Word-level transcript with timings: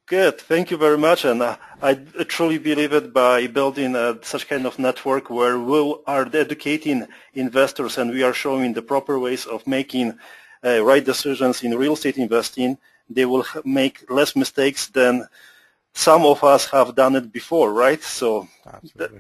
Good. 0.07 0.41
Thank 0.41 0.71
you 0.71 0.77
very 0.77 0.99
much. 0.99 1.25
And 1.25 1.43
uh, 1.43 1.57
I 1.81 1.95
truly 1.95 2.59
believe 2.59 2.93
it 2.93 3.13
by 3.13 3.47
building 3.47 3.97
uh, 3.97 4.15
such 4.23 4.49
kind 4.49 4.67
of 4.67 4.79
network 4.79 5.31
where 5.31 5.59
we 5.59 5.97
are 6.07 6.29
educating 6.33 7.07
investors 7.35 7.99
and 7.99 8.11
we 8.11 8.23
are 8.23 8.35
showing 8.35 8.73
the 8.73 8.83
proper 8.83 9.19
ways 9.19 9.47
of 9.47 9.67
making 9.67 10.19
uh, 10.65 10.85
right 10.85 11.05
decisions 11.05 11.63
in 11.63 11.77
real 11.77 11.95
estate 11.95 12.19
investing. 12.19 12.79
They 13.09 13.25
will 13.25 13.45
make 13.65 14.11
less 14.11 14.37
mistakes 14.37 14.89
than 14.89 15.27
some 15.95 16.25
of 16.25 16.43
us 16.45 16.67
have 16.67 16.95
done 16.95 17.17
it 17.17 17.33
before, 17.33 17.73
right? 17.73 18.03
So 18.03 18.49
that, 18.97 19.11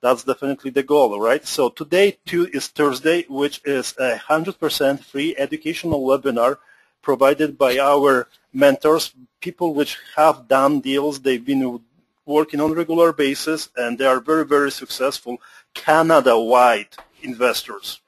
that's 0.00 0.24
definitely 0.24 0.70
the 0.70 0.82
goal, 0.82 1.20
right? 1.20 1.46
So 1.46 1.68
today 1.68 2.18
too 2.26 2.48
is 2.52 2.68
Thursday, 2.68 3.24
which 3.28 3.60
is 3.64 3.94
a 3.98 4.18
100% 4.18 5.00
free 5.00 5.36
educational 5.36 6.02
webinar 6.02 6.58
provided 7.02 7.58
by 7.58 7.78
our 7.78 8.28
mentors, 8.52 9.12
people 9.40 9.74
which 9.74 9.98
have 10.16 10.48
done 10.48 10.80
deals. 10.80 11.20
They've 11.20 11.44
been 11.44 11.80
working 12.24 12.60
on 12.60 12.72
regular 12.72 13.12
basis, 13.12 13.68
and 13.76 13.98
they 13.98 14.06
are 14.06 14.20
very, 14.20 14.46
very 14.46 14.70
successful 14.70 15.38
Canada-wide 15.74 16.88
investors. 17.22 18.00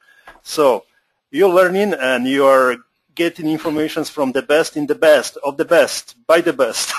So 0.43 0.85
you're 1.31 1.49
learning, 1.49 1.95
and 1.95 2.27
you 2.27 2.47
are 2.47 2.77
getting 3.15 3.49
information 3.49 4.05
from 4.05 4.33
the 4.33 4.43
best 4.43 4.77
in 4.77 4.87
the 4.87 4.95
best 4.95 5.37
of 5.45 5.57
the 5.57 5.65
best 5.65 6.17
by 6.27 6.41
the 6.41 6.53
best. 6.53 6.91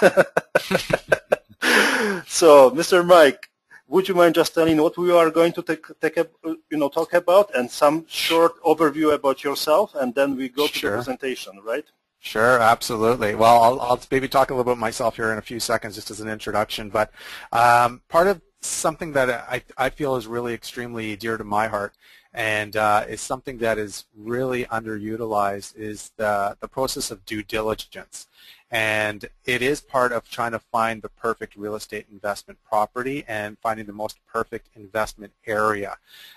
so, 2.27 2.71
Mr. 2.71 3.05
Mike, 3.05 3.49
would 3.87 4.07
you 4.07 4.15
mind 4.15 4.35
just 4.35 4.53
telling 4.53 4.77
what 4.77 4.97
we 4.97 5.11
are 5.11 5.29
going 5.29 5.53
to 5.53 5.61
take, 5.61 5.85
take 6.01 6.17
a, 6.17 6.27
you 6.43 6.77
know, 6.77 6.89
talk 6.89 7.13
about 7.13 7.53
and 7.55 7.69
some 7.69 8.05
short 8.07 8.61
overview 8.63 9.13
about 9.13 9.43
yourself, 9.43 9.93
and 9.95 10.13
then 10.15 10.35
we 10.35 10.49
go 10.49 10.67
to 10.67 10.81
the 10.81 10.87
presentation, 10.87 11.59
right? 11.63 11.85
Sure, 12.19 12.59
absolutely. 12.59 13.35
Well, 13.35 13.61
I'll, 13.61 13.79
I'll, 13.81 14.01
maybe 14.09 14.27
talk 14.27 14.49
a 14.49 14.55
little 14.55 14.73
bit 14.73 14.79
myself 14.79 15.15
here 15.15 15.31
in 15.31 15.37
a 15.37 15.43
few 15.43 15.59
seconds 15.59 15.93
just 15.93 16.09
as 16.09 16.21
an 16.21 16.27
introduction, 16.27 16.89
but 16.89 17.11
um, 17.51 18.01
part 18.09 18.27
of 18.27 18.41
something 18.61 19.11
that 19.13 19.29
I, 19.29 19.61
I 19.77 19.89
feel 19.91 20.15
is 20.15 20.25
really 20.25 20.55
extremely 20.55 21.15
dear 21.15 21.37
to 21.37 21.43
my 21.43 21.67
heart 21.67 21.93
and 22.35 22.75
uh, 22.75 23.05
is 23.07 23.21
something 23.21 23.59
that 23.59 23.77
is 23.77 24.05
really 24.13 24.65
underutilized 24.65 25.73
is 25.77 26.11
the, 26.17 26.57
the 26.59 26.67
process 26.67 27.09
of 27.09 27.25
due 27.25 27.41
diligence. 27.41 28.27
And 28.69 29.29
it 29.45 29.61
is 29.61 29.79
part 29.79 30.11
of 30.11 30.29
trying 30.29 30.51
to 30.51 30.59
find 30.59 31.01
the 31.01 31.07
perfect 31.07 31.55
real 31.55 31.75
estate 31.75 32.07
investment 32.11 32.59
property 32.67 33.23
and 33.29 33.57
finding 33.59 33.85
the 33.85 33.93
most 33.93 34.19
perfect 34.27 34.67
investment 34.75 35.31
area. 35.47 35.95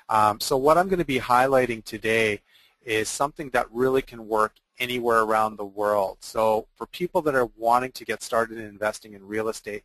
Um, 0.08 0.38
so 0.38 0.56
what 0.56 0.78
I'm 0.78 0.86
going 0.86 1.00
to 1.00 1.04
be 1.04 1.18
highlighting 1.18 1.82
today 1.82 2.42
is 2.84 3.08
something 3.08 3.50
that 3.50 3.66
really 3.72 4.02
can 4.02 4.28
work 4.28 4.52
anywhere 4.78 5.22
around 5.22 5.56
the 5.56 5.64
world. 5.64 6.18
So 6.20 6.68
for 6.76 6.86
people 6.86 7.22
that 7.22 7.34
are 7.34 7.50
wanting 7.56 7.90
to 7.92 8.04
get 8.04 8.22
started 8.22 8.58
in 8.58 8.66
investing 8.66 9.14
in 9.14 9.26
real 9.26 9.48
estate 9.48 9.82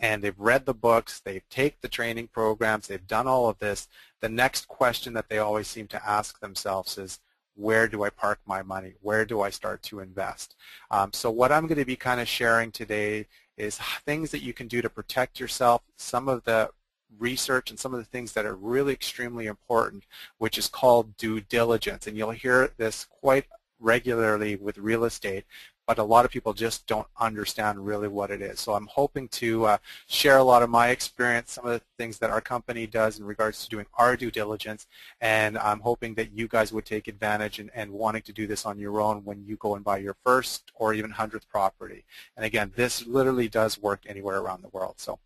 and 0.00 0.22
they've 0.22 0.38
read 0.38 0.66
the 0.66 0.74
books, 0.74 1.20
they've 1.20 1.48
taken 1.48 1.78
the 1.80 1.88
training 1.88 2.28
programs, 2.28 2.86
they've 2.86 3.06
done 3.06 3.26
all 3.26 3.48
of 3.48 3.58
this, 3.58 3.88
the 4.20 4.28
next 4.28 4.68
question 4.68 5.12
that 5.14 5.28
they 5.28 5.38
always 5.38 5.68
seem 5.68 5.86
to 5.88 6.08
ask 6.08 6.40
themselves 6.40 6.98
is, 6.98 7.20
where 7.56 7.86
do 7.86 8.02
I 8.02 8.10
park 8.10 8.40
my 8.46 8.62
money? 8.62 8.94
Where 9.00 9.24
do 9.24 9.40
I 9.40 9.50
start 9.50 9.82
to 9.84 10.00
invest? 10.00 10.56
Um, 10.90 11.12
so 11.12 11.30
what 11.30 11.52
I'm 11.52 11.66
going 11.68 11.78
to 11.78 11.84
be 11.84 11.94
kind 11.94 12.20
of 12.20 12.26
sharing 12.26 12.72
today 12.72 13.26
is 13.56 13.78
things 14.04 14.32
that 14.32 14.42
you 14.42 14.52
can 14.52 14.66
do 14.66 14.82
to 14.82 14.90
protect 14.90 15.38
yourself, 15.38 15.82
some 15.96 16.28
of 16.28 16.42
the 16.44 16.70
research 17.16 17.70
and 17.70 17.78
some 17.78 17.94
of 17.94 18.00
the 18.00 18.06
things 18.06 18.32
that 18.32 18.44
are 18.44 18.56
really 18.56 18.92
extremely 18.92 19.46
important, 19.46 20.04
which 20.38 20.58
is 20.58 20.66
called 20.66 21.16
due 21.16 21.40
diligence. 21.40 22.08
And 22.08 22.16
you'll 22.16 22.32
hear 22.32 22.72
this 22.76 23.06
quite 23.08 23.44
regularly 23.78 24.56
with 24.56 24.78
real 24.78 25.04
estate, 25.04 25.44
but 25.86 25.98
a 25.98 26.02
lot 26.02 26.24
of 26.24 26.30
people 26.30 26.52
just 26.52 26.86
don't 26.86 27.06
understand 27.20 27.84
really 27.84 28.08
what 28.08 28.30
it 28.30 28.40
is. 28.40 28.60
So 28.60 28.74
I'm 28.74 28.86
hoping 28.86 29.28
to 29.28 29.66
uh, 29.66 29.78
share 30.06 30.38
a 30.38 30.42
lot 30.42 30.62
of 30.62 30.70
my 30.70 30.88
experience, 30.88 31.52
some 31.52 31.66
of 31.66 31.72
the 31.72 31.82
things 31.98 32.18
that 32.18 32.30
our 32.30 32.40
company 32.40 32.86
does 32.86 33.18
in 33.18 33.24
regards 33.24 33.62
to 33.64 33.68
doing 33.68 33.86
our 33.94 34.16
due 34.16 34.30
diligence, 34.30 34.86
and 35.20 35.58
I'm 35.58 35.80
hoping 35.80 36.14
that 36.14 36.32
you 36.32 36.48
guys 36.48 36.72
would 36.72 36.86
take 36.86 37.08
advantage 37.08 37.58
and, 37.58 37.70
and 37.74 37.90
wanting 37.90 38.22
to 38.22 38.32
do 38.32 38.46
this 38.46 38.64
on 38.66 38.78
your 38.78 39.00
own 39.00 39.24
when 39.24 39.44
you 39.44 39.56
go 39.56 39.74
and 39.74 39.84
buy 39.84 39.98
your 39.98 40.16
first 40.24 40.72
or 40.74 40.94
even 40.94 41.10
hundredth 41.10 41.48
property. 41.48 42.04
And 42.36 42.44
again, 42.44 42.72
this 42.76 43.06
literally 43.06 43.48
does 43.48 43.80
work 43.80 44.04
anywhere 44.06 44.38
around 44.38 44.62
the 44.62 44.68
world. 44.68 44.94
So 44.98 45.18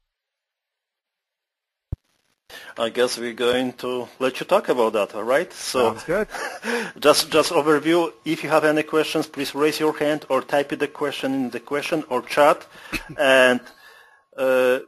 I 2.79 2.89
guess 2.91 3.19
we're 3.19 3.33
going 3.35 3.73
to 3.75 4.09
let 4.19 4.41
you 4.41 4.47
talk 4.47 4.69
about 4.69 4.93
that, 4.93 5.15
all 5.15 5.25
right? 5.25 5.53
So 5.53 5.95
Sounds 5.95 6.05
good. 6.05 6.29
just 7.00 7.31
just 7.31 7.50
overview. 7.53 8.12
If 8.25 8.43
you 8.45 8.50
have 8.50 8.65
any 8.65 8.83
questions, 8.83 9.27
please 9.27 9.55
raise 9.55 9.81
your 9.81 9.97
hand 9.99 10.25
or 10.29 10.43
type 10.43 10.71
the 10.79 10.89
question 10.89 11.35
in 11.35 11.50
the 11.50 11.61
question 11.61 12.05
or 12.09 12.23
chat, 12.23 12.67
and 13.19 13.61
uh, 14.37 14.79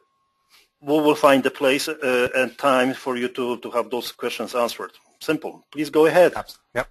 we 0.80 0.94
will 0.94 1.14
find 1.14 1.42
the 1.42 1.50
place 1.50 1.88
uh, 1.88 2.28
and 2.34 2.56
time 2.56 2.94
for 2.94 3.16
you 3.16 3.28
to, 3.28 3.58
to 3.58 3.70
have 3.70 3.90
those 3.90 4.12
questions 4.12 4.54
answered. 4.54 4.92
Simple. 5.20 5.66
Please 5.70 5.90
go 5.90 6.06
ahead. 6.06 6.32
Yep. 6.74 6.88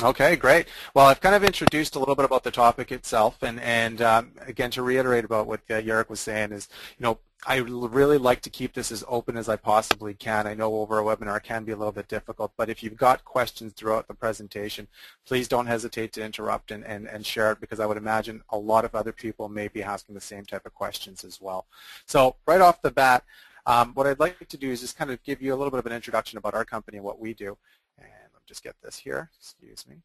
Okay, 0.00 0.36
great. 0.36 0.68
Well, 0.94 1.06
I've 1.06 1.20
kind 1.20 1.34
of 1.34 1.42
introduced 1.42 1.96
a 1.96 1.98
little 1.98 2.14
bit 2.14 2.24
about 2.24 2.44
the 2.44 2.52
topic 2.52 2.92
itself, 2.92 3.42
and 3.42 3.60
and 3.60 4.00
um, 4.00 4.32
again 4.46 4.70
to 4.72 4.82
reiterate 4.82 5.24
about 5.24 5.46
what 5.46 5.60
uh, 5.70 6.04
was 6.08 6.20
saying 6.20 6.52
is, 6.52 6.68
you 6.98 7.02
know, 7.02 7.18
I 7.46 7.56
really 7.58 8.18
like 8.18 8.40
to 8.42 8.50
keep 8.50 8.74
this 8.74 8.90
as 8.90 9.04
open 9.06 9.36
as 9.36 9.48
I 9.48 9.54
possibly 9.54 10.12
can. 10.12 10.46
I 10.48 10.54
know 10.54 10.74
over 10.76 10.98
a 10.98 11.04
webinar 11.04 11.36
it 11.36 11.44
can 11.44 11.64
be 11.64 11.70
a 11.70 11.76
little 11.76 11.92
bit 11.92 12.08
difficult, 12.08 12.52
but 12.56 12.68
if 12.68 12.82
you've 12.82 12.96
got 12.96 13.24
questions 13.24 13.72
throughout 13.74 14.08
the 14.08 14.14
presentation, 14.14 14.88
please 15.24 15.46
don't 15.46 15.66
hesitate 15.66 16.12
to 16.14 16.24
interrupt 16.24 16.72
and, 16.72 16.84
and, 16.84 17.06
and 17.06 17.24
share 17.24 17.52
it 17.52 17.60
because 17.60 17.78
I 17.78 17.86
would 17.86 17.96
imagine 17.96 18.42
a 18.50 18.58
lot 18.58 18.84
of 18.84 18.96
other 18.96 19.12
people 19.12 19.48
may 19.48 19.68
be 19.68 19.84
asking 19.84 20.16
the 20.16 20.20
same 20.20 20.44
type 20.44 20.66
of 20.66 20.74
questions 20.74 21.22
as 21.22 21.40
well. 21.40 21.66
So 22.06 22.34
right 22.44 22.60
off 22.60 22.82
the 22.82 22.90
bat, 22.90 23.24
um, 23.66 23.92
what 23.94 24.08
I'd 24.08 24.18
like 24.18 24.48
to 24.48 24.56
do 24.56 24.70
is 24.70 24.80
just 24.80 24.96
kind 24.98 25.10
of 25.12 25.22
give 25.22 25.40
you 25.40 25.54
a 25.54 25.56
little 25.56 25.70
bit 25.70 25.78
of 25.78 25.86
an 25.86 25.92
introduction 25.92 26.38
about 26.38 26.54
our 26.54 26.64
company 26.64 26.96
and 26.98 27.04
what 27.04 27.20
we 27.20 27.34
do. 27.34 27.56
And 27.98 28.08
let 28.32 28.40
me 28.40 28.46
just 28.46 28.64
get 28.64 28.74
this 28.82 28.98
here. 28.98 29.30
Excuse 29.38 29.86
me. 29.86 29.96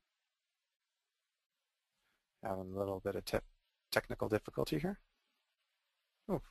Having 2.44 2.74
a 2.76 2.78
little 2.78 3.00
bit 3.00 3.16
of 3.16 3.24
technical 3.92 4.30
difficulty 4.30 4.78
here. 4.78 5.00
Ooh. 6.30 6.42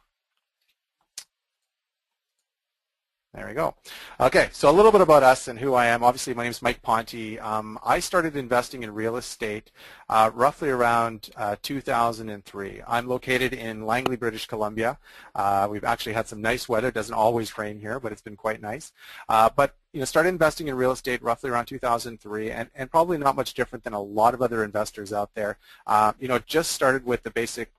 There 3.35 3.47
we 3.49 3.55
go. 3.55 3.75
Okay, 4.21 4.51
so 4.53 4.69
a 4.69 4.71
little 4.71 4.93
bit 4.93 5.01
about 5.01 5.23
us 5.23 5.49
and 5.49 5.59
who 5.59 5.73
I 5.73 5.87
am. 5.87 6.05
Obviously, 6.05 6.35
my 6.35 6.43
name 6.43 6.51
is 6.51 6.61
Mike 6.61 6.83
Ponte. 6.83 7.39
Um, 7.41 7.79
I 7.83 7.99
started 7.99 8.37
investing 8.37 8.83
in 8.83 8.93
real 8.93 9.17
estate 9.17 9.71
uh, 10.11 10.31
roughly 10.35 10.69
around 10.69 11.31
uh, 11.39 11.57
2003. 11.63 12.83
I'm 12.87 13.09
located 13.09 13.55
in 13.55 13.87
Langley, 13.87 14.17
British 14.17 14.47
Columbia. 14.47 14.99
Uh, 15.35 15.67
we've 15.71 15.83
actually 15.83 16.13
had 16.13 16.29
some 16.29 16.43
nice 16.43 16.69
weather. 16.69 16.89
It 16.89 16.95
doesn't 16.95 17.15
always 17.15 17.57
rain 17.57 17.81
here, 17.81 17.99
but 17.99 18.13
it's 18.13 18.21
been 18.21 18.37
quite 18.37 18.61
nice. 18.61 18.93
Uh, 19.31 19.49
but 19.57 19.77
you 19.95 20.01
know, 20.01 20.05
started 20.05 20.29
investing 20.29 20.69
in 20.69 20.75
real 20.75 20.93
estate 20.93 21.23
roughly 21.23 21.49
around 21.49 21.65
2003, 21.65 22.51
and, 22.51 22.69
and 22.75 22.91
probably 22.91 23.17
not 23.17 23.35
much 23.35 23.55
different 23.55 23.83
than 23.83 23.95
a 23.95 24.01
lot 24.01 24.35
of 24.35 24.43
other 24.43 24.63
investors 24.63 25.11
out 25.11 25.31
there. 25.35 25.57
Uh, 25.87 26.13
you 26.21 26.29
know, 26.29 26.39
just 26.39 26.73
started 26.73 27.07
with 27.07 27.23
the 27.23 27.31
basic 27.31 27.73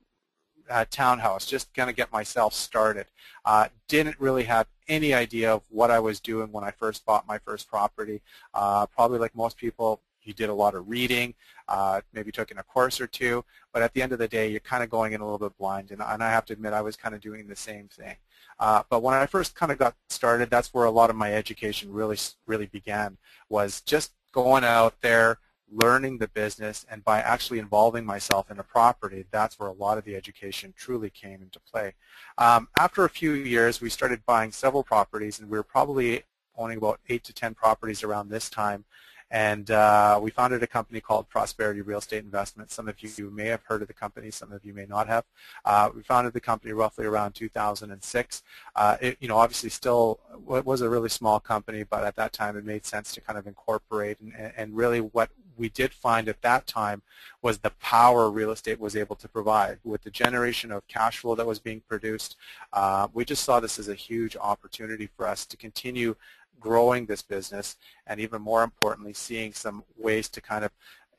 uh, 0.70 0.84
townhouse, 0.90 1.46
just 1.46 1.72
kind 1.74 1.90
of 1.90 1.96
get 1.96 2.12
myself 2.12 2.54
started. 2.54 3.06
Uh, 3.44 3.68
didn't 3.88 4.18
really 4.18 4.44
have 4.44 4.66
any 4.88 5.14
idea 5.14 5.52
of 5.54 5.62
what 5.68 5.90
I 5.90 5.98
was 5.98 6.20
doing 6.20 6.50
when 6.52 6.64
I 6.64 6.70
first 6.70 7.04
bought 7.04 7.26
my 7.26 7.38
first 7.38 7.68
property. 7.68 8.22
Uh, 8.52 8.86
probably 8.86 9.18
like 9.18 9.34
most 9.34 9.56
people, 9.56 10.00
you 10.22 10.32
did 10.32 10.48
a 10.48 10.54
lot 10.54 10.74
of 10.74 10.88
reading, 10.88 11.34
uh, 11.68 12.00
maybe 12.12 12.32
took 12.32 12.50
in 12.50 12.58
a 12.58 12.62
course 12.62 13.00
or 13.00 13.06
two, 13.06 13.44
but 13.72 13.82
at 13.82 13.92
the 13.92 14.02
end 14.02 14.12
of 14.12 14.18
the 14.18 14.28
day, 14.28 14.50
you're 14.50 14.60
kind 14.60 14.82
of 14.82 14.90
going 14.90 15.12
in 15.12 15.20
a 15.20 15.24
little 15.24 15.38
bit 15.38 15.56
blind, 15.58 15.90
and, 15.90 16.00
and 16.00 16.22
I 16.22 16.30
have 16.30 16.46
to 16.46 16.52
admit 16.52 16.72
I 16.72 16.80
was 16.80 16.96
kind 16.96 17.14
of 17.14 17.20
doing 17.20 17.46
the 17.46 17.56
same 17.56 17.88
thing. 17.88 18.16
Uh, 18.58 18.82
but 18.88 19.02
when 19.02 19.14
I 19.14 19.26
first 19.26 19.54
kind 19.54 19.72
of 19.72 19.78
got 19.78 19.94
started, 20.08 20.48
that's 20.48 20.72
where 20.72 20.84
a 20.84 20.90
lot 20.90 21.10
of 21.10 21.16
my 21.16 21.34
education 21.34 21.92
really, 21.92 22.16
really 22.46 22.66
began, 22.66 23.18
was 23.48 23.80
just 23.82 24.12
going 24.32 24.64
out 24.64 25.00
there, 25.00 25.38
learning 25.70 26.18
the 26.18 26.28
business 26.28 26.86
and 26.90 27.04
by 27.04 27.20
actually 27.20 27.58
involving 27.58 28.04
myself 28.04 28.50
in 28.50 28.58
a 28.58 28.62
property, 28.62 29.24
that's 29.30 29.58
where 29.58 29.68
a 29.68 29.72
lot 29.72 29.98
of 29.98 30.04
the 30.04 30.14
education 30.14 30.72
truly 30.76 31.10
came 31.10 31.42
into 31.42 31.60
play. 31.60 31.94
Um, 32.38 32.68
after 32.78 33.04
a 33.04 33.08
few 33.08 33.32
years, 33.32 33.80
we 33.80 33.90
started 33.90 34.24
buying 34.26 34.52
several 34.52 34.82
properties 34.82 35.40
and 35.40 35.50
we 35.50 35.56
were 35.56 35.64
probably 35.64 36.22
owning 36.56 36.78
about 36.78 37.00
8 37.08 37.24
to 37.24 37.32
10 37.32 37.54
properties 37.54 38.04
around 38.04 38.28
this 38.28 38.48
time 38.48 38.84
and 39.30 39.70
uh, 39.70 40.20
we 40.22 40.30
founded 40.30 40.62
a 40.62 40.66
company 40.66 41.00
called 41.00 41.28
Prosperity 41.28 41.80
Real 41.80 41.98
Estate 41.98 42.22
Investment. 42.22 42.70
Some 42.70 42.88
of 42.88 43.02
you 43.02 43.30
may 43.30 43.46
have 43.46 43.62
heard 43.64 43.82
of 43.82 43.88
the 43.88 43.94
company, 43.94 44.30
some 44.30 44.52
of 44.52 44.64
you 44.64 44.72
may 44.72 44.86
not 44.86 45.08
have. 45.08 45.24
Uh, 45.64 45.90
we 45.94 46.02
founded 46.02 46.34
the 46.34 46.40
company 46.40 46.72
roughly 46.72 47.04
around 47.04 47.32
2006. 47.32 48.42
Uh, 48.76 48.96
it, 49.00 49.16
you 49.20 49.26
know, 49.26 49.36
obviously 49.36 49.70
still 49.70 50.20
was 50.46 50.82
a 50.82 50.88
really 50.88 51.08
small 51.08 51.40
company, 51.40 51.82
but 51.82 52.04
at 52.04 52.14
that 52.14 52.32
time 52.32 52.56
it 52.56 52.64
made 52.64 52.86
sense 52.86 53.12
to 53.14 53.20
kind 53.20 53.36
of 53.36 53.46
incorporate 53.46 54.18
and, 54.20 54.52
and 54.56 54.76
really 54.76 55.00
what 55.00 55.30
we 55.56 55.68
did 55.68 55.92
find 55.92 56.28
at 56.28 56.42
that 56.42 56.66
time 56.66 57.02
was 57.42 57.58
the 57.58 57.70
power 57.80 58.30
real 58.30 58.50
estate 58.50 58.80
was 58.80 58.96
able 58.96 59.16
to 59.16 59.28
provide. 59.28 59.78
With 59.84 60.02
the 60.02 60.10
generation 60.10 60.72
of 60.72 60.86
cash 60.88 61.18
flow 61.18 61.34
that 61.34 61.46
was 61.46 61.58
being 61.58 61.82
produced, 61.88 62.36
uh, 62.72 63.08
we 63.12 63.24
just 63.24 63.44
saw 63.44 63.60
this 63.60 63.78
as 63.78 63.88
a 63.88 63.94
huge 63.94 64.36
opportunity 64.36 65.08
for 65.16 65.26
us 65.26 65.46
to 65.46 65.56
continue 65.56 66.16
growing 66.60 67.06
this 67.06 67.22
business 67.22 67.76
and 68.06 68.20
even 68.20 68.40
more 68.40 68.62
importantly 68.62 69.12
seeing 69.12 69.52
some 69.52 69.84
ways 69.96 70.28
to 70.30 70.40
kind 70.40 70.64
of 70.64 70.70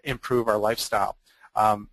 improve 0.04 0.48
our 0.48 0.58
lifestyle. 0.58 1.18
Um, 1.56 1.90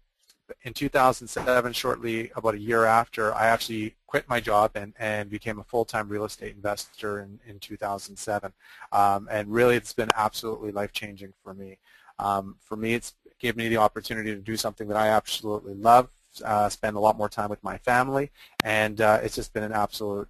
in 0.63 0.73
2007, 0.73 1.73
shortly 1.73 2.31
about 2.37 2.55
a 2.55 2.59
year 2.59 2.85
after, 2.85 3.35
I 3.35 3.47
actually 3.47 3.95
quit 4.07 4.29
my 4.29 4.41
job 4.41 4.73
and, 4.75 4.93
and 4.99 5.31
became 5.31 5.59
a 5.59 5.65
full-time 5.65 6.09
real 6.09 6.25
estate 6.25 6.55
investor 6.55 7.21
in, 7.21 7.39
in 7.47 7.59
2007. 7.59 8.53
Um, 8.93 9.29
and 9.31 9.49
really 9.49 9.77
it's 9.77 9.93
been 9.93 10.11
absolutely 10.17 10.73
life-changing 10.73 11.33
for 11.43 11.55
me. 11.55 11.79
Um, 12.23 12.57
for 12.61 12.77
me, 12.77 12.95
it's 12.95 13.15
given 13.41 13.59
me 13.59 13.69
the 13.69 13.79
opportunity 13.79 14.33
to 14.35 14.41
do 14.41 14.57
something 14.57 14.87
that 14.89 14.97
I 14.97 15.09
absolutely 15.09 15.75
love, 15.75 16.09
uh, 16.45 16.69
spend 16.69 16.97
a 16.97 17.01
lot 17.01 17.19
more 17.19 17.29
time 17.29 17.51
with 17.51 17.63
my 17.65 17.79
family, 17.79 18.31
and 18.65 19.01
uh, 19.01 19.19
it's 19.23 19.35
just 19.35 19.53
been 19.53 19.65
an 19.65 19.73
absolute 19.73 20.29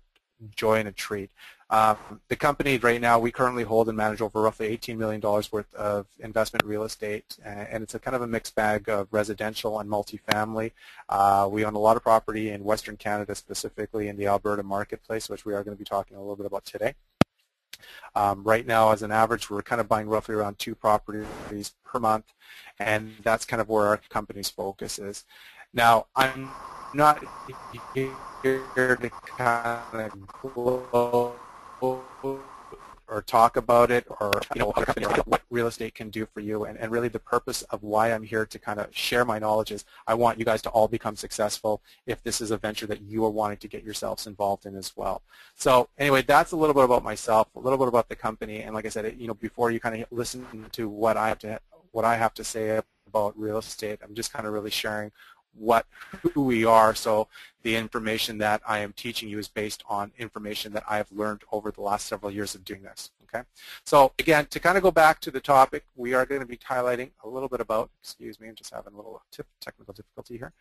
joy 0.56 0.80
and 0.80 0.88
a 0.88 0.92
treat. 0.92 1.30
Um, 1.70 1.96
the 2.28 2.36
company 2.36 2.76
right 2.76 3.00
now, 3.00 3.18
we 3.18 3.30
currently 3.30 3.62
hold 3.62 3.88
and 3.88 3.96
manage 3.96 4.20
over 4.20 4.42
roughly 4.42 4.76
$18 4.76 4.98
million 4.98 5.22
worth 5.22 5.72
of 5.74 6.06
investment 6.20 6.66
real 6.66 6.84
estate, 6.84 7.38
and 7.44 7.82
it's 7.82 7.94
a 7.94 7.98
kind 7.98 8.14
of 8.14 8.20
a 8.20 8.26
mixed 8.26 8.54
bag 8.54 8.90
of 8.90 9.08
residential 9.10 9.80
and 9.80 9.88
multifamily. 9.88 10.72
Uh, 11.08 11.48
we 11.50 11.64
own 11.64 11.74
a 11.74 11.78
lot 11.78 11.96
of 11.96 12.02
property 12.02 12.50
in 12.50 12.62
Western 12.62 12.96
Canada, 12.98 13.34
specifically 13.34 14.08
in 14.08 14.18
the 14.18 14.26
Alberta 14.26 14.62
marketplace, 14.62 15.30
which 15.30 15.46
we 15.46 15.54
are 15.54 15.64
going 15.64 15.74
to 15.74 15.78
be 15.78 15.84
talking 15.84 16.16
a 16.16 16.20
little 16.20 16.36
bit 16.36 16.46
about 16.46 16.64
today. 16.66 16.94
Um, 18.14 18.42
right 18.44 18.66
now, 18.66 18.90
as 18.90 19.02
an 19.02 19.10
average, 19.10 19.48
we're 19.50 19.62
kind 19.62 19.80
of 19.80 19.88
buying 19.88 20.08
roughly 20.08 20.34
around 20.34 20.58
two 20.58 20.74
properties 20.74 21.74
per 21.84 21.98
month, 21.98 22.26
and 22.78 23.14
that's 23.22 23.44
kind 23.44 23.60
of 23.60 23.68
where 23.68 23.86
our 23.86 24.00
company's 24.10 24.50
focus 24.50 24.98
is. 24.98 25.24
Now, 25.72 26.06
I'm 26.14 26.50
not 26.94 27.24
here 27.94 28.96
to 28.96 29.10
kind 29.38 30.10
of 30.12 30.12
or 33.08 33.22
talk 33.22 33.56
about 33.56 33.90
it 33.90 34.06
or 34.20 34.32
you 34.54 34.60
know 34.60 34.72
what 35.26 35.42
real 35.50 35.66
estate 35.66 35.94
can 35.94 36.10
do 36.10 36.26
for 36.26 36.40
you 36.40 36.64
and, 36.64 36.78
and 36.78 36.90
really 36.90 37.08
the 37.08 37.18
purpose 37.18 37.62
of 37.62 37.82
why 37.82 38.12
I'm 38.12 38.22
here 38.22 38.46
to 38.46 38.58
kind 38.58 38.80
of 38.80 38.88
share 38.94 39.24
my 39.24 39.38
knowledge 39.38 39.70
is 39.70 39.84
I 40.06 40.14
want 40.14 40.38
you 40.38 40.44
guys 40.44 40.62
to 40.62 40.70
all 40.70 40.88
become 40.88 41.16
successful 41.16 41.82
if 42.06 42.22
this 42.22 42.40
is 42.40 42.50
a 42.50 42.56
venture 42.56 42.86
that 42.86 43.02
you 43.02 43.24
are 43.24 43.30
wanting 43.30 43.58
to 43.58 43.68
get 43.68 43.84
yourselves 43.84 44.26
involved 44.26 44.66
in 44.66 44.76
as 44.76 44.96
well. 44.96 45.22
So 45.54 45.88
anyway, 45.98 46.22
that's 46.22 46.52
a 46.52 46.56
little 46.56 46.74
bit 46.74 46.84
about 46.84 47.04
myself, 47.04 47.48
a 47.54 47.60
little 47.60 47.78
bit 47.78 47.88
about 47.88 48.08
the 48.08 48.16
company, 48.16 48.62
and 48.62 48.74
like 48.74 48.86
I 48.86 48.90
said, 48.90 49.16
you 49.18 49.26
know, 49.26 49.34
before 49.34 49.70
you 49.70 49.80
kind 49.80 50.02
of 50.02 50.08
listen 50.10 50.46
to 50.72 50.88
what 50.88 51.16
I 51.16 51.28
have 51.28 51.38
to 51.40 51.60
what 51.92 52.04
I 52.04 52.16
have 52.16 52.34
to 52.34 52.44
say 52.44 52.80
about 53.06 53.38
real 53.38 53.58
estate, 53.58 54.00
I'm 54.02 54.14
just 54.14 54.32
kind 54.32 54.46
of 54.46 54.52
really 54.52 54.70
sharing 54.70 55.12
what 55.54 55.86
who 56.34 56.44
we 56.44 56.64
are. 56.64 56.94
So 56.94 57.28
the 57.62 57.76
information 57.76 58.38
that 58.38 58.62
I 58.66 58.78
am 58.78 58.92
teaching 58.92 59.28
you 59.28 59.38
is 59.38 59.48
based 59.48 59.82
on 59.88 60.12
information 60.18 60.72
that 60.72 60.84
I 60.88 60.96
have 60.96 61.12
learned 61.12 61.42
over 61.52 61.70
the 61.70 61.82
last 61.82 62.06
several 62.06 62.30
years 62.30 62.54
of 62.54 62.64
doing 62.64 62.82
this. 62.82 63.10
Okay. 63.24 63.44
So 63.84 64.12
again, 64.18 64.46
to 64.46 64.60
kind 64.60 64.76
of 64.76 64.82
go 64.82 64.90
back 64.90 65.20
to 65.20 65.30
the 65.30 65.40
topic, 65.40 65.84
we 65.94 66.12
are 66.12 66.26
going 66.26 66.42
to 66.42 66.46
be 66.46 66.58
highlighting 66.58 67.10
a 67.24 67.28
little 67.28 67.48
bit 67.48 67.60
about. 67.60 67.90
Excuse 68.02 68.38
me, 68.38 68.48
I'm 68.48 68.54
just 68.54 68.74
having 68.74 68.92
a 68.92 68.96
little 68.96 69.22
technical 69.60 69.94
difficulty 69.94 70.36
here. 70.36 70.52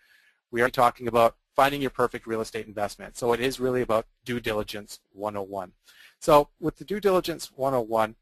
We 0.52 0.62
are 0.62 0.70
talking 0.70 1.08
about 1.08 1.36
finding 1.56 1.82
your 1.82 1.90
perfect 1.90 2.28
real 2.28 2.42
estate 2.42 2.68
investment. 2.68 3.18
So 3.18 3.34
it 3.34 3.40
is 3.40 3.60
really 3.60 3.82
about 3.82 4.06
due 4.26 4.40
diligence 4.40 5.00
101. 5.14 5.74
So 6.20 6.50
with 6.60 6.78
the 6.78 6.86
due 6.86 7.00
diligence 7.00 7.52
101, 7.56 8.16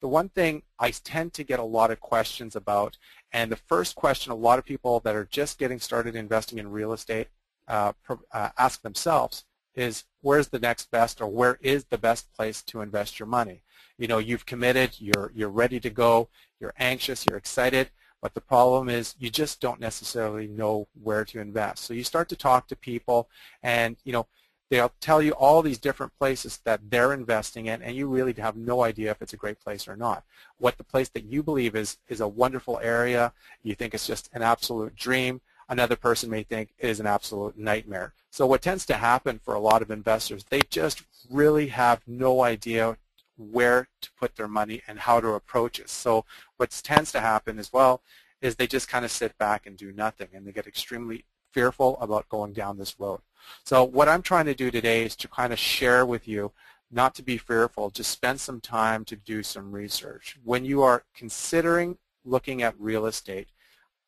the 0.00 0.08
one 0.08 0.28
thing 0.28 0.62
I 0.78 0.90
tend 0.90 1.32
to 1.34 1.44
get 1.44 1.58
a 1.58 1.64
lot 1.64 1.90
of 1.90 2.00
questions 2.00 2.54
about, 2.54 2.98
and 3.36 3.52
the 3.52 3.56
first 3.56 3.96
question 3.96 4.32
a 4.32 4.34
lot 4.34 4.58
of 4.58 4.64
people 4.64 4.98
that 5.00 5.14
are 5.14 5.28
just 5.30 5.58
getting 5.58 5.78
started 5.78 6.16
investing 6.16 6.58
in 6.58 6.70
real 6.70 6.94
estate 6.94 7.28
uh, 7.68 7.92
uh, 8.32 8.48
ask 8.56 8.80
themselves 8.80 9.44
is, 9.74 10.04
where's 10.22 10.48
the 10.48 10.58
next 10.58 10.90
best 10.90 11.20
or 11.20 11.26
where 11.26 11.58
is 11.60 11.84
the 11.84 11.98
best 11.98 12.32
place 12.32 12.62
to 12.62 12.80
invest 12.80 13.18
your 13.18 13.26
money? 13.26 13.60
You 13.98 14.08
know, 14.08 14.16
you've 14.16 14.46
committed, 14.46 14.92
you're, 14.98 15.32
you're 15.34 15.50
ready 15.50 15.78
to 15.80 15.90
go, 15.90 16.30
you're 16.60 16.72
anxious, 16.78 17.26
you're 17.26 17.36
excited, 17.36 17.90
but 18.22 18.32
the 18.32 18.40
problem 18.40 18.88
is 18.88 19.14
you 19.18 19.28
just 19.28 19.60
don't 19.60 19.80
necessarily 19.80 20.46
know 20.46 20.88
where 21.02 21.26
to 21.26 21.38
invest. 21.38 21.84
So 21.84 21.92
you 21.92 22.04
start 22.04 22.30
to 22.30 22.36
talk 22.36 22.68
to 22.68 22.76
people 22.76 23.28
and, 23.62 23.98
you 24.04 24.14
know, 24.14 24.26
They'll 24.68 24.92
tell 25.00 25.22
you 25.22 25.32
all 25.32 25.62
these 25.62 25.78
different 25.78 26.16
places 26.18 26.58
that 26.64 26.90
they're 26.90 27.12
investing 27.12 27.66
in, 27.66 27.82
and 27.82 27.96
you 27.96 28.08
really 28.08 28.32
have 28.34 28.56
no 28.56 28.82
idea 28.82 29.12
if 29.12 29.22
it's 29.22 29.32
a 29.32 29.36
great 29.36 29.60
place 29.60 29.86
or 29.86 29.96
not. 29.96 30.24
What 30.58 30.76
the 30.76 30.84
place 30.84 31.08
that 31.10 31.24
you 31.24 31.42
believe 31.42 31.76
is 31.76 31.98
is 32.08 32.20
a 32.20 32.26
wonderful 32.28 32.80
area, 32.82 33.32
you 33.62 33.74
think 33.74 33.94
it's 33.94 34.06
just 34.06 34.28
an 34.32 34.42
absolute 34.42 34.96
dream, 34.96 35.40
another 35.68 35.96
person 35.96 36.30
may 36.30 36.42
think 36.42 36.70
it 36.78 36.88
is 36.88 37.00
an 37.00 37.06
absolute 37.06 37.56
nightmare. 37.56 38.12
So 38.30 38.46
what 38.46 38.62
tends 38.62 38.84
to 38.86 38.94
happen 38.94 39.38
for 39.38 39.54
a 39.54 39.60
lot 39.60 39.82
of 39.82 39.90
investors, 39.90 40.44
they 40.44 40.62
just 40.68 41.02
really 41.30 41.68
have 41.68 42.02
no 42.06 42.42
idea 42.42 42.96
where 43.38 43.88
to 44.00 44.10
put 44.18 44.36
their 44.36 44.48
money 44.48 44.82
and 44.88 44.98
how 44.98 45.20
to 45.20 45.28
approach 45.28 45.78
it. 45.78 45.90
So 45.90 46.24
what 46.56 46.70
tends 46.70 47.12
to 47.12 47.20
happen 47.20 47.58
as 47.58 47.72
well 47.72 48.02
is 48.40 48.56
they 48.56 48.66
just 48.66 48.88
kind 48.88 49.04
of 49.04 49.10
sit 49.10 49.36
back 49.38 49.66
and 49.66 49.76
do 49.76 49.92
nothing, 49.92 50.28
and 50.34 50.46
they 50.46 50.52
get 50.52 50.66
extremely 50.66 51.24
fearful 51.56 51.96
about 52.02 52.28
going 52.28 52.52
down 52.52 52.76
this 52.76 53.00
road. 53.00 53.20
So 53.64 53.82
what 53.82 54.10
I'm 54.10 54.20
trying 54.20 54.44
to 54.44 54.54
do 54.54 54.70
today 54.70 55.06
is 55.06 55.16
to 55.16 55.26
kind 55.26 55.54
of 55.54 55.58
share 55.58 56.04
with 56.04 56.28
you 56.28 56.52
not 56.90 57.14
to 57.14 57.22
be 57.22 57.38
fearful, 57.38 57.88
just 57.88 58.10
spend 58.10 58.38
some 58.40 58.60
time 58.60 59.06
to 59.06 59.16
do 59.16 59.42
some 59.42 59.72
research. 59.72 60.36
When 60.44 60.66
you 60.66 60.82
are 60.82 61.04
considering 61.14 61.96
looking 62.26 62.62
at 62.62 62.78
real 62.78 63.06
estate, 63.06 63.48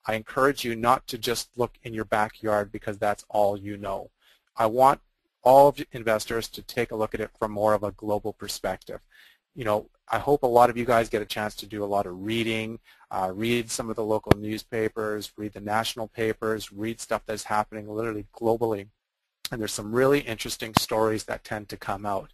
I 0.06 0.14
encourage 0.14 0.62
you 0.62 0.76
not 0.76 1.06
to 1.06 1.16
just 1.16 1.48
look 1.56 1.78
in 1.82 1.94
your 1.94 2.04
backyard 2.04 2.70
because 2.70 2.98
that's 2.98 3.24
all 3.30 3.56
you 3.56 3.78
know. 3.78 4.10
I 4.54 4.66
want 4.66 5.00
all 5.42 5.68
of 5.68 5.82
investors 5.92 6.48
to 6.48 6.62
take 6.62 6.90
a 6.90 6.96
look 6.96 7.14
at 7.14 7.20
it 7.20 7.30
from 7.38 7.52
more 7.52 7.72
of 7.72 7.82
a 7.82 7.92
global 7.92 8.34
perspective. 8.34 9.00
You 9.54 9.64
know, 9.64 9.88
I 10.10 10.18
hope 10.18 10.42
a 10.42 10.46
lot 10.46 10.70
of 10.70 10.76
you 10.76 10.84
guys 10.84 11.08
get 11.08 11.22
a 11.22 11.26
chance 11.26 11.54
to 11.56 11.66
do 11.66 11.84
a 11.84 11.86
lot 11.86 12.06
of 12.06 12.22
reading, 12.22 12.78
uh, 13.10 13.30
read 13.34 13.70
some 13.70 13.90
of 13.90 13.96
the 13.96 14.04
local 14.04 14.32
newspapers, 14.38 15.32
read 15.36 15.52
the 15.52 15.60
national 15.60 16.08
papers, 16.08 16.72
read 16.72 17.00
stuff 17.00 17.22
that's 17.26 17.44
happening 17.44 17.88
literally 17.88 18.26
globally 18.34 18.88
and 19.50 19.60
there's 19.60 19.72
some 19.72 19.94
really 19.94 20.20
interesting 20.20 20.74
stories 20.74 21.24
that 21.24 21.44
tend 21.44 21.68
to 21.68 21.76
come 21.76 22.04
out. 22.04 22.32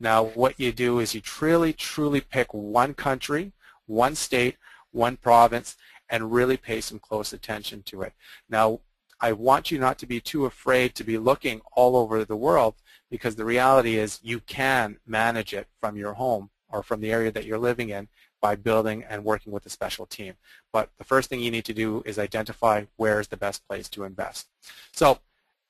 Now 0.00 0.24
what 0.24 0.58
you 0.58 0.72
do 0.72 0.98
is 0.98 1.14
you 1.14 1.20
truly, 1.20 1.72
truly 1.72 2.20
pick 2.20 2.52
one 2.52 2.94
country, 2.94 3.52
one 3.86 4.14
state, 4.14 4.56
one 4.90 5.16
province, 5.16 5.76
and 6.08 6.32
really 6.32 6.56
pay 6.56 6.80
some 6.80 6.98
close 6.98 7.32
attention 7.32 7.82
to 7.84 8.02
it. 8.02 8.12
Now, 8.48 8.80
I 9.20 9.32
want 9.32 9.70
you 9.70 9.78
not 9.78 9.98
to 9.98 10.06
be 10.06 10.20
too 10.20 10.46
afraid 10.46 10.94
to 10.94 11.04
be 11.04 11.18
looking 11.18 11.60
all 11.72 11.96
over 11.96 12.24
the 12.24 12.36
world 12.36 12.74
because 13.10 13.34
the 13.34 13.44
reality 13.44 13.96
is 13.96 14.20
you 14.22 14.38
can 14.40 14.98
manage 15.06 15.52
it 15.52 15.66
from 15.80 15.96
your 15.96 16.14
home 16.14 16.50
or 16.70 16.82
from 16.82 17.00
the 17.00 17.12
area 17.12 17.32
that 17.32 17.44
you're 17.44 17.58
living 17.58 17.90
in 17.90 18.08
by 18.40 18.54
building 18.54 19.04
and 19.08 19.24
working 19.24 19.52
with 19.52 19.66
a 19.66 19.70
special 19.70 20.06
team. 20.06 20.34
But 20.72 20.90
the 20.98 21.04
first 21.04 21.28
thing 21.28 21.40
you 21.40 21.50
need 21.50 21.64
to 21.64 21.74
do 21.74 22.02
is 22.06 22.18
identify 22.18 22.84
where 22.96 23.20
is 23.20 23.28
the 23.28 23.36
best 23.36 23.66
place 23.66 23.88
to 23.90 24.04
invest. 24.04 24.48
So 24.92 25.18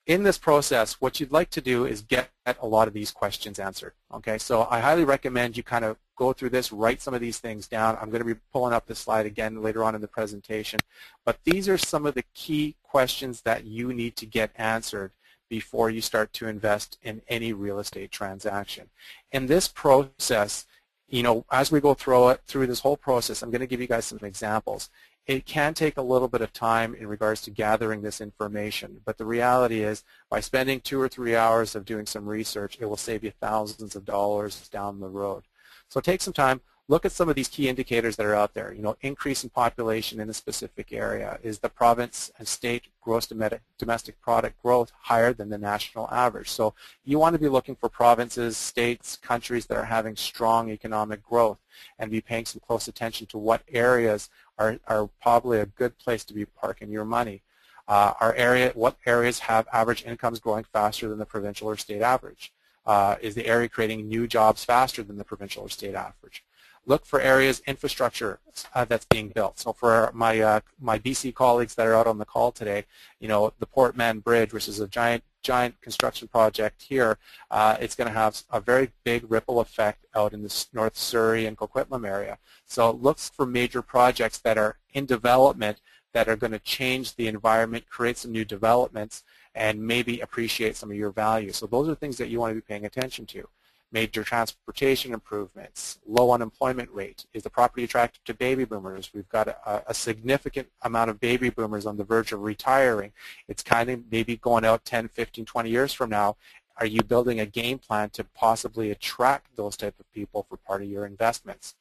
in 0.06 0.22
this 0.22 0.38
process, 0.38 1.00
what 1.00 1.20
you'd 1.20 1.32
like 1.32 1.50
to 1.50 1.60
do 1.60 1.84
is 1.84 2.00
get 2.00 2.30
a 2.60 2.66
lot 2.66 2.88
of 2.88 2.94
these 2.94 3.10
questions 3.10 3.58
answered. 3.58 3.92
Okay, 4.12 4.38
so 4.38 4.66
I 4.70 4.80
highly 4.80 5.04
recommend 5.04 5.56
you 5.56 5.62
kind 5.62 5.84
of 5.84 5.98
go 6.16 6.32
through 6.32 6.48
this, 6.50 6.72
write 6.72 7.02
some 7.02 7.12
of 7.12 7.20
these 7.20 7.38
things 7.38 7.68
down. 7.68 7.96
I'm 8.00 8.10
going 8.10 8.26
to 8.26 8.34
be 8.34 8.40
pulling 8.50 8.72
up 8.72 8.86
this 8.86 8.98
slide 8.98 9.26
again 9.26 9.62
later 9.62 9.84
on 9.84 9.94
in 9.94 10.00
the 10.00 10.08
presentation. 10.08 10.80
But 11.26 11.38
these 11.44 11.68
are 11.68 11.78
some 11.78 12.06
of 12.06 12.14
the 12.14 12.24
key 12.34 12.76
questions 12.82 13.42
that 13.42 13.64
you 13.64 13.92
need 13.92 14.16
to 14.16 14.26
get 14.26 14.50
answered 14.56 15.12
before 15.50 15.90
you 15.90 16.00
start 16.00 16.32
to 16.34 16.48
invest 16.48 16.98
in 17.02 17.22
any 17.28 17.52
real 17.52 17.78
estate 17.78 18.10
transaction. 18.10 18.88
In 19.30 19.46
this 19.46 19.68
process, 19.68 20.66
you 21.08 21.22
know, 21.22 21.44
as 21.50 21.72
we 21.72 21.80
go 21.80 21.94
through 21.94 22.28
it, 22.30 22.42
through 22.46 22.66
this 22.66 22.80
whole 22.80 22.96
process, 22.96 23.42
I'm 23.42 23.50
going 23.50 23.60
to 23.60 23.66
give 23.66 23.80
you 23.80 23.86
guys 23.86 24.04
some 24.04 24.18
examples. 24.22 24.90
It 25.26 25.46
can 25.46 25.74
take 25.74 25.96
a 25.96 26.02
little 26.02 26.28
bit 26.28 26.40
of 26.40 26.52
time 26.52 26.94
in 26.94 27.06
regards 27.06 27.42
to 27.42 27.50
gathering 27.50 28.02
this 28.02 28.20
information, 28.20 29.00
but 29.04 29.18
the 29.18 29.26
reality 29.26 29.82
is 29.82 30.04
by 30.30 30.40
spending 30.40 30.80
two 30.80 31.00
or 31.00 31.08
three 31.08 31.36
hours 31.36 31.74
of 31.74 31.84
doing 31.84 32.06
some 32.06 32.26
research, 32.26 32.78
it 32.80 32.86
will 32.86 32.96
save 32.96 33.24
you 33.24 33.32
thousands 33.40 33.94
of 33.94 34.04
dollars 34.04 34.68
down 34.68 35.00
the 35.00 35.08
road. 35.08 35.44
So 35.90 36.00
take 36.00 36.22
some 36.22 36.32
time, 36.32 36.60
look 36.88 37.04
at 37.04 37.12
some 37.12 37.28
of 37.28 37.36
these 37.36 37.48
key 37.48 37.68
indicators 37.68 38.16
that 38.16 38.24
are 38.24 38.34
out 38.34 38.54
there. 38.54 38.72
You 38.72 38.80
know, 38.80 38.96
increase 39.02 39.44
in 39.44 39.50
population 39.50 40.20
in 40.20 40.30
a 40.30 40.34
specific 40.34 40.90
area. 40.90 41.38
Is 41.42 41.58
the 41.58 41.68
province 41.68 42.32
and 42.38 42.48
state 42.48 42.84
gross 43.02 43.26
domestic 43.26 44.20
product 44.22 44.60
growth 44.62 44.90
higher 45.02 45.34
than 45.34 45.50
the 45.50 45.58
national 45.58 46.08
average? 46.10 46.50
So 46.50 46.74
you 47.04 47.18
want 47.18 47.34
to 47.34 47.38
be 47.38 47.48
looking 47.48 47.76
for 47.76 47.90
provinces, 47.90 48.56
states, 48.56 49.16
countries 49.16 49.66
that 49.66 49.76
are 49.76 49.84
having 49.84 50.16
strong 50.16 50.70
economic 50.70 51.22
growth 51.22 51.58
and 51.98 52.10
be 52.10 52.22
paying 52.22 52.46
some 52.46 52.62
close 52.66 52.88
attention 52.88 53.26
to 53.28 53.38
what 53.38 53.62
areas 53.68 54.30
are, 54.58 54.78
are 54.86 55.10
probably 55.20 55.60
a 55.60 55.66
good 55.66 55.98
place 55.98 56.24
to 56.24 56.34
be 56.34 56.46
parking 56.46 56.90
your 56.90 57.04
money. 57.04 57.42
Uh, 57.86 58.12
area, 58.34 58.72
what 58.74 58.96
areas 59.06 59.38
have 59.40 59.66
average 59.72 60.04
incomes 60.04 60.40
growing 60.40 60.64
faster 60.64 61.08
than 61.08 61.18
the 61.18 61.26
provincial 61.26 61.68
or 61.68 61.76
state 61.76 62.02
average? 62.02 62.52
Uh, 62.86 63.16
is 63.20 63.34
the 63.34 63.46
area 63.46 63.68
creating 63.68 64.08
new 64.08 64.26
jobs 64.26 64.64
faster 64.64 65.02
than 65.02 65.18
the 65.18 65.24
provincial 65.24 65.62
or 65.62 65.68
state 65.68 65.94
average? 65.94 66.42
Look 66.88 67.04
for 67.04 67.20
areas, 67.20 67.60
infrastructure 67.66 68.40
uh, 68.74 68.86
that's 68.86 69.04
being 69.04 69.28
built. 69.28 69.58
So 69.58 69.74
for 69.74 70.10
my 70.14 70.40
uh, 70.40 70.60
my 70.80 70.98
BC 70.98 71.34
colleagues 71.34 71.74
that 71.74 71.86
are 71.86 71.94
out 71.94 72.06
on 72.06 72.16
the 72.16 72.24
call 72.24 72.50
today, 72.50 72.86
you 73.20 73.28
know, 73.28 73.52
the 73.58 73.66
Port 73.66 73.94
Mann 73.94 74.20
Bridge, 74.20 74.54
which 74.54 74.68
is 74.68 74.80
a 74.80 74.88
giant 74.88 75.22
giant 75.42 75.78
construction 75.82 76.28
project 76.28 76.80
here, 76.80 77.18
uh, 77.50 77.76
it's 77.78 77.94
going 77.94 78.08
to 78.08 78.18
have 78.18 78.42
a 78.50 78.58
very 78.58 78.90
big 79.04 79.30
ripple 79.30 79.60
effect 79.60 80.06
out 80.14 80.32
in 80.32 80.42
the 80.42 80.66
North 80.72 80.96
Surrey 80.96 81.44
and 81.44 81.58
Coquitlam 81.58 82.08
area. 82.08 82.38
So 82.64 82.90
look 82.90 83.18
for 83.18 83.44
major 83.44 83.82
projects 83.82 84.38
that 84.38 84.56
are 84.56 84.78
in 84.94 85.04
development 85.04 85.82
that 86.14 86.26
are 86.26 86.36
going 86.36 86.52
to 86.52 86.58
change 86.58 87.16
the 87.16 87.28
environment, 87.28 87.84
create 87.90 88.16
some 88.16 88.32
new 88.32 88.46
developments, 88.46 89.24
and 89.54 89.86
maybe 89.86 90.20
appreciate 90.20 90.74
some 90.74 90.90
of 90.90 90.96
your 90.96 91.10
value. 91.10 91.52
So 91.52 91.66
those 91.66 91.86
are 91.86 91.94
things 91.94 92.16
that 92.16 92.30
you 92.30 92.40
want 92.40 92.52
to 92.52 92.54
be 92.54 92.62
paying 92.62 92.86
attention 92.86 93.26
to 93.26 93.46
major 93.90 94.22
transportation 94.22 95.14
improvements, 95.14 95.98
low 96.06 96.32
unemployment 96.32 96.90
rate. 96.90 97.24
Is 97.32 97.42
the 97.42 97.50
property 97.50 97.84
attractive 97.84 98.22
to 98.24 98.34
baby 98.34 98.64
boomers? 98.64 99.10
We've 99.14 99.28
got 99.28 99.48
a, 99.48 99.82
a, 99.86 99.94
significant 99.94 100.68
amount 100.82 101.10
of 101.10 101.20
baby 101.20 101.48
boomers 101.50 101.86
on 101.86 101.96
the 101.96 102.04
verge 102.04 102.32
of 102.32 102.42
retiring. 102.42 103.12
It's 103.48 103.62
kind 103.62 103.88
of 103.88 104.02
maybe 104.10 104.36
going 104.36 104.64
out 104.64 104.84
10, 104.84 105.08
15, 105.08 105.44
20 105.44 105.70
years 105.70 105.92
from 105.92 106.10
now. 106.10 106.36
Are 106.76 106.86
you 106.86 107.02
building 107.02 107.40
a 107.40 107.46
game 107.46 107.78
plan 107.78 108.10
to 108.10 108.24
possibly 108.24 108.90
attract 108.90 109.56
those 109.56 109.76
type 109.76 109.94
of 109.98 110.12
people 110.12 110.46
for 110.48 110.56
part 110.56 110.82
of 110.82 110.88
your 110.88 111.06
investments? 111.06 111.74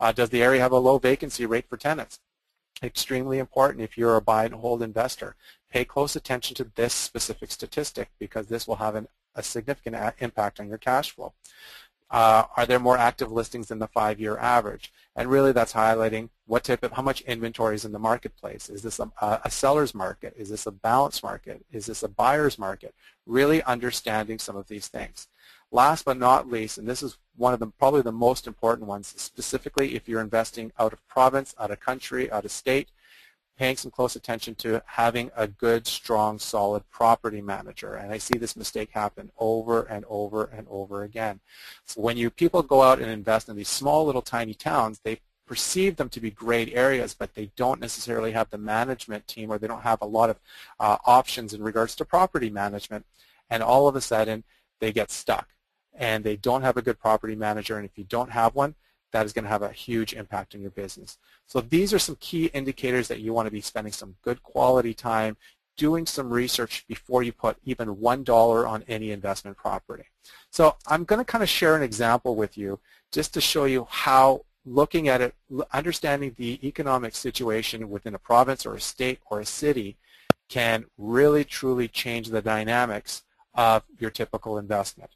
Uh, 0.00 0.12
does 0.12 0.30
the 0.30 0.42
area 0.42 0.60
have 0.60 0.72
a 0.72 0.78
low 0.78 0.98
vacancy 0.98 1.46
rate 1.46 1.68
for 1.68 1.76
tenants? 1.76 2.20
Extremely 2.82 3.38
important 3.38 3.82
if 3.82 3.98
you're 3.98 4.16
a 4.16 4.22
buy 4.22 4.46
and 4.46 4.54
hold 4.54 4.82
investor. 4.82 5.36
Pay 5.70 5.84
close 5.84 6.16
attention 6.16 6.54
to 6.56 6.70
this 6.74 6.94
specific 6.94 7.50
statistic 7.50 8.08
because 8.18 8.46
this 8.46 8.66
will 8.66 8.76
have 8.76 8.94
an 8.94 9.06
a 9.34 9.42
significant 9.42 9.96
impact 10.20 10.60
on 10.60 10.68
your 10.68 10.78
cash 10.78 11.10
flow. 11.10 11.32
Uh, 12.10 12.42
are 12.56 12.66
there 12.66 12.80
more 12.80 12.98
active 12.98 13.30
listings 13.30 13.68
than 13.68 13.78
the 13.78 13.86
five-year 13.86 14.36
average? 14.38 14.92
And 15.14 15.30
really 15.30 15.52
that's 15.52 15.72
highlighting 15.72 16.30
what 16.46 16.64
type 16.64 16.82
of, 16.82 16.90
how 16.92 17.02
much 17.02 17.20
inventory 17.20 17.76
is 17.76 17.84
in 17.84 17.92
the 17.92 18.00
marketplace. 18.00 18.68
Is 18.68 18.82
this 18.82 18.98
a, 18.98 19.10
a 19.44 19.50
seller's 19.50 19.94
market? 19.94 20.34
Is 20.36 20.48
this 20.48 20.66
a 20.66 20.72
balanced 20.72 21.22
market? 21.22 21.64
Is 21.70 21.86
this 21.86 22.02
a 22.02 22.08
buyer's 22.08 22.58
market? 22.58 22.94
Really 23.26 23.62
understanding 23.62 24.40
some 24.40 24.56
of 24.56 24.66
these 24.66 24.88
things. 24.88 25.28
Last 25.70 26.04
but 26.04 26.16
not 26.16 26.50
least, 26.50 26.78
and 26.78 26.88
this 26.88 27.00
is 27.00 27.16
one 27.36 27.54
of 27.54 27.60
the 27.60 27.68
probably 27.68 28.02
the 28.02 28.10
most 28.10 28.48
important 28.48 28.88
ones, 28.88 29.14
specifically 29.16 29.94
if 29.94 30.08
you're 30.08 30.20
investing 30.20 30.72
out 30.80 30.92
of 30.92 31.06
province, 31.06 31.54
out 31.60 31.70
of 31.70 31.78
country, 31.78 32.28
out 32.32 32.44
of 32.44 32.50
state, 32.50 32.88
paying 33.60 33.76
some 33.76 33.90
close 33.90 34.16
attention 34.16 34.54
to 34.54 34.82
having 34.86 35.30
a 35.36 35.46
good, 35.46 35.86
strong, 35.86 36.38
solid 36.38 36.82
property 36.88 37.42
manager. 37.42 37.92
And 37.92 38.10
I 38.10 38.16
see 38.16 38.38
this 38.38 38.56
mistake 38.56 38.88
happen 38.90 39.30
over 39.38 39.82
and 39.82 40.06
over 40.08 40.44
and 40.44 40.66
over 40.70 41.02
again. 41.02 41.40
So 41.84 42.00
when 42.00 42.16
you 42.16 42.30
people 42.30 42.62
go 42.62 42.80
out 42.80 43.00
and 43.00 43.10
invest 43.10 43.50
in 43.50 43.56
these 43.56 43.68
small 43.68 44.06
little 44.06 44.22
tiny 44.22 44.54
towns, 44.54 45.00
they 45.04 45.20
perceive 45.46 45.96
them 45.96 46.08
to 46.08 46.20
be 46.20 46.30
great 46.30 46.72
areas, 46.72 47.12
but 47.12 47.34
they 47.34 47.50
don't 47.54 47.82
necessarily 47.82 48.32
have 48.32 48.48
the 48.48 48.56
management 48.56 49.28
team 49.28 49.52
or 49.52 49.58
they 49.58 49.66
don't 49.66 49.82
have 49.82 50.00
a 50.00 50.06
lot 50.06 50.30
of 50.30 50.40
uh, 50.78 50.96
options 51.04 51.52
in 51.52 51.62
regards 51.62 51.94
to 51.96 52.04
property 52.06 52.48
management. 52.48 53.04
And 53.50 53.62
all 53.62 53.86
of 53.86 53.94
a 53.94 54.00
sudden, 54.00 54.42
they 54.78 54.90
get 54.90 55.10
stuck. 55.10 55.48
And 55.92 56.24
they 56.24 56.36
don't 56.36 56.62
have 56.62 56.78
a 56.78 56.82
good 56.82 56.98
property 56.98 57.36
manager. 57.36 57.76
And 57.76 57.84
if 57.84 57.98
you 57.98 58.04
don't 58.04 58.30
have 58.30 58.54
one, 58.54 58.74
that 59.12 59.26
is 59.26 59.32
going 59.32 59.44
to 59.44 59.50
have 59.50 59.62
a 59.62 59.72
huge 59.72 60.14
impact 60.14 60.54
on 60.54 60.60
your 60.60 60.70
business. 60.70 61.18
So 61.46 61.60
these 61.60 61.92
are 61.92 61.98
some 61.98 62.16
key 62.20 62.46
indicators 62.46 63.08
that 63.08 63.20
you 63.20 63.32
want 63.32 63.46
to 63.46 63.52
be 63.52 63.60
spending 63.60 63.92
some 63.92 64.16
good 64.22 64.42
quality 64.42 64.94
time 64.94 65.36
doing 65.76 66.06
some 66.06 66.30
research 66.30 66.84
before 66.88 67.22
you 67.22 67.32
put 67.32 67.56
even 67.64 67.96
$1 67.96 68.68
on 68.68 68.84
any 68.86 69.12
investment 69.12 69.56
property. 69.56 70.04
So 70.50 70.76
I'm 70.86 71.04
going 71.04 71.20
to 71.20 71.24
kind 71.24 71.42
of 71.42 71.48
share 71.48 71.74
an 71.74 71.82
example 71.82 72.36
with 72.36 72.58
you 72.58 72.78
just 73.10 73.32
to 73.34 73.40
show 73.40 73.64
you 73.64 73.86
how 73.88 74.44
looking 74.66 75.08
at 75.08 75.20
it, 75.20 75.34
understanding 75.72 76.34
the 76.36 76.60
economic 76.66 77.14
situation 77.14 77.88
within 77.88 78.14
a 78.14 78.18
province 78.18 78.66
or 78.66 78.74
a 78.74 78.80
state 78.80 79.20
or 79.30 79.40
a 79.40 79.46
city 79.46 79.96
can 80.48 80.84
really 80.98 81.44
truly 81.44 81.88
change 81.88 82.28
the 82.28 82.42
dynamics 82.42 83.22
of 83.54 83.82
your 83.98 84.10
typical 84.10 84.58
investment. 84.58 85.10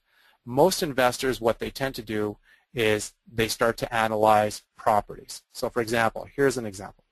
Most 0.47 0.83
investors, 0.83 1.41
what 1.41 1.59
they 1.59 1.71
tend 1.71 1.95
to 1.97 2.03
do 2.03 2.37
is 2.75 3.13
they 3.33 3.49
start 3.49 3.77
to 3.79 3.95
analyze 3.95 4.63
properties. 4.77 5.43
So 5.53 5.71
for 5.71 5.81
example, 5.81 6.27
here's 6.35 6.59
an 6.59 6.67
example. 6.67 7.05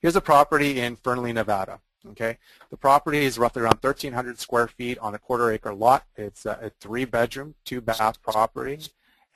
Here's 0.00 0.16
a 0.16 0.20
property 0.20 0.80
in 0.80 0.96
Fernley, 0.96 1.32
Nevada. 1.32 1.80
Okay, 2.10 2.38
The 2.70 2.76
property 2.76 3.24
is 3.24 3.38
roughly 3.38 3.62
around 3.62 3.78
1,300 3.80 4.36
square 4.36 4.66
feet 4.66 4.98
on 4.98 5.14
a 5.14 5.18
quarter 5.20 5.52
acre 5.52 5.72
lot. 5.72 6.04
It's 6.16 6.44
a, 6.44 6.58
a 6.60 6.70
three 6.80 7.04
bedroom, 7.04 7.54
two 7.64 7.80
bath 7.80 8.20
property. 8.20 8.80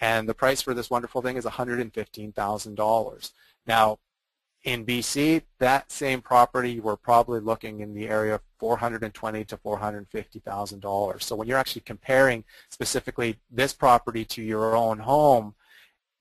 And 0.00 0.28
the 0.28 0.34
price 0.34 0.62
for 0.62 0.74
this 0.74 0.90
wonderful 0.90 1.22
thing 1.22 1.36
is 1.36 1.44
$115,000. 1.44 3.30
Now, 3.66 3.98
in 4.66 4.84
BC, 4.84 5.42
that 5.60 5.92
same 5.92 6.20
property, 6.20 6.80
we're 6.80 6.96
probably 6.96 7.38
looking 7.38 7.80
in 7.80 7.94
the 7.94 8.08
area 8.08 8.34
of 8.34 8.40
420 8.58 9.44
to 9.44 9.56
450,000 9.56 10.80
dollars. 10.80 11.24
So 11.24 11.36
when 11.36 11.46
you're 11.46 11.56
actually 11.56 11.82
comparing 11.82 12.42
specifically 12.68 13.38
this 13.48 13.72
property 13.72 14.24
to 14.24 14.42
your 14.42 14.74
own 14.74 14.98
home, 14.98 15.54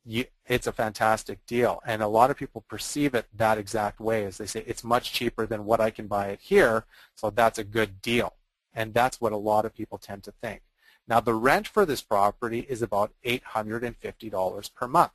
you, 0.05 0.25
it's 0.45 0.67
a 0.67 0.71
fantastic 0.71 1.43
deal. 1.47 1.81
And 1.87 2.03
a 2.03 2.07
lot 2.07 2.29
of 2.29 2.37
people 2.37 2.63
perceive 2.69 3.15
it 3.15 3.25
that 3.35 3.57
exact 3.57 3.99
way 3.99 4.25
as 4.25 4.37
they 4.37 4.45
say 4.45 4.63
it's 4.67 4.83
much 4.83 5.11
cheaper 5.11 5.47
than 5.47 5.65
what 5.65 5.81
I 5.81 5.89
can 5.89 6.05
buy 6.05 6.27
it 6.27 6.39
here, 6.39 6.85
so 7.15 7.31
that's 7.31 7.57
a 7.57 7.63
good 7.63 7.99
deal. 7.99 8.33
And 8.75 8.93
that's 8.93 9.19
what 9.19 9.31
a 9.31 9.37
lot 9.37 9.65
of 9.65 9.73
people 9.73 9.97
tend 9.97 10.21
to 10.23 10.33
think. 10.43 10.61
Now 11.07 11.19
the 11.19 11.33
rent 11.33 11.67
for 11.67 11.83
this 11.83 12.03
property 12.03 12.59
is 12.69 12.83
about 12.83 13.11
$850 13.25 14.73
per 14.75 14.87
month. 14.87 15.11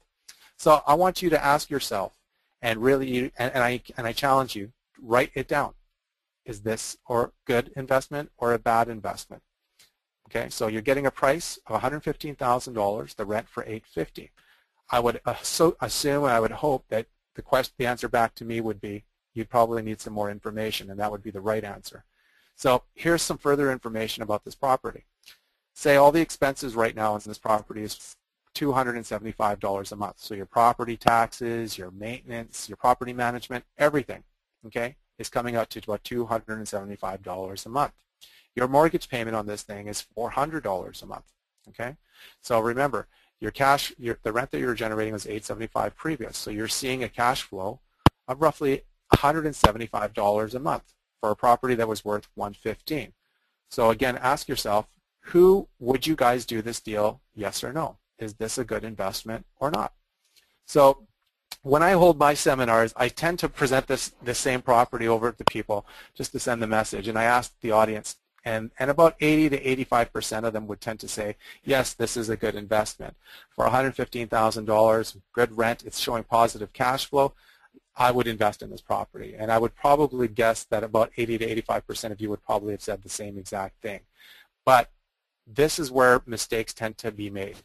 So 0.57 0.83
I 0.85 0.95
want 0.95 1.23
you 1.23 1.31
to 1.31 1.45
ask 1.45 1.71
yourself, 1.71 2.13
and 2.63 2.83
really, 2.83 3.33
and, 3.39 3.53
and 3.53 3.63
I 3.63 3.83
and 3.97 4.07
I 4.07 4.13
challenge 4.13 4.57
you, 4.57 4.73
write 5.01 5.31
it 5.35 5.49
down. 5.49 5.75
Is 6.45 6.63
this 6.63 6.97
a 7.09 7.27
good 7.47 7.71
investment 7.77 8.31
or 8.39 8.53
a 8.53 8.59
bad 8.59 8.89
investment? 8.89 9.43
Okay, 10.29 10.49
so 10.49 10.69
you're 10.69 10.81
getting 10.81 11.07
a 11.07 11.11
price 11.11 11.59
of 11.67 11.81
$115,000, 11.81 13.17
the 13.17 13.25
rent 13.25 13.49
for 13.49 13.65
850. 13.65 14.31
I 14.91 15.01
would 15.01 15.21
assume, 15.27 16.25
and 16.25 16.33
I 16.33 16.41
would 16.41 16.53
hope 16.53 16.85
that 16.89 17.07
the 17.35 17.43
question, 17.43 17.75
the 17.79 17.87
answer 17.87 18.09
back 18.09 18.35
to 18.37 18.45
me 18.45 18.61
would 18.61 18.81
be, 18.81 19.05
you'd 19.35 19.51
probably 19.51 19.83
need 19.83 20.01
some 20.01 20.13
more 20.13 20.31
information, 20.31 20.91
and 20.91 21.01
that 21.01 21.11
would 21.11 21.23
be 21.23 21.31
the 21.31 21.41
right 21.41 21.65
answer. 21.65 22.05
So 22.55 22.85
here's 22.95 23.23
some 23.23 23.39
further 23.39 23.73
information 23.73 24.23
about 24.23 24.45
this 24.45 24.55
property. 24.55 25.05
Say 25.75 25.97
all 25.97 26.13
the 26.13 26.21
expenses 26.21 26.75
right 26.75 26.95
now 26.95 27.15
in 27.15 27.23
this 27.25 27.39
property 27.39 27.83
is 27.83 28.17
$275 28.55 29.93
a 29.93 29.97
month. 29.97 30.15
So 30.19 30.35
your 30.35 30.47
property 30.47 30.97
taxes, 30.97 31.79
your 31.79 31.91
maintenance, 31.91 32.69
your 32.69 32.77
property 32.77 33.13
management, 33.13 33.65
everything, 33.79 34.25
okay, 34.67 34.97
is 35.19 35.29
coming 35.29 35.57
out 35.57 35.71
to 35.71 35.79
about 35.79 36.03
$275 36.05 37.67
a 37.67 37.69
month. 37.69 37.93
Your 38.57 38.69
mortgage 38.69 39.09
payment 39.09 39.37
on 39.37 39.47
this 39.47 39.63
thing 39.63 39.87
is 39.87 40.05
$400 40.17 41.03
a 41.03 41.07
month, 41.07 41.33
okay? 41.69 41.97
So 42.41 42.61
remember, 42.61 43.07
your 43.41 43.51
cash, 43.51 43.93
your, 43.99 44.19
the 44.23 44.33
rent 44.33 44.51
that 44.51 44.59
you're 44.59 44.75
generating 44.75 45.13
was 45.13 45.27
875 45.27 45.97
previous, 45.97 46.37
so 46.37 46.51
you're 46.51 46.69
seeing 46.69 47.03
a 47.03 47.09
cash 47.09 47.43
flow 47.43 47.81
of 48.29 48.43
roughly 48.43 48.83
$175 49.15 50.55
a 50.55 50.59
month 50.59 50.95
for 51.21 51.31
a 51.31 51.37
property 51.37 51.75
that 51.75 51.89
was 51.89 52.05
worth 52.05 52.29
115. 52.35 53.13
So 53.71 53.91
again, 53.91 54.19
ask 54.19 54.49
yourself, 54.49 54.89
who 55.21 55.69
would 55.79 56.07
you 56.07 56.17
guys 56.17 56.45
do 56.45 56.61
this 56.61 56.81
deal, 56.81 57.21
yes 57.35 57.63
or 57.63 57.73
no? 57.73 57.99
Is 58.21 58.35
this 58.35 58.59
a 58.59 58.65
good 58.65 58.85
investment 58.85 59.47
or 59.59 59.71
not? 59.71 59.93
So 60.67 61.09
when 61.63 61.83
I 61.83 61.93
hold 61.93 62.19
my 62.19 62.35
seminars, 62.35 62.93
I 62.97 63.09
tend 63.09 63.39
to 63.41 63.49
present 63.49 63.87
this, 63.87 64.13
this 64.23 64.39
same 64.39 64.63
property 64.63 65.09
over 65.09 65.33
to 65.33 65.45
people 65.45 65.87
just 66.15 66.33
to 66.33 66.39
send 66.39 66.63
the 66.63 66.67
message. 66.67 67.09
And 67.09 67.19
I 67.19 67.25
ask 67.25 67.53
the 67.61 67.73
audience, 67.73 68.17
and, 68.45 68.71
and 68.79 68.91
about 68.91 69.17
80 69.21 69.51
to 69.51 69.85
85% 69.85 70.45
of 70.45 70.53
them 70.53 70.67
would 70.67 70.81
tend 70.81 71.01
to 71.01 71.09
say, 71.09 71.37
yes, 71.63 71.93
this 71.93 72.17
is 72.17 72.31
a 72.31 72.37
good 72.37 72.55
investment. 72.55 73.17
For 73.51 73.67
$115,000, 73.67 75.17
good 75.33 75.59
rent, 75.59 75.83
it's 75.85 75.99
showing 75.99 76.25
positive 76.25 76.73
cash 76.73 77.07
flow, 77.07 77.35
I 77.97 78.11
would 78.11 78.27
invest 78.27 78.63
in 78.63 78.71
this 78.71 78.81
property. 78.81 79.35
And 79.37 79.53
I 79.53 79.59
would 79.59 79.75
probably 79.75 80.29
guess 80.29 80.65
that 80.65 80.83
about 80.83 81.11
80 81.17 81.39
to 81.39 81.63
85% 81.63 82.13
of 82.13 82.21
you 82.21 82.31
would 82.31 82.43
probably 82.43 82.73
have 82.73 82.81
said 82.81 83.03
the 83.03 83.11
same 83.11 83.37
exact 83.37 83.83
thing. 83.83 84.01
But 84.65 84.91
this 85.47 85.79
is 85.79 85.91
where 85.91 86.23
mistakes 86.25 86.73
tend 86.73 86.97
to 86.99 87.13
be 87.13 87.29
made. 87.29 87.57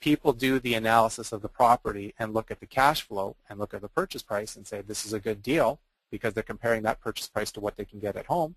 People 0.00 0.32
do 0.32 0.58
the 0.58 0.74
analysis 0.74 1.32
of 1.32 1.42
the 1.42 1.48
property 1.48 2.14
and 2.18 2.34
look 2.34 2.50
at 2.50 2.60
the 2.60 2.66
cash 2.66 3.02
flow 3.02 3.36
and 3.48 3.58
look 3.58 3.74
at 3.74 3.80
the 3.80 3.88
purchase 3.88 4.22
price 4.22 4.56
and 4.56 4.66
say 4.66 4.80
this 4.80 5.06
is 5.06 5.12
a 5.12 5.20
good 5.20 5.42
deal 5.42 5.80
because 6.10 6.34
they're 6.34 6.42
comparing 6.42 6.82
that 6.82 7.00
purchase 7.00 7.28
price 7.28 7.50
to 7.52 7.60
what 7.60 7.76
they 7.76 7.84
can 7.84 7.98
get 7.98 8.16
at 8.16 8.26
home. 8.26 8.54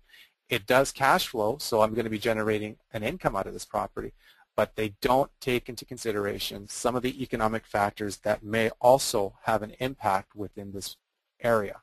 It 0.48 0.66
does 0.66 0.92
cash 0.92 1.28
flow, 1.28 1.58
so 1.58 1.80
I'm 1.80 1.94
going 1.94 2.04
to 2.04 2.10
be 2.10 2.18
generating 2.18 2.76
an 2.92 3.02
income 3.02 3.36
out 3.36 3.46
of 3.46 3.52
this 3.52 3.64
property, 3.64 4.12
but 4.56 4.76
they 4.76 4.94
don't 5.00 5.30
take 5.40 5.68
into 5.68 5.84
consideration 5.84 6.68
some 6.68 6.96
of 6.96 7.02
the 7.02 7.22
economic 7.22 7.64
factors 7.66 8.18
that 8.18 8.42
may 8.42 8.70
also 8.80 9.34
have 9.44 9.62
an 9.62 9.74
impact 9.78 10.34
within 10.34 10.72
this 10.72 10.96
area. 11.40 11.80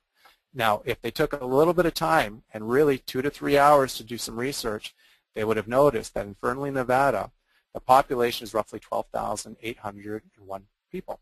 Now, 0.53 0.81
if 0.85 1.01
they 1.01 1.11
took 1.11 1.33
a 1.33 1.45
little 1.45 1.73
bit 1.73 1.85
of 1.85 1.93
time 1.93 2.43
and 2.53 2.69
really 2.69 2.97
two 2.97 3.21
to 3.21 3.29
three 3.29 3.57
hours 3.57 3.95
to 3.95 4.03
do 4.03 4.17
some 4.17 4.37
research, 4.37 4.93
they 5.33 5.43
would 5.43 5.57
have 5.57 5.67
noticed 5.67 6.13
that 6.13 6.25
in 6.25 6.35
Fernley, 6.35 6.71
Nevada, 6.71 7.31
the 7.77 7.81
population 7.81 8.43
is 8.43 8.55
roughly 8.55 8.79
12,801 8.79 10.63
people. 10.91 11.19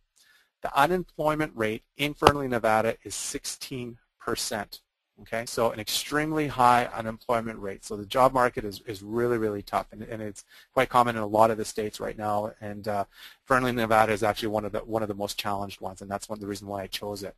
The 0.62 0.79
unemployment 0.79 1.51
rate 1.53 1.83
in 1.97 2.13
Fernley, 2.13 2.47
Nevada 2.47 2.95
is 3.03 3.13
16 3.13 3.97
percent. 4.17 4.79
Okay, 5.21 5.45
so 5.45 5.71
an 5.71 5.81
extremely 5.81 6.47
high 6.47 6.85
unemployment 6.95 7.59
rate. 7.59 7.83
So 7.83 7.97
the 7.97 8.05
job 8.05 8.33
market 8.33 8.63
is, 8.63 8.81
is 8.85 9.03
really, 9.03 9.38
really 9.38 9.63
tough, 9.63 9.88
and, 9.91 10.03
and 10.03 10.21
it's 10.21 10.45
quite 10.74 10.88
common 10.88 11.17
in 11.17 11.21
a 11.21 11.27
lot 11.27 11.51
of 11.51 11.57
the 11.57 11.65
states 11.65 12.00
right 12.00 12.17
now. 12.17 12.53
And 12.62 12.88
uh, 12.88 13.03
Fernley, 13.43 13.74
Nevada 13.74 14.13
is 14.13 14.24
actually 14.24 14.47
one 14.50 14.63
of 14.63 14.71
the 14.71 14.79
one 14.79 15.01
of 15.01 15.09
the 15.09 15.13
most 15.13 15.38
challenged 15.38 15.81
ones, 15.81 16.01
and 16.01 16.09
that's 16.09 16.29
one 16.29 16.38
of 16.38 16.41
the 16.41 16.47
reasons 16.47 16.69
why 16.69 16.83
I 16.83 16.88
chose 16.88 17.21
it. 17.21 17.35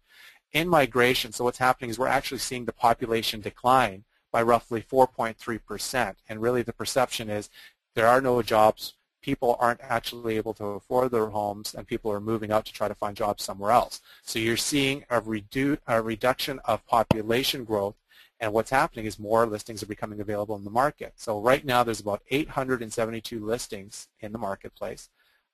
In 0.54 0.68
migration, 0.68 1.34
so 1.34 1.44
what's 1.44 1.58
happening 1.58 1.90
is 1.90 1.98
we're 1.98 2.06
actually 2.06 2.38
seeing 2.38 2.66
the 2.66 2.72
population 2.72 3.42
decline 3.42 4.04
by 4.32 4.44
roughly 4.44 4.84
4.3%, 4.84 6.16
and 6.30 6.40
really 6.40 6.62
the 6.62 6.74
perception 6.74 7.32
is 7.32 7.50
there 7.98 8.08
are 8.08 8.22
no 8.22 8.44
jobs 8.44 8.94
people 9.28 9.58
aren't 9.60 9.82
actually 9.82 10.38
able 10.38 10.54
to 10.54 10.64
afford 10.64 11.12
their 11.12 11.26
homes 11.26 11.76
and 11.76 11.86
people 11.86 12.10
are 12.10 12.22
moving 12.22 12.50
out 12.50 12.64
to 12.64 12.72
try 12.72 12.88
to 12.88 12.96
find 12.96 13.14
jobs 13.14 13.44
somewhere 13.44 13.72
else. 13.72 14.00
So 14.24 14.40
you're 14.40 14.56
seeing 14.56 15.04
a, 15.10 15.20
redu 15.20 15.78
a 15.86 16.02
reduction 16.02 16.62
of 16.64 16.88
population 16.88 17.66
growth 17.66 17.96
and 18.40 18.54
what's 18.54 18.70
happening 18.70 19.06
is 19.06 19.20
more 19.20 19.46
listings 19.46 19.84
are 19.84 19.88
becoming 19.88 20.22
available 20.22 20.56
in 20.56 20.64
the 20.64 20.70
market. 20.70 21.12
So 21.18 21.42
right 21.42 21.66
now 21.66 21.84
there's 21.84 22.00
about 22.00 22.22
872 22.32 23.46
listings 23.46 24.08
in 24.22 24.32
the 24.32 24.38
marketplace. 24.38 25.10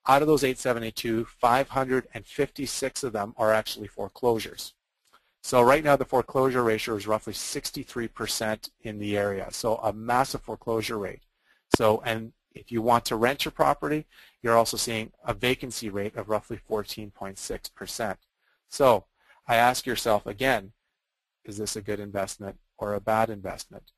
Out 0.08 0.22
of 0.22 0.28
those 0.28 0.44
872, 0.44 1.26
556 1.26 3.04
of 3.04 3.12
them 3.12 3.34
are 3.38 3.52
actually 3.52 3.88
foreclosures. 3.88 4.76
So 5.42 5.64
right 5.64 5.84
now 5.84 5.96
the 5.96 6.06
foreclosure 6.06 6.62
ratio 6.62 6.96
is 6.96 7.08
roughly 7.08 7.34
63% 7.34 8.70
in 8.82 9.00
the 9.00 9.18
area. 9.18 9.48
So 9.50 9.78
a 9.78 9.92
massive 9.92 10.42
foreclosure 10.42 11.00
rate. 11.00 11.24
So 11.76 12.04
and 12.06 12.34
if 12.54 12.72
you 12.72 12.82
want 12.82 13.06
to 13.06 13.16
rent 13.16 13.46
your 13.46 13.52
property, 13.52 14.06
you're 14.42 14.58
also 14.58 14.78
seeing 14.78 15.12
a 15.26 15.34
vacancy 15.34 15.90
rate 15.90 16.16
of 16.16 16.30
roughly 16.30 16.60
14.6%. 16.70 18.18
So 18.70 19.06
I 19.48 19.56
ask 19.56 19.86
yourself 19.86 20.26
again, 20.26 20.72
is 21.46 21.58
this 21.58 21.76
a 21.76 21.82
good 21.82 22.00
investment 22.00 22.58
or 22.78 22.94
a 22.94 23.02
bad 23.02 23.30
investment? 23.30 23.92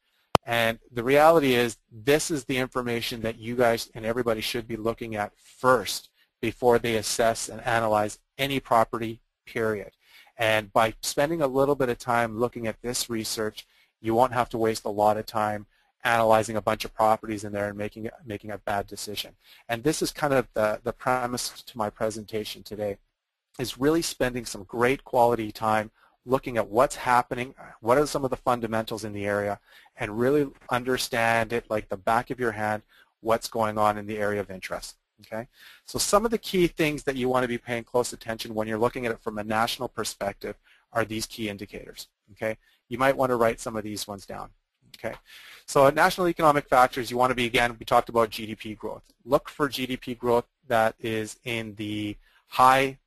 And 0.46 0.80
the 0.92 1.04
reality 1.04 1.56
is 1.56 1.78
this 1.92 2.30
is 2.30 2.46
the 2.46 2.58
information 2.58 3.22
that 3.22 3.40
you 3.40 3.56
guys 3.56 3.90
and 3.96 4.06
everybody 4.06 4.42
should 4.42 4.68
be 4.68 4.78
looking 4.78 5.16
at 5.16 5.34
first 5.38 6.10
before 6.40 6.78
they 6.78 6.96
assess 6.96 7.50
and 7.50 7.62
analyze 7.62 8.20
any 8.38 8.60
property, 8.60 9.22
period. 9.46 9.92
And 10.38 10.72
by 10.72 10.94
spending 11.02 11.42
a 11.42 11.48
little 11.48 11.76
bit 11.76 11.90
of 11.90 11.98
time 11.98 12.40
looking 12.40 12.68
at 12.68 12.82
this 12.82 13.10
research, 13.10 13.66
you 14.02 14.14
won't 14.14 14.34
have 14.34 14.50
to 14.50 14.58
waste 14.58 14.86
a 14.86 14.90
lot 14.90 15.18
of 15.18 15.26
time 15.26 15.66
analyzing 16.06 16.56
a 16.56 16.62
bunch 16.62 16.86
of 16.86 16.94
properties 16.94 17.44
in 17.44 17.52
there 17.52 17.68
and 17.68 17.78
making 17.78 18.10
making 18.26 18.52
a 18.52 18.58
bad 18.60 18.88
decision. 18.88 19.36
And 19.68 19.84
this 19.84 20.02
is 20.02 20.12
kind 20.12 20.34
of 20.34 20.48
the, 20.54 20.80
the 20.84 20.94
premise 20.94 21.64
to 21.64 21.78
my 21.78 21.90
presentation 21.90 22.64
today, 22.64 22.98
is 23.60 23.78
really 23.78 24.02
spending 24.02 24.46
some 24.46 24.64
great 24.64 25.04
quality 25.04 25.52
time 25.52 25.92
looking 26.26 26.58
at 26.58 26.70
what's 26.70 26.96
happening, 26.96 27.54
what 27.82 27.98
are 27.98 28.08
some 28.08 28.24
of 28.24 28.30
the 28.30 28.38
fundamentals 28.38 29.04
in 29.04 29.14
the 29.14 29.26
area, 29.26 29.60
and 29.98 30.20
really 30.20 30.48
understand 30.70 31.54
it 31.54 31.70
like 31.70 31.90
the 31.90 31.98
back 31.98 32.30
of 32.32 32.40
your 32.40 32.52
hand, 32.52 32.82
what's 33.22 33.48
going 33.48 33.78
on 33.78 33.98
in 33.98 34.08
the 34.08 34.18
area 34.18 34.40
of 34.40 34.50
interest. 34.50 34.96
Okay, 35.22 35.48
so 35.86 35.98
some 35.98 36.26
of 36.26 36.32
the 36.32 36.38
key 36.38 36.68
things 36.68 37.04
that 37.04 37.16
you 37.16 37.30
want 37.30 37.44
to 37.44 37.48
be 37.48 37.58
paying 37.58 37.84
close 37.84 38.12
attention 38.12 38.54
when 38.54 38.68
you're 38.68 38.78
looking 38.78 39.06
at 39.06 39.12
it 39.12 39.22
from 39.22 39.38
a 39.38 39.44
national 39.44 39.88
perspective 39.88 40.56
are 40.92 41.06
these 41.06 41.26
key 41.26 41.48
indicators. 41.48 42.08
Okay, 42.34 42.58
you 42.90 42.98
might 42.98 43.18
want 43.18 43.30
to 43.30 43.36
write 43.36 43.60
some 43.60 43.76
of 43.76 43.84
these 43.84 44.08
ones 44.08 44.26
down. 44.26 44.50
Okay, 44.98 45.16
so 45.66 45.90
national 45.90 46.30
economic 46.30 46.70
factors, 46.70 47.10
you 47.12 47.18
want 47.18 47.32
to 47.32 47.36
be, 47.36 47.46
again, 47.46 47.76
we 47.80 47.86
talked 47.86 48.10
about 48.10 48.30
GDP 48.30 48.78
growth. 48.78 49.04
Look 49.26 49.50
for 49.50 49.68
GDP 49.68 50.18
growth 50.18 50.46
that 50.68 50.96
is 51.00 51.38
in 51.44 51.76
the 51.76 52.16
high, 52.48 52.98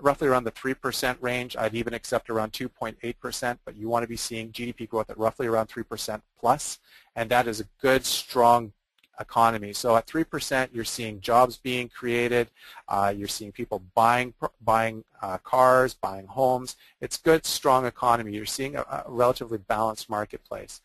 roughly 0.00 0.28
around 0.28 0.44
the 0.44 0.52
3% 0.52 1.16
range. 1.20 1.56
I'd 1.56 1.74
even 1.74 1.94
accept 1.94 2.30
around 2.30 2.52
2.8%, 2.52 3.58
but 3.64 3.76
you 3.76 3.88
want 3.88 4.02
to 4.02 4.08
be 4.08 4.16
seeing 4.16 4.50
GDP 4.50 4.88
growth 4.88 5.10
at 5.10 5.18
roughly 5.18 5.46
around 5.46 5.68
3% 5.68 6.20
plus, 6.40 6.78
and 7.14 7.30
that 7.30 7.46
is 7.46 7.60
a 7.60 7.64
good, 7.80 8.04
strong 8.04 8.72
economy. 9.20 9.72
So 9.72 9.96
at 9.96 10.06
3%, 10.06 10.68
you're 10.72 10.84
seeing 10.84 11.20
jobs 11.20 11.56
being 11.56 11.88
created. 11.88 12.50
Uh, 12.88 13.14
you're 13.16 13.28
seeing 13.28 13.52
people 13.52 13.82
buying 13.94 14.34
buying 14.62 15.04
uh, 15.22 15.38
cars, 15.38 15.94
buying 15.94 16.26
homes. 16.26 16.76
It's 17.00 17.16
good, 17.16 17.46
strong 17.46 17.86
economy. 17.86 18.32
You're 18.32 18.46
seeing 18.46 18.76
a, 18.76 18.82
a 18.82 19.04
relatively 19.08 19.58
balanced 19.58 20.10
marketplace 20.10 20.80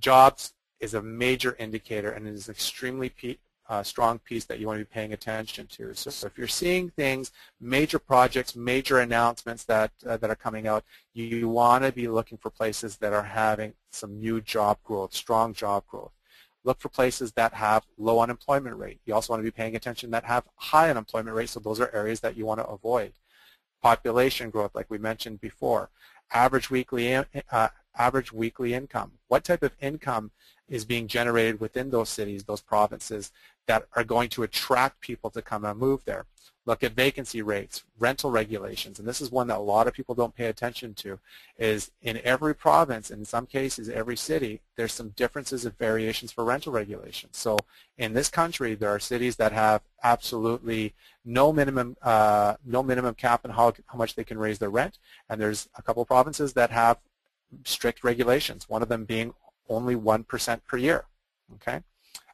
jobs 0.00 0.52
is 0.80 0.94
a 0.94 1.02
major 1.02 1.56
indicator 1.58 2.10
and 2.10 2.26
it 2.26 2.34
is 2.34 2.48
an 2.48 2.52
extremely 2.52 3.10
uh, 3.68 3.82
strong 3.82 4.18
piece 4.18 4.44
that 4.46 4.58
you 4.58 4.66
want 4.66 4.78
to 4.78 4.84
be 4.84 4.90
paying 4.90 5.12
attention 5.12 5.66
to. 5.66 5.94
So, 5.94 6.10
so, 6.10 6.26
if 6.26 6.38
you're 6.38 6.46
seeing 6.46 6.88
things, 6.90 7.32
major 7.60 7.98
projects, 7.98 8.56
major 8.56 8.98
announcements 8.98 9.64
that, 9.64 9.90
uh, 10.06 10.16
that 10.16 10.30
are 10.30 10.36
coming 10.36 10.66
out, 10.66 10.84
you, 11.12 11.24
you 11.26 11.48
want 11.48 11.84
to 11.84 11.92
be 11.92 12.08
looking 12.08 12.38
for 12.38 12.50
places 12.50 12.96
that 12.98 13.12
are 13.12 13.22
having 13.22 13.74
some 13.92 14.18
new 14.18 14.40
job 14.40 14.78
growth, 14.84 15.12
strong 15.12 15.52
job 15.52 15.84
growth. 15.86 16.12
Look 16.64 16.80
for 16.80 16.88
places 16.88 17.32
that 17.32 17.52
have 17.54 17.86
low 17.98 18.20
unemployment 18.20 18.76
rate. 18.76 19.00
You 19.04 19.14
also 19.14 19.32
want 19.32 19.40
to 19.40 19.44
be 19.44 19.50
paying 19.50 19.76
attention 19.76 20.10
that 20.12 20.24
have 20.24 20.44
high 20.56 20.90
unemployment 20.90 21.36
rate, 21.36 21.50
so 21.50 21.60
those 21.60 21.80
are 21.80 21.94
areas 21.94 22.20
that 22.20 22.36
you 22.36 22.46
want 22.46 22.60
to 22.60 22.66
avoid. 22.66 23.12
Population 23.82 24.50
growth, 24.50 24.74
like 24.74 24.90
we 24.90 24.98
mentioned 24.98 25.40
before. 25.40 25.90
Average 26.32 26.70
weekly 26.70 27.14
uh, 27.14 27.68
average 27.96 28.32
weekly 28.32 28.74
income. 28.74 29.12
What 29.28 29.44
type 29.44 29.62
of 29.62 29.72
income 29.80 30.30
is 30.68 30.84
being 30.84 31.08
generated 31.08 31.60
within 31.60 31.90
those 31.90 32.08
cities, 32.08 32.44
those 32.44 32.60
provinces 32.60 33.32
that 33.66 33.86
are 33.94 34.04
going 34.04 34.28
to 34.30 34.42
attract 34.42 35.00
people 35.00 35.30
to 35.30 35.42
come 35.42 35.64
and 35.64 35.78
move 35.78 36.04
there. 36.04 36.26
Look 36.66 36.84
at 36.84 36.92
vacancy 36.92 37.40
rates, 37.40 37.84
rental 37.98 38.30
regulations, 38.30 38.98
and 38.98 39.08
this 39.08 39.22
is 39.22 39.30
one 39.30 39.46
that 39.46 39.56
a 39.56 39.60
lot 39.60 39.86
of 39.86 39.94
people 39.94 40.14
don't 40.14 40.34
pay 40.34 40.46
attention 40.46 40.92
to, 40.94 41.18
is 41.56 41.90
in 42.02 42.20
every 42.24 42.54
province, 42.54 43.10
in 43.10 43.24
some 43.24 43.46
cases 43.46 43.88
every 43.88 44.18
city, 44.18 44.60
there's 44.76 44.92
some 44.92 45.10
differences 45.10 45.64
and 45.64 45.78
variations 45.78 46.30
for 46.30 46.44
rental 46.44 46.72
regulations. 46.72 47.38
So 47.38 47.56
in 47.96 48.12
this 48.12 48.28
country, 48.28 48.74
there 48.74 48.90
are 48.90 48.98
cities 48.98 49.36
that 49.36 49.52
have 49.52 49.80
absolutely 50.02 50.94
no 51.24 51.54
minimum 51.54 51.96
uh, 52.02 52.56
no 52.66 52.82
minimum 52.82 53.14
cap 53.14 53.46
on 53.46 53.50
how, 53.50 53.72
how 53.86 53.96
much 53.96 54.14
they 54.14 54.24
can 54.24 54.38
raise 54.38 54.58
their 54.58 54.70
rent, 54.70 54.98
and 55.30 55.40
there's 55.40 55.70
a 55.74 55.82
couple 55.82 56.04
provinces 56.04 56.52
that 56.52 56.70
have 56.70 56.98
strict 57.64 58.04
regulations, 58.04 58.68
one 58.68 58.82
of 58.82 58.88
them 58.88 59.04
being 59.04 59.34
only 59.68 59.94
1% 59.94 60.60
per 60.66 60.76
year. 60.76 61.06
Okay. 61.54 61.82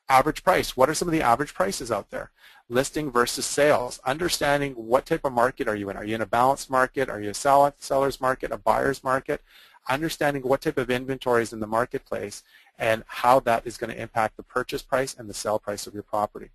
Average 0.09 0.45
price. 0.45 0.77
What 0.77 0.91
are 0.91 0.95
some 0.95 1.09
of 1.09 1.13
the 1.13 1.23
average 1.23 1.55
prices 1.55 1.91
out 1.91 2.11
there? 2.11 2.31
listing 2.69 3.11
versus 3.11 3.45
sales, 3.45 4.01
understanding 4.05 4.73
what 4.73 5.07
type 5.07 5.25
of 5.25 5.33
market 5.33 5.69
are 5.69 5.77
you 5.77 5.91
in. 5.91 5.97
Are 5.97 6.05
you 6.05 6.15
in 6.15 6.23
a 6.23 6.27
balanced 6.27 6.71
market? 6.71 7.09
Are 7.09 7.21
you 7.21 7.31
a 7.31 7.35
seller's 7.35 8.21
market, 8.21 8.53
a 8.53 8.59
buyer's 8.59 9.05
market? 9.05 9.43
Understanding 9.89 10.43
what 10.43 10.63
type 10.63 10.79
of 10.79 10.91
inventory 10.91 11.43
is 11.43 11.53
in 11.53 11.61
the 11.61 11.67
marketplace 11.67 12.43
and 12.79 13.05
how 13.07 13.39
that 13.41 13.67
is 13.67 13.77
going 13.77 13.91
to 13.91 14.01
impact 14.01 14.37
the 14.37 14.43
purchase 14.43 14.83
price 14.83 15.15
and 15.17 15.29
the 15.29 15.35
sell 15.35 15.59
price 15.59 15.87
of 15.87 15.95
your 15.95 16.03
property. 16.03 16.51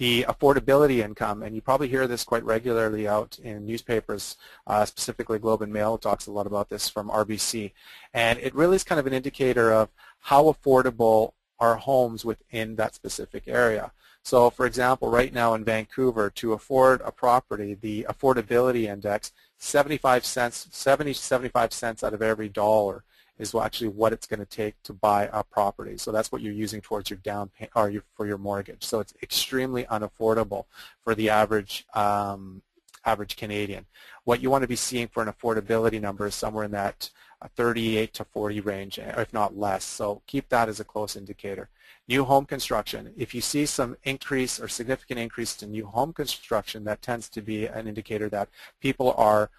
The 0.00 0.24
affordability 0.26 1.04
income, 1.04 1.42
and 1.42 1.54
you 1.54 1.60
probably 1.60 1.88
hear 1.88 2.06
this 2.06 2.24
quite 2.24 2.42
regularly 2.42 3.06
out 3.06 3.38
in 3.38 3.66
newspapers, 3.66 4.38
uh, 4.66 4.86
specifically 4.86 5.38
Globe 5.38 5.60
and 5.60 5.70
Mail 5.70 5.98
talks 5.98 6.26
a 6.26 6.32
lot 6.32 6.46
about 6.46 6.70
this 6.70 6.88
from 6.88 7.10
RBC. 7.10 7.72
And 8.14 8.38
it 8.38 8.54
really 8.54 8.76
is 8.76 8.82
kind 8.82 8.98
of 8.98 9.06
an 9.06 9.12
indicator 9.12 9.70
of 9.70 9.90
how 10.20 10.44
affordable 10.44 11.34
are 11.58 11.76
homes 11.76 12.24
within 12.24 12.76
that 12.76 12.94
specific 12.94 13.42
area. 13.46 13.92
So 14.22 14.48
for 14.48 14.64
example, 14.64 15.10
right 15.10 15.34
now 15.34 15.52
in 15.52 15.64
Vancouver, 15.64 16.30
to 16.30 16.54
afford 16.54 17.02
a 17.02 17.12
property, 17.12 17.74
the 17.74 18.06
affordability 18.08 18.84
index, 18.84 19.32
75 19.58 20.24
cents, 20.24 20.66
70 20.70 21.12
75 21.12 21.74
cents 21.74 22.02
out 22.02 22.14
of 22.14 22.22
every 22.22 22.48
dollar 22.48 23.04
is 23.40 23.54
actually 23.54 23.88
what 23.88 24.12
it's 24.12 24.26
going 24.26 24.40
to 24.40 24.46
take 24.46 24.80
to 24.82 24.92
buy 24.92 25.28
a 25.32 25.42
property. 25.42 25.96
So 25.96 26.12
that's 26.12 26.30
what 26.30 26.42
you're 26.42 26.52
using 26.52 26.80
towards 26.80 27.10
your 27.10 27.18
down 27.18 27.48
pay, 27.48 27.68
or 27.74 27.90
your, 27.90 28.02
for 28.14 28.26
your 28.26 28.38
mortgage. 28.38 28.84
So 28.84 29.00
it's 29.00 29.14
extremely 29.22 29.84
unaffordable 29.84 30.66
for 31.02 31.14
the 31.14 31.30
average 31.30 31.86
um, 31.94 32.62
average 33.04 33.36
Canadian. 33.36 33.86
What 34.24 34.42
you 34.42 34.50
want 34.50 34.62
to 34.62 34.68
be 34.68 34.76
seeing 34.76 35.08
for 35.08 35.22
an 35.22 35.32
affordability 35.32 36.00
number 36.00 36.26
is 36.26 36.34
somewhere 36.34 36.64
in 36.64 36.70
that 36.72 37.10
uh, 37.42 37.48
38 37.56 38.12
to 38.14 38.24
40 38.24 38.60
range, 38.60 38.98
if 38.98 39.32
not 39.32 39.56
less. 39.56 39.84
So 39.84 40.20
keep 40.26 40.48
that 40.50 40.68
as 40.68 40.80
a 40.80 40.84
close 40.84 41.16
indicator. 41.16 41.70
New 42.08 42.24
home 42.24 42.44
construction. 42.44 43.14
If 43.16 43.34
you 43.34 43.40
see 43.40 43.64
some 43.64 43.96
increase 44.04 44.60
or 44.60 44.68
significant 44.68 45.18
increase 45.18 45.62
in 45.62 45.70
new 45.70 45.86
home 45.86 46.12
construction, 46.12 46.84
that 46.84 47.00
tends 47.00 47.28
to 47.30 47.40
be 47.40 47.66
an 47.66 47.88
indicator 47.88 48.28
that 48.28 48.48
people 48.80 49.14
are 49.16 49.50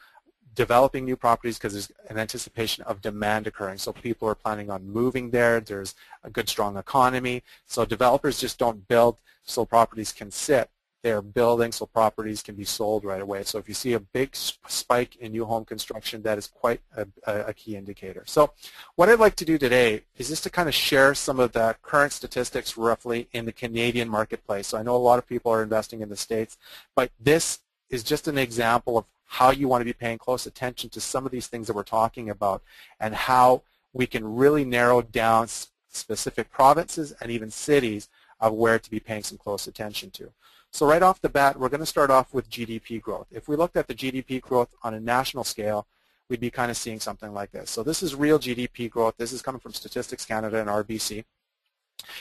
developing 0.55 1.05
new 1.05 1.15
properties 1.15 1.57
because 1.57 1.73
there's 1.73 1.91
an 2.09 2.17
anticipation 2.17 2.83
of 2.83 3.01
demand 3.01 3.47
occurring. 3.47 3.77
So 3.77 3.93
people 3.93 4.27
are 4.27 4.35
planning 4.35 4.69
on 4.69 4.89
moving 4.89 5.31
there. 5.31 5.59
There's 5.59 5.95
a 6.23 6.29
good, 6.29 6.49
strong 6.49 6.77
economy. 6.77 7.43
So 7.65 7.85
developers 7.85 8.39
just 8.39 8.57
don't 8.57 8.87
build 8.87 9.17
so 9.43 9.65
properties 9.65 10.11
can 10.11 10.31
sit 10.31 10.69
they're 11.01 11.21
building 11.21 11.71
so 11.71 11.85
properties 11.85 12.41
can 12.41 12.55
be 12.55 12.63
sold 12.63 13.03
right 13.03 13.21
away. 13.21 13.43
So 13.43 13.57
if 13.57 13.67
you 13.67 13.73
see 13.73 13.93
a 13.93 13.99
big 13.99 14.35
spike 14.35 15.15
in 15.17 15.31
new 15.31 15.45
home 15.45 15.65
construction, 15.65 16.21
that 16.23 16.37
is 16.37 16.47
quite 16.47 16.81
a, 16.95 17.07
a, 17.25 17.53
key 17.53 17.75
indicator. 17.75 18.23
So 18.25 18.53
what 18.95 19.09
I'd 19.09 19.19
like 19.19 19.35
to 19.37 19.45
do 19.45 19.57
today 19.57 20.03
is 20.17 20.29
just 20.29 20.43
to 20.43 20.49
kind 20.49 20.69
of 20.69 20.75
share 20.75 21.15
some 21.15 21.39
of 21.39 21.53
the 21.53 21.75
current 21.81 22.13
statistics 22.13 22.77
roughly 22.77 23.27
in 23.31 23.45
the 23.45 23.51
Canadian 23.51 24.09
marketplace. 24.09 24.67
So 24.67 24.77
I 24.77 24.83
know 24.83 24.95
a 24.95 24.97
lot 24.97 25.17
of 25.17 25.27
people 25.27 25.51
are 25.51 25.63
investing 25.63 26.01
in 26.01 26.09
the 26.09 26.15
States, 26.15 26.57
but 26.95 27.11
this 27.19 27.59
is 27.89 28.03
just 28.03 28.27
an 28.27 28.37
example 28.37 28.97
of 28.97 29.05
how 29.31 29.49
you 29.49 29.65
want 29.65 29.79
to 29.79 29.85
be 29.85 29.93
paying 29.93 30.17
close 30.17 30.45
attention 30.45 30.89
to 30.89 30.99
some 30.99 31.25
of 31.25 31.31
these 31.31 31.47
things 31.47 31.65
that 31.65 31.73
we're 31.73 31.83
talking 31.83 32.29
about 32.29 32.61
and 32.99 33.15
how 33.15 33.61
we 33.93 34.05
can 34.05 34.35
really 34.35 34.65
narrow 34.65 35.01
down 35.01 35.47
specific 35.87 36.51
provinces 36.51 37.13
and 37.21 37.31
even 37.31 37.49
cities 37.49 38.09
of 38.41 38.51
where 38.51 38.77
to 38.77 38.91
be 38.91 38.99
paying 38.99 39.23
some 39.23 39.37
close 39.37 39.67
attention 39.67 40.11
to. 40.11 40.29
So 40.71 40.85
right 40.85 41.01
off 41.01 41.21
the 41.21 41.29
bat, 41.29 41.57
we're 41.57 41.69
going 41.69 41.79
to 41.79 41.85
start 41.85 42.11
off 42.11 42.33
with 42.33 42.49
GDP 42.49 43.01
growth. 43.01 43.27
If 43.31 43.47
we 43.47 43.55
looked 43.55 43.77
at 43.77 43.87
the 43.87 43.95
GDP 43.95 44.41
growth 44.41 44.75
on 44.83 44.93
a 44.93 44.99
national 44.99 45.45
scale, 45.45 45.87
we'd 46.27 46.41
be 46.41 46.51
kind 46.51 46.69
of 46.69 46.75
seeing 46.75 46.99
something 46.99 47.33
like 47.33 47.51
this. 47.51 47.69
So 47.69 47.83
this 47.83 48.03
is 48.03 48.15
real 48.15 48.37
GDP 48.37 48.89
growth. 48.89 49.15
This 49.17 49.31
is 49.31 49.41
coming 49.41 49.61
from 49.61 49.71
Statistics 49.71 50.25
Canada 50.25 50.59
and 50.59 50.69
RBC. 50.69 51.23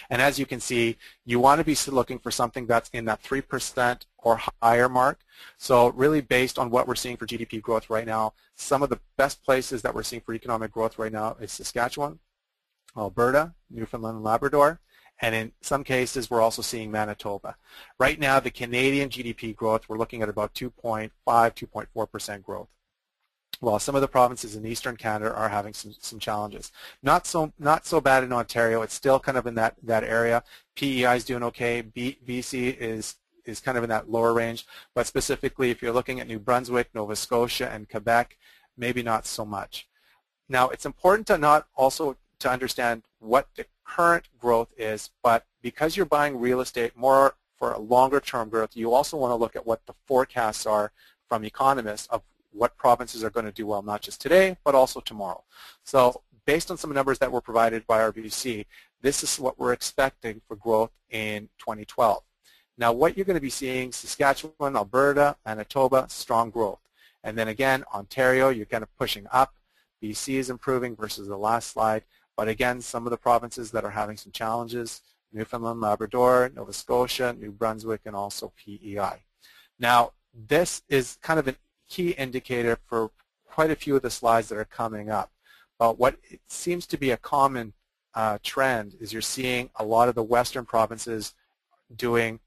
And 0.09 0.21
as 0.21 0.39
you 0.39 0.47
can 0.47 0.61
see, 0.61 0.97
you 1.25 1.39
want 1.39 1.59
to 1.59 1.65
be 1.65 1.77
looking 1.91 2.19
for 2.19 2.31
something 2.31 2.67
that's 2.67 2.91
in 2.91 3.05
that 3.07 3.23
3% 3.23 4.07
or 4.19 4.41
higher 4.63 4.89
mark. 4.89 5.21
So 5.59 5.89
really 5.91 6.21
based 6.21 6.59
on 6.59 6.71
what 6.71 6.87
we're 6.87 6.95
seeing 6.95 7.17
for 7.17 7.27
GDP 7.27 7.61
growth 7.63 7.91
right 7.91 8.07
now, 8.07 8.35
some 8.55 8.83
of 8.83 8.91
the 8.91 9.01
best 9.17 9.43
places 9.43 9.83
that 9.83 9.95
we're 9.95 10.03
seeing 10.03 10.23
for 10.23 10.35
economic 10.35 10.73
growth 10.73 10.99
right 10.99 11.13
now 11.13 11.37
is 11.41 11.53
Saskatchewan, 11.53 12.19
Alberta, 12.97 13.55
Newfoundland 13.71 14.17
and 14.17 14.25
Labrador, 14.25 14.81
and 15.23 15.35
in 15.35 15.53
some 15.61 15.85
cases 15.85 16.31
we're 16.31 16.41
also 16.41 16.63
seeing 16.63 16.91
Manitoba. 16.91 17.57
Right 17.99 18.19
now 18.19 18.41
the 18.41 18.51
Canadian 18.51 19.09
GDP 19.09 19.55
growth, 19.55 19.89
we're 19.89 19.99
looking 19.99 20.23
at 20.23 20.29
about 20.29 20.55
2.5, 20.55 21.11
2.4% 21.27 22.43
growth 22.43 22.69
while 23.61 23.79
some 23.79 23.95
of 23.95 24.01
the 24.01 24.09
provinces 24.09 24.57
in 24.57 24.67
eastern 24.67 24.97
Canada 24.97 25.33
are 25.35 25.49
having 25.49 25.75
some, 25.75 25.95
some 26.01 26.19
challenges. 26.19 26.73
Not 27.03 27.27
so 27.27 27.53
not 27.59 27.87
so 27.87 28.01
bad 28.01 28.25
in 28.25 28.33
Ontario. 28.33 28.83
It's 28.83 28.95
still 28.95 29.21
kind 29.21 29.39
of 29.39 29.47
in 29.47 29.55
that, 29.55 29.77
that 29.83 30.03
area. 30.03 30.43
PEI 30.77 31.17
is 31.17 31.25
doing 31.25 31.43
okay. 31.45 31.83
B, 31.83 32.19
BC 32.27 32.77
is 32.79 33.17
is 33.45 33.61
kind 33.61 33.79
of 33.79 33.85
in 33.85 33.91
that 33.91 34.11
lower 34.11 34.33
range, 34.33 34.67
but 34.95 35.07
specifically 35.07 35.71
if 35.71 35.81
you're 35.81 35.93
looking 35.93 36.21
at 36.21 36.27
New 36.27 36.39
Brunswick, 36.39 36.91
Nova 36.95 37.17
Scotia, 37.17 37.71
and 37.71 37.89
Quebec, 37.89 38.37
maybe 38.77 39.03
not 39.03 39.27
so 39.27 39.45
much. 39.45 39.89
Now 40.49 40.69
it's 40.69 40.87
important 40.87 41.27
to 41.29 41.39
not 41.39 41.67
also 41.75 42.17
to 42.41 42.51
understand 42.51 43.03
what 43.19 43.49
the 43.57 43.67
current 43.85 44.29
growth 44.39 44.73
is, 44.77 45.11
but 45.23 45.47
because 45.63 45.97
you're 45.97 46.07
buying 46.07 46.39
real 46.39 46.61
estate 46.61 46.97
more 46.97 47.35
for 47.59 47.73
a 47.73 47.79
longer 47.79 48.21
term 48.21 48.49
growth, 48.49 48.71
you 48.75 48.93
also 48.93 49.17
want 49.17 49.31
to 49.33 49.37
look 49.37 49.57
at 49.57 49.67
what 49.67 49.85
the 49.87 49.95
forecasts 50.07 50.65
are 50.65 50.93
from 51.29 51.45
economists 51.45 52.07
of 52.09 52.23
what 52.53 52.77
provinces 52.77 53.23
are 53.25 53.31
going 53.31 53.47
to 53.47 53.53
do 53.53 53.67
well, 53.67 53.83
not 53.83 54.03
just 54.03 54.21
today, 54.21 54.57
but 54.65 54.75
also 54.75 55.01
tomorrow. 55.01 55.43
So 55.85 56.23
based 56.47 56.71
on 56.71 56.77
some 56.77 56.93
numbers 56.93 57.19
that 57.19 57.33
were 57.33 57.41
provided 57.41 57.87
by 57.87 58.01
RBC, 58.01 58.67
this 59.03 59.23
is 59.23 59.39
what 59.39 59.59
we're 59.59 59.73
expecting 59.73 60.41
for 60.47 60.57
growth 60.57 60.91
in 61.11 61.49
2012. 61.59 62.23
Now 62.77 62.93
what 62.93 63.17
you're 63.17 63.27
going 63.27 63.37
to 63.37 63.41
be 63.41 63.51
seeing, 63.51 63.93
Saskatchewan, 63.93 64.77
Alberta, 64.77 65.37
Manitoba, 65.45 66.07
strong 66.09 66.51
growth. 66.51 66.81
And 67.23 67.37
then 67.37 67.49
again, 67.49 67.85
Ontario, 67.95 68.49
you're 68.49 68.67
kind 68.67 68.83
of 68.83 68.97
pushing 68.97 69.27
up. 69.33 69.55
BC 70.03 70.35
is 70.35 70.51
improving 70.51 70.97
versus 70.97 71.29
the 71.29 71.37
last 71.37 71.71
slide. 71.71 72.05
But 72.37 72.49
again, 72.49 72.81
some 72.81 73.07
of 73.07 73.11
the 73.11 73.19
provinces 73.19 73.71
that 73.73 73.85
are 73.85 73.91
having 73.91 74.17
some 74.17 74.33
challenges, 74.33 75.03
Newfoundland, 75.33 75.81
Labrador, 75.81 76.51
Nova 76.55 76.73
Scotia, 76.73 77.37
New 77.39 77.53
Brunswick, 77.53 78.01
and 78.07 78.17
also 78.17 78.53
PEI. 78.57 79.23
Now, 79.79 80.13
this 80.33 80.83
is 80.89 81.19
kind 81.23 81.39
of 81.39 81.49
a 81.49 81.55
key 81.91 82.11
indicator 82.11 82.79
for 82.87 83.11
quite 83.45 83.71
a 83.71 83.77
few 83.77 83.97
of 83.97 84.03
the 84.03 84.11
slides 84.11 84.49
that 84.49 84.57
are 84.57 84.65
coming 84.65 85.11
up. 85.11 85.31
But 85.79 85.99
what 85.99 86.17
seems 86.47 86.87
to 86.87 86.97
be 86.97 87.11
a 87.11 87.17
common 87.17 87.75
uh, 88.15 88.39
trend 88.43 88.95
is 89.01 89.13
you're 89.13 89.23
seeing 89.23 89.71
a 89.77 89.85
lot 89.85 90.09
of 90.09 90.15
the 90.15 90.23
western 90.23 90.65
provinces 90.65 91.35
doing 91.95 92.41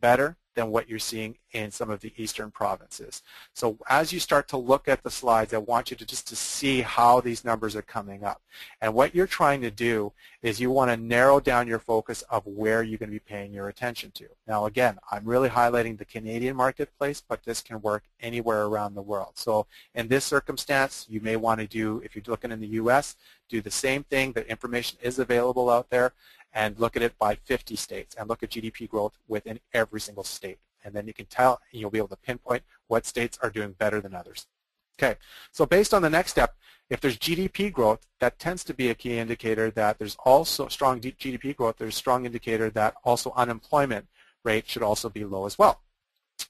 better 0.00 0.36
than 0.60 0.70
what 0.70 0.90
you're 0.90 0.98
seeing 0.98 1.38
in 1.52 1.70
some 1.70 1.88
of 1.88 2.00
the 2.00 2.12
eastern 2.18 2.50
provinces. 2.50 3.22
So 3.54 3.78
as 3.88 4.12
you 4.12 4.20
start 4.20 4.46
to 4.48 4.58
look 4.58 4.88
at 4.88 5.02
the 5.02 5.10
slides, 5.10 5.54
I 5.54 5.58
want 5.58 5.90
you 5.90 5.96
to 5.96 6.04
just 6.04 6.28
to 6.28 6.36
see 6.36 6.82
how 6.82 7.22
these 7.22 7.46
numbers 7.46 7.74
are 7.74 7.82
coming 7.82 8.24
up. 8.24 8.42
And 8.82 8.92
what 8.92 9.14
you're 9.14 9.26
trying 9.26 9.62
to 9.62 9.70
do 9.70 10.12
is 10.42 10.60
you 10.60 10.70
want 10.70 10.90
to 10.90 10.98
narrow 10.98 11.40
down 11.40 11.66
your 11.66 11.78
focus 11.78 12.20
of 12.30 12.46
where 12.46 12.82
you're 12.82 12.98
going 12.98 13.08
to 13.08 13.14
be 13.14 13.18
paying 13.18 13.54
your 13.54 13.68
attention 13.68 14.10
to. 14.12 14.26
Now 14.46 14.66
again, 14.66 14.98
I'm 15.10 15.24
really 15.24 15.48
highlighting 15.48 15.96
the 15.96 16.04
Canadian 16.04 16.56
marketplace, 16.56 17.22
but 17.26 17.42
this 17.44 17.62
can 17.62 17.80
work 17.80 18.04
anywhere 18.20 18.66
around 18.66 18.94
the 18.94 19.02
world. 19.02 19.32
So 19.36 19.66
in 19.94 20.08
this 20.08 20.26
circumstance, 20.26 21.06
you 21.08 21.22
may 21.22 21.36
want 21.36 21.60
to 21.60 21.66
do, 21.66 22.02
if 22.04 22.14
you're 22.14 22.24
looking 22.26 22.52
in 22.52 22.60
the 22.60 22.76
U.S., 22.82 23.16
do 23.48 23.62
the 23.62 23.70
same 23.70 24.04
thing. 24.04 24.32
The 24.32 24.48
information 24.48 24.98
is 25.02 25.18
available 25.18 25.70
out 25.70 25.88
there 25.88 26.12
and 26.52 26.78
look 26.78 26.96
at 26.96 27.02
it 27.02 27.18
by 27.18 27.34
50 27.34 27.76
states 27.76 28.14
and 28.18 28.28
look 28.28 28.42
at 28.42 28.50
GDP 28.50 28.88
growth 28.88 29.16
within 29.28 29.60
every 29.72 30.00
single 30.00 30.24
state. 30.24 30.58
And 30.84 30.94
then 30.94 31.06
you 31.06 31.12
can 31.12 31.26
tell, 31.26 31.60
you'll 31.72 31.90
be 31.90 31.98
able 31.98 32.08
to 32.08 32.16
pinpoint 32.16 32.62
what 32.88 33.06
states 33.06 33.38
are 33.42 33.50
doing 33.50 33.72
better 33.72 34.00
than 34.00 34.14
others. 34.14 34.46
Okay, 34.98 35.16
so 35.50 35.64
based 35.64 35.94
on 35.94 36.02
the 36.02 36.10
next 36.10 36.32
step, 36.32 36.56
if 36.90 37.00
there's 37.00 37.16
GDP 37.16 37.72
growth, 37.72 38.06
that 38.18 38.38
tends 38.38 38.64
to 38.64 38.74
be 38.74 38.90
a 38.90 38.94
key 38.94 39.16
indicator 39.18 39.70
that 39.70 39.98
there's 39.98 40.16
also 40.24 40.68
strong 40.68 41.00
GDP 41.00 41.56
growth, 41.56 41.76
there's 41.78 41.94
a 41.94 41.96
strong 41.96 42.26
indicator 42.26 42.68
that 42.70 42.94
also 43.04 43.32
unemployment 43.36 44.06
rate 44.44 44.68
should 44.68 44.82
also 44.82 45.08
be 45.08 45.24
low 45.24 45.46
as 45.46 45.58
well. 45.58 45.80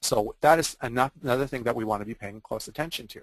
So 0.01 0.35
that 0.41 0.57
is 0.57 0.77
another 0.81 1.47
thing 1.47 1.63
that 1.63 1.75
we 1.75 1.83
want 1.83 2.01
to 2.01 2.05
be 2.05 2.13
paying 2.13 2.41
close 2.41 2.67
attention 2.67 3.07
to. 3.07 3.21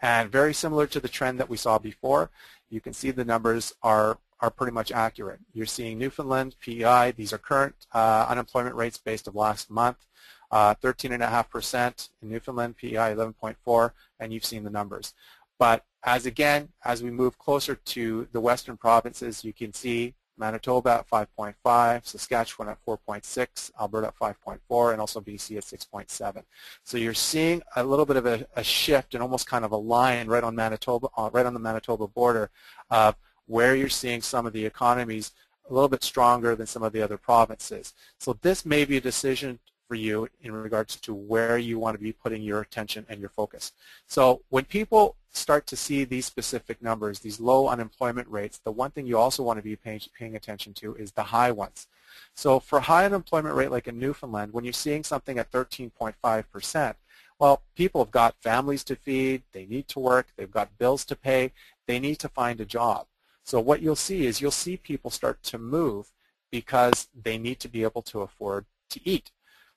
And 0.00 0.30
very 0.30 0.54
similar 0.54 0.86
to 0.88 1.00
the 1.00 1.08
trend 1.08 1.40
that 1.40 1.48
we 1.48 1.56
saw 1.56 1.78
before, 1.78 2.30
you 2.68 2.80
can 2.80 2.92
see 2.92 3.10
the 3.10 3.24
numbers 3.24 3.74
are 3.82 4.18
are 4.40 4.50
pretty 4.50 4.72
much 4.72 4.92
accurate. 4.92 5.40
You're 5.52 5.66
seeing 5.66 5.98
Newfoundland, 5.98 6.56
PEI, 6.60 7.12
these 7.16 7.32
are 7.32 7.38
current 7.38 7.74
uh, 7.92 8.26
unemployment 8.28 8.74
rates 8.74 8.98
based 8.98 9.28
of 9.28 9.34
last 9.34 9.70
month, 9.70 10.06
13.5% 10.52 11.86
uh, 11.86 11.92
in 12.22 12.28
Newfoundland, 12.28 12.76
PEI 12.76 13.14
11.4, 13.14 13.92
and 14.18 14.32
you've 14.32 14.44
seen 14.44 14.64
the 14.64 14.70
numbers. 14.70 15.14
But 15.58 15.84
as 16.04 16.24
again, 16.24 16.70
as 16.84 17.02
we 17.02 17.10
move 17.10 17.38
closer 17.38 17.74
to 17.74 18.28
the 18.32 18.40
western 18.40 18.76
provinces, 18.76 19.44
you 19.44 19.52
can 19.52 19.74
see 19.74 20.14
Manitoba 20.40 20.90
at 20.90 21.08
5.5, 21.08 22.06
Saskatchewan 22.06 22.70
at 22.70 22.84
4.6, 22.84 23.70
Alberta 23.78 24.08
at 24.08 24.18
5.4, 24.18 24.92
and 24.92 25.00
also 25.00 25.20
BC 25.20 25.58
at 25.58 25.64
6.7. 25.64 26.42
So 26.82 26.96
you're 26.96 27.12
seeing 27.12 27.62
a 27.76 27.84
little 27.84 28.06
bit 28.06 28.16
of 28.16 28.24
a, 28.24 28.46
a, 28.56 28.64
shift 28.64 29.14
and 29.14 29.22
almost 29.22 29.46
kind 29.46 29.66
of 29.66 29.72
a 29.72 29.76
line 29.76 30.26
right 30.28 30.42
on 30.42 30.56
Manitoba, 30.56 31.08
uh, 31.16 31.28
right 31.30 31.44
on 31.44 31.52
the 31.52 31.60
Manitoba 31.60 32.08
border 32.08 32.50
of 32.90 33.14
where 33.50 33.74
you're 33.74 33.88
seeing 33.88 34.22
some 34.22 34.46
of 34.46 34.52
the 34.52 34.64
economies 34.64 35.32
a 35.68 35.74
little 35.74 35.88
bit 35.88 36.04
stronger 36.04 36.54
than 36.54 36.68
some 36.68 36.84
of 36.84 36.92
the 36.92 37.02
other 37.02 37.18
provinces. 37.18 37.94
So 38.18 38.38
this 38.42 38.64
may 38.64 38.84
be 38.84 38.98
a 38.98 39.00
decision 39.00 39.58
for 39.88 39.96
you 39.96 40.28
in 40.40 40.52
regards 40.52 40.94
to 41.00 41.12
where 41.12 41.58
you 41.58 41.76
want 41.76 41.96
to 41.96 42.02
be 42.02 42.12
putting 42.12 42.42
your 42.42 42.60
attention 42.60 43.04
and 43.08 43.18
your 43.18 43.28
focus. 43.28 43.72
So 44.06 44.42
when 44.50 44.64
people 44.66 45.16
start 45.32 45.66
to 45.66 45.76
see 45.76 46.04
these 46.04 46.26
specific 46.26 46.80
numbers, 46.80 47.18
these 47.18 47.40
low 47.40 47.68
unemployment 47.68 48.28
rates, 48.28 48.60
the 48.62 48.70
one 48.70 48.92
thing 48.92 49.04
you 49.04 49.18
also 49.18 49.42
want 49.42 49.58
to 49.58 49.64
be 49.64 49.74
paying, 49.74 50.00
paying 50.16 50.36
attention 50.36 50.72
to 50.74 50.94
is 50.94 51.10
the 51.10 51.24
high 51.24 51.50
ones. 51.50 51.88
So 52.34 52.60
for 52.60 52.78
high 52.78 53.04
unemployment 53.04 53.56
rate 53.56 53.72
like 53.72 53.88
in 53.88 53.98
Newfoundland, 53.98 54.52
when 54.52 54.62
you're 54.62 54.72
seeing 54.72 55.02
something 55.02 55.40
at 55.40 55.50
13.5%, 55.50 56.94
well, 57.40 57.62
people 57.74 58.04
have 58.04 58.12
got 58.12 58.36
families 58.40 58.84
to 58.84 58.94
feed, 58.94 59.42
they 59.52 59.66
need 59.66 59.88
to 59.88 59.98
work, 59.98 60.28
they've 60.36 60.50
got 60.50 60.78
bills 60.78 61.04
to 61.06 61.16
pay, 61.16 61.50
they 61.88 61.98
need 61.98 62.20
to 62.20 62.28
find 62.28 62.60
a 62.60 62.64
job. 62.64 63.06
So 63.44 63.60
what 63.60 63.82
you'll 63.82 63.96
see 63.96 64.26
is 64.26 64.40
you'll 64.40 64.50
see 64.50 64.76
people 64.76 65.10
start 65.10 65.42
to 65.44 65.58
move 65.58 66.12
because 66.50 67.08
they 67.14 67.38
need 67.38 67.60
to 67.60 67.68
be 67.68 67.82
able 67.82 68.02
to 68.02 68.20
afford 68.20 68.66
to 68.90 69.00
eat. 69.04 69.30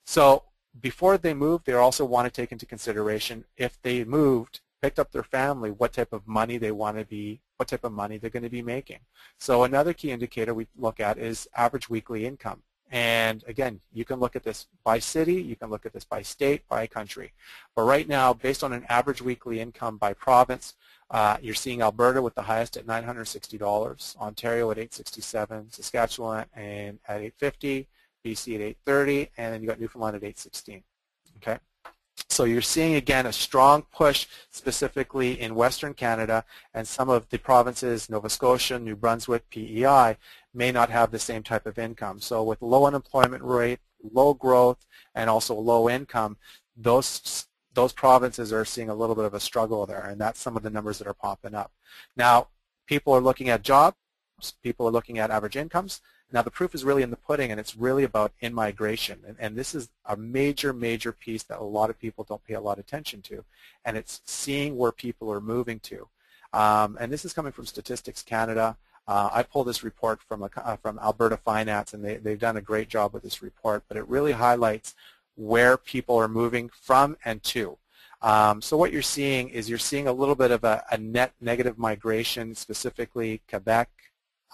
So 0.04 0.44
before 0.80 1.18
they 1.18 1.34
move, 1.34 1.62
they 1.64 1.72
also 1.72 2.04
want 2.04 2.26
to 2.26 2.40
take 2.40 2.52
into 2.52 2.66
consideration 2.66 3.44
if 3.56 3.80
they 3.82 4.04
moved, 4.04 4.60
picked 4.82 4.98
up 4.98 5.12
their 5.12 5.22
family, 5.22 5.70
what 5.70 5.92
type 5.92 6.12
of 6.12 6.26
money 6.26 6.58
they 6.58 6.72
want 6.72 6.98
to 6.98 7.04
be, 7.04 7.40
what 7.56 7.68
type 7.68 7.84
of 7.84 7.92
money 7.92 8.18
they're 8.18 8.30
going 8.30 8.42
to 8.42 8.50
be 8.50 8.62
making. 8.62 8.98
So 9.38 9.64
another 9.64 9.92
key 9.92 10.10
indicator 10.10 10.52
we 10.52 10.66
look 10.76 11.00
at 11.00 11.18
is 11.18 11.48
average 11.56 11.88
weekly 11.88 12.26
income. 12.26 12.62
And 12.90 13.42
again, 13.46 13.80
you 13.92 14.04
can 14.04 14.20
look 14.20 14.36
at 14.36 14.44
this 14.44 14.66
by 14.84 14.98
city, 14.98 15.42
you 15.42 15.56
can 15.56 15.70
look 15.70 15.86
at 15.86 15.92
this 15.92 16.04
by 16.04 16.22
state, 16.22 16.68
by 16.68 16.86
country. 16.86 17.32
But 17.74 17.82
right 17.82 18.06
now, 18.06 18.34
based 18.34 18.62
on 18.62 18.72
an 18.72 18.84
average 18.88 19.22
weekly 19.22 19.58
income 19.58 19.96
by 19.96 20.12
province, 20.12 20.74
uh, 21.10 21.36
you're 21.40 21.54
seeing 21.54 21.82
Alberta 21.82 22.22
with 22.22 22.34
the 22.34 22.42
highest 22.42 22.76
at 22.76 22.86
$960, 22.86 24.16
Ontario 24.16 24.70
at 24.70 24.78
$867, 24.78 25.72
Saskatchewan 25.74 26.46
and 26.54 26.98
at 27.06 27.20
$850, 27.20 27.86
BC 28.24 28.54
at 28.54 28.76
$830, 28.86 29.28
and 29.36 29.54
then 29.54 29.62
you 29.62 29.68
got 29.68 29.80
Newfoundland 29.80 30.16
at 30.16 30.22
816. 30.22 30.82
Okay. 31.36 31.58
So 32.28 32.44
you're 32.44 32.62
seeing 32.62 32.94
again 32.94 33.26
a 33.26 33.32
strong 33.32 33.82
push 33.92 34.26
specifically 34.50 35.40
in 35.40 35.54
Western 35.54 35.94
Canada 35.94 36.44
and 36.72 36.86
some 36.86 37.08
of 37.08 37.28
the 37.28 37.38
provinces, 37.38 38.08
Nova 38.08 38.28
Scotia, 38.28 38.78
New 38.78 38.96
Brunswick, 38.96 39.48
PEI, 39.50 40.16
may 40.52 40.72
not 40.72 40.90
have 40.90 41.10
the 41.10 41.18
same 41.18 41.42
type 41.42 41.66
of 41.66 41.78
income. 41.78 42.20
So 42.20 42.42
with 42.42 42.62
low 42.62 42.86
unemployment 42.86 43.42
rate, 43.42 43.80
low 44.12 44.34
growth, 44.34 44.86
and 45.14 45.28
also 45.28 45.54
low 45.54 45.88
income, 45.88 46.36
those 46.76 47.46
those 47.74 47.92
provinces 47.92 48.52
are 48.52 48.64
seeing 48.64 48.88
a 48.88 48.94
little 48.94 49.14
bit 49.14 49.24
of 49.24 49.34
a 49.34 49.40
struggle 49.40 49.86
there, 49.86 50.04
and 50.06 50.20
that's 50.20 50.40
some 50.40 50.56
of 50.56 50.62
the 50.62 50.70
numbers 50.70 50.98
that 50.98 51.06
are 51.06 51.14
popping 51.14 51.54
up. 51.54 51.72
Now, 52.16 52.48
people 52.86 53.12
are 53.12 53.20
looking 53.20 53.48
at 53.48 53.62
jobs, 53.62 53.96
people 54.62 54.86
are 54.86 54.92
looking 54.92 55.18
at 55.18 55.30
average 55.30 55.56
incomes, 55.56 56.00
now 56.34 56.42
the 56.42 56.50
proof 56.50 56.74
is 56.74 56.84
really 56.84 57.04
in 57.04 57.10
the 57.10 57.16
pudding 57.16 57.52
and 57.52 57.60
it's 57.60 57.76
really 57.76 58.02
about 58.02 58.32
in-migration. 58.40 59.20
And, 59.26 59.36
and, 59.38 59.56
this 59.56 59.72
is 59.72 59.88
a 60.04 60.16
major, 60.16 60.72
major 60.72 61.12
piece 61.12 61.44
that 61.44 61.60
a 61.60 61.62
lot 61.62 61.90
of 61.90 61.98
people 61.98 62.24
don't 62.24 62.44
pay 62.44 62.54
a 62.54 62.60
lot 62.60 62.78
of 62.78 62.84
attention 62.84 63.22
to. 63.22 63.44
And 63.84 63.96
it's 63.96 64.20
seeing 64.24 64.76
where 64.76 64.90
people 64.90 65.30
are 65.30 65.40
moving 65.40 65.78
to. 65.80 66.08
Um, 66.52 66.98
and 67.00 67.12
this 67.12 67.24
is 67.24 67.32
coming 67.32 67.52
from 67.52 67.66
Statistics 67.66 68.22
Canada. 68.22 68.76
Uh, 69.06 69.28
I 69.32 69.44
pulled 69.44 69.68
this 69.68 69.84
report 69.84 70.20
from, 70.22 70.42
a, 70.42 70.50
uh, 70.56 70.76
from 70.76 70.98
Alberta 70.98 71.36
Finance 71.36 71.94
and 71.94 72.04
they, 72.04 72.16
they've 72.16 72.38
done 72.38 72.56
a 72.56 72.62
great 72.62 72.88
job 72.88 73.12
with 73.12 73.22
this 73.22 73.40
report, 73.40 73.84
but 73.86 73.96
it 73.96 74.08
really 74.08 74.32
highlights 74.32 74.96
where 75.36 75.76
people 75.76 76.16
are 76.16 76.28
moving 76.28 76.68
from 76.68 77.16
and 77.24 77.42
to. 77.42 77.78
Um, 78.22 78.62
so 78.62 78.76
what 78.76 78.92
you're 78.92 79.02
seeing 79.02 79.50
is 79.50 79.68
you're 79.68 79.78
seeing 79.78 80.06
a 80.06 80.12
little 80.12 80.34
bit 80.34 80.50
of 80.50 80.64
a, 80.64 80.82
a 80.90 80.96
net 80.96 81.34
negative 81.40 81.78
migration, 81.78 82.54
specifically 82.54 83.42
Quebec, 83.48 83.90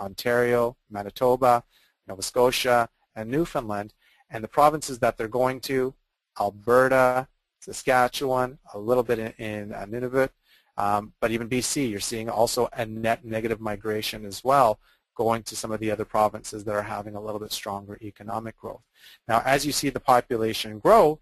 Ontario, 0.01 0.77
Manitoba, 0.90 1.62
Nova 2.09 2.23
Scotia, 2.23 2.88
and 3.14 3.31
Newfoundland. 3.31 3.95
And 4.31 4.43
the 4.43 4.49
provinces 4.49 4.99
that 5.01 5.16
they're 5.16 5.29
going 5.29 5.61
to, 5.61 5.95
Alberta, 6.40 7.29
Saskatchewan, 7.61 8.59
a 8.75 8.79
little 8.79 9.03
bit 9.03 9.19
in, 9.19 9.33
in 9.38 9.73
uh, 9.73 9.87
Nunavut, 9.87 10.31
um, 10.77 11.12
but 11.21 11.31
even 11.31 11.49
BC, 11.49 11.90
you're 11.90 12.01
seeing 12.01 12.31
also 12.31 12.69
a 12.73 12.87
net 12.87 13.25
negative 13.25 13.61
migration 13.61 14.25
as 14.25 14.43
well 14.43 14.81
going 15.20 15.42
to 15.42 15.54
some 15.54 15.70
of 15.70 15.80
the 15.80 15.90
other 15.90 16.06
provinces 16.06 16.64
that 16.64 16.74
are 16.74 16.80
having 16.96 17.14
a 17.14 17.20
little 17.20 17.38
bit 17.38 17.52
stronger 17.52 17.98
economic 18.00 18.56
growth. 18.56 18.80
Now, 19.28 19.42
as 19.44 19.66
you 19.66 19.72
see 19.72 19.90
the 19.90 20.00
population 20.00 20.78
grow, 20.78 21.20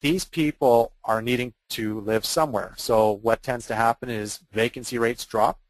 these 0.00 0.24
people 0.24 0.94
are 1.04 1.22
needing 1.22 1.54
to 1.68 2.00
live 2.00 2.24
somewhere. 2.24 2.74
So 2.76 3.12
what 3.12 3.44
tends 3.44 3.68
to 3.68 3.76
happen 3.76 4.10
is 4.10 4.40
vacancy 4.50 4.98
rates 4.98 5.24
drop, 5.24 5.60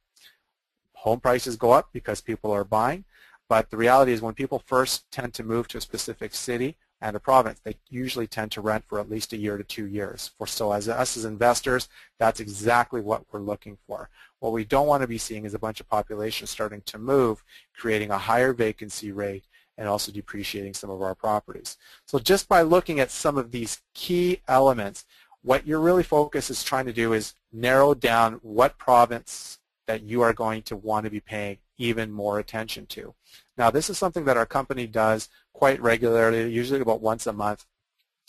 home 0.95 1.21
prices 1.21 1.57
go 1.57 1.73
up 1.73 1.91
because 1.93 2.23
people 2.23 2.51
are 2.51 2.65
buying. 2.65 3.05
But 3.47 3.69
the 3.69 3.77
reality 3.77 4.13
is 4.13 4.23
when 4.23 4.33
people 4.33 4.63
first 4.65 5.05
tend 5.11 5.35
to 5.35 5.45
move 5.45 5.69
to 5.69 5.79
a 5.79 5.83
specific 5.83 6.35
city 6.35 6.79
and 7.03 7.15
a 7.15 7.21
province, 7.21 7.61
they 7.61 7.77
usually 7.91 8.27
tend 8.27 8.53
to 8.53 8.63
rent 8.63 8.85
for 8.89 8.99
at 8.99 9.11
least 9.11 9.35
a 9.35 9.37
year 9.37 9.59
to 9.59 9.65
two 9.65 9.85
years. 9.85 10.31
For 10.39 10.47
So 10.47 10.73
as 10.73 10.89
us 10.89 11.15
as 11.19 11.27
investors, 11.27 11.91
that's 12.19 12.41
exactly 12.41 13.03
what 13.03 13.27
we're 13.31 13.41
looking 13.41 13.77
for. 13.87 14.09
What 14.41 14.53
we 14.53 14.65
don't 14.65 14.87
want 14.87 15.03
to 15.03 15.09
be 15.09 15.19
seeing 15.19 15.45
is 15.45 15.55
a 15.55 15.59
bunch 15.59 15.81
of 15.81 15.89
population 15.89 16.47
starting 16.47 16.83
to 16.87 16.99
move, 16.99 17.43
creating 17.77 18.11
a 18.11 18.19
higher 18.19 18.53
vacancy 18.53 19.13
rate 19.13 19.45
and 19.79 19.89
also 19.89 20.13
depreciating 20.13 20.75
some 20.75 20.91
of 20.91 21.03
our 21.03 21.15
properties. 21.15 21.77
So 22.07 22.19
just 22.19 22.49
by 22.49 22.63
looking 22.63 23.01
at 23.01 23.11
some 23.11 23.37
of 23.37 23.51
these 23.51 23.83
key 23.95 24.41
elements, 24.49 25.05
what 25.43 25.67
your 25.67 25.81
really 25.81 26.03
focus 26.03 26.51
is 26.51 26.65
trying 26.65 26.87
to 26.87 26.93
do 26.93 27.13
is 27.13 27.35
narrow 27.53 27.95
down 27.95 28.35
what 28.43 28.79
province 28.79 29.59
that 29.87 30.03
you 30.03 30.23
are 30.23 30.33
going 30.33 30.63
to 30.63 30.77
want 30.77 31.05
to 31.05 31.11
be 31.11 31.21
paying 31.21 31.59
even 31.79 32.11
more 32.11 32.39
attention 32.39 32.87
to. 32.87 33.15
Now 33.57 33.71
this 33.71 33.89
is 33.89 33.99
something 33.99 34.25
that 34.25 34.37
our 34.37 34.47
company 34.47 34.87
does 34.87 35.29
quite 35.53 35.81
regularly, 35.81 36.51
usually 36.51 36.81
about 36.81 37.01
once 37.01 37.27
a 37.27 37.33
month, 37.33 37.65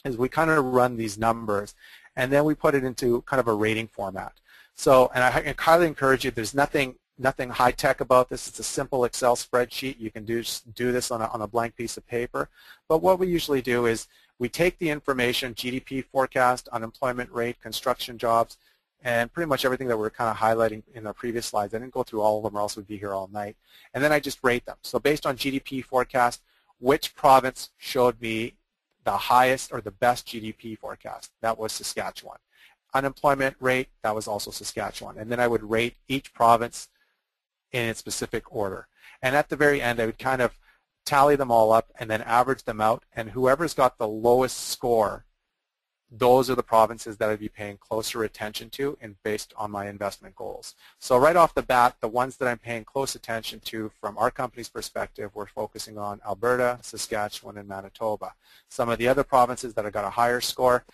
is 0.06 0.17
we 0.17 0.30
kind 0.30 0.52
of 0.52 0.63
run 0.63 0.96
these 0.96 1.17
numbers 1.17 1.74
and 2.15 2.32
then 2.32 2.46
we 2.46 2.56
put 2.56 2.76
it 2.76 2.84
into 2.84 3.22
kind 3.24 3.39
of 3.39 3.48
a 3.48 3.54
rating 3.54 3.88
format. 3.88 4.34
So, 4.77 5.11
and 5.13 5.23
I 5.23 5.55
highly 5.57 5.87
encourage 5.87 6.23
you, 6.23 6.31
there's 6.31 6.53
nothing 6.53 6.95
nothing 7.19 7.49
high-tech 7.49 7.99
about 7.99 8.29
this. 8.29 8.47
It's 8.47 8.59
a 8.59 8.63
simple 8.63 9.03
Excel 9.03 9.35
spreadsheet. 9.35 9.99
You 9.99 10.11
can 10.11 10.23
do, 10.23 10.43
do 10.75 10.91
this 10.91 11.09
on 11.09 11.19
a, 11.19 11.25
on 11.29 11.41
a 11.41 11.47
blank 11.47 11.75
piece 11.75 11.97
of 11.97 12.05
paper. 12.07 12.47
But 12.87 12.99
what 12.99 13.17
we 13.17 13.27
usually 13.27 13.61
do 13.61 13.87
is 13.87 14.07
we 14.37 14.49
take 14.49 14.77
the 14.77 14.91
information, 14.91 15.55
GDP 15.55 16.05
forecast, 16.05 16.67
unemployment 16.67 17.31
rate, 17.31 17.59
construction 17.59 18.19
jobs, 18.19 18.57
and 19.03 19.33
pretty 19.33 19.49
much 19.49 19.65
everything 19.65 19.87
that 19.87 19.97
we 19.97 20.05
are 20.05 20.11
kind 20.11 20.29
of 20.29 20.37
highlighting 20.37 20.83
in 20.93 21.05
the 21.05 21.13
previous 21.13 21.47
slides. 21.47 21.73
I 21.73 21.79
didn't 21.79 21.93
go 21.93 22.03
through 22.03 22.21
all 22.21 22.37
of 22.37 22.43
them 22.43 22.55
or 22.55 22.61
else 22.61 22.77
we'd 22.77 22.87
be 22.87 22.97
here 22.97 23.13
all 23.13 23.29
night. 23.33 23.55
And 23.95 24.03
then 24.03 24.11
I 24.11 24.19
just 24.19 24.39
rate 24.43 24.65
them. 24.65 24.77
So 24.83 24.99
based 24.99 25.25
on 25.25 25.37
GDP 25.37 25.83
forecast, 25.83 26.43
which 26.79 27.15
province 27.15 27.71
showed 27.77 28.21
me 28.21 28.53
the 29.05 29.17
highest 29.17 29.71
or 29.71 29.81
the 29.81 29.91
best 29.91 30.27
GDP 30.27 30.77
forecast? 30.77 31.31
That 31.41 31.57
was 31.57 31.71
Saskatchewan. 31.71 32.37
Unemployment 32.93 33.56
rate, 33.60 33.89
that 34.02 34.15
was 34.15 34.28
also 34.28 34.52
Saskatchewan. 34.52 35.17
And 35.17 35.32
then 35.32 35.39
I 35.39 35.47
would 35.47 35.69
rate 35.69 35.95
each 36.08 36.34
province 36.34 36.89
in 37.71 37.89
its 37.89 38.00
specific 38.00 38.54
order. 38.54 38.88
And 39.21 39.36
at 39.36 39.50
the 39.50 39.56
very 39.56 39.82
end, 39.82 40.00
I 40.00 40.06
would 40.06 40.19
kind 40.19 40.41
of 40.41 40.58
tally 41.06 41.36
them 41.36 41.52
all 41.52 41.71
up 41.71 41.91
and 42.00 42.10
then 42.10 42.21
average 42.21 42.63
them 42.63 42.82
out. 42.82 43.04
And 43.15 43.32
whoever's 43.32 43.73
got 43.73 43.97
the 43.97 44.08
lowest 44.08 44.58
score 44.58 45.26
those 46.10 46.50
are 46.50 46.56
the 46.56 46.63
provinces 46.63 47.17
that 47.17 47.30
I'd 47.30 47.39
be 47.39 47.50
paying 47.50 47.78
closer 47.78 48.23
attention 48.23 48.69
to 48.71 48.97
and 49.02 49.21
based 49.23 49.54
on 49.58 49.71
my 49.71 49.89
investment 49.89 50.36
goals. 50.36 50.73
So 51.00 51.17
right 51.17 51.36
off 51.36 51.54
the 51.54 51.62
bat, 51.62 51.97
the 52.00 52.08
ones 52.08 52.38
that 52.38 52.47
I'm 52.47 52.58
paying 52.58 52.86
close 52.86 53.15
attention 53.15 53.60
to 53.65 53.91
from 54.00 54.17
our 54.17 54.32
company's 54.32 54.69
perspective, 54.69 55.32
we're 55.34 55.47
focusing 55.47 55.97
on 55.97 56.21
Alberta, 56.26 56.80
Saskatchewan, 56.82 57.58
and 57.58 57.67
Manitoba. 57.67 58.34
Some 58.69 58.89
of 58.89 59.00
the 59.00 59.08
other 59.08 59.23
provinces 59.23 59.73
that 59.73 59.84
have 59.84 59.93
got 59.93 60.06
a 60.06 60.10
higher 60.10 60.39
score, 60.39 60.86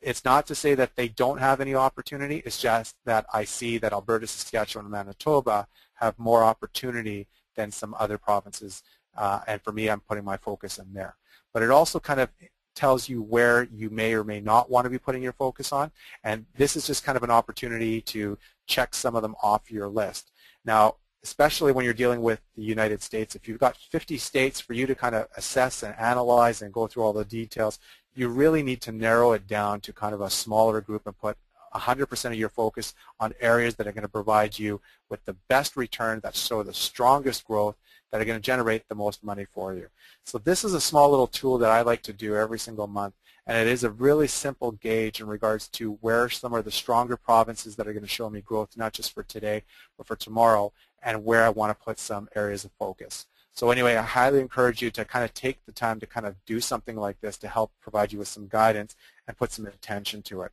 it's 0.00 0.24
not 0.24 0.46
to 0.46 0.54
say 0.54 0.74
that 0.74 0.96
they 0.96 1.08
don't 1.08 1.38
have 1.38 1.60
any 1.60 1.74
opportunity, 1.74 2.42
it's 2.44 2.60
just 2.60 2.96
that 3.04 3.26
I 3.32 3.44
see 3.44 3.78
that 3.78 3.92
Alberta, 3.92 4.26
Saskatchewan, 4.26 4.86
and 4.86 4.92
Manitoba 4.92 5.66
have 5.94 6.18
more 6.18 6.42
opportunity 6.42 7.26
than 7.56 7.70
some 7.70 7.94
other 7.98 8.18
provinces, 8.18 8.82
uh, 9.16 9.40
and 9.46 9.60
for 9.62 9.72
me, 9.72 9.88
I'm 9.88 10.00
putting 10.00 10.24
my 10.24 10.36
focus 10.36 10.78
in 10.78 10.92
there. 10.92 11.16
But 11.52 11.62
it 11.62 11.70
also 11.70 12.00
kind 12.00 12.20
of 12.20 12.30
tells 12.74 13.08
you 13.08 13.20
where 13.20 13.64
you 13.64 13.90
may 13.90 14.14
or 14.14 14.24
may 14.24 14.40
not 14.40 14.70
want 14.70 14.84
to 14.84 14.90
be 14.90 14.98
putting 14.98 15.22
your 15.22 15.32
focus 15.32 15.72
on. 15.72 15.90
And 16.24 16.46
this 16.56 16.76
is 16.76 16.86
just 16.86 17.04
kind 17.04 17.16
of 17.16 17.22
an 17.22 17.30
opportunity 17.30 18.00
to 18.02 18.38
check 18.66 18.94
some 18.94 19.16
of 19.16 19.22
them 19.22 19.34
off 19.42 19.70
your 19.70 19.88
list. 19.88 20.30
Now, 20.64 20.96
especially 21.22 21.72
when 21.72 21.84
you're 21.84 21.92
dealing 21.92 22.22
with 22.22 22.40
the 22.56 22.62
United 22.62 23.02
States, 23.02 23.34
if 23.34 23.46
you've 23.46 23.58
got 23.58 23.76
50 23.76 24.16
states 24.16 24.60
for 24.60 24.72
you 24.72 24.86
to 24.86 24.94
kind 24.94 25.14
of 25.14 25.26
assess 25.36 25.82
and 25.82 25.94
analyze 25.98 26.62
and 26.62 26.72
go 26.72 26.86
through 26.86 27.02
all 27.02 27.12
the 27.12 27.24
details, 27.24 27.78
you 28.14 28.28
really 28.28 28.62
need 28.62 28.80
to 28.82 28.92
narrow 28.92 29.32
it 29.32 29.46
down 29.46 29.80
to 29.82 29.92
kind 29.92 30.14
of 30.14 30.20
a 30.20 30.30
smaller 30.30 30.80
group 30.80 31.06
and 31.06 31.18
put 31.18 31.36
100% 31.74 32.24
of 32.26 32.34
your 32.34 32.48
focus 32.48 32.94
on 33.20 33.32
areas 33.40 33.76
that 33.76 33.86
are 33.86 33.92
going 33.92 34.02
to 34.02 34.08
provide 34.08 34.58
you 34.58 34.80
with 35.08 35.24
the 35.24 35.34
best 35.48 35.76
return, 35.76 36.20
that 36.22 36.34
show 36.34 36.62
the 36.62 36.74
strongest 36.74 37.46
growth, 37.46 37.76
that 38.10 38.20
are 38.20 38.24
going 38.24 38.38
to 38.38 38.44
generate 38.44 38.88
the 38.88 38.94
most 38.94 39.22
money 39.22 39.46
for 39.52 39.74
you. 39.74 39.86
So 40.24 40.38
this 40.38 40.64
is 40.64 40.74
a 40.74 40.80
small 40.80 41.10
little 41.10 41.28
tool 41.28 41.58
that 41.58 41.70
I 41.70 41.82
like 41.82 42.02
to 42.02 42.12
do 42.12 42.34
every 42.34 42.58
single 42.58 42.88
month, 42.88 43.14
and 43.46 43.56
it 43.56 43.70
is 43.70 43.84
a 43.84 43.90
really 43.90 44.26
simple 44.26 44.72
gauge 44.72 45.20
in 45.20 45.28
regards 45.28 45.68
to 45.68 45.92
where 46.00 46.28
some 46.28 46.52
are 46.52 46.62
the 46.62 46.72
stronger 46.72 47.16
provinces 47.16 47.76
that 47.76 47.86
are 47.86 47.92
going 47.92 48.02
to 48.02 48.08
show 48.08 48.28
me 48.28 48.40
growth, 48.40 48.76
not 48.76 48.92
just 48.92 49.12
for 49.12 49.22
today, 49.22 49.62
but 49.96 50.06
for 50.06 50.16
tomorrow, 50.16 50.72
and 51.02 51.24
where 51.24 51.44
I 51.44 51.50
want 51.50 51.76
to 51.76 51.84
put 51.84 51.98
some 51.98 52.28
areas 52.34 52.64
of 52.64 52.72
focus. 52.78 53.26
So 53.52 53.70
anyway, 53.70 53.96
I 53.96 54.02
highly 54.02 54.40
encourage 54.40 54.80
you 54.80 54.90
to 54.92 55.04
kind 55.04 55.24
of 55.24 55.34
take 55.34 55.64
the 55.66 55.72
time 55.72 56.00
to 56.00 56.06
kind 56.06 56.26
of 56.26 56.36
do 56.46 56.60
something 56.60 56.96
like 56.96 57.20
this 57.20 57.36
to 57.38 57.48
help 57.48 57.72
provide 57.80 58.12
you 58.12 58.18
with 58.18 58.28
some 58.28 58.48
guidance 58.48 58.96
and 59.26 59.36
put 59.36 59.52
some 59.52 59.66
attention 59.66 60.22
to 60.22 60.42
it. 60.42 60.52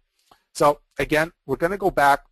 So 0.53 0.79
again, 0.97 1.31
we're 1.45 1.55
going 1.55 1.71
to 1.71 1.77
go 1.77 1.91
back 1.91 2.25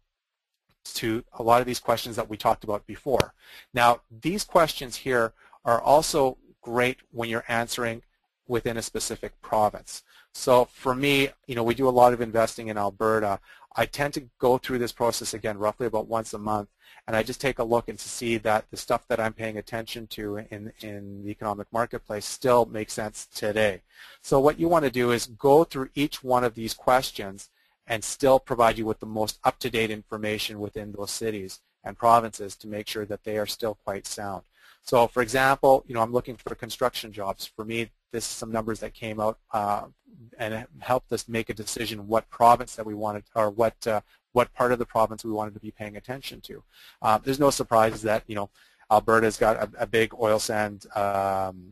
to 0.96 1.24
a 1.34 1.44
lot 1.44 1.62
of 1.62 1.68
these 1.68 1.80
questions 1.80 2.16
that 2.16 2.30
we 2.30 2.38
talked 2.38 2.64
about 2.64 2.86
before. 2.86 3.34
Now, 3.74 4.02
these 4.22 4.44
questions 4.44 4.98
here 4.98 5.34
are 5.64 5.82
also 5.82 6.38
great 6.62 6.98
when 7.12 7.30
you're 7.30 7.46
answering 7.48 8.02
within 8.48 8.78
a 8.78 8.82
specific 8.82 9.40
province. 9.42 10.04
So 10.36 10.66
for 10.66 10.94
me, 10.94 11.30
you 11.48 11.56
know, 11.56 11.64
we 11.64 11.76
do 11.76 11.88
a 11.88 11.90
lot 11.90 12.12
of 12.12 12.20
investing 12.20 12.68
in 12.68 12.78
Alberta. 12.78 13.40
I 13.76 13.86
tend 13.86 14.14
to 14.16 14.30
go 14.38 14.58
through 14.58 14.80
this 14.80 14.92
process 14.92 15.34
again 15.34 15.58
roughly 15.58 15.88
about 15.88 16.08
once 16.08 16.34
a 16.34 16.38
month 16.38 16.68
and 17.08 17.16
I 17.16 17.24
just 17.24 17.40
take 17.40 17.58
a 17.58 17.64
look 17.64 17.88
and 17.88 17.98
to 17.98 18.10
see 18.10 18.38
that 18.40 18.66
the 18.70 18.78
stuff 18.78 19.08
that 19.08 19.20
I'm 19.20 19.32
paying 19.32 19.58
attention 19.58 20.08
to 20.08 20.38
in, 20.52 20.74
in 20.82 21.24
the 21.24 21.32
economic 21.32 21.68
marketplace 21.72 22.26
still 22.26 22.66
makes 22.66 22.94
sense 22.94 23.28
today. 23.28 23.82
So 24.22 24.40
what 24.42 24.60
you 24.60 24.68
want 24.68 24.84
to 24.84 24.92
do 24.92 25.12
is 25.12 25.26
go 25.26 25.64
through 25.64 25.90
each 25.96 26.22
one 26.22 26.44
of 26.44 26.54
these 26.54 26.74
questions 26.74 27.50
and 27.88 28.04
still 28.04 28.38
provide 28.38 28.78
you 28.78 28.86
with 28.86 29.00
the 29.00 29.06
most 29.06 29.40
up-to-date 29.46 29.90
information 29.90 30.60
within 30.60 30.92
those 30.92 31.12
cities 31.12 31.62
and 31.84 31.98
provinces 31.98 32.58
to 32.58 32.68
make 32.68 32.90
sure 32.90 33.06
that 33.06 33.24
they 33.24 33.38
are 33.38 33.46
still 33.46 33.78
quite 33.86 34.06
sound. 34.06 34.44
So 34.86 35.08
for 35.08 35.22
example, 35.22 35.84
you 35.88 35.96
know, 35.96 36.02
I'm 36.02 36.14
looking 36.14 36.38
for 36.38 36.54
construction 36.56 37.12
jobs. 37.12 37.52
For 37.56 37.66
me, 37.66 37.92
this 38.12 38.24
is 38.24 38.30
some 38.30 38.52
numbers 38.52 38.80
that 38.80 38.94
came 38.94 39.20
out 39.20 39.40
uh, 39.52 39.86
and 40.38 40.66
helped 40.80 41.12
us 41.12 41.28
make 41.28 41.50
a 41.50 41.54
decision 41.54 42.08
what 42.08 42.30
province 42.30 42.76
that 42.76 42.86
we 42.86 42.94
wanted 42.94 43.24
or 43.36 43.50
what 43.50 43.76
uh, 43.88 44.02
what 44.32 44.54
part 44.54 44.72
of 44.72 44.80
the 44.80 44.86
province 44.86 45.24
we 45.24 45.32
wanted 45.32 45.54
to 45.54 45.60
be 45.60 45.72
paying 45.72 45.98
attention 45.98 46.42
to. 46.42 46.64
Uh, 47.02 47.18
there's 47.18 47.40
no 47.40 47.50
surprise 47.50 48.02
that 48.04 48.24
you 48.28 48.36
know 48.36 48.50
Alberta's 48.92 49.38
got 49.38 49.58
a, 49.58 49.70
a 49.80 49.88
big 49.88 50.14
oil 50.20 50.40
sand 50.40 50.86
um, 50.96 51.72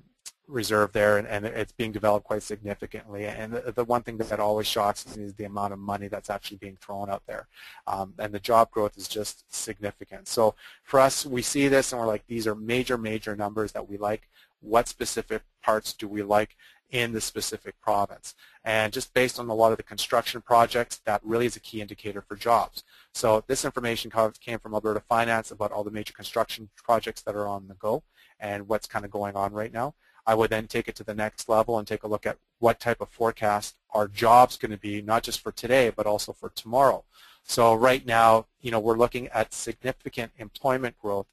reserve 0.54 0.92
there, 0.94 1.18
and, 1.18 1.28
and, 1.28 1.46
it's 1.46 1.72
being 1.72 1.92
developed 1.92 2.26
quite 2.26 2.44
significantly. 2.44 3.26
And 3.26 3.54
the, 3.54 3.72
the, 3.72 3.84
one 3.84 4.04
thing 4.04 4.18
that 4.18 4.40
always 4.40 4.68
shocks 4.68 5.18
me 5.18 5.24
is 5.24 5.34
the 5.34 5.46
amount 5.46 5.74
of 5.74 5.80
money 5.80 6.08
that's 6.08 6.30
actually 6.30 6.58
being 6.58 6.78
thrown 6.80 7.10
out 7.10 7.24
there. 7.28 7.48
Um, 7.88 8.14
and 8.20 8.34
the 8.34 8.40
job 8.40 8.72
growth 8.72 8.98
is 8.98 9.08
just 9.08 9.54
significant. 9.54 10.28
So 10.28 10.56
for 10.84 11.00
us, 11.00 11.26
we 11.26 11.42
see 11.42 11.68
this 11.68 11.92
and 11.92 12.00
we're 12.00 12.08
like, 12.08 12.26
these 12.28 12.48
are 12.48 12.56
major, 12.56 12.98
major 12.98 13.36
numbers 13.36 13.72
that 13.74 13.90
we 13.90 13.98
like. 13.98 14.30
What 14.62 14.88
specific 14.88 15.42
parts 15.62 15.94
do 15.94 16.08
we 16.08 16.22
like 16.24 16.56
in 16.92 17.12
the 17.12 17.20
specific 17.20 17.80
province? 17.82 18.36
And 18.64 18.94
just 18.94 19.14
based 19.14 19.40
on 19.40 19.50
a 19.50 19.54
lot 19.54 19.72
of 19.72 19.78
the 19.78 19.84
construction 19.84 20.42
projects, 20.42 21.02
that 21.06 21.22
really 21.24 21.48
is 21.48 21.56
a 21.56 21.60
key 21.60 21.82
indicator 21.82 22.22
for 22.22 22.36
jobs. 22.36 22.84
So 23.14 23.44
this 23.48 23.66
information 23.66 24.12
came 24.40 24.60
from 24.60 24.74
Alberta 24.74 25.02
Finance 25.02 25.52
about 25.52 25.72
all 25.72 25.84
the 25.84 25.92
major 25.92 26.14
construction 26.14 26.70
projects 26.78 27.22
that 27.24 27.36
are 27.36 27.48
on 27.48 27.68
the 27.68 27.74
go 27.74 28.04
and 28.40 28.68
what's 28.68 28.88
kind 28.88 29.04
of 29.04 29.12
going 29.12 29.36
on 29.36 29.52
right 29.54 29.74
now. 29.74 29.96
I 30.26 30.36
would 30.36 30.50
then 30.50 30.68
take 30.68 30.88
it 30.88 30.96
to 30.98 31.04
the 31.04 31.14
next 31.14 31.50
level 31.50 31.78
and 31.78 31.88
take 31.88 32.04
a 32.04 32.08
look 32.08 32.26
at 32.26 32.38
what 32.60 32.80
type 32.80 33.02
of 33.02 33.10
forecast 33.10 33.76
our 33.92 34.08
jobs 34.08 34.58
going 34.58 34.72
to 34.72 34.78
be, 34.78 35.02
not 35.02 35.24
just 35.24 35.42
for 35.42 35.52
today, 35.52 35.92
but 35.96 36.06
also 36.06 36.32
for 36.32 36.50
tomorrow. 36.50 37.04
So 37.44 37.74
right 37.74 38.06
now, 38.06 38.46
you 38.62 38.72
know, 38.72 38.80
we're 38.80 38.98
looking 38.98 39.28
at 39.28 39.54
significant 39.54 40.32
employment 40.38 40.98
growth 40.98 41.28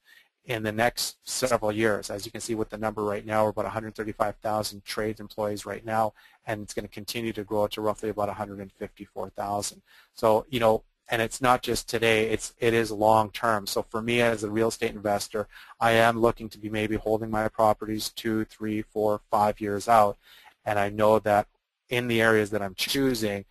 in 0.44 0.62
the 0.64 0.72
next 0.72 1.18
several 1.22 1.70
years. 1.70 2.10
As 2.10 2.26
you 2.26 2.32
can 2.32 2.40
see 2.40 2.56
with 2.56 2.70
the 2.70 2.78
number 2.78 3.04
right 3.04 3.24
now, 3.24 3.44
we're 3.44 3.50
about 3.50 3.66
135,000 3.66 4.84
trades 4.84 5.20
employees 5.20 5.64
right 5.64 5.84
now, 5.84 6.12
and 6.46 6.62
it's 6.62 6.74
going 6.74 6.86
to 6.86 6.92
continue 6.92 7.32
to 7.32 7.44
grow 7.44 7.68
to 7.68 7.80
roughly 7.80 8.08
about 8.08 8.26
154,000. 8.26 9.82
So, 10.14 10.46
you 10.50 10.58
know, 10.58 10.82
and 11.10 11.20
it's 11.20 11.40
not 11.40 11.62
just 11.62 11.88
today, 11.88 12.30
it's, 12.30 12.54
it 12.58 12.72
is 12.72 12.90
long 12.92 13.30
term. 13.30 13.66
So 13.66 13.82
for 13.82 14.00
me 14.00 14.20
as 14.20 14.44
a 14.44 14.50
real 14.50 14.68
estate 14.68 14.94
investor, 14.94 15.48
I 15.80 15.92
am 15.92 16.20
looking 16.20 16.48
to 16.50 16.58
be 16.58 16.70
maybe 16.70 16.96
holding 16.96 17.30
my 17.30 17.48
properties 17.48 18.10
two, 18.10 18.44
three, 18.44 18.82
four, 18.82 19.20
five 19.30 19.60
years 19.60 19.88
out, 19.88 20.16
and 20.64 20.78
I 20.78 20.88
know 20.88 21.18
that 21.18 21.48
in 21.88 22.06
the 22.06 22.22
areas 22.22 22.50
that 22.50 22.62
I'm 22.62 22.76
choosing, 22.76 23.44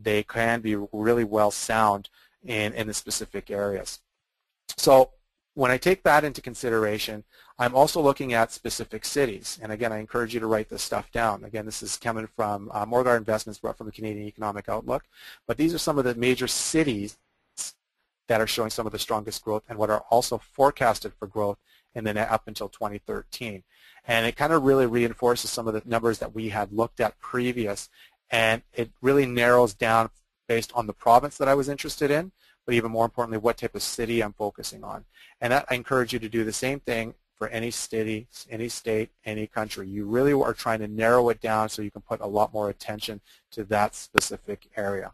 they 0.00 0.22
can 0.24 0.60
be 0.60 0.76
really 0.92 1.24
well 1.24 1.50
sound 1.50 2.08
in, 2.44 2.72
in 2.74 2.88
the 2.88 2.94
specific 2.94 3.50
areas. 3.50 4.00
So 4.76 5.12
when 5.54 5.70
I 5.70 5.78
take 5.78 6.02
that 6.02 6.24
into 6.24 6.42
consideration, 6.42 7.24
I'm 7.58 7.74
also 7.74 8.02
looking 8.02 8.34
at 8.34 8.52
specific 8.52 9.04
cities. 9.04 9.58
And 9.62 9.72
again, 9.72 9.92
I 9.92 9.98
encourage 9.98 10.34
you 10.34 10.40
to 10.40 10.46
write 10.46 10.68
this 10.68 10.82
stuff 10.82 11.10
down. 11.10 11.42
Again, 11.44 11.64
this 11.64 11.82
is 11.82 11.96
coming 11.96 12.26
from 12.26 12.70
uh, 12.72 12.84
Morguard 12.84 13.16
Investments 13.16 13.58
brought 13.58 13.78
from 13.78 13.86
the 13.86 13.92
Canadian 13.92 14.26
Economic 14.26 14.68
Outlook. 14.68 15.04
But 15.46 15.56
these 15.56 15.72
are 15.72 15.78
some 15.78 15.98
of 15.98 16.04
the 16.04 16.14
major 16.14 16.46
cities 16.46 17.16
that 18.28 18.40
are 18.40 18.46
showing 18.46 18.70
some 18.70 18.86
of 18.86 18.92
the 18.92 18.98
strongest 18.98 19.42
growth 19.42 19.62
and 19.68 19.78
what 19.78 19.88
are 19.88 20.04
also 20.10 20.36
forecasted 20.36 21.14
for 21.18 21.26
growth 21.26 21.58
in 21.94 22.04
the 22.04 22.12
net 22.12 22.30
up 22.30 22.46
until 22.46 22.68
2013. 22.68 23.62
And 24.06 24.26
it 24.26 24.36
kind 24.36 24.52
of 24.52 24.64
really 24.64 24.86
reinforces 24.86 25.50
some 25.50 25.66
of 25.66 25.72
the 25.72 25.82
numbers 25.86 26.18
that 26.18 26.34
we 26.34 26.50
had 26.50 26.72
looked 26.72 27.00
at 27.00 27.18
previous. 27.20 27.88
And 28.30 28.62
it 28.74 28.90
really 29.00 29.24
narrows 29.24 29.72
down 29.72 30.10
based 30.46 30.72
on 30.74 30.86
the 30.86 30.92
province 30.92 31.38
that 31.38 31.48
I 31.48 31.54
was 31.54 31.68
interested 31.68 32.10
in 32.10 32.32
but 32.66 32.74
even 32.74 32.90
more 32.90 33.04
importantly, 33.04 33.38
what 33.38 33.56
type 33.56 33.74
of 33.74 33.82
city 33.82 34.20
I'm 34.20 34.32
focusing 34.32 34.82
on. 34.82 35.04
And 35.40 35.52
that, 35.52 35.66
I 35.70 35.76
encourage 35.76 36.12
you 36.12 36.18
to 36.18 36.28
do 36.28 36.44
the 36.44 36.52
same 36.52 36.80
thing 36.80 37.14
for 37.36 37.48
any 37.48 37.70
city, 37.70 38.28
any 38.50 38.68
state, 38.68 39.10
any 39.24 39.46
country. 39.46 39.88
You 39.88 40.06
really 40.06 40.32
are 40.32 40.54
trying 40.54 40.80
to 40.80 40.88
narrow 40.88 41.28
it 41.28 41.40
down 41.40 41.68
so 41.68 41.82
you 41.82 41.90
can 41.90 42.02
put 42.02 42.20
a 42.20 42.26
lot 42.26 42.52
more 42.52 42.70
attention 42.70 43.20
to 43.52 43.64
that 43.64 43.94
specific 43.94 44.68
area. 44.76 45.12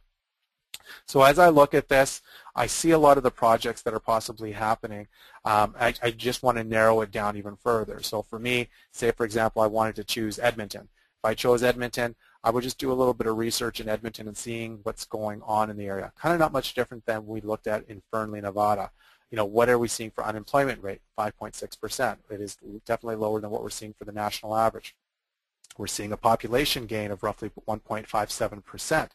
So 1.06 1.22
as 1.22 1.38
I 1.38 1.48
look 1.48 1.74
at 1.74 1.88
this, 1.88 2.22
I 2.54 2.66
see 2.66 2.90
a 2.90 2.98
lot 2.98 3.16
of 3.16 3.22
the 3.22 3.30
projects 3.30 3.82
that 3.82 3.94
are 3.94 4.00
possibly 4.00 4.52
happening. 4.52 5.08
Um, 5.44 5.74
I, 5.78 5.94
I, 6.02 6.10
just 6.10 6.42
want 6.42 6.58
to 6.58 6.64
narrow 6.64 7.00
it 7.00 7.10
down 7.10 7.36
even 7.36 7.56
further. 7.56 8.02
So 8.02 8.22
for 8.22 8.38
me, 8.38 8.68
say 8.92 9.10
for 9.12 9.24
example, 9.24 9.62
I 9.62 9.66
wanted 9.66 9.96
to 9.96 10.04
choose 10.04 10.38
Edmonton. 10.38 10.82
If 10.82 11.24
I 11.24 11.34
chose 11.34 11.62
Edmonton, 11.62 12.14
I 12.44 12.50
would 12.50 12.64
just 12.64 12.78
do 12.78 12.92
a 12.92 12.94
little 12.94 13.14
bit 13.14 13.26
of 13.26 13.36
research 13.36 13.80
in 13.80 13.88
Edmonton 13.88 14.26
and 14.26 14.36
seeing 14.36 14.80
what's 14.82 15.04
going 15.04 15.40
on 15.42 15.70
in 15.70 15.76
the 15.76 15.86
area. 15.86 16.12
Kind 16.18 16.34
of 16.34 16.40
not 16.40 16.52
much 16.52 16.74
different 16.74 17.06
than 17.06 17.26
we 17.26 17.40
looked 17.40 17.68
at 17.68 17.88
in 17.88 18.02
Fernley, 18.10 18.40
Nevada. 18.40 18.90
You 19.32 19.36
know, 19.36 19.46
what 19.46 19.70
are 19.70 19.78
we 19.78 19.88
seeing 19.88 20.10
for 20.10 20.24
unemployment 20.24 20.82
rate? 20.82 21.00
5.6%. 21.18 22.18
It 22.30 22.40
is 22.42 22.58
definitely 22.84 23.16
lower 23.16 23.40
than 23.40 23.48
what 23.48 23.62
we're 23.62 23.70
seeing 23.70 23.94
for 23.94 24.04
the 24.04 24.12
national 24.12 24.54
average. 24.54 24.94
We're 25.78 25.86
seeing 25.86 26.12
a 26.12 26.18
population 26.18 26.84
gain 26.84 27.10
of 27.10 27.22
roughly 27.22 27.50
1.57%. 27.66 29.08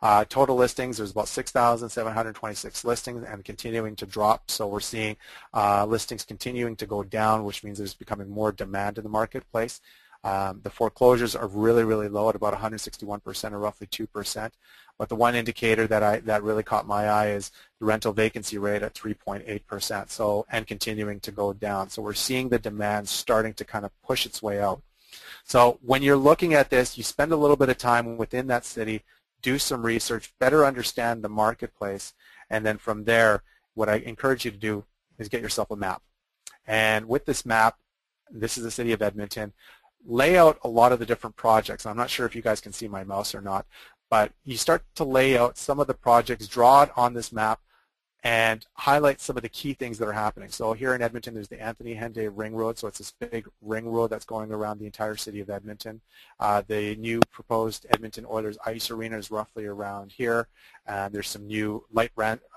Uh, 0.00 0.24
total 0.28 0.54
listings, 0.54 0.98
there's 0.98 1.10
about 1.10 1.26
6,726 1.26 2.84
listings 2.84 3.24
and 3.24 3.44
continuing 3.44 3.96
to 3.96 4.06
drop. 4.06 4.52
So 4.52 4.68
we're 4.68 4.78
seeing 4.78 5.16
uh, 5.52 5.84
listings 5.84 6.24
continuing 6.24 6.76
to 6.76 6.86
go 6.86 7.02
down, 7.02 7.42
which 7.42 7.64
means 7.64 7.78
there's 7.78 7.92
becoming 7.92 8.30
more 8.30 8.52
demand 8.52 8.98
in 8.98 9.02
the 9.02 9.10
marketplace. 9.10 9.80
Um, 10.26 10.58
the 10.64 10.70
foreclosures 10.70 11.36
are 11.36 11.46
really, 11.46 11.84
really 11.84 12.08
low 12.08 12.28
at 12.28 12.34
about 12.34 12.52
161% 12.52 13.52
or 13.52 13.58
roughly 13.60 13.86
2%. 13.86 14.50
But 14.98 15.08
the 15.08 15.14
one 15.14 15.36
indicator 15.36 15.86
that 15.86 16.02
I 16.02 16.18
that 16.18 16.42
really 16.42 16.64
caught 16.64 16.84
my 16.84 17.06
eye 17.08 17.28
is 17.28 17.52
the 17.78 17.86
rental 17.86 18.12
vacancy 18.12 18.58
rate 18.58 18.82
at 18.82 18.94
3.8%. 18.94 20.10
So 20.10 20.44
and 20.50 20.66
continuing 20.66 21.20
to 21.20 21.30
go 21.30 21.52
down. 21.52 21.90
So 21.90 22.02
we're 22.02 22.14
seeing 22.14 22.48
the 22.48 22.58
demand 22.58 23.08
starting 23.08 23.54
to 23.54 23.64
kind 23.64 23.84
of 23.84 23.92
push 24.02 24.26
its 24.26 24.42
way 24.42 24.60
out. 24.60 24.82
So 25.44 25.78
when 25.80 26.02
you're 26.02 26.16
looking 26.16 26.54
at 26.54 26.70
this, 26.70 26.98
you 26.98 27.04
spend 27.04 27.30
a 27.30 27.36
little 27.36 27.56
bit 27.56 27.68
of 27.68 27.78
time 27.78 28.16
within 28.16 28.48
that 28.48 28.64
city, 28.64 29.04
do 29.42 29.60
some 29.60 29.86
research, 29.86 30.32
better 30.40 30.66
understand 30.66 31.22
the 31.22 31.28
marketplace, 31.28 32.14
and 32.50 32.66
then 32.66 32.78
from 32.78 33.04
there, 33.04 33.44
what 33.74 33.88
I 33.88 33.98
encourage 33.98 34.44
you 34.44 34.50
to 34.50 34.56
do 34.56 34.86
is 35.18 35.28
get 35.28 35.40
yourself 35.40 35.70
a 35.70 35.76
map. 35.76 36.02
And 36.66 37.06
with 37.06 37.26
this 37.26 37.46
map, 37.46 37.78
this 38.30 38.58
is 38.58 38.64
the 38.64 38.70
city 38.70 38.92
of 38.92 39.02
Edmonton 39.02 39.52
lay 40.06 40.38
out 40.38 40.58
a 40.62 40.68
lot 40.68 40.92
of 40.92 40.98
the 40.98 41.06
different 41.06 41.36
projects. 41.36 41.84
I'm 41.84 41.96
not 41.96 42.10
sure 42.10 42.26
if 42.26 42.34
you 42.34 42.42
guys 42.42 42.60
can 42.60 42.72
see 42.72 42.88
my 42.88 43.04
mouse 43.04 43.34
or 43.34 43.40
not, 43.40 43.66
but 44.08 44.32
you 44.44 44.56
start 44.56 44.82
to 44.94 45.04
lay 45.04 45.36
out 45.36 45.58
some 45.58 45.80
of 45.80 45.86
the 45.86 45.94
projects, 45.94 46.46
draw 46.46 46.82
it 46.82 46.90
on 46.96 47.12
this 47.14 47.32
map, 47.32 47.60
and 48.22 48.66
highlight 48.74 49.20
some 49.20 49.36
of 49.36 49.42
the 49.42 49.48
key 49.48 49.72
things 49.72 49.98
that 49.98 50.08
are 50.08 50.12
happening. 50.12 50.48
So 50.48 50.72
here 50.72 50.94
in 50.94 51.02
Edmonton, 51.02 51.34
there's 51.34 51.48
the 51.48 51.62
Anthony 51.62 51.94
Henday 51.94 52.28
Ring 52.32 52.54
Road, 52.54 52.76
so 52.76 52.88
it's 52.88 52.98
this 52.98 53.12
big 53.20 53.46
ring 53.62 53.88
road 53.88 54.08
that's 54.08 54.24
going 54.24 54.50
around 54.50 54.78
the 54.78 54.86
entire 54.86 55.14
city 55.14 55.40
of 55.40 55.48
Edmonton. 55.48 56.00
Uh, 56.40 56.62
the 56.66 56.96
new 56.96 57.20
proposed 57.30 57.86
Edmonton 57.90 58.26
Oilers 58.28 58.58
Ice 58.66 58.90
Arena 58.90 59.16
is 59.16 59.30
roughly 59.30 59.66
around 59.66 60.10
here. 60.10 60.48
And 60.86 61.14
there's 61.14 61.28
some 61.28 61.46
new 61.46 61.84
light, 61.92 62.10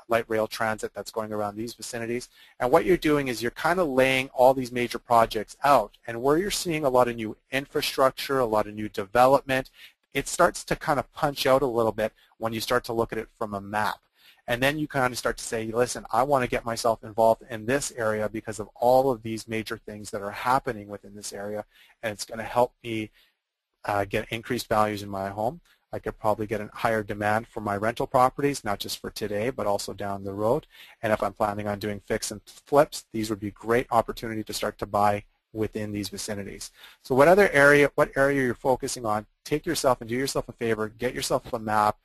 light 0.10 0.26
rail 0.28 0.48
transit 0.48 0.94
that's 0.94 1.12
going 1.12 1.32
around 1.32 1.56
these 1.56 1.74
vicinities. 1.74 2.30
And 2.60 2.72
what 2.72 2.86
you're 2.86 2.98
doing 2.98 3.28
is 3.28 3.42
you're 3.42 3.52
kind 3.52 3.80
of 3.80 3.88
laying 3.88 4.30
all 4.30 4.54
these 4.54 4.72
major 4.72 5.00
projects 5.00 5.56
out. 5.64 5.98
And 6.08 6.22
where 6.22 6.38
you're 6.38 6.52
seeing 6.52 6.84
a 6.84 6.90
lot 6.90 7.08
of 7.08 7.16
new 7.16 7.38
infrastructure, 7.52 8.40
a 8.40 8.46
lot 8.46 8.68
of 8.68 8.74
new 8.74 8.90
development, 8.90 9.70
it 10.14 10.28
starts 10.28 10.64
to 10.66 10.76
kind 10.76 11.00
of 11.00 11.12
punch 11.14 11.46
out 11.46 11.62
a 11.62 11.68
little 11.68 11.92
bit 11.92 12.14
when 12.38 12.54
you 12.54 12.60
start 12.60 12.84
to 12.86 12.94
look 12.94 13.14
at 13.14 13.20
it 13.20 13.30
from 13.38 13.54
a 13.54 13.62
map. 13.62 14.00
And 14.48 14.64
then 14.64 14.80
you 14.80 14.88
kind 14.88 15.14
of 15.14 15.18
start 15.20 15.38
to 15.38 15.44
say, 15.44 15.68
listen, 15.68 16.08
I 16.12 16.24
want 16.24 16.44
to 16.44 16.50
get 16.50 16.66
myself 16.66 17.04
involved 17.04 17.44
in 17.52 17.68
this 17.68 17.94
area 17.96 18.28
because 18.28 18.60
of 18.60 18.68
all 18.76 19.12
of 19.12 19.22
these 19.22 19.48
major 19.48 19.78
things 19.78 20.10
that 20.10 20.24
are 20.24 20.32
happening 20.32 20.88
within 20.88 21.16
this 21.16 21.32
area, 21.32 21.66
and 22.02 22.12
it's 22.12 22.26
going 22.26 22.40
to 22.40 22.44
help 22.44 22.74
me 22.84 23.12
uh, 23.86 24.06
get 24.06 24.28
increased 24.32 24.68
values 24.68 25.04
in 25.04 25.10
my 25.10 25.30
home. 25.30 25.62
I 25.92 26.00
could 26.00 26.20
probably 26.20 26.46
get 26.46 26.62
a 26.62 26.70
higher 26.74 27.04
demand 27.04 27.48
for 27.48 27.62
my 27.62 27.76
rental 27.76 28.06
properties, 28.06 28.64
not 28.64 28.80
just 28.80 29.00
for 29.00 29.10
today, 29.10 29.50
but 29.50 29.68
also 29.68 29.94
down 29.94 30.24
the 30.24 30.34
road. 30.34 30.68
And 31.02 31.12
if 31.12 31.24
I'm 31.24 31.34
planning 31.34 31.68
on 31.68 31.80
doing 31.80 32.02
fix 32.06 32.32
and 32.32 32.42
flips, 32.46 33.06
these 33.12 33.30
would 33.30 33.40
be 33.40 33.52
great 33.52 33.88
opportunity 33.90 34.44
to 34.44 34.54
start 34.54 34.78
to 34.80 34.86
buy 34.86 35.24
within 35.52 35.92
these 35.92 36.10
vicinities. 36.10 36.72
So 37.04 37.16
what 37.16 37.28
other 37.28 37.50
area, 37.50 37.92
what 37.96 38.12
area 38.16 38.44
you're 38.44 38.54
focusing 38.54 39.06
on, 39.06 39.26
take 39.46 39.66
yourself 39.66 40.00
and 40.00 40.10
do 40.10 40.16
yourself 40.16 40.48
a 40.48 40.54
favor, 40.54 40.90
get 40.90 41.16
yourself 41.16 41.52
a 41.52 41.60
map. 41.60 41.98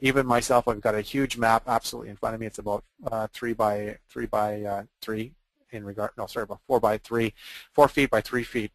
Even 0.00 0.26
myself, 0.26 0.68
I've 0.68 0.80
got 0.80 0.94
a 0.94 1.00
huge 1.00 1.36
map 1.36 1.62
absolutely 1.66 2.10
in 2.10 2.16
front 2.16 2.34
of 2.34 2.40
me. 2.40 2.46
It's 2.46 2.58
about 2.58 2.84
uh, 3.10 3.28
three 3.32 3.52
by 3.52 3.98
three 4.08 4.26
by 4.26 4.62
uh, 4.62 4.82
three 5.00 5.32
in 5.72 5.84
regard, 5.84 6.10
no, 6.16 6.26
sorry, 6.26 6.44
about 6.44 6.60
four 6.66 6.80
by 6.80 6.98
three, 6.98 7.34
four 7.72 7.88
feet 7.88 8.10
by 8.10 8.20
three 8.20 8.44
feet. 8.44 8.72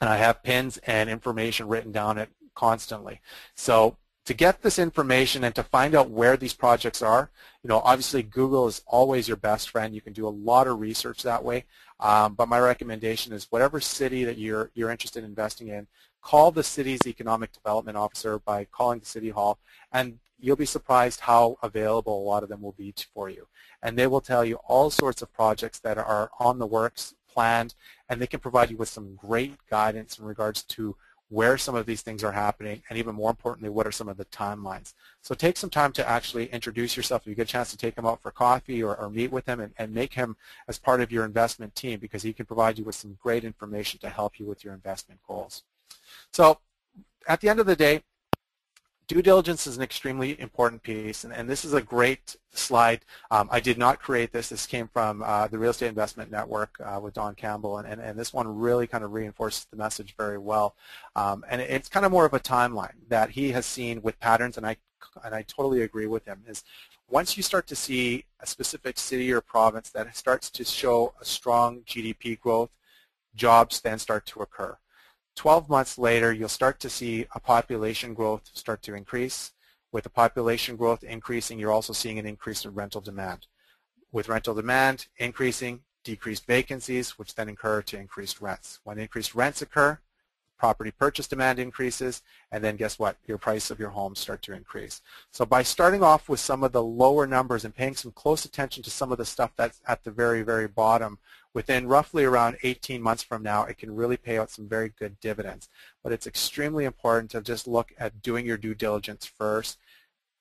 And 0.00 0.08
I 0.08 0.16
have 0.16 0.42
pins 0.42 0.78
and 0.78 1.08
information 1.08 1.68
written 1.68 1.92
down 1.92 2.18
it 2.18 2.30
constantly. 2.54 3.20
So 3.54 3.96
to 4.24 4.34
get 4.34 4.62
this 4.62 4.78
information 4.78 5.42
and 5.42 5.54
to 5.54 5.62
find 5.64 5.94
out 5.94 6.10
where 6.10 6.36
these 6.36 6.54
projects 6.54 7.02
are, 7.02 7.30
you 7.62 7.68
know, 7.68 7.80
obviously 7.80 8.22
Google 8.22 8.68
is 8.68 8.82
always 8.86 9.26
your 9.26 9.36
best 9.36 9.70
friend. 9.70 9.94
You 9.94 10.00
can 10.00 10.12
do 10.12 10.28
a 10.28 10.30
lot 10.30 10.68
of 10.68 10.78
research 10.78 11.22
that 11.22 11.42
way. 11.42 11.64
Um, 11.98 12.34
but 12.34 12.48
my 12.48 12.58
recommendation 12.58 13.32
is 13.32 13.46
whatever 13.50 13.80
city 13.80 14.24
that 14.24 14.38
you're, 14.38 14.70
you're 14.74 14.90
interested 14.90 15.20
in 15.20 15.30
investing 15.30 15.68
in, 15.68 15.86
call 16.20 16.50
the 16.50 16.62
city's 16.62 17.06
economic 17.06 17.52
development 17.52 17.96
officer 17.96 18.38
by 18.38 18.64
calling 18.64 19.00
the 19.00 19.06
city 19.06 19.30
hall, 19.30 19.58
and 19.92 20.18
you'll 20.38 20.56
be 20.56 20.66
surprised 20.66 21.20
how 21.20 21.56
available 21.62 22.20
a 22.20 22.28
lot 22.28 22.42
of 22.42 22.48
them 22.48 22.60
will 22.60 22.72
be 22.72 22.92
for 23.14 23.28
you. 23.28 23.46
And 23.82 23.96
they 23.96 24.06
will 24.08 24.20
tell 24.20 24.44
you 24.44 24.56
all 24.66 24.90
sorts 24.90 25.22
of 25.22 25.32
projects 25.32 25.78
that 25.80 25.98
are 25.98 26.30
on 26.40 26.58
the 26.58 26.66
works, 26.66 27.14
planned, 27.32 27.74
and 28.08 28.20
they 28.20 28.26
can 28.26 28.40
provide 28.40 28.70
you 28.70 28.76
with 28.76 28.88
some 28.88 29.14
great 29.14 29.54
guidance 29.70 30.18
in 30.18 30.24
regards 30.24 30.64
to 30.64 30.96
where 31.32 31.56
some 31.56 31.74
of 31.74 31.86
these 31.86 32.02
things 32.02 32.22
are 32.22 32.32
happening, 32.32 32.82
and 32.90 32.98
even 32.98 33.14
more 33.14 33.30
importantly, 33.30 33.70
what 33.70 33.86
are 33.86 33.92
some 33.92 34.06
of 34.06 34.18
the 34.18 34.24
timelines. 34.26 34.92
So 35.22 35.34
take 35.34 35.56
some 35.56 35.70
time 35.70 35.90
to 35.92 36.06
actually 36.06 36.44
introduce 36.52 36.94
yourself. 36.94 37.22
If 37.22 37.28
you 37.28 37.34
get 37.34 37.48
a 37.48 37.52
chance 37.52 37.70
to 37.70 37.78
take 37.78 37.96
him 37.96 38.04
out 38.04 38.20
for 38.20 38.30
coffee 38.30 38.82
or, 38.82 38.94
or 38.94 39.08
meet 39.08 39.32
with 39.32 39.46
him 39.46 39.58
and, 39.58 39.72
and 39.78 39.94
make 39.94 40.12
him 40.12 40.36
as 40.68 40.78
part 40.78 41.00
of 41.00 41.10
your 41.10 41.24
investment 41.24 41.74
team 41.74 42.00
because 42.00 42.22
he 42.22 42.34
can 42.34 42.44
provide 42.44 42.76
you 42.76 42.84
with 42.84 42.96
some 42.96 43.16
great 43.22 43.44
information 43.44 43.98
to 44.00 44.10
help 44.10 44.38
you 44.38 44.44
with 44.44 44.62
your 44.62 44.74
investment 44.74 45.20
goals. 45.26 45.62
So 46.34 46.58
at 47.26 47.40
the 47.40 47.48
end 47.48 47.60
of 47.60 47.66
the 47.66 47.76
day, 47.76 48.02
due 49.06 49.22
diligence 49.22 49.66
is 49.66 49.76
an 49.76 49.82
extremely 49.82 50.38
important 50.40 50.82
piece, 50.82 51.24
and, 51.24 51.32
and 51.32 51.48
this 51.48 51.64
is 51.64 51.74
a 51.74 51.82
great 51.82 52.36
slide. 52.52 53.00
Um, 53.30 53.48
I 53.50 53.60
did 53.60 53.78
not 53.78 54.00
create 54.00 54.32
this. 54.32 54.48
This 54.48 54.66
came 54.66 54.88
from 54.88 55.22
uh, 55.22 55.48
the 55.48 55.58
Real 55.58 55.70
Estate 55.70 55.88
Investment 55.88 56.30
Network 56.30 56.76
uh, 56.84 57.00
with 57.00 57.14
Don 57.14 57.34
Campbell, 57.34 57.78
and, 57.78 57.88
and, 57.88 58.00
and, 58.00 58.18
this 58.18 58.32
one 58.32 58.46
really 58.46 58.86
kind 58.86 59.04
of 59.04 59.12
reinforces 59.12 59.66
the 59.70 59.76
message 59.76 60.14
very 60.16 60.38
well. 60.38 60.74
Um, 61.16 61.44
and 61.48 61.60
it's 61.60 61.88
kind 61.88 62.06
of 62.06 62.12
more 62.12 62.24
of 62.24 62.34
a 62.34 62.40
timeline 62.40 62.94
that 63.08 63.30
he 63.30 63.52
has 63.52 63.66
seen 63.66 64.02
with 64.02 64.18
patterns, 64.20 64.56
and 64.56 64.66
I, 64.66 64.76
and 65.24 65.34
I 65.34 65.42
totally 65.42 65.82
agree 65.82 66.06
with 66.06 66.24
him, 66.24 66.42
is 66.46 66.64
once 67.10 67.36
you 67.36 67.42
start 67.42 67.66
to 67.66 67.76
see 67.76 68.24
a 68.40 68.46
specific 68.46 68.98
city 68.98 69.30
or 69.32 69.40
province 69.40 69.90
that 69.90 70.16
starts 70.16 70.50
to 70.50 70.64
show 70.64 71.12
a 71.20 71.24
strong 71.24 71.80
GDP 71.82 72.38
growth, 72.38 72.70
jobs 73.34 73.80
then 73.80 73.98
start 73.98 74.26
to 74.26 74.40
occur. 74.40 74.76
12 75.36 75.68
months 75.68 75.98
later, 75.98 76.32
you'll 76.32 76.48
start 76.48 76.78
to 76.80 76.90
see 76.90 77.26
a 77.34 77.40
population 77.40 78.14
growth 78.14 78.50
start 78.52 78.82
to 78.82 78.94
increase. 78.94 79.52
With 79.90 80.04
the 80.04 80.10
population 80.10 80.76
growth 80.76 81.04
increasing, 81.04 81.58
you're 81.58 81.72
also 81.72 81.92
seeing 81.92 82.18
an 82.18 82.26
increase 82.26 82.64
in 82.64 82.74
rental 82.74 83.00
demand. 83.00 83.46
With 84.10 84.28
rental 84.28 84.54
demand 84.54 85.06
increasing, 85.16 85.80
decreased 86.04 86.46
vacancies, 86.46 87.18
which 87.18 87.34
then 87.34 87.48
incur 87.48 87.82
to 87.82 87.98
increased 87.98 88.40
rents. 88.40 88.80
When 88.84 88.98
increased 88.98 89.34
rents 89.34 89.62
occur, 89.62 89.98
property 90.58 90.92
purchase 90.92 91.26
demand 91.26 91.58
increases, 91.58 92.22
and 92.52 92.62
then 92.62 92.76
guess 92.76 92.98
what? 92.98 93.16
Your 93.26 93.36
price 93.36 93.70
of 93.70 93.80
your 93.80 93.90
home 93.90 94.14
start 94.14 94.42
to 94.42 94.52
increase. 94.52 95.00
So 95.32 95.44
by 95.44 95.62
starting 95.62 96.02
off 96.02 96.28
with 96.28 96.40
some 96.40 96.62
of 96.62 96.72
the 96.72 96.82
lower 96.82 97.26
numbers 97.26 97.64
and 97.64 97.74
paying 97.74 97.96
some 97.96 98.12
close 98.12 98.44
attention 98.44 98.82
to 98.84 98.90
some 98.90 99.10
of 99.10 99.18
the 99.18 99.24
stuff 99.24 99.50
that's 99.56 99.80
at 99.88 100.04
the 100.04 100.10
very, 100.10 100.42
very 100.42 100.68
bottom, 100.68 101.18
within 101.54 101.86
roughly 101.86 102.24
around 102.24 102.56
18 102.62 103.02
months 103.02 103.22
from 103.22 103.42
now, 103.42 103.64
it 103.64 103.78
can 103.78 103.94
really 103.94 104.16
pay 104.16 104.38
out 104.38 104.50
some 104.50 104.68
very 104.68 104.88
good 104.98 105.20
dividends. 105.20 105.68
But 106.02 106.12
it's 106.12 106.26
extremely 106.26 106.84
important 106.84 107.30
to 107.32 107.42
just 107.42 107.66
look 107.66 107.92
at 107.98 108.22
doing 108.22 108.46
your 108.46 108.56
due 108.56 108.74
diligence 108.74 109.26
first, 109.26 109.78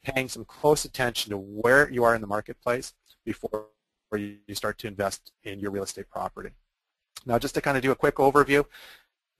paying 0.03 0.29
some 0.29 0.45
close 0.45 0.85
attention 0.85 1.31
to 1.31 1.37
where 1.37 1.89
you 1.89 2.03
are 2.03 2.15
in 2.15 2.21
the 2.21 2.27
marketplace 2.27 2.93
before 3.25 3.67
you 4.13 4.37
start 4.53 4.77
to 4.79 4.87
invest 4.87 5.31
in 5.43 5.59
your 5.59 5.71
real 5.71 5.83
estate 5.83 6.09
property. 6.09 6.49
Now, 7.25 7.37
just 7.37 7.55
to 7.55 7.61
kind 7.61 7.77
of 7.77 7.83
do 7.83 7.91
a 7.91 7.95
quick 7.95 8.15
overview, 8.15 8.65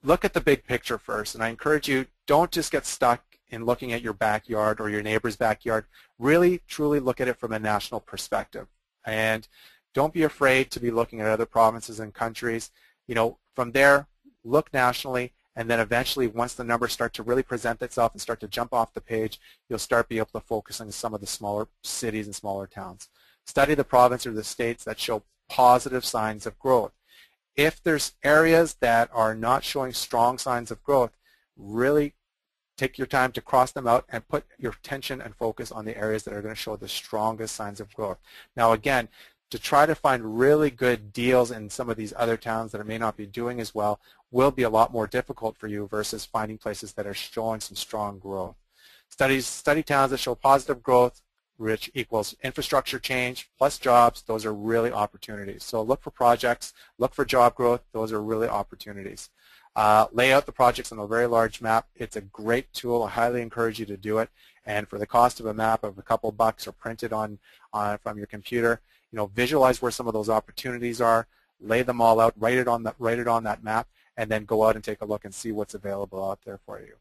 look 0.03 0.23
at 0.23 0.33
the 0.33 0.41
big 0.41 0.65
picture 0.65 0.97
first. 0.97 1.35
And 1.35 1.43
I 1.43 1.49
encourage 1.49 1.87
you, 1.87 2.05
don't 2.27 2.51
just 2.51 2.71
get 2.71 2.85
stuck 2.85 3.23
in 3.49 3.65
looking 3.65 3.91
at 3.91 4.01
your 4.01 4.13
backyard 4.13 4.79
or 4.79 4.89
your 4.89 5.01
neighbor's 5.01 5.35
backyard. 5.35 5.85
Really, 6.19 6.61
truly 6.67 6.99
look 6.99 7.19
at 7.19 7.27
it 7.27 7.37
from 7.37 7.53
a 7.53 7.59
national 7.59 7.99
perspective. 7.99 8.67
And 9.05 9.47
don't 9.93 10.13
be 10.13 10.23
afraid 10.23 10.71
to 10.71 10.79
be 10.79 10.91
looking 10.91 11.21
at 11.21 11.27
other 11.27 11.45
provinces 11.45 11.99
and 11.99 12.13
countries. 12.13 12.71
You 13.07 13.15
know, 13.15 13.37
from 13.55 13.71
there, 13.71 14.07
look 14.43 14.73
nationally, 14.73 15.33
and 15.55 15.69
then 15.69 15.79
eventually, 15.79 16.27
once 16.27 16.53
the 16.53 16.63
numbers 16.63 16.93
start 16.93 17.13
to 17.15 17.23
really 17.23 17.43
present 17.43 17.81
itself 17.81 18.13
and 18.13 18.21
start 18.21 18.39
to 18.39 18.47
jump 18.47 18.73
off 18.73 18.93
the 18.93 19.01
page, 19.01 19.39
you'll 19.69 19.79
start 19.79 20.07
be 20.07 20.17
able 20.17 20.27
to 20.27 20.39
focus 20.39 20.79
on 20.79 20.91
some 20.91 21.13
of 21.13 21.21
the 21.21 21.27
smaller 21.27 21.67
cities 21.83 22.25
and 22.25 22.35
smaller 22.35 22.67
towns. 22.67 23.09
Study 23.45 23.75
the 23.75 23.83
province 23.83 24.25
or 24.25 24.31
the 24.31 24.43
states 24.43 24.83
that 24.85 24.99
show 24.99 25.23
positive 25.49 26.05
signs 26.05 26.45
of 26.45 26.57
growth. 26.57 26.93
If 27.55 27.83
there's 27.83 28.13
areas 28.23 28.75
that 28.75 29.09
are 29.13 29.35
not 29.35 29.65
showing 29.65 29.91
strong 29.91 30.37
signs 30.37 30.71
of 30.71 30.81
growth, 30.83 31.11
really 31.57 32.13
take 32.77 32.97
your 32.97 33.07
time 33.07 33.33
to 33.33 33.41
cross 33.41 33.71
them 33.71 33.87
out 33.87 34.05
and 34.09 34.27
put 34.27 34.45
your 34.57 34.71
attention 34.71 35.21
and 35.21 35.35
focus 35.35 35.71
on 35.71 35.83
the 35.83 35.97
areas 35.97 36.23
that 36.23 36.33
are 36.33 36.41
going 36.41 36.55
to 36.55 36.59
show 36.59 36.77
the 36.77 36.87
strongest 36.87 37.55
signs 37.55 37.81
of 37.81 37.93
growth. 37.93 38.17
Now 38.55 38.71
again, 38.71 39.09
to 39.51 39.59
try 39.59 39.85
to 39.85 39.93
find 39.93 40.39
really 40.39 40.71
good 40.71 41.13
deals 41.13 41.51
in 41.51 41.69
some 41.69 41.89
of 41.89 41.97
these 41.97 42.13
other 42.15 42.37
towns 42.37 42.71
that 42.71 42.85
may 42.87 42.97
not 42.97 43.17
be 43.17 43.27
doing 43.27 43.59
as 43.59 43.75
well 43.75 43.99
will 44.31 44.49
be 44.49 44.63
a 44.63 44.69
lot 44.69 44.93
more 44.93 45.07
difficult 45.07 45.57
for 45.57 45.67
you 45.67 45.87
versus 45.87 46.25
finding 46.25 46.57
places 46.57 46.93
that 46.93 47.05
are 47.05 47.13
showing 47.13 47.59
some 47.59 47.75
strong 47.75 48.17
growth. 48.17 48.55
Studies, 49.09 49.45
study 49.45 49.83
towns 49.83 50.11
that 50.11 50.19
show 50.19 50.35
positive 50.35 50.81
growth, 50.81 51.21
which 51.57 51.91
equals 51.93 52.33
infrastructure 52.41 52.97
change 52.97 53.49
plus 53.57 53.77
jobs. 53.77 54.21
Those 54.21 54.45
are 54.45 54.53
really 54.53 54.91
opportunities. 54.91 55.65
So 55.65 55.81
look 55.81 56.01
for 56.01 56.11
projects, 56.11 56.73
look 56.97 57.13
for 57.13 57.25
job 57.25 57.55
growth. 57.55 57.81
Those 57.91 58.13
are 58.13 58.23
really 58.23 58.47
opportunities. 58.47 59.29
Uh, 59.75 60.07
lay 60.13 60.31
out 60.31 60.45
the 60.45 60.51
projects 60.51 60.93
on 60.93 60.99
a 60.99 61.07
very 61.07 61.27
large 61.27 61.61
map. 61.61 61.87
It's 61.95 62.15
a 62.15 62.21
great 62.21 62.71
tool. 62.73 63.03
I 63.03 63.09
highly 63.09 63.41
encourage 63.41 63.79
you 63.79 63.85
to 63.87 63.97
do 63.97 64.19
it. 64.19 64.29
And 64.65 64.87
for 64.87 64.97
the 64.97 65.05
cost 65.05 65.39
of 65.39 65.45
a 65.45 65.53
map 65.53 65.83
of 65.83 65.97
a 65.97 66.01
couple 66.01 66.31
bucks 66.31 66.67
or 66.67 66.71
printed 66.71 67.11
on, 67.11 67.37
on 67.73 67.97
from 67.97 68.17
your 68.17 68.27
computer, 68.27 68.79
you 69.11 69.17
know, 69.17 69.27
visualize 69.27 69.81
where 69.81 69.91
some 69.91 70.07
of 70.07 70.13
those 70.13 70.29
opportunities 70.29 71.01
are, 71.01 71.27
lay 71.59 71.81
them 71.81 72.01
all 72.01 72.19
out, 72.19 72.33
write 72.37 72.57
it 72.57 72.67
on 72.67 72.83
that, 72.83 72.95
write 72.99 73.19
it 73.19 73.27
on 73.27 73.43
that 73.43 73.63
map, 73.63 73.87
and 74.17 74.29
then 74.29 74.45
go 74.45 74.65
out 74.65 74.75
and 74.75 74.83
take 74.83 75.01
a 75.01 75.05
look 75.05 75.25
and 75.25 75.33
see 75.33 75.51
what's 75.51 75.73
available 75.73 76.29
out 76.29 76.39
there 76.45 76.59
for 76.65 76.79
you 76.79 76.95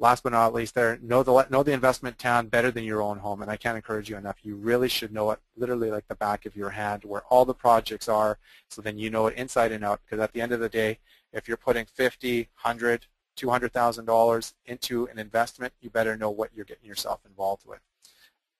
last 0.00 0.22
but 0.22 0.32
not 0.32 0.54
least 0.54 0.74
there, 0.74 0.98
know 1.02 1.22
the, 1.22 1.46
know 1.50 1.62
the 1.62 1.72
investment 1.72 2.18
town 2.18 2.48
better 2.48 2.70
than 2.70 2.84
your 2.84 3.02
own 3.02 3.18
home, 3.18 3.42
and 3.42 3.50
I 3.50 3.56
can't 3.56 3.76
encourage 3.76 4.08
you 4.08 4.16
enough. 4.16 4.38
You 4.42 4.56
really 4.56 4.88
should 4.88 5.12
know 5.12 5.30
it 5.30 5.38
literally 5.56 5.90
like 5.90 6.08
the 6.08 6.14
back 6.14 6.46
of 6.46 6.56
your 6.56 6.70
hand 6.70 7.04
where 7.04 7.22
all 7.28 7.44
the 7.44 7.54
projects 7.54 8.08
are, 8.08 8.38
so 8.68 8.82
then 8.82 8.98
you 8.98 9.10
know 9.10 9.26
it 9.26 9.36
inside 9.36 9.72
and 9.72 9.84
out, 9.84 10.00
because 10.04 10.22
at 10.22 10.32
the 10.32 10.40
end 10.40 10.52
of 10.52 10.60
the 10.60 10.70
day, 10.70 10.98
if 11.32 11.46
you're 11.46 11.58
putting 11.58 11.84
50, 11.84 12.48
100, 12.62 13.06
$200,000 13.36 14.52
into 14.66 15.06
an 15.06 15.18
investment, 15.18 15.74
you 15.80 15.90
better 15.90 16.16
know 16.16 16.30
what 16.30 16.50
you're 16.56 16.64
getting 16.64 16.88
yourself 16.88 17.20
involved 17.26 17.66
with. 17.66 17.80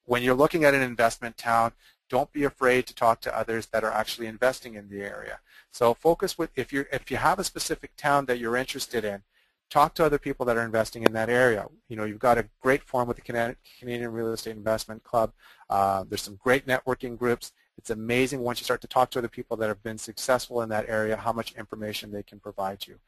When 0.05 0.22
you're 0.22 0.34
looking 0.34 0.64
at 0.64 0.74
an 0.74 0.82
investment 0.82 1.38
town, 1.38 1.72
don't 2.11 2.33
be 2.33 2.45
afraid 2.45 2.87
to 2.87 2.95
talk 2.95 3.21
to 3.23 3.37
others 3.37 3.67
that 3.67 3.85
are 3.85 3.93
actually 3.93 4.27
investing 4.27 4.75
in 4.75 4.91
the 4.91 5.01
area. 5.01 5.39
So 5.71 5.95
focus 5.95 6.37
with, 6.37 6.51
if, 6.57 6.73
you 6.73 6.85
if 6.93 7.11
you 7.11 7.17
have 7.17 7.39
a 7.39 7.45
specific 7.45 7.93
town 7.97 8.27
that 8.27 8.39
you're 8.39 8.57
interested 8.57 9.05
in, 9.05 9.23
talk 9.71 9.95
to 9.95 10.05
other 10.05 10.19
people 10.19 10.45
that 10.47 10.57
are 10.57 10.65
investing 10.65 11.05
in 11.05 11.13
that 11.13 11.31
area. 11.31 11.67
You 11.89 11.97
know, 11.97 12.05
you've 12.05 12.19
got 12.19 12.39
a 12.39 12.49
great 12.61 12.83
forum 12.83 13.07
with 13.07 13.17
the 13.17 13.57
Canadian 13.79 14.13
Real 14.13 14.33
Estate 14.33 14.57
Investment 14.57 15.05
Club. 15.05 15.33
Uh, 15.71 16.05
there's 16.09 16.23
some 16.23 16.41
great 16.43 16.67
networking 16.67 17.17
groups. 17.17 17.53
It's 17.79 17.91
amazing 17.91 18.41
once 18.41 18.61
you 18.61 18.65
start 18.65 18.81
to 18.83 18.89
talk 18.89 19.11
to 19.13 19.21
other 19.21 19.29
people 19.29 19.57
that 19.59 19.69
have 19.69 19.83
been 19.83 19.97
successful 19.97 20.61
in 20.63 20.69
that 20.71 20.89
area, 20.89 21.17
how 21.17 21.33
much 21.33 21.53
information 21.53 22.11
they 22.11 22.25
can 22.25 22.41
provide 22.41 22.87
you. 22.87 22.99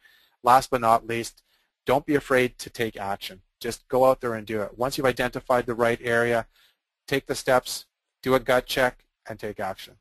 Last 0.44 0.70
but 0.70 0.80
not 0.80 1.06
least, 1.06 1.42
don't 1.84 2.06
be 2.06 2.14
afraid 2.14 2.56
to 2.58 2.70
take 2.70 2.96
action. 2.96 3.42
Just 3.60 3.86
go 3.88 4.04
out 4.06 4.20
there 4.20 4.34
and 4.34 4.46
do 4.46 4.62
it. 4.62 4.78
Once 4.78 4.96
you've 4.96 5.06
identified 5.06 5.66
the 5.66 5.74
right 5.74 5.98
area, 6.02 6.46
take 7.08 7.26
the 7.26 7.34
steps, 7.34 7.86
do 8.22 8.34
a 8.34 8.40
gut 8.40 8.66
check, 8.66 9.04
and 9.28 9.38
take 9.38 9.60
action 9.60 9.96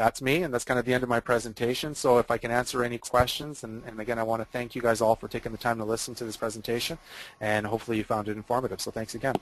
that's 0.00 0.22
me, 0.22 0.42
and 0.42 0.52
that's 0.52 0.64
kind 0.64 0.80
of 0.80 0.86
the 0.86 0.94
end 0.94 1.02
of 1.02 1.10
my 1.10 1.20
presentation. 1.20 1.94
So 1.94 2.16
if 2.16 2.30
I 2.30 2.38
can 2.38 2.50
answer 2.50 2.82
any 2.82 2.96
questions, 2.96 3.64
and, 3.64 3.84
and 3.84 4.00
again, 4.00 4.18
I 4.18 4.22
want 4.22 4.40
to 4.40 4.46
thank 4.46 4.74
you 4.74 4.80
guys 4.80 5.02
all 5.02 5.14
for 5.14 5.28
taking 5.28 5.52
the 5.52 5.58
time 5.58 5.76
to 5.76 5.84
listen 5.84 6.14
to 6.14 6.24
this 6.24 6.38
presentation, 6.38 6.96
and 7.38 7.66
hopefully 7.66 7.98
you 7.98 8.04
found 8.04 8.26
it 8.26 8.34
informative. 8.38 8.80
So 8.80 8.90
thanks 8.90 9.14
again. 9.14 9.34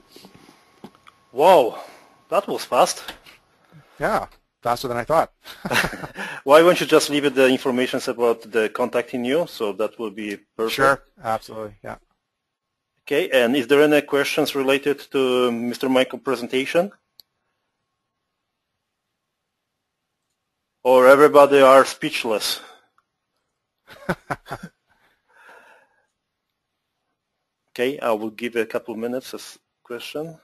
Whoa, 1.30 1.78
that 2.28 2.48
was 2.48 2.64
fast. 2.64 3.04
Yeah, 4.00 4.26
faster 4.60 4.88
than 4.88 4.96
I 4.96 5.04
thought. 5.04 5.32
Why 6.42 6.58
don't 6.58 6.80
you 6.80 6.86
just 6.86 7.08
leave 7.08 7.24
it 7.24 7.36
the 7.36 7.46
information 7.46 8.00
about 8.08 8.42
the 8.50 8.68
contacting 8.68 9.24
you, 9.24 9.46
so 9.46 9.72
that 9.74 9.96
will 9.96 10.10
be 10.10 10.38
perfect. 10.56 10.74
Sure, 10.74 11.04
absolutely, 11.22 11.76
yeah. 11.84 11.98
Okay, 13.08 13.30
and 13.30 13.56
is 13.56 13.66
there 13.66 13.80
any 13.82 14.02
questions 14.02 14.54
related 14.54 14.98
to 15.12 15.50
Mr. 15.50 15.90
Michael's 15.90 16.22
presentation? 16.22 16.92
or 20.88 21.06
everybody 21.06 21.60
are 21.60 21.84
speechless? 21.84 22.60
okay, 27.68 27.98
I 27.98 28.10
will 28.12 28.30
give 28.30 28.56
a 28.56 28.64
couple 28.64 28.94
minutes 28.94 29.34
as 29.34 29.58
question. 29.82 30.38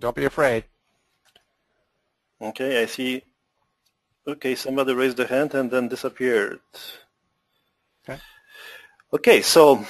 Don't 0.00 0.16
be 0.16 0.24
afraid. 0.24 0.64
Okay, 2.42 2.82
I 2.82 2.86
see. 2.86 3.22
Okay, 4.26 4.56
somebody 4.56 4.92
raised 4.92 5.20
a 5.20 5.26
hand 5.28 5.54
and 5.54 5.70
then 5.70 5.86
disappeared. 5.86 6.58
Okay. 8.08 8.20
Okay, 9.12 9.42
so 9.42 9.84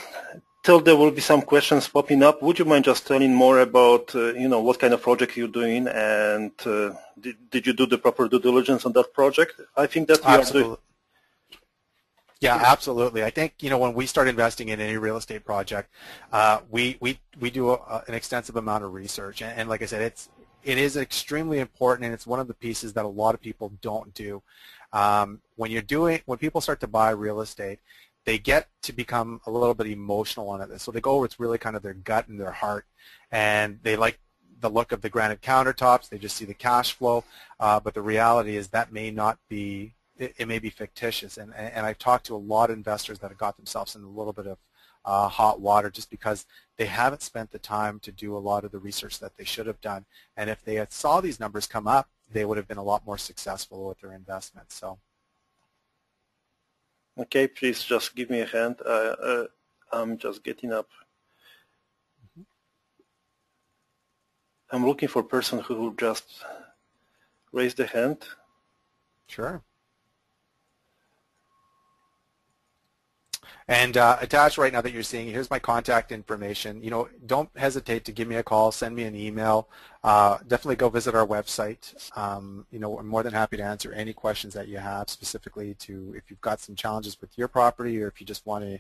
till 0.63 0.81
there 0.81 0.97
will 0.97 1.11
be 1.11 1.21
some 1.21 1.43
questions 1.43 1.89
popping 1.89 2.23
up, 2.23 2.43
would 2.43 2.59
you 2.59 2.65
mind 2.65 2.85
just 2.85 3.07
telling 3.07 3.35
more 3.35 3.61
about, 3.61 4.15
uh, 4.15 4.33
you 4.35 4.49
know, 4.49 4.61
what 4.61 4.79
kind 4.79 4.93
of 4.95 5.03
project 5.03 5.37
you're 5.37 5.49
doing 5.49 5.87
and 5.89 6.53
uh, 6.65 6.93
did, 7.21 7.37
did 7.51 7.67
you 7.67 7.73
do 7.73 7.87
the 7.87 7.99
proper 7.99 8.29
due 8.29 8.41
diligence 8.41 8.85
on 8.85 8.93
that 8.93 9.13
project? 9.13 9.61
I 9.77 9.87
think 9.87 10.09
that 10.09 10.21
we 10.21 10.27
Absolutely. 10.27 10.61
are 10.61 10.65
doing. 10.65 10.79
Yeah, 12.41 12.57
absolutely. 12.57 13.25
I 13.25 13.31
think 13.31 13.55
you 13.61 13.71
know 13.71 13.79
when 13.79 13.95
we 13.95 14.05
start 14.05 14.29
investing 14.29 14.69
in 14.69 14.79
any 14.79 14.99
real 14.99 15.17
estate 15.17 15.43
project, 15.43 15.91
uh, 16.33 16.61
we 16.69 16.99
we 17.01 17.19
we 17.41 17.49
do 17.51 17.71
a, 17.71 18.05
an 18.07 18.15
extensive 18.15 18.57
amount 18.57 18.85
of 18.85 18.93
research, 18.93 19.41
and, 19.41 19.59
and 19.59 19.69
like 19.71 19.81
I 19.81 19.87
said, 19.87 20.03
it's 20.03 20.29
it 20.65 20.79
is 20.79 20.97
extremely 20.97 21.59
important, 21.59 22.05
and 22.05 22.15
it's 22.15 22.27
one 22.27 22.41
of 22.41 22.49
the 22.49 22.55
pieces 22.55 22.93
that 22.95 23.05
a 23.05 23.09
lot 23.09 23.35
of 23.35 23.41
people 23.41 23.73
don't 23.81 24.13
do. 24.15 24.43
Um, 24.93 25.41
when 25.57 25.71
you're 25.71 25.83
doing 25.83 26.21
when 26.27 26.39
people 26.39 26.61
start 26.61 26.81
to 26.81 26.87
buy 26.87 27.11
real 27.11 27.41
estate, 27.41 27.81
they 28.25 28.39
get 28.39 28.69
to 28.83 28.93
become 28.93 29.41
a 29.47 29.51
little 29.51 29.75
bit 29.75 29.87
emotional 29.87 30.49
on 30.49 30.61
it. 30.61 30.81
So 30.81 30.91
they 30.91 31.01
go 31.01 31.21
with 31.21 31.39
really 31.39 31.59
kind 31.59 31.77
of 31.77 31.83
their 31.83 31.95
gut 31.95 32.29
and 32.29 32.41
their 32.41 32.53
heart, 32.53 32.87
and 33.31 33.79
they 33.83 33.97
like 33.97 34.19
the 34.61 34.71
look 34.71 34.93
of 34.93 35.03
the 35.03 35.11
granite 35.11 35.43
countertops. 35.43 36.09
They 36.09 36.19
just 36.19 36.37
see 36.37 36.45
the 36.45 36.55
cash 36.55 36.93
flow, 36.93 37.25
uh, 37.61 37.81
but 37.81 37.95
the 37.95 38.03
reality 38.03 38.57
is 38.57 38.69
that 38.69 38.93
may 38.93 39.11
not 39.11 39.39
be 39.49 39.95
it, 40.19 40.35
it, 40.39 40.49
may 40.49 40.59
be 40.59 40.71
fictitious. 40.71 41.37
And, 41.37 41.55
and 41.55 41.85
I've 41.85 41.99
talked 41.99 42.27
to 42.27 42.35
a 42.35 42.39
lot 42.39 42.71
of 42.71 42.77
investors 42.77 43.19
that 43.19 43.31
have 43.31 43.39
got 43.39 43.57
themselves 43.57 43.95
in 43.97 44.03
a 44.03 44.09
little 44.09 44.33
bit 44.33 44.47
of 44.47 44.59
uh, 45.07 45.29
hot 45.29 45.61
water 45.61 45.89
just 45.89 46.11
because 46.11 46.45
they 46.77 46.87
haven't 46.87 47.23
spent 47.23 47.51
the 47.51 47.59
time 47.59 47.99
to 48.01 48.13
do 48.13 48.37
a 48.37 48.39
lot 48.39 48.65
of 48.65 48.73
the 48.73 48.79
research 48.79 49.21
that 49.21 49.37
they 49.37 49.45
should 49.45 49.67
have 49.67 49.81
done. 49.81 50.05
And 50.37 50.51
if 50.51 50.65
they 50.65 50.75
had 50.75 50.93
saw 50.93 51.21
these 51.21 51.41
numbers 51.41 51.67
come 51.67 51.87
up, 51.87 52.11
they 52.31 52.45
would 52.45 52.57
have 52.57 52.69
been 52.69 52.77
a 52.77 52.83
lot 52.83 53.07
more 53.07 53.17
successful 53.17 53.87
with 53.87 54.01
their 54.01 54.13
investment. 54.13 54.73
So. 54.73 54.99
Okay, 57.19 57.47
please 57.47 57.83
just 57.83 58.15
give 58.15 58.29
me 58.29 58.41
a 58.41 58.47
hand. 58.47 58.77
Uh, 58.85 59.17
uh, 59.23 59.45
I'm 59.93 60.19
just 60.19 60.43
getting 60.43 60.73
up. 60.73 60.89
Mm-hmm. 62.27 62.43
I'm 64.73 64.85
looking 64.87 65.09
for 65.09 65.21
a 65.21 65.25
person 65.25 65.61
who 65.61 65.95
just 65.99 66.45
raised 67.53 67.79
the 67.79 67.87
hand. 67.87 68.27
Sure. 69.29 69.63
And 73.69 73.97
uh, 73.97 74.17
attached 74.21 74.59
right 74.59 74.73
now 74.73 74.81
that 74.81 74.93
you're 74.93 75.03
seeing, 75.03 75.27
here's 75.27 75.51
my 75.51 75.59
contact 75.59 76.13
information. 76.13 76.81
You 76.85 76.91
know, 76.91 77.09
don't 77.27 77.51
hesitate 77.57 78.05
to 78.05 78.13
give 78.13 78.29
me 78.29 78.37
a 78.37 78.43
call, 78.43 78.71
send 78.71 78.95
me 78.95 79.03
an 79.03 79.17
email. 79.17 79.69
Uh, 80.05 80.39
definitely 80.47 80.77
go 80.77 80.89
visit 80.89 81.17
our 81.17 81.27
website. 81.27 81.93
Um, 82.17 82.65
you 82.71 82.79
know, 82.79 82.97
I'm 82.97 83.09
more 83.09 83.25
than 83.25 83.33
happy 83.33 83.57
to 83.57 83.65
answer 83.65 83.93
any 83.93 84.13
questions 84.13 84.55
that 84.55 84.69
you 84.69 84.79
have 84.79 85.11
specifically 85.11 85.75
to 85.81 86.15
if 86.17 86.31
you've 86.31 86.41
got 86.41 86.61
some 86.61 86.77
challenges 86.77 87.21
with 87.21 87.37
your 87.37 87.49
property 87.49 88.01
or 88.01 88.07
if 88.07 88.21
you 88.21 88.27
just 88.27 88.47
want 88.47 88.63
to 88.65 88.79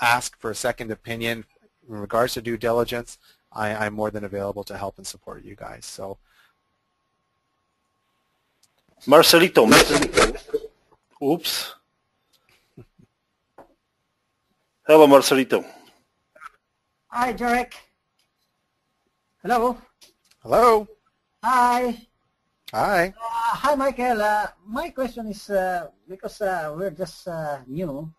ask 0.00 0.38
for 0.38 0.50
a 0.50 0.54
second 0.54 0.90
opinion 0.90 1.44
in 1.86 1.94
regards 1.96 2.32
to 2.34 2.40
due 2.40 2.56
diligence, 2.56 3.18
I, 3.52 3.74
I'm 3.74 3.92
more 3.92 4.10
than 4.10 4.24
available 4.24 4.64
to 4.64 4.78
help 4.78 4.96
and 4.96 5.06
support 5.06 5.44
you 5.44 5.56
guys. 5.56 5.84
So. 5.84 6.16
Marcelito, 9.06 9.66
Marcelito. 9.66 10.38
Oops. 11.22 11.74
Hello, 14.82 15.06
Marcelito. 15.06 15.62
Hi, 17.14 17.32
Jarek. 17.38 17.78
Hello. 19.38 19.78
Hello. 20.42 20.88
Hi. 21.38 21.94
Hi. 22.74 23.14
Uh, 23.14 23.54
hi, 23.62 23.74
Michael. 23.76 24.18
Uh, 24.18 24.48
my 24.66 24.90
question 24.90 25.28
is 25.28 25.48
uh, 25.50 25.86
because 26.08 26.40
uh, 26.42 26.74
we're 26.76 26.90
just 26.90 27.28
uh, 27.28 27.62
new 27.68 28.10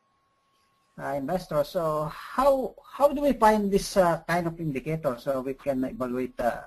uh, 0.96 1.20
investors, 1.20 1.76
so 1.76 2.08
how 2.16 2.74
how 2.80 3.12
do 3.12 3.20
we 3.20 3.34
find 3.34 3.68
this 3.68 4.00
kind 4.24 4.48
of 4.48 4.56
indicator 4.56 5.20
so 5.20 5.42
we 5.42 5.56
can 5.56 5.84
evaluate 5.84 6.38
the 6.38 6.64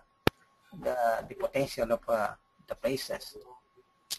the 0.84 1.34
potential 1.40 1.88
of 1.88 2.05
the 2.68 2.74
places? 2.74 3.40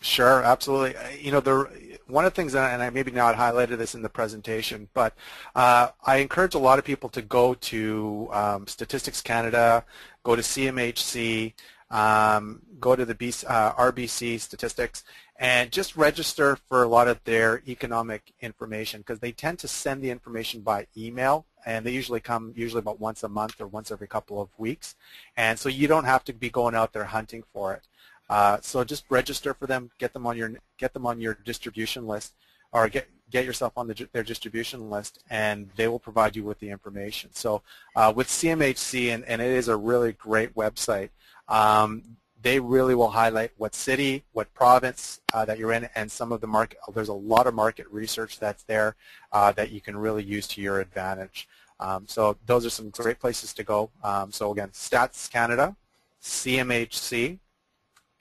Sure, 0.02 0.44
absolutely. 0.44 0.96
You 1.20 1.32
know, 1.32 1.40
the 1.40 1.98
one 2.08 2.26
of 2.26 2.34
the 2.34 2.36
things, 2.36 2.56
and 2.56 2.82
I 2.82 2.90
maybe 2.90 3.12
not 3.12 3.36
highlighted 3.36 3.78
this 3.78 3.96
in 3.96 4.02
the 4.02 4.10
presentation, 4.10 4.88
but 4.94 5.14
uh, 5.56 5.90
I 6.06 6.18
encourage 6.18 6.56
a 6.56 6.60
lot 6.60 6.80
of 6.80 6.86
people 6.86 7.10
to 7.10 7.22
go 7.22 7.54
to 7.56 8.30
um, 8.32 8.68
Statistics 8.68 9.22
Canada, 9.22 9.84
go 10.24 10.36
to 10.36 10.42
CMHC, 10.42 11.54
um, 11.90 12.62
go 12.80 12.96
to 12.96 13.06
the 13.06 13.16
BC, 13.16 13.46
uh, 13.50 13.74
RBC 13.74 14.40
Statistics, 14.40 15.04
and 15.40 15.72
just 15.72 15.96
register 15.96 16.58
for 16.70 16.84
a 16.84 16.88
lot 16.88 17.08
of 17.08 17.24
their 17.24 17.62
economic 17.68 18.34
information 18.42 19.02
because 19.02 19.20
they 19.20 19.32
tend 19.32 19.60
to 19.60 19.68
send 19.68 20.02
the 20.02 20.10
information 20.10 20.62
by 20.62 20.88
email 20.96 21.46
and 21.66 21.86
they 21.86 21.92
usually 21.92 22.20
come 22.20 22.54
usually 22.56 22.80
about 22.80 23.00
once 23.00 23.24
a 23.24 23.30
month 23.30 23.60
or 23.60 23.68
once 23.68 23.92
every 23.92 24.08
couple 24.08 24.42
of 24.42 24.50
weeks 24.58 24.96
and 25.36 25.60
so 25.60 25.70
you 25.70 25.88
don't 25.88 26.06
have 26.06 26.24
to 26.24 26.34
be 26.34 26.50
going 26.50 26.74
out 26.74 26.94
there 26.94 27.04
hunting 27.04 27.44
for 27.54 27.74
it. 27.74 27.84
Uh, 28.30 28.58
so 28.62 28.84
just 28.84 29.06
register 29.10 29.54
for 29.54 29.68
them, 29.68 29.92
get 29.98 30.14
them 30.14 30.28
on 30.28 30.38
your 30.38 30.52
get 30.78 30.94
them 30.94 31.06
on 31.06 31.22
your 31.22 31.34
distribution 31.46 32.08
list, 32.08 32.34
or 32.72 32.88
get 32.90 33.08
get 33.30 33.46
yourself 33.46 33.74
on 33.78 33.88
the, 33.88 34.08
their 34.14 34.24
distribution 34.24 34.90
list, 34.90 35.20
and 35.30 35.70
they 35.76 35.88
will 35.88 36.00
provide 36.00 36.36
you 36.36 36.44
with 36.44 36.60
the 36.60 36.70
information. 36.70 37.30
So 37.34 37.62
uh, 37.96 38.14
with 38.16 38.28
CMHC, 38.28 39.14
and, 39.14 39.24
and 39.26 39.42
it 39.42 39.52
is 39.52 39.68
a 39.68 39.76
really 39.76 40.14
great 40.14 40.56
website. 40.56 41.10
Um, 41.48 42.18
they 42.42 42.60
really 42.60 42.96
will 42.96 43.10
highlight 43.10 43.52
what 43.58 43.74
city, 43.74 44.24
what 44.32 44.54
province 44.54 45.22
uh, 45.34 45.44
that 45.46 45.58
you're 45.58 45.74
in, 45.74 45.90
and 45.96 46.12
some 46.12 46.32
of 46.32 46.40
the 46.40 46.48
market. 46.48 46.78
There's 46.94 47.10
a 47.10 47.14
lot 47.14 47.48
of 47.48 47.54
market 47.54 47.88
research 47.90 48.40
that's 48.40 48.64
there 48.64 48.96
uh, 49.32 49.52
that 49.54 49.72
you 49.72 49.82
can 49.82 49.98
really 49.98 50.24
use 50.24 50.48
to 50.50 50.62
your 50.62 50.80
advantage. 50.80 51.48
Um, 51.80 52.06
so 52.08 52.38
those 52.46 52.66
are 52.66 52.70
some 52.70 52.90
great 52.90 53.20
places 53.20 53.54
to 53.56 53.64
go. 53.64 53.90
Um, 54.04 54.32
so 54.32 54.52
again, 54.52 54.70
Stats 54.70 55.30
Canada, 55.30 55.76
CMHC, 56.22 57.40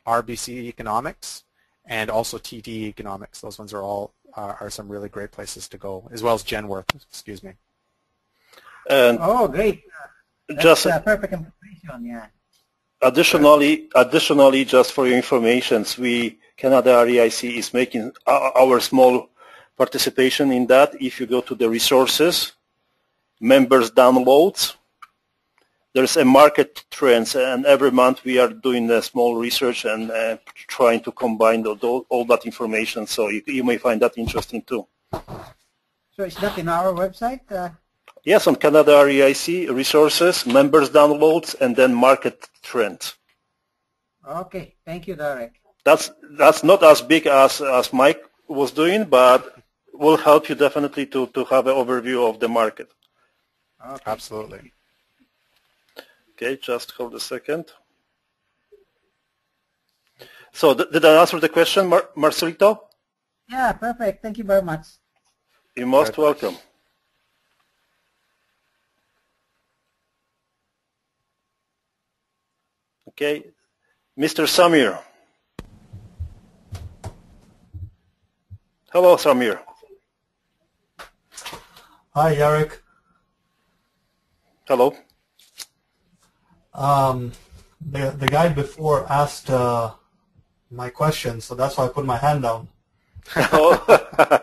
RBC 0.07 0.49
Economics, 0.65 1.45
and 1.87 2.11
also 2.11 2.39
TD 2.39 2.69
Economics. 2.89 3.41
Those 3.41 3.59
ones 3.59 3.73
are 3.73 3.83
all 3.83 4.15
uh, 4.37 4.55
are 4.61 4.71
some 4.71 4.89
really 4.89 5.09
great 5.09 5.33
places 5.33 5.69
to 5.69 5.79
go, 5.79 6.09
as 6.13 6.23
well 6.23 6.35
as 6.35 6.45
Genworth. 6.45 6.95
Excuse 7.11 7.43
me. 7.43 7.53
And 8.89 9.19
oh, 9.21 9.49
great! 9.49 9.83
That's, 10.49 10.63
just 10.63 10.87
uh, 10.87 11.01
perfect 11.01 11.33
information. 11.33 12.07
Yeah. 12.07 12.27
Additionally, 13.03 13.89
additionally, 13.95 14.65
just 14.65 14.93
for 14.93 15.07
your 15.07 15.17
information, 15.17 15.85
we 15.99 16.39
Canada 16.57 17.05
REIC 17.05 17.59
is 17.59 17.75
making 17.75 18.13
our 18.27 18.81
small 18.81 19.29
participation 19.77 20.51
in 20.53 20.67
that. 20.69 20.95
If 21.01 21.21
you 21.21 21.27
go 21.27 21.41
to 21.43 21.55
the 21.55 21.69
resources, 21.69 22.53
members 23.41 23.91
downloads, 23.91 24.77
there's 25.97 26.19
a 26.19 26.27
market 26.27 26.85
trends, 26.91 27.35
and 27.35 27.65
every 27.65 27.91
month 27.91 28.23
we 28.23 28.39
are 28.39 28.51
doing 28.51 28.91
a 28.91 29.01
small 29.01 29.35
research 29.35 29.87
and 29.87 30.11
uh, 30.11 30.37
trying 30.69 31.01
to 31.01 31.11
combine 31.11 31.67
all, 31.67 32.05
all 32.11 32.25
that 32.27 32.45
information. 32.45 33.07
So 33.07 33.29
you, 33.29 33.43
you, 33.47 33.65
may 33.65 33.79
find 33.79 34.03
that 34.03 34.19
interesting 34.19 34.61
too. 34.61 34.87
So 35.11 36.25
it's 36.29 36.41
not 36.43 36.59
in 36.59 36.69
our 36.69 36.93
website? 36.93 37.51
Uh... 37.51 37.71
Yes, 38.25 38.47
on 38.47 38.57
Canada 38.57 38.93
REIC 38.93 39.75
resources, 39.75 40.45
members 40.45 40.91
downloads, 40.91 41.59
and 41.63 41.75
then 41.75 41.95
market 41.95 42.47
trends. 42.61 43.15
Okay, 44.29 44.75
thank 44.85 45.09
you, 45.09 45.17
Derek. 45.17 45.55
That's 45.83 46.11
that's 46.33 46.63
not 46.63 46.83
as 46.83 47.01
big 47.01 47.27
as 47.27 47.63
as 47.63 47.91
Mike 47.95 48.23
was 48.49 48.71
doing, 48.71 49.05
but 49.05 49.41
will 49.95 50.19
help 50.19 50.51
you 50.51 50.57
definitely 50.57 51.07
to 51.07 51.29
to 51.29 51.45
have 51.47 51.67
an 51.69 51.75
overview 51.75 52.29
of 52.29 52.39
the 52.39 52.49
market. 52.49 52.89
Okay. 53.81 54.03
Absolutely. 54.05 54.73
Okay, 56.39 56.59
just 56.59 56.91
hold 56.91 57.15
a 57.15 57.21
second. 57.21 57.65
So 60.53 60.75
th 60.75 60.91
did 60.93 61.05
I 61.05 61.21
answer 61.23 61.41
the 61.41 61.49
question, 61.49 61.87
Mar 61.89 62.03
Marcelito? 62.15 62.71
Yeah, 63.49 63.73
perfect. 63.73 64.23
Thank 64.23 64.37
you 64.37 64.45
very 64.45 64.63
much. 64.63 64.85
You're 65.75 65.87
most 65.87 66.13
Good. 66.15 66.23
welcome. 66.27 66.57
Okay, 73.09 73.35
Mr. 74.19 74.45
Samir. 74.57 74.93
Hello, 78.93 79.17
Samir. 79.17 79.59
Hi, 82.15 82.35
Eric. 82.35 82.83
Hello. 84.69 85.06
Um, 86.77 87.33
the 87.81 88.11
the 88.11 88.29
guy 88.29 88.49
before 88.49 89.11
asked 89.11 89.51
uh, 89.51 89.93
my 90.71 90.91
question, 90.91 91.41
so 91.41 91.55
that's 91.55 91.77
why 91.77 91.87
I 91.87 91.89
put 91.89 92.05
my 92.05 92.17
hand 92.17 92.43
down. 92.43 92.69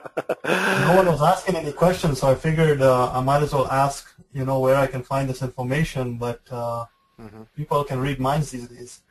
No 0.84 0.98
one 0.98 1.06
was 1.06 1.22
asking 1.22 1.56
any 1.56 1.72
questions, 1.72 2.20
so 2.20 2.28
I 2.30 2.36
figured 2.36 2.82
uh, 2.82 3.12
I 3.14 3.22
might 3.22 3.42
as 3.42 3.54
well 3.54 3.68
ask, 3.68 4.14
you 4.34 4.46
know, 4.46 4.60
where 4.60 4.76
I 4.76 4.88
can 4.88 5.02
find 5.02 5.30
this 5.30 5.42
information. 5.42 6.18
But 6.18 6.42
uh, 6.52 6.86
mm-hmm. 7.20 7.44
people 7.56 7.84
can 7.86 8.00
read 8.00 8.20
minds 8.20 8.52
these 8.52 8.68
days. 8.68 9.02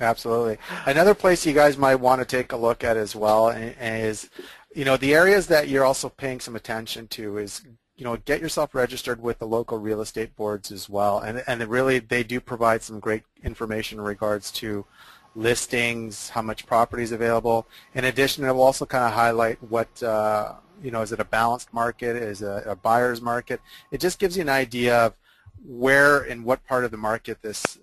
Absolutely. 0.00 0.58
Another 0.86 1.14
place 1.14 1.46
you 1.46 1.52
guys 1.52 1.78
might 1.78 1.96
want 1.96 2.20
to 2.20 2.24
take 2.24 2.52
a 2.52 2.56
look 2.56 2.84
at 2.84 2.96
as 2.96 3.14
well 3.14 3.48
is, 3.48 4.28
you 4.74 4.84
know, 4.84 4.96
the 4.96 5.14
areas 5.14 5.46
that 5.46 5.68
you're 5.68 5.84
also 5.84 6.08
paying 6.08 6.40
some 6.40 6.56
attention 6.56 7.08
to 7.08 7.38
is, 7.38 7.62
you 8.02 8.08
know, 8.08 8.16
get 8.24 8.40
yourself 8.40 8.74
registered 8.74 9.22
with 9.22 9.38
the 9.38 9.46
local 9.46 9.78
real 9.78 10.00
estate 10.00 10.34
boards 10.34 10.72
as 10.72 10.90
well. 10.90 11.20
And, 11.20 11.44
and 11.46 11.64
really, 11.68 12.00
they 12.00 12.24
do 12.24 12.40
provide 12.40 12.82
some 12.82 12.98
great 12.98 13.22
information 13.44 14.00
in 14.00 14.04
regards 14.04 14.50
to 14.54 14.84
listings, 15.36 16.28
how 16.30 16.42
much 16.42 16.66
property 16.66 17.04
is 17.04 17.12
available. 17.12 17.68
In 17.94 18.06
addition, 18.06 18.44
it 18.44 18.50
will 18.50 18.62
also 18.62 18.86
kind 18.86 19.04
of 19.04 19.12
highlight 19.12 19.62
what, 19.62 20.02
uh, 20.02 20.54
you 20.82 20.90
know, 20.90 21.02
is 21.02 21.12
it 21.12 21.20
a 21.20 21.24
balanced 21.24 21.72
market? 21.72 22.16
Is 22.16 22.42
it 22.42 22.64
a 22.66 22.74
buyer's 22.74 23.20
market? 23.20 23.60
It 23.92 24.00
just 24.00 24.18
gives 24.18 24.36
you 24.36 24.42
an 24.42 24.48
idea 24.48 24.98
of 24.98 25.14
where 25.64 26.22
and 26.22 26.44
what 26.44 26.66
part 26.66 26.84
of 26.84 26.90
the 26.90 26.96
market 26.96 27.40
this 27.40 27.78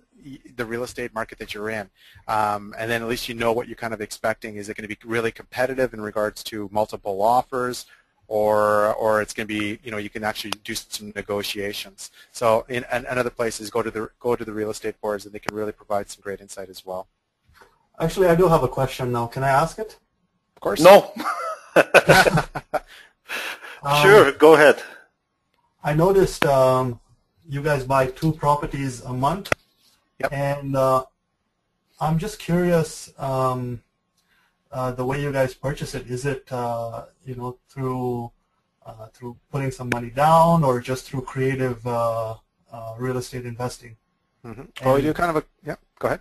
the 0.54 0.66
real 0.66 0.82
estate 0.82 1.14
market 1.14 1.38
that 1.38 1.54
you're 1.54 1.70
in. 1.70 1.88
Um, 2.28 2.74
and 2.78 2.90
then 2.90 3.00
at 3.00 3.08
least 3.08 3.26
you 3.26 3.34
know 3.34 3.52
what 3.52 3.68
you're 3.68 3.76
kind 3.76 3.94
of 3.94 4.02
expecting. 4.02 4.56
Is 4.56 4.68
it 4.68 4.76
going 4.76 4.86
to 4.86 4.94
be 4.94 4.98
really 5.02 5.32
competitive 5.32 5.94
in 5.94 6.00
regards 6.02 6.44
to 6.44 6.68
multiple 6.70 7.22
offers 7.22 7.86
or 8.30 8.94
or 8.94 9.20
it's 9.20 9.34
going 9.34 9.48
to 9.48 9.52
be, 9.52 9.80
you 9.82 9.90
know, 9.90 9.96
you 9.98 10.08
can 10.08 10.22
actually 10.22 10.52
do 10.62 10.72
some 10.74 11.12
negotiations. 11.16 12.12
So 12.30 12.64
in, 12.68 12.84
and, 12.92 13.04
and 13.06 13.18
other 13.18 13.28
places, 13.28 13.70
go 13.70 13.82
to 13.82 13.90
the 13.90 14.08
go 14.20 14.36
to 14.36 14.44
the 14.44 14.52
real 14.52 14.70
estate 14.70 15.00
boards 15.00 15.26
and 15.26 15.34
they 15.34 15.40
can 15.40 15.54
really 15.54 15.72
provide 15.72 16.08
some 16.08 16.22
great 16.22 16.40
insight 16.40 16.68
as 16.68 16.86
well. 16.86 17.08
Actually, 17.98 18.28
I 18.28 18.36
do 18.36 18.46
have 18.46 18.62
a 18.62 18.68
question 18.68 19.10
now. 19.10 19.26
Can 19.26 19.42
I 19.42 19.48
ask 19.48 19.80
it? 19.80 19.98
Of 20.56 20.60
course. 20.60 20.80
No. 20.80 21.12
um, 23.82 24.02
sure, 24.02 24.32
go 24.32 24.54
ahead. 24.54 24.80
I 25.82 25.92
noticed 25.94 26.46
um, 26.46 27.00
you 27.48 27.62
guys 27.62 27.82
buy 27.82 28.06
two 28.06 28.32
properties 28.32 29.02
a 29.02 29.12
month. 29.12 29.52
Yep. 30.20 30.32
And 30.32 30.76
uh, 30.76 31.04
I'm 32.00 32.18
just 32.18 32.38
curious, 32.38 33.12
um, 33.18 33.82
uh, 34.72 34.92
the 34.92 35.04
way 35.04 35.20
you 35.20 35.32
guys 35.32 35.54
purchase 35.54 35.94
it, 35.94 36.06
is 36.06 36.24
it, 36.26 36.50
uh, 36.52 37.06
you 37.24 37.34
know, 37.34 37.58
through 37.68 38.30
uh, 38.86 39.06
through 39.12 39.36
putting 39.50 39.70
some 39.70 39.90
money 39.92 40.10
down 40.10 40.64
or 40.64 40.80
just 40.80 41.04
through 41.04 41.22
creative 41.22 41.86
uh, 41.86 42.34
uh, 42.72 42.94
real 42.98 43.16
estate 43.16 43.46
investing? 43.46 43.96
Mm-hmm. 44.44 44.94
We 44.94 45.02
do 45.02 45.12
kind 45.12 45.36
of 45.36 45.42
a, 45.42 45.44
yeah, 45.64 45.76
go 45.98 46.08
ahead. 46.08 46.20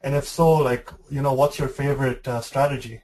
And 0.00 0.14
if 0.14 0.26
so, 0.26 0.52
like, 0.52 0.90
you 1.10 1.22
know, 1.22 1.32
what's 1.32 1.58
your 1.58 1.68
favorite 1.68 2.26
uh, 2.26 2.40
strategy? 2.40 3.02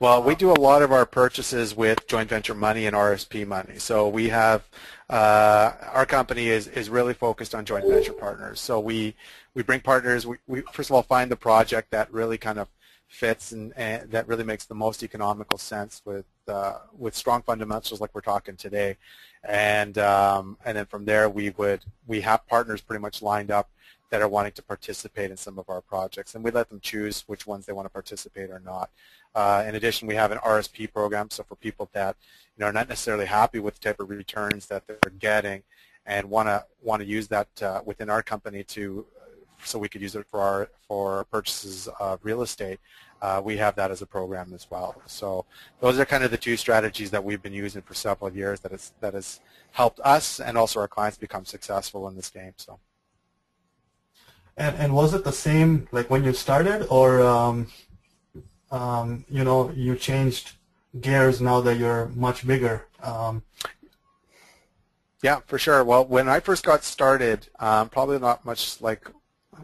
Well, 0.00 0.22
we 0.22 0.34
do 0.34 0.50
a 0.50 0.58
lot 0.58 0.82
of 0.82 0.90
our 0.90 1.06
purchases 1.06 1.74
with 1.74 2.06
joint 2.08 2.28
venture 2.28 2.54
money 2.54 2.86
and 2.86 2.96
RSP 2.96 3.46
money. 3.46 3.78
So 3.78 4.08
we 4.08 4.28
have 4.28 4.68
uh, 5.08 5.72
our 5.92 6.04
company 6.04 6.48
is, 6.48 6.66
is 6.66 6.90
really 6.90 7.14
focused 7.14 7.54
on 7.54 7.64
joint 7.64 7.86
venture 7.86 8.12
partners. 8.12 8.60
So 8.60 8.80
we 8.80 9.14
we 9.54 9.62
bring 9.62 9.80
partners. 9.80 10.26
We, 10.26 10.38
we 10.48 10.62
first 10.72 10.90
of 10.90 10.96
all 10.96 11.02
find 11.02 11.30
the 11.30 11.36
project 11.36 11.92
that 11.92 12.12
really 12.12 12.38
kind 12.38 12.58
of 12.58 12.68
fits 13.14 13.52
and, 13.52 13.72
and 13.76 14.10
that 14.10 14.26
really 14.26 14.44
makes 14.44 14.66
the 14.66 14.74
most 14.74 15.02
economical 15.02 15.56
sense 15.56 16.02
with 16.04 16.26
uh, 16.48 16.78
with 16.98 17.14
strong 17.14 17.42
fundamentals 17.42 18.00
like 18.00 18.14
we're 18.14 18.20
talking 18.20 18.56
today, 18.56 18.96
and 19.44 19.96
um, 19.98 20.58
and 20.64 20.76
then 20.76 20.86
from 20.86 21.04
there 21.04 21.28
we 21.30 21.50
would 21.50 21.84
we 22.06 22.20
have 22.20 22.46
partners 22.46 22.80
pretty 22.80 23.00
much 23.00 23.22
lined 23.22 23.50
up 23.50 23.70
that 24.10 24.20
are 24.20 24.28
wanting 24.28 24.52
to 24.52 24.62
participate 24.62 25.30
in 25.30 25.36
some 25.36 25.58
of 25.58 25.68
our 25.68 25.80
projects, 25.80 26.34
and 26.34 26.44
we 26.44 26.50
let 26.50 26.68
them 26.68 26.80
choose 26.80 27.24
which 27.26 27.46
ones 27.46 27.64
they 27.66 27.72
want 27.72 27.86
to 27.86 27.90
participate 27.90 28.50
or 28.50 28.60
not. 28.60 28.90
Uh, 29.34 29.64
in 29.66 29.74
addition, 29.74 30.06
we 30.06 30.14
have 30.14 30.32
an 30.32 30.38
RSP 30.38 30.92
program, 30.92 31.30
so 31.30 31.42
for 31.44 31.56
people 31.56 31.88
that 31.92 32.16
you 32.56 32.60
know 32.60 32.66
are 32.66 32.72
not 32.72 32.88
necessarily 32.88 33.26
happy 33.26 33.60
with 33.60 33.74
the 33.74 33.80
type 33.80 34.00
of 34.00 34.10
returns 34.10 34.66
that 34.66 34.86
they're 34.86 34.98
getting, 35.18 35.62
and 36.04 36.28
want 36.28 36.48
to 36.48 36.64
want 36.82 37.00
to 37.00 37.06
use 37.06 37.28
that 37.28 37.48
uh, 37.62 37.80
within 37.84 38.10
our 38.10 38.22
company 38.22 38.64
to 38.64 39.06
so 39.62 39.78
we 39.78 39.88
could 39.88 40.02
use 40.02 40.14
it 40.14 40.26
for 40.26 40.40
our 40.40 40.68
for 40.88 41.24
purchases 41.24 41.88
of 42.00 42.20
real 42.22 42.42
estate. 42.42 42.80
Uh, 43.22 43.40
we 43.42 43.56
have 43.56 43.74
that 43.76 43.90
as 43.90 44.02
a 44.02 44.06
program 44.06 44.52
as 44.54 44.70
well. 44.70 45.00
So 45.06 45.46
those 45.80 45.98
are 45.98 46.04
kind 46.04 46.24
of 46.24 46.30
the 46.30 46.36
two 46.36 46.56
strategies 46.56 47.10
that 47.10 47.24
we've 47.24 47.42
been 47.42 47.54
using 47.54 47.82
for 47.82 47.94
several 47.94 48.30
years 48.32 48.60
that 48.60 48.72
has 48.72 48.92
that 49.00 49.14
has 49.14 49.40
helped 49.72 50.00
us 50.00 50.40
and 50.40 50.58
also 50.58 50.80
our 50.80 50.88
clients 50.88 51.16
become 51.16 51.44
successful 51.44 52.06
in 52.08 52.16
this 52.16 52.30
game. 52.30 52.52
So. 52.56 52.78
And, 54.56 54.76
and 54.76 54.94
was 54.94 55.14
it 55.14 55.24
the 55.24 55.32
same 55.32 55.88
like 55.90 56.10
when 56.10 56.22
you 56.22 56.32
started, 56.32 56.86
or 56.88 57.22
um, 57.22 57.68
um, 58.70 59.24
you 59.28 59.42
know 59.42 59.72
you 59.74 59.96
changed 59.96 60.52
gears 61.00 61.40
now 61.40 61.60
that 61.62 61.76
you're 61.76 62.06
much 62.14 62.46
bigger? 62.46 62.86
Um, 63.02 63.42
yeah, 65.22 65.40
for 65.46 65.58
sure. 65.58 65.82
Well, 65.82 66.04
when 66.04 66.28
I 66.28 66.38
first 66.40 66.64
got 66.64 66.84
started, 66.84 67.48
um, 67.58 67.88
probably 67.88 68.18
not 68.18 68.44
much 68.44 68.80
like 68.80 69.10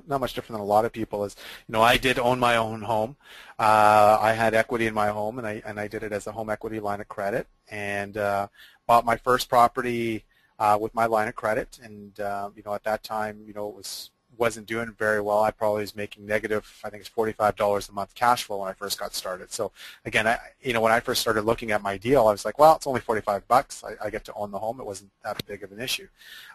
not 0.06 0.20
much 0.20 0.34
different 0.34 0.58
than 0.58 0.60
a 0.60 0.68
lot 0.68 0.84
of 0.84 0.92
people. 0.92 1.24
Is 1.24 1.36
you 1.68 1.72
know 1.72 1.82
I 1.82 1.96
did 1.96 2.18
own 2.18 2.38
my 2.38 2.56
own 2.56 2.82
home. 2.82 3.16
Uh, 3.58 4.18
I 4.20 4.32
had 4.32 4.54
equity 4.54 4.86
in 4.86 4.94
my 4.94 5.08
home, 5.08 5.38
and 5.38 5.46
I 5.46 5.62
and 5.64 5.78
I 5.78 5.88
did 5.88 6.02
it 6.02 6.12
as 6.12 6.26
a 6.26 6.32
home 6.32 6.50
equity 6.50 6.80
line 6.80 7.00
of 7.00 7.08
credit, 7.08 7.46
and 7.68 8.16
uh, 8.16 8.48
bought 8.86 9.04
my 9.04 9.16
first 9.16 9.48
property 9.48 10.24
uh, 10.58 10.78
with 10.80 10.94
my 10.94 11.06
line 11.06 11.28
of 11.28 11.34
credit. 11.34 11.78
And 11.82 12.18
uh, 12.20 12.50
you 12.56 12.62
know 12.64 12.74
at 12.74 12.84
that 12.84 13.02
time, 13.02 13.42
you 13.46 13.54
know 13.54 13.68
it 13.68 13.74
was 13.74 14.10
wasn't 14.40 14.66
doing 14.66 14.92
very 14.98 15.20
well. 15.20 15.42
I 15.42 15.50
probably 15.50 15.82
was 15.82 15.94
making 15.94 16.26
negative, 16.26 16.80
I 16.82 16.88
think 16.88 17.02
it's 17.02 17.10
$45 17.10 17.88
a 17.88 17.92
month 17.92 18.14
cash 18.14 18.44
flow 18.44 18.58
when 18.58 18.70
I 18.70 18.72
first 18.72 18.98
got 18.98 19.14
started. 19.14 19.52
So 19.52 19.70
again, 20.06 20.26
I, 20.26 20.38
you 20.62 20.72
know, 20.72 20.80
when 20.80 20.92
I 20.92 21.00
first 21.00 21.20
started 21.20 21.42
looking 21.42 21.70
at 21.70 21.82
my 21.82 21.98
deal, 21.98 22.26
I 22.26 22.32
was 22.32 22.44
like, 22.44 22.58
well, 22.58 22.74
it's 22.74 22.86
only 22.86 23.00
45 23.00 23.46
bucks. 23.46 23.84
I, 23.84 24.06
I 24.06 24.10
get 24.10 24.24
to 24.24 24.34
own 24.34 24.50
the 24.50 24.58
home. 24.58 24.80
It 24.80 24.86
wasn't 24.86 25.10
that 25.22 25.44
big 25.46 25.62
of 25.62 25.72
an 25.72 25.80
issue. 25.80 26.08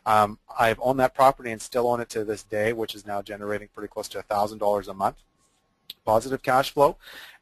Um, 0.05 0.39
I've 0.59 0.79
owned 0.81 0.99
that 0.99 1.13
property 1.13 1.51
and 1.51 1.61
still 1.61 1.87
own 1.87 2.01
it 2.01 2.09
to 2.09 2.25
this 2.25 2.43
day, 2.43 2.73
which 2.73 2.95
is 2.95 3.05
now 3.05 3.21
generating 3.21 3.69
pretty 3.73 3.87
close 3.87 4.09
to 4.09 4.21
$1,000 4.21 4.87
a 4.87 4.93
month 4.93 5.17
positive 6.03 6.41
cash 6.43 6.71
flow 6.71 6.97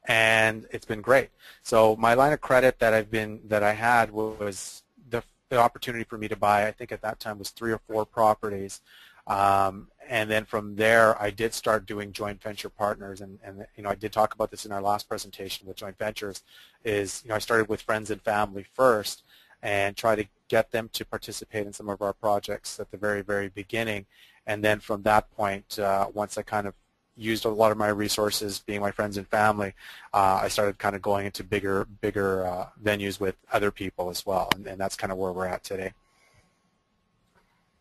and 0.05 0.67
it's 0.71 0.85
been 0.85 1.01
great. 1.01 1.29
So 1.61 1.95
my 1.95 2.13
line 2.13 2.33
of 2.33 2.41
credit 2.41 2.79
that 2.79 2.93
I've 2.93 3.09
been 3.09 3.39
that 3.47 3.63
I 3.63 3.73
had 3.73 4.11
was 4.11 4.83
the, 5.09 5.23
the 5.49 5.57
opportunity 5.57 6.03
for 6.03 6.17
me 6.17 6.27
to 6.27 6.35
buy. 6.35 6.67
I 6.67 6.71
think 6.71 6.91
at 6.91 7.01
that 7.01 7.19
time 7.19 7.39
was 7.39 7.49
three 7.49 7.71
or 7.71 7.79
four 7.87 8.05
properties 8.05 8.81
um, 9.27 9.87
and 10.09 10.29
then 10.29 10.45
from 10.45 10.75
there, 10.75 11.21
I 11.21 11.29
did 11.29 11.53
start 11.53 11.85
doing 11.85 12.11
joint 12.11 12.41
venture 12.41 12.69
partners, 12.69 13.21
and, 13.21 13.39
and 13.43 13.65
you 13.75 13.83
know 13.83 13.89
I 13.89 13.95
did 13.95 14.11
talk 14.11 14.33
about 14.33 14.51
this 14.51 14.65
in 14.65 14.71
our 14.71 14.81
last 14.81 15.07
presentation 15.07 15.67
with 15.67 15.77
joint 15.77 15.97
ventures. 15.97 16.43
Is 16.83 17.21
you 17.23 17.29
know 17.29 17.35
I 17.35 17.39
started 17.39 17.69
with 17.69 17.81
friends 17.81 18.11
and 18.11 18.21
family 18.21 18.65
first, 18.73 19.23
and 19.61 19.95
try 19.95 20.15
to 20.15 20.25
get 20.47 20.71
them 20.71 20.89
to 20.93 21.05
participate 21.05 21.65
in 21.65 21.73
some 21.73 21.89
of 21.89 22.01
our 22.01 22.13
projects 22.13 22.79
at 22.79 22.91
the 22.91 22.97
very 22.97 23.21
very 23.21 23.49
beginning, 23.49 24.05
and 24.45 24.63
then 24.63 24.79
from 24.79 25.03
that 25.03 25.31
point, 25.31 25.79
uh, 25.79 26.07
once 26.13 26.37
I 26.37 26.41
kind 26.41 26.67
of 26.67 26.73
used 27.15 27.45
a 27.45 27.49
lot 27.49 27.71
of 27.71 27.77
my 27.77 27.89
resources, 27.89 28.59
being 28.65 28.81
my 28.81 28.91
friends 28.91 29.17
and 29.17 29.27
family, 29.27 29.73
uh, 30.13 30.39
I 30.41 30.47
started 30.47 30.79
kind 30.79 30.95
of 30.95 31.01
going 31.01 31.25
into 31.25 31.43
bigger 31.43 31.85
bigger 32.01 32.45
uh, 32.45 32.67
venues 32.83 33.19
with 33.19 33.35
other 33.51 33.71
people 33.71 34.09
as 34.09 34.25
well, 34.25 34.49
and, 34.55 34.67
and 34.67 34.79
that's 34.79 34.95
kind 34.95 35.11
of 35.11 35.17
where 35.17 35.31
we're 35.31 35.45
at 35.45 35.63
today. 35.63 35.93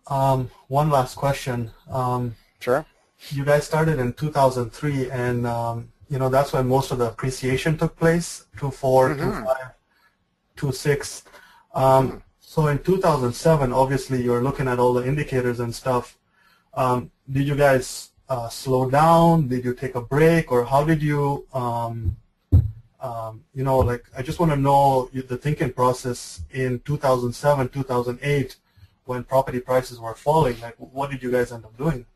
Um, 0.07 0.50
one 0.68 0.90
last 0.90 1.16
question. 1.16 1.70
Um, 1.90 2.34
sure. 2.61 2.84
You 3.30 3.44
guys 3.44 3.64
started 3.64 3.98
in 3.98 4.12
2003, 4.14 5.11
and 5.11 5.46
um, 5.46 5.88
you 6.09 6.18
know 6.18 6.28
that's 6.28 6.53
when 6.53 6.68
most 6.68 6.90
of 6.90 6.98
the 6.98 7.07
appreciation 7.07 7.78
took 7.78 7.96
place. 7.96 8.46
Two 8.59 8.70
four, 8.70 9.11
mm-hmm. 9.11 9.22
two 9.22 9.44
five, 9.44 9.70
two 10.57 10.72
six. 10.72 11.22
Um, 11.74 12.09
mm-hmm. 12.09 12.18
So 12.40 12.66
in 12.66 12.80
2007, 12.80 13.72
obviously 13.72 14.22
you're 14.22 14.42
looking 14.42 14.68
at 14.68 14.78
all 14.78 14.92
the 14.92 15.07
indicators 15.07 15.61
and 15.61 15.74
stuff. 15.74 16.18
Um, 16.74 17.11
did 17.30 17.46
you 17.46 17.55
guys 17.55 18.11
uh, 18.28 18.48
slow 18.48 18.90
down? 18.90 19.48
Did 19.48 19.64
you 19.64 19.74
take 19.74 19.94
a 19.94 20.00
break, 20.00 20.50
or 20.50 20.64
how 20.64 20.84
did 20.84 21.00
you? 21.00 21.46
Um, 21.55 22.16
um, 23.00 23.42
you 23.55 23.64
know, 23.64 23.78
like 23.78 24.05
I 24.16 24.22
just 24.22 24.38
want 24.38 24.53
to 24.53 24.57
know 24.57 25.09
the 25.12 25.36
thinking 25.36 25.72
process 25.72 26.42
in 26.53 26.80
2007, 26.80 27.68
2008 27.68 28.57
when 29.12 29.24
property 29.24 29.60
prices 29.60 30.00
were 30.00 30.14
falling, 30.14 30.58
like 30.60 30.74
what 30.78 31.10
did 31.10 31.22
you 31.22 31.30
guys 31.30 31.52
end 31.52 31.64
up 31.64 31.76
doing? 31.76 32.06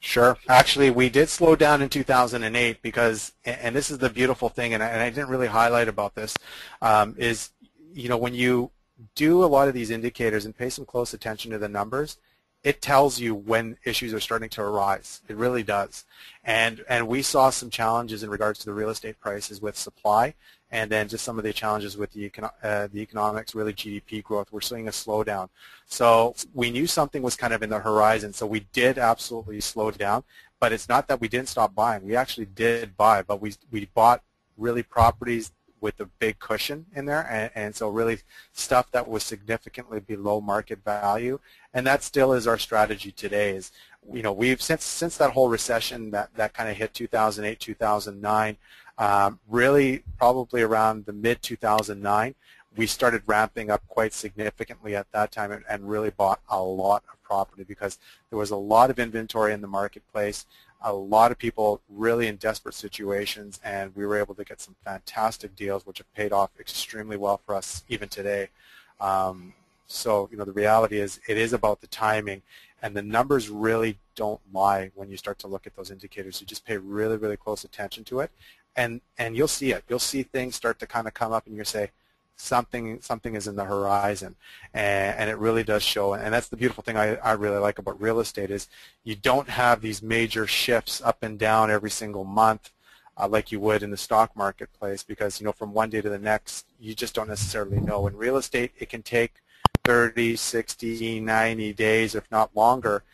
Sure. 0.00 0.36
Actually, 0.48 0.90
we 0.90 1.08
did 1.08 1.28
slow 1.28 1.56
down 1.56 1.80
in 1.80 1.88
2008 1.88 2.82
because, 2.82 3.32
and 3.44 3.74
this 3.74 3.90
is 3.90 3.98
the 3.98 4.10
beautiful 4.10 4.48
thing, 4.48 4.74
and 4.74 4.82
I, 4.82 4.88
and 4.88 5.00
I 5.00 5.08
didn't 5.08 5.30
really 5.30 5.46
highlight 5.46 5.88
about 5.88 6.14
this, 6.14 6.36
um, 6.82 7.14
is, 7.18 7.50
you 7.92 8.08
know, 8.08 8.18
when 8.18 8.34
you 8.34 8.70
do 9.14 9.42
a 9.42 9.46
lot 9.46 9.66
of 9.66 9.74
these 9.74 9.90
indicators 9.90 10.44
and 10.44 10.56
pay 10.56 10.68
some 10.68 10.84
close 10.84 11.14
attention 11.14 11.50
to 11.52 11.58
the 11.58 11.68
numbers, 11.68 12.18
it 12.62 12.80
tells 12.80 13.18
you 13.18 13.34
when 13.34 13.76
issues 13.84 14.14
are 14.14 14.20
starting 14.20 14.50
to 14.50 14.62
arise. 14.62 15.22
It 15.26 15.36
really 15.36 15.62
does. 15.62 16.04
And, 16.44 16.84
and 16.88 17.08
we 17.08 17.22
saw 17.22 17.50
some 17.50 17.70
challenges 17.70 18.22
in 18.22 18.30
regards 18.30 18.58
to 18.60 18.66
the 18.66 18.74
real 18.74 18.90
estate 18.90 19.18
prices 19.20 19.60
with 19.60 19.76
supply 19.76 20.34
and 20.74 20.90
then 20.90 21.06
just 21.06 21.24
some 21.24 21.38
of 21.38 21.44
the 21.44 21.52
challenges 21.52 21.96
with 21.96 22.10
the, 22.10 22.28
econo 22.28 22.50
uh, 22.64 22.88
the 22.92 23.00
economics, 23.00 23.54
really 23.54 23.72
GDP 23.72 24.24
growth. 24.24 24.50
We're 24.50 24.60
seeing 24.60 24.88
a 24.88 24.90
slowdown. 24.90 25.48
So 25.86 26.34
we 26.52 26.72
knew 26.72 26.88
something 26.88 27.22
was 27.22 27.36
kind 27.36 27.54
of 27.54 27.62
in 27.62 27.70
the 27.70 27.78
horizon, 27.78 28.32
so 28.32 28.44
we 28.44 28.66
did 28.72 28.98
absolutely 28.98 29.60
slow 29.60 29.92
down. 29.92 30.24
But 30.58 30.72
it's 30.72 30.88
not 30.88 31.06
that 31.06 31.20
we 31.20 31.28
didn't 31.28 31.48
stop 31.48 31.76
buying. 31.76 32.02
We 32.02 32.16
actually 32.16 32.46
did 32.46 32.96
buy, 32.96 33.22
but 33.22 33.40
we, 33.40 33.54
we 33.70 33.88
bought 33.94 34.22
really 34.58 34.82
properties 34.82 35.52
with 35.80 36.00
a 36.00 36.06
big 36.06 36.40
cushion 36.40 36.86
in 36.96 37.04
there, 37.04 37.24
and, 37.30 37.50
and, 37.54 37.76
so 37.76 37.88
really 37.90 38.18
stuff 38.52 38.90
that 38.92 39.06
was 39.06 39.22
significantly 39.22 40.00
below 40.00 40.40
market 40.40 40.82
value, 40.82 41.38
and 41.74 41.86
that 41.86 42.02
still 42.02 42.32
is 42.32 42.46
our 42.46 42.56
strategy 42.56 43.12
today. 43.12 43.50
Is 43.50 43.70
you 44.10 44.22
know 44.22 44.32
we've 44.32 44.62
since 44.62 44.82
since 44.82 45.18
that 45.18 45.32
whole 45.32 45.50
recession 45.50 46.10
that 46.12 46.34
that 46.36 46.54
kind 46.54 46.70
of 46.70 46.76
hit 46.78 46.94
2008 46.94 47.60
2009, 47.60 48.56
um, 48.98 49.40
really 49.48 50.02
probably 50.18 50.62
around 50.62 51.06
the 51.06 51.12
mid 51.12 51.42
2009, 51.42 52.34
we 52.76 52.86
started 52.86 53.22
ramping 53.26 53.70
up 53.70 53.86
quite 53.88 54.12
significantly 54.12 54.96
at 54.96 55.10
that 55.12 55.30
time 55.30 55.52
and, 55.52 55.64
and 55.68 55.88
really 55.88 56.10
bought 56.10 56.40
a 56.48 56.60
lot 56.60 57.04
of 57.12 57.22
property 57.22 57.64
because 57.64 57.98
there 58.30 58.38
was 58.38 58.50
a 58.50 58.56
lot 58.56 58.90
of 58.90 58.98
inventory 58.98 59.52
in 59.52 59.60
the 59.60 59.68
marketplace 59.68 60.46
a 60.84 60.92
lot 60.92 61.32
of 61.32 61.38
people 61.38 61.80
really 61.88 62.28
in 62.28 62.36
desperate 62.36 62.74
situations, 62.74 63.58
and 63.64 63.94
we 63.96 64.04
were 64.04 64.18
able 64.18 64.34
to 64.34 64.44
get 64.44 64.60
some 64.60 64.76
fantastic 64.84 65.56
deals, 65.56 65.86
which 65.86 65.98
have 65.98 66.14
paid 66.14 66.30
off 66.30 66.50
extremely 66.60 67.16
well 67.16 67.40
for 67.44 67.54
us 67.54 67.84
even 67.88 68.08
today. 68.08 68.48
Um, 69.00 69.54
so, 69.86 70.28
you 70.30 70.36
know, 70.36 70.44
the 70.44 70.52
reality 70.52 70.98
is 70.98 71.20
it 71.26 71.38
is 71.38 71.54
about 71.54 71.80
the 71.80 71.86
timing, 71.86 72.42
and 72.82 72.94
the 72.94 73.02
numbers 73.02 73.48
really 73.48 73.98
don't 74.14 74.40
lie 74.52 74.90
when 74.94 75.08
you 75.10 75.16
start 75.16 75.38
to 75.38 75.46
look 75.46 75.66
at 75.66 75.74
those 75.74 75.90
indicators. 75.90 76.40
You 76.40 76.46
just 76.46 76.66
pay 76.66 76.76
really, 76.76 77.16
really 77.16 77.38
close 77.38 77.64
attention 77.64 78.04
to 78.04 78.20
it, 78.20 78.30
and 78.76 79.00
and 79.18 79.36
you'll 79.36 79.48
see 79.48 79.72
it. 79.72 79.84
You'll 79.88 79.98
see 79.98 80.22
things 80.22 80.54
start 80.54 80.78
to 80.80 80.86
kind 80.86 81.06
of 81.06 81.14
come 81.14 81.32
up, 81.32 81.46
and 81.46 81.56
you 81.56 81.64
say, 81.64 81.90
something 82.36 83.00
something 83.00 83.34
is 83.34 83.46
in 83.46 83.56
the 83.56 83.64
horizon. 83.64 84.36
And, 84.72 85.18
and, 85.18 85.30
it 85.30 85.38
really 85.38 85.62
does 85.62 85.82
show 85.82 86.14
and 86.14 86.32
that's 86.34 86.48
the 86.48 86.56
beautiful 86.56 86.82
thing 86.82 86.96
I, 86.96 87.16
I 87.16 87.32
really 87.32 87.58
like 87.58 87.78
about 87.78 88.00
real 88.00 88.20
estate 88.20 88.50
is 88.50 88.68
you 89.04 89.14
don't 89.14 89.48
have 89.48 89.80
these 89.80 90.02
major 90.02 90.46
shifts 90.46 91.00
up 91.02 91.22
and 91.22 91.38
down 91.38 91.70
every 91.70 91.90
single 91.90 92.24
month 92.24 92.72
uh, 93.16 93.28
like 93.28 93.52
you 93.52 93.60
would 93.60 93.82
in 93.82 93.90
the 93.90 93.96
stock 93.96 94.34
marketplace 94.36 95.02
because 95.04 95.40
you 95.40 95.46
know 95.46 95.52
from 95.52 95.72
one 95.72 95.90
day 95.90 96.00
to 96.00 96.08
the 96.08 96.18
next 96.18 96.66
you 96.80 96.94
just 96.94 97.14
don't 97.14 97.28
necessarily 97.28 97.80
know. 97.80 98.06
In 98.06 98.16
real 98.16 98.36
estate 98.36 98.72
it 98.78 98.88
can 98.88 99.02
take 99.02 99.34
30 99.84 100.36
60 100.36 101.20
90 101.20 101.72
days 101.72 102.14
if 102.14 102.28
not 102.30 102.54
longer 102.56 103.04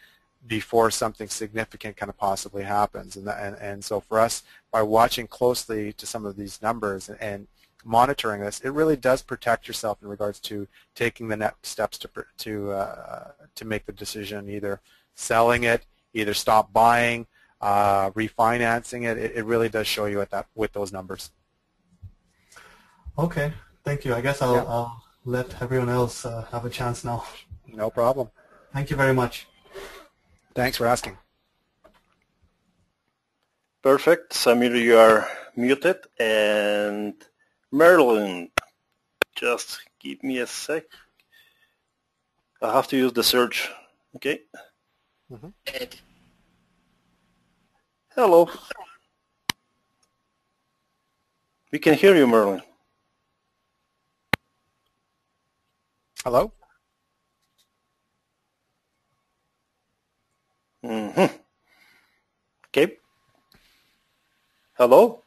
before 0.46 0.90
something 0.90 1.28
significant 1.28 1.96
kind 1.98 2.08
of 2.08 2.16
possibly 2.16 2.62
happens. 2.62 3.16
And, 3.16 3.28
and, 3.28 3.56
and 3.56 3.84
so 3.84 4.00
for 4.00 4.18
us 4.18 4.42
by 4.71 4.83
watching 4.83 5.27
closely 5.27 5.93
to 5.95 6.07
some 6.07 6.25
of 6.25 6.37
these 6.37 6.62
numbers 6.62 7.09
and, 7.09 7.21
and 7.21 7.47
monitoring 7.85 8.41
this, 8.41 8.61
it 8.61 8.71
really 8.71 8.97
does 8.97 9.23
protect 9.23 9.66
yourself 9.66 9.99
in 10.03 10.09
regards 10.09 10.39
to 10.41 10.68
taking 10.95 11.29
the 11.29 11.37
next 11.37 11.68
steps 11.68 11.99
to 11.99 12.09
to 12.39 12.73
uh, 12.73 13.31
to 13.55 13.64
make 13.64 13.87
the 13.87 13.93
decision, 13.93 14.49
either 14.49 14.81
selling 15.14 15.64
it, 15.64 15.87
either 16.14 16.35
stop 16.35 16.73
buying, 16.73 17.27
uh, 17.61 18.11
refinancing 18.11 19.11
it. 19.11 19.18
it. 19.18 19.37
It 19.37 19.45
really 19.45 19.68
does 19.68 19.87
show 19.87 20.07
you 20.07 20.21
at 20.21 20.31
that 20.31 20.47
with 20.55 20.73
those 20.73 20.93
numbers. 20.93 21.31
Okay, 23.18 23.53
thank 23.85 24.05
you. 24.05 24.14
I 24.14 24.21
guess 24.21 24.41
I'll, 24.41 24.55
yeah. 24.55 24.64
I'll 24.64 25.03
let 25.25 25.61
everyone 25.61 25.89
else 25.89 26.25
uh, 26.25 26.47
have 26.53 26.64
a 26.64 26.71
chance 26.71 27.05
now. 27.05 27.25
No 27.66 27.91
problem. 27.91 28.31
Thank 28.73 28.91
you 28.91 28.97
very 28.97 29.14
much. 29.14 29.47
Thanks 30.55 30.77
for 30.77 30.87
asking. 30.87 31.18
Perfect. 33.83 34.33
Samir, 34.33 34.78
you 34.81 34.99
are 34.99 35.26
muted 35.57 35.99
and 36.18 37.14
Merlin, 37.72 38.51
just 39.35 39.81
give 39.99 40.22
me 40.22 40.39
a 40.39 40.47
sec. 40.47 40.85
I 42.62 42.72
have 42.72 42.89
to 42.89 42.97
use 42.97 43.12
the 43.12 43.22
search. 43.22 43.70
Okay. 44.16 44.43
Mm 45.31 45.39
-hmm. 45.41 45.53
Hello. 48.14 48.49
We 51.72 51.78
can 51.78 51.95
hear 51.95 52.16
you, 52.16 52.26
Merlin. 52.26 52.62
Hello? 56.24 56.53
Mm-hmm. 60.85 61.37
Okay. 62.68 62.99
Hello? 64.81 65.20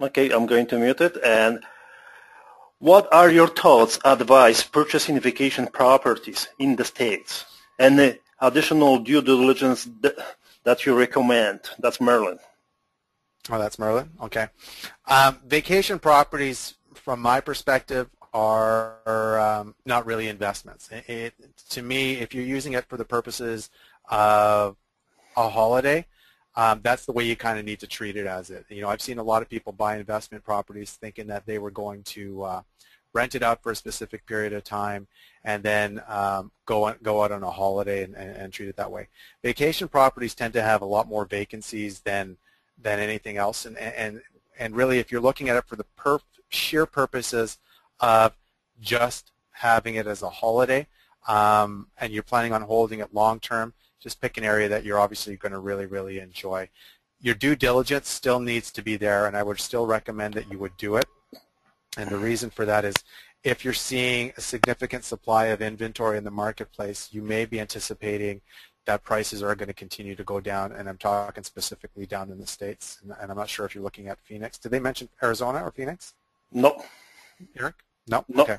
Okay, 0.00 0.30
I'm 0.30 0.46
going 0.46 0.68
to 0.68 0.78
mute 0.78 1.00
it. 1.00 1.16
And 1.24 1.58
what 2.78 3.12
are 3.12 3.28
your 3.28 3.48
thoughts, 3.48 3.98
advice, 4.04 4.62
purchasing 4.62 5.18
vacation 5.18 5.66
properties 5.66 6.46
in 6.60 6.76
the 6.76 6.84
States? 6.84 7.44
And 7.80 8.20
additional 8.38 9.00
due 9.00 9.20
diligence 9.20 9.88
that 10.62 10.86
you 10.86 10.96
recommend? 10.96 11.58
That's 11.80 12.00
Merlin. 12.00 12.38
Oh, 13.50 13.58
that's 13.58 13.80
Merlin? 13.80 14.10
Okay. 14.22 14.46
Um, 15.08 15.40
vacation 15.44 15.98
properties, 15.98 16.74
from 16.94 17.18
my 17.18 17.40
perspective, 17.40 18.08
are 18.32 19.40
um, 19.40 19.74
not 19.84 20.06
really 20.06 20.28
investments. 20.28 20.88
It, 20.92 21.08
it, 21.08 21.34
to 21.70 21.82
me, 21.82 22.12
if 22.12 22.32
you're 22.32 22.44
using 22.44 22.74
it 22.74 22.84
for 22.84 22.96
the 22.96 23.04
purposes 23.04 23.70
of 24.08 24.76
a 25.36 25.48
holiday, 25.48 26.06
um, 26.56 26.80
that's 26.82 27.04
the 27.04 27.12
way 27.12 27.24
you 27.24 27.36
kind 27.36 27.58
of 27.58 27.64
need 27.64 27.80
to 27.80 27.86
treat 27.86 28.16
it 28.16 28.26
as 28.26 28.50
it. 28.50 28.64
You 28.68 28.82
know, 28.82 28.88
I've 28.88 29.02
seen 29.02 29.18
a 29.18 29.22
lot 29.22 29.42
of 29.42 29.48
people 29.48 29.72
buy 29.72 29.96
investment 29.96 30.44
properties 30.44 30.92
thinking 30.92 31.26
that 31.28 31.46
they 31.46 31.58
were 31.58 31.70
going 31.70 32.02
to 32.04 32.42
uh, 32.42 32.62
rent 33.12 33.34
it 33.34 33.42
out 33.42 33.62
for 33.62 33.72
a 33.72 33.76
specific 33.76 34.26
period 34.26 34.52
of 34.52 34.64
time 34.64 35.06
and 35.44 35.62
then 35.62 36.02
um, 36.08 36.50
go 36.66 36.84
on, 36.84 36.96
go 37.02 37.22
out 37.22 37.32
on 37.32 37.42
a 37.42 37.50
holiday 37.50 38.02
and, 38.02 38.14
and, 38.14 38.36
and, 38.36 38.52
treat 38.52 38.68
it 38.68 38.76
that 38.76 38.90
way. 38.90 39.08
Vacation 39.42 39.88
properties 39.88 40.34
tend 40.34 40.52
to 40.54 40.62
have 40.62 40.82
a 40.82 40.86
lot 40.86 41.08
more 41.08 41.24
vacancies 41.24 42.00
than 42.00 42.36
than 42.82 42.98
anything 42.98 43.36
else, 43.36 43.66
and 43.66 43.78
and 43.78 44.20
and 44.58 44.74
really, 44.74 44.98
if 44.98 45.12
you're 45.12 45.20
looking 45.20 45.48
at 45.48 45.56
it 45.56 45.64
for 45.66 45.76
the 45.76 45.86
perf 45.98 46.20
sheer 46.48 46.86
purposes 46.86 47.58
of 48.00 48.32
just 48.80 49.30
having 49.52 49.94
it 49.94 50.06
as 50.06 50.22
a 50.22 50.28
holiday, 50.28 50.86
um, 51.28 51.88
and 52.00 52.12
you're 52.12 52.22
planning 52.22 52.52
on 52.52 52.62
holding 52.62 52.98
it 52.98 53.14
long 53.14 53.38
term, 53.38 53.74
just 54.04 54.20
pick 54.20 54.36
an 54.36 54.44
area 54.44 54.68
that 54.68 54.84
you're 54.84 55.00
obviously 55.00 55.34
going 55.36 55.52
to 55.52 55.58
really, 55.58 55.86
really 55.86 56.20
enjoy. 56.20 56.68
Your 57.20 57.34
due 57.34 57.56
diligence 57.56 58.06
still 58.08 58.38
needs 58.38 58.70
to 58.72 58.82
be 58.82 58.96
there, 58.96 59.26
and 59.26 59.34
I 59.34 59.42
would 59.42 59.58
still 59.58 59.86
recommend 59.86 60.34
that 60.34 60.52
you 60.52 60.58
would 60.58 60.76
do 60.76 60.96
it. 60.96 61.06
And 61.96 62.10
the 62.10 62.18
reason 62.18 62.50
for 62.50 62.66
that 62.66 62.84
is 62.84 62.94
if 63.42 63.64
you're 63.64 63.72
seeing 63.72 64.32
a 64.36 64.42
significant 64.42 65.04
supply 65.04 65.46
of 65.46 65.62
inventory 65.62 66.18
in 66.18 66.24
the 66.24 66.30
marketplace, 66.30 67.08
you 67.12 67.22
may 67.22 67.46
be 67.46 67.58
anticipating 67.60 68.42
that 68.84 69.02
prices 69.02 69.42
are 69.42 69.54
going 69.54 69.68
to 69.68 69.74
continue 69.74 70.14
to 70.14 70.24
go 70.24 70.38
down, 70.38 70.72
and 70.72 70.86
I'm 70.86 70.98
talking 70.98 71.44
specifically 71.44 72.04
down 72.04 72.30
in 72.30 72.38
the 72.38 72.46
States, 72.46 72.98
and, 73.02 73.14
and 73.18 73.30
I'm 73.30 73.38
not 73.38 73.48
sure 73.48 73.64
if 73.64 73.74
you're 73.74 73.84
looking 73.84 74.08
at 74.08 74.18
Phoenix. 74.20 74.58
Did 74.58 74.70
they 74.70 74.80
mention 74.80 75.08
Arizona 75.22 75.64
or 75.64 75.70
Phoenix? 75.70 76.12
No. 76.52 76.84
Eric? 77.58 77.76
No? 78.06 78.26
no. 78.28 78.42
Okay 78.42 78.58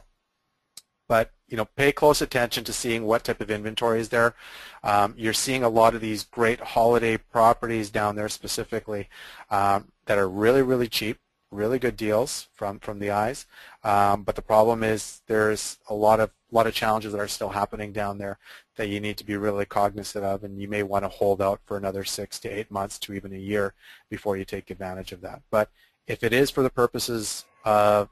but 1.07 1.31
you 1.47 1.57
know, 1.57 1.65
pay 1.65 1.91
close 1.91 2.21
attention 2.21 2.63
to 2.63 2.73
seeing 2.73 3.05
what 3.05 3.23
type 3.23 3.39
of 3.39 3.51
inventory 3.51 3.99
is 3.99 4.09
there. 4.09 4.35
Um, 4.83 5.13
you're 5.17 5.33
seeing 5.33 5.63
a 5.63 5.69
lot 5.69 5.93
of 5.93 6.01
these 6.01 6.23
great 6.23 6.59
holiday 6.59 7.17
properties 7.17 7.89
down 7.89 8.15
there 8.15 8.29
specifically 8.29 9.09
um, 9.51 9.91
that 10.05 10.17
are 10.17 10.27
really, 10.27 10.63
really 10.63 10.87
cheap, 10.87 11.19
really 11.51 11.77
good 11.77 11.95
deals 11.95 12.47
from 12.53 12.79
from 12.79 12.99
the 12.99 13.11
eyes. 13.11 13.45
Um, 13.83 14.23
but 14.23 14.35
the 14.35 14.41
problem 14.41 14.83
is 14.83 15.21
there's 15.27 15.77
a 15.89 15.93
lot 15.93 16.19
of 16.19 16.31
lot 16.51 16.67
of 16.67 16.73
challenges 16.73 17.11
that 17.11 17.19
are 17.19 17.27
still 17.27 17.49
happening 17.49 17.91
down 17.91 18.17
there 18.17 18.39
that 18.77 18.87
you 18.87 18.99
need 18.99 19.17
to 19.17 19.25
be 19.25 19.37
really 19.37 19.65
cognizant 19.65 20.25
of, 20.25 20.43
and 20.43 20.59
you 20.59 20.67
may 20.67 20.83
want 20.83 21.03
to 21.03 21.09
hold 21.09 21.41
out 21.41 21.59
for 21.65 21.77
another 21.77 22.03
six 22.03 22.39
to 22.39 22.49
eight 22.49 22.71
months 22.71 22.97
to 22.99 23.13
even 23.13 23.33
a 23.33 23.37
year 23.37 23.73
before 24.09 24.37
you 24.37 24.45
take 24.45 24.71
advantage 24.71 25.11
of 25.11 25.21
that. 25.21 25.41
But 25.51 25.69
if 26.07 26.23
it 26.23 26.33
is 26.33 26.49
for 26.49 26.63
the 26.63 26.69
purposes 26.69 27.45
of 27.63 28.09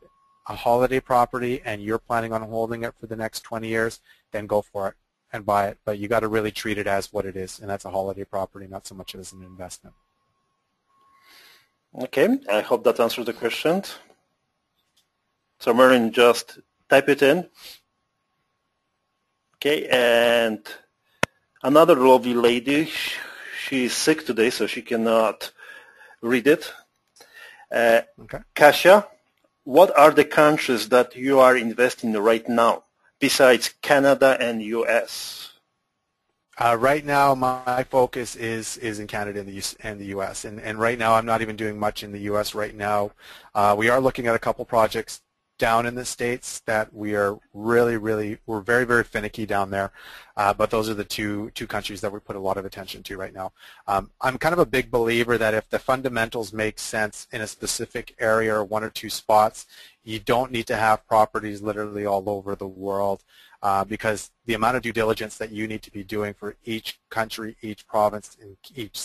a 0.48 0.56
holiday 0.56 1.00
property 1.00 1.62
and 1.64 1.82
you're 1.82 2.00
planning 2.00 2.34
on 2.34 2.42
holding 2.42 2.84
it 2.84 2.94
for 3.00 3.08
the 3.08 3.16
next 3.16 3.42
20 3.42 3.68
years, 3.68 4.02
then 4.32 4.48
go 4.48 4.62
for 4.62 4.90
it 4.90 4.96
and 5.32 5.46
buy 5.46 5.68
it. 5.68 5.78
But 5.86 5.98
you 6.00 6.08
got 6.08 6.22
to 6.22 6.28
really 6.28 6.52
treat 6.52 6.78
it 6.78 6.88
as 6.88 7.12
what 7.12 7.26
it 7.26 7.36
is, 7.36 7.60
and 7.60 7.70
that's 7.70 7.86
a 7.86 7.90
holiday 7.90 8.24
property, 8.24 8.68
not 8.68 8.86
so 8.86 8.96
much 8.96 9.16
as 9.16 9.34
an 9.34 9.44
investment. 9.44 9.96
Okay, 12.02 12.40
I 12.52 12.62
hope 12.62 12.84
that 12.84 13.00
answers 13.00 13.26
the 13.26 13.34
question. 13.34 13.84
So 15.60 15.74
Merlin, 15.74 16.12
just 16.12 16.60
type 16.90 17.10
it 17.10 17.22
in. 17.22 17.48
Okay, 19.56 19.88
and 19.88 20.60
another 21.64 21.96
lovely 21.96 22.34
lady, 22.34 22.90
she's 23.66 23.94
sick 23.94 24.26
today, 24.26 24.50
so 24.50 24.68
she 24.68 24.82
cannot 24.82 25.52
read 26.22 26.48
it. 26.48 26.74
Uh, 27.72 28.02
okay. 28.22 28.40
Kasia, 28.54 29.08
what 29.64 29.98
are 29.98 30.12
the 30.12 30.26
countries 30.26 30.90
that 30.90 31.16
you 31.16 31.40
are 31.40 31.58
investing 31.58 32.14
in 32.14 32.22
right 32.22 32.48
now? 32.48 32.84
besides 33.24 33.74
Canada 33.82 34.36
and 34.38 34.62
U.S.? 34.62 35.54
Uh, 36.58 36.76
right 36.78 37.06
now, 37.06 37.34
my 37.34 37.86
focus 37.90 38.36
is 38.36 38.76
is 38.78 39.00
in 39.00 39.08
Canada 39.08 39.40
and 39.40 39.48
the 39.48 39.64
and 39.80 39.98
the 39.98 40.08
U.S. 40.18 40.44
and 40.44 40.60
and 40.60 40.78
right 40.78 41.00
now, 41.00 41.16
I'm 41.16 41.26
not 41.26 41.42
even 41.42 41.56
doing 41.56 41.80
much 41.80 42.04
in 42.04 42.12
the 42.12 42.20
U.S. 42.32 42.54
right 42.54 42.76
now. 42.76 43.12
Uh, 43.56 43.76
we 43.78 43.88
are 43.88 44.02
looking 44.02 44.28
at 44.28 44.36
a 44.36 44.40
couple 44.40 44.66
projects 44.66 45.22
down 45.64 45.86
in 45.86 45.96
the 45.96 46.04
states 46.04 46.60
that 46.66 46.94
we 46.94 47.16
are 47.16 47.40
really, 47.54 47.96
really, 47.96 48.38
we're 48.46 48.60
very, 48.60 48.84
very 48.84 49.06
finicky 49.06 49.46
down 49.46 49.72
there. 49.72 49.94
Uh, 50.36 50.54
but 50.54 50.70
those 50.70 50.90
are 50.90 50.94
the 50.94 51.06
two 51.06 51.52
two 51.52 51.66
countries 51.66 52.02
that 52.02 52.12
we 52.12 52.20
put 52.20 52.36
a 52.36 52.40
lot 52.48 52.58
of 52.58 52.66
attention 52.66 53.02
to 53.02 53.16
right 53.16 53.34
now. 53.34 53.54
Um, 53.88 54.12
I'm 54.20 54.38
kind 54.38 54.52
of 54.52 54.60
a 54.60 54.66
big 54.66 54.92
believer 54.92 55.38
that 55.38 55.54
if 55.54 55.70
the 55.70 55.80
fundamentals 55.80 56.52
make 56.52 56.80
sense 56.80 57.28
in 57.32 57.40
a 57.40 57.48
specific 57.48 58.14
area 58.20 58.54
or 58.54 58.66
one 58.66 58.84
or 58.84 58.90
two 58.90 59.10
spots, 59.10 59.66
you 60.04 60.20
don't 60.20 60.52
need 60.52 60.68
to 60.68 60.76
have 60.76 61.08
properties 61.08 61.62
literally 61.62 62.06
all 62.06 62.30
over 62.30 62.56
the 62.56 62.68
world 62.68 63.24
uh, 63.62 63.86
because 63.86 64.32
the 64.46 64.56
amount 64.56 64.76
of 64.76 64.84
due 64.84 64.92
diligence 64.92 65.38
that 65.38 65.54
you 65.54 65.66
need 65.66 65.82
to 65.84 65.92
be 65.92 66.04
doing 66.04 66.34
for 66.34 66.58
each 66.66 67.00
country, 67.10 67.56
each 67.62 67.88
province, 67.88 68.36
and 68.42 68.58
each 68.76 68.98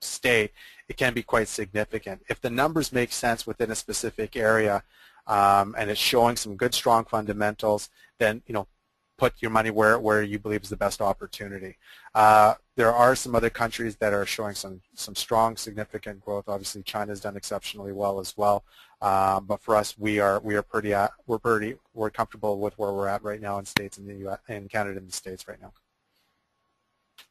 state, 0.00 0.52
it 0.88 0.96
can 0.96 1.12
be 1.12 1.24
quite 1.24 1.48
significant. 1.48 2.22
If 2.28 2.40
the 2.40 2.50
numbers 2.50 2.92
make 2.92 3.10
sense 3.10 3.48
within 3.48 3.72
a 3.72 3.74
specific 3.74 4.36
area 4.36 4.84
um, 5.26 5.74
and 5.78 5.90
it's 5.90 6.00
showing 6.00 6.36
some 6.36 6.56
good, 6.56 6.74
strong 6.74 7.04
fundamentals, 7.04 7.90
then 8.18 8.42
you 8.46 8.54
know 8.54 8.66
put 9.16 9.34
your 9.40 9.50
money 9.50 9.70
where, 9.70 9.98
where 9.98 10.22
you 10.22 10.38
believe 10.38 10.62
is 10.62 10.68
the 10.68 10.76
best 10.76 11.00
opportunity. 11.00 11.76
Uh, 12.14 12.54
there 12.76 12.92
are 12.92 13.14
some 13.14 13.34
other 13.34 13.50
countries 13.50 13.96
that 13.96 14.12
are 14.12 14.26
showing 14.26 14.54
some, 14.54 14.80
some 14.94 15.14
strong, 15.14 15.56
significant 15.56 16.20
growth. 16.20 16.48
Obviously, 16.48 16.82
China's 16.82 17.20
done 17.20 17.36
exceptionally 17.36 17.92
well 17.92 18.18
as 18.18 18.36
well. 18.36 18.64
Um, 19.00 19.44
but 19.46 19.62
for 19.62 19.76
us, 19.76 19.96
we 19.98 20.18
are 20.18 20.40
we 20.40 20.54
are 20.56 20.62
pretty 20.62 20.94
at, 20.94 21.12
we're 21.26 21.38
pretty 21.38 21.76
we're 21.92 22.10
comfortable 22.10 22.58
with 22.58 22.76
where 22.78 22.92
we're 22.92 23.08
at 23.08 23.22
right 23.22 23.40
now 23.40 23.58
in 23.58 23.64
states 23.64 23.98
in 23.98 24.06
the 24.06 24.14
U.S. 24.16 24.38
in 24.48 24.68
Canada 24.68 24.98
and 24.98 25.08
the 25.08 25.12
states 25.12 25.46
right 25.46 25.60
now. 25.60 25.72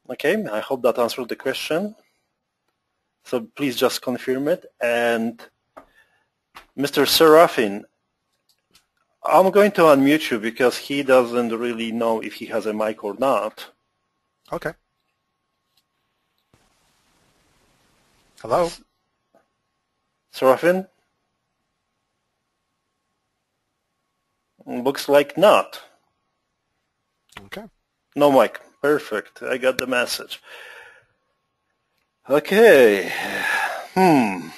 Okay, 0.09 0.45
I 0.45 0.59
hope 0.59 0.81
that 0.83 0.99
answered 0.99 1.29
the 1.29 1.35
question. 1.35 1.95
So 3.23 3.47
please 3.55 3.75
just 3.75 4.01
confirm 4.01 4.47
it. 4.49 4.65
And 4.81 5.41
Mr. 6.77 7.07
Serafin, 7.07 7.83
I'm 9.23 9.51
going 9.51 9.71
to 9.73 9.81
unmute 9.81 10.31
you 10.31 10.39
because 10.39 10.77
he 10.77 11.03
doesn't 11.03 11.49
really 11.49 11.91
know 11.91 12.19
if 12.19 12.33
he 12.35 12.47
has 12.47 12.65
a 12.65 12.73
mic 12.73 13.03
or 13.03 13.13
not. 13.13 13.67
Okay. 14.51 14.73
Hello? 18.41 18.69
Serafin? 20.33 20.87
Looks 24.65 25.07
like 25.07 25.37
not. 25.37 25.81
Okay. 27.45 27.63
No 28.15 28.31
mic. 28.31 28.59
Perfect. 28.81 29.41
I 29.43 29.57
got 29.57 29.77
the 29.77 29.87
message. 29.87 30.41
Okay. 32.29 33.11
Hmm. 33.93 34.49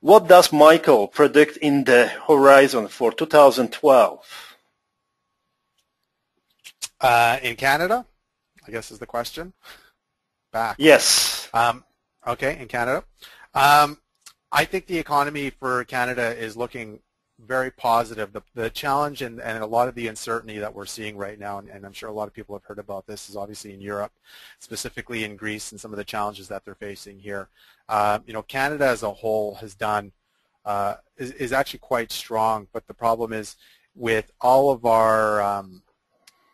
What 0.00 0.28
does 0.28 0.52
Michael 0.52 1.08
predict 1.08 1.56
in 1.56 1.84
the 1.84 2.08
horizon 2.28 2.88
for 2.88 3.12
2012? 3.12 4.56
Uh, 7.00 7.38
in 7.42 7.56
Canada, 7.56 8.06
I 8.66 8.70
guess 8.70 8.90
is 8.90 8.98
the 8.98 9.06
question. 9.06 9.52
Back. 10.52 10.76
Yes. 10.78 11.48
Um, 11.52 11.84
okay, 12.26 12.58
in 12.58 12.68
Canada. 12.68 13.04
Um, 13.54 13.98
I 14.52 14.64
think 14.64 14.86
the 14.86 14.98
economy 14.98 15.50
for 15.50 15.84
Canada 15.84 16.36
is 16.36 16.56
looking 16.56 17.00
very 17.46 17.70
positive. 17.70 18.32
The, 18.32 18.42
the 18.54 18.70
challenge 18.70 19.22
and, 19.22 19.40
and 19.40 19.62
a 19.62 19.66
lot 19.66 19.88
of 19.88 19.94
the 19.94 20.08
uncertainty 20.08 20.58
that 20.58 20.74
we're 20.74 20.86
seeing 20.86 21.16
right 21.16 21.38
now, 21.38 21.58
and, 21.58 21.68
and, 21.68 21.86
I'm 21.86 21.92
sure 21.92 22.08
a 22.08 22.12
lot 22.12 22.28
of 22.28 22.34
people 22.34 22.54
have 22.54 22.64
heard 22.64 22.78
about 22.78 23.06
this, 23.06 23.30
is 23.30 23.36
obviously 23.36 23.72
in 23.72 23.80
Europe, 23.80 24.12
specifically 24.58 25.24
in 25.24 25.36
Greece 25.36 25.72
and 25.72 25.80
some 25.80 25.92
of 25.92 25.96
the 25.96 26.04
challenges 26.04 26.48
that 26.48 26.64
they're 26.64 26.74
facing 26.74 27.18
here. 27.18 27.48
Uh, 27.88 28.18
you 28.26 28.32
know, 28.32 28.42
Canada 28.42 28.86
as 28.86 29.02
a 29.02 29.12
whole 29.12 29.54
has 29.56 29.74
done, 29.74 30.12
uh, 30.64 30.96
is, 31.16 31.30
is, 31.32 31.52
actually 31.52 31.78
quite 31.78 32.10
strong, 32.10 32.66
but 32.72 32.86
the 32.86 32.94
problem 32.94 33.32
is 33.32 33.56
with 33.94 34.32
all 34.40 34.70
of 34.70 34.84
our, 34.84 35.40
um, 35.40 35.82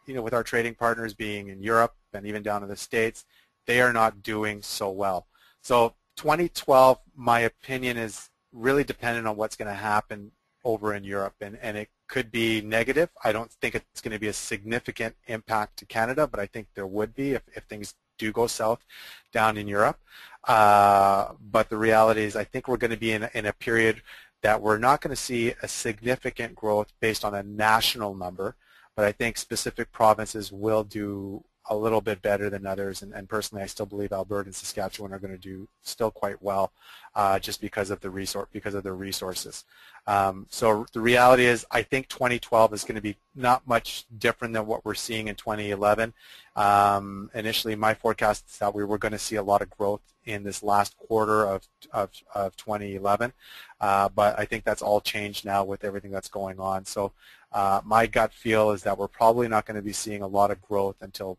you 0.07 0.15
know, 0.15 0.23
with 0.23 0.35
our 0.35 0.43
trading 0.43 0.75
partners 0.75 1.15
being 1.15 1.49
in 1.49 1.63
Europe 1.63 1.95
and 2.13 2.27
even 2.27 2.43
down 2.43 2.63
in 2.63 2.69
the 2.69 2.77
States, 2.77 3.25
they 3.67 3.81
are 3.81 3.93
not 3.93 4.23
doing 4.23 4.61
so 4.61 4.91
well. 4.91 5.27
So 5.63 5.95
2012, 6.17 6.99
my 7.17 7.41
opinion 7.41 7.97
is 7.97 8.29
really 8.53 8.85
dependent 8.85 9.27
on 9.27 9.37
what's 9.37 9.57
going 9.57 9.69
to 9.69 9.75
happen 9.75 10.31
over 10.65 10.95
in 10.95 11.05
Europe, 11.05 11.35
and, 11.41 11.59
and 11.61 11.77
it 11.77 11.89
could 12.09 12.31
be 12.31 12.61
negative. 12.61 13.09
I 13.25 13.33
don't 13.33 13.51
think 13.51 13.75
it's 13.75 14.01
going 14.01 14.13
to 14.13 14.21
be 14.21 14.29
a 14.29 14.33
significant 14.33 15.15
impact 15.27 15.79
to 15.79 15.87
Canada, 15.87 16.27
but 16.27 16.41
I 16.41 16.47
think 16.47 16.69
there 16.75 16.87
would 16.87 17.15
be 17.15 17.33
if, 17.33 17.43
if 17.55 17.65
things 17.65 17.95
do 18.19 18.33
go 18.33 18.47
south 18.47 18.85
down 19.33 19.57
in 19.57 19.67
Europe. 19.67 19.99
Uh, 20.47 21.33
but 21.41 21.69
the 21.69 21.77
reality 21.77 22.23
is 22.23 22.37
I 22.37 22.45
think 22.45 22.69
we're 22.69 22.77
going 22.77 22.91
to 22.91 22.97
be 22.97 23.13
in, 23.13 23.29
in 23.35 23.47
a 23.47 23.53
period 23.53 24.03
that 24.43 24.61
we're 24.61 24.79
not 24.79 25.01
going 25.01 25.15
to 25.15 25.21
see 25.21 25.55
a 25.63 25.69
significant 25.69 26.55
growth 26.55 26.93
based 27.01 27.25
on 27.25 27.35
a 27.35 27.43
national 27.43 28.15
number, 28.15 28.57
but 28.97 29.05
I 29.05 29.13
think 29.13 29.37
specific 29.37 29.93
provinces 29.93 30.53
will 30.53 30.85
do 30.85 31.45
a 31.71 31.77
little 31.77 32.01
bit 32.01 32.21
better 32.23 32.51
than 32.51 32.67
others, 32.67 33.03
and, 33.03 33.13
and, 33.13 33.29
personally, 33.29 33.63
I 33.63 33.67
still 33.67 33.87
believe 33.87 34.13
Alberta 34.13 34.49
and 34.49 34.55
Saskatchewan 34.55 35.13
are 35.13 35.19
going 35.19 35.33
to 35.33 35.39
do 35.39 35.69
still 35.83 36.11
quite 36.11 36.43
well, 36.43 36.73
uh, 37.15 37.39
just 37.39 37.61
because 37.61 37.91
of 37.91 38.01
the 38.01 38.11
resource 38.11 38.49
because 38.53 38.75
of 38.75 38.83
their 38.83 38.95
resources. 38.95 39.65
Um, 40.09 40.47
so 40.51 40.87
the 40.93 41.01
reality 41.01 41.45
is, 41.45 41.65
I 41.71 41.83
think 41.83 42.09
2012 42.09 42.75
is 42.75 42.85
going 42.85 42.97
to 42.97 43.01
be 43.01 43.17
not 43.37 43.67
much 43.67 44.07
different 44.19 44.55
than 44.55 44.67
what 44.67 44.85
we're 44.85 44.95
seeing 44.95 45.29
in 45.29 45.37
2011. 45.37 46.13
Um, 46.57 47.31
initially, 47.33 47.77
my 47.77 47.95
forecast 47.95 48.47
is 48.49 48.59
that 48.59 48.75
we 48.75 48.85
were 48.85 48.99
going 48.99 49.13
to 49.13 49.19
see 49.19 49.37
a 49.37 49.43
lot 49.43 49.63
of 49.63 49.71
growth 49.71 50.03
in 50.25 50.43
this 50.43 50.63
last 50.63 50.97
quarter 50.99 51.45
of 51.45 51.63
of, 51.93 52.11
of 52.35 52.57
2011, 52.57 53.33
uh, 53.81 54.09
but 54.09 54.37
I 54.39 54.47
think 54.47 54.65
that's 54.65 54.83
all 54.83 55.01
changed 55.01 55.45
now 55.45 55.63
with 55.63 55.85
everything 55.85 56.11
that's 56.11 56.29
going 56.29 56.59
on. 56.59 56.85
So. 56.85 57.13
Uh, 57.55 57.83
my 57.85 58.07
gut 58.07 58.33
feel 58.33 58.71
is 58.71 58.83
that 58.83 58.97
we're 58.97 59.07
probably 59.07 59.47
not 59.47 59.67
going 59.67 59.77
to 59.77 59.83
be 59.83 59.93
seeing 59.93 60.23
a 60.23 60.27
lot 60.27 60.51
of 60.51 60.59
growth 60.63 60.97
until 61.03 61.37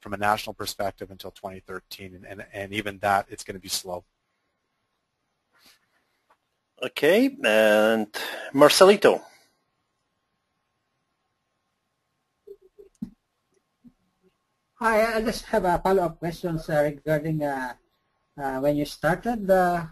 from 0.00 0.14
a 0.14 0.16
national 0.16 0.54
perspective 0.54 1.10
until 1.10 1.30
2013, 1.30 2.14
and, 2.14 2.24
and, 2.26 2.44
and 2.52 2.72
even 2.72 2.98
that, 2.98 3.26
it's 3.28 3.44
going 3.44 3.54
to 3.54 3.60
be 3.60 3.68
slow. 3.68 4.04
Okay, 6.82 7.34
and 7.42 8.08
Marcelito. 8.52 9.22
Hi, 14.78 15.16
I 15.16 15.22
just 15.22 15.46
have 15.46 15.64
a 15.64 15.78
follow-up 15.78 16.18
questions 16.18 16.68
uh, 16.68 16.82
regarding 16.84 17.42
uh, 17.42 17.72
uh, 18.36 18.60
when 18.60 18.76
you 18.76 18.84
started 18.84 19.48
uh, 19.48 19.86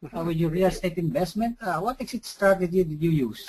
with 0.00 0.36
your 0.36 0.50
real 0.50 0.68
estate 0.68 0.96
investment. 0.96 1.56
Uh, 1.60 1.80
what 1.80 2.00
exit 2.00 2.24
strategy 2.24 2.84
did 2.84 3.02
you 3.02 3.10
use? 3.10 3.48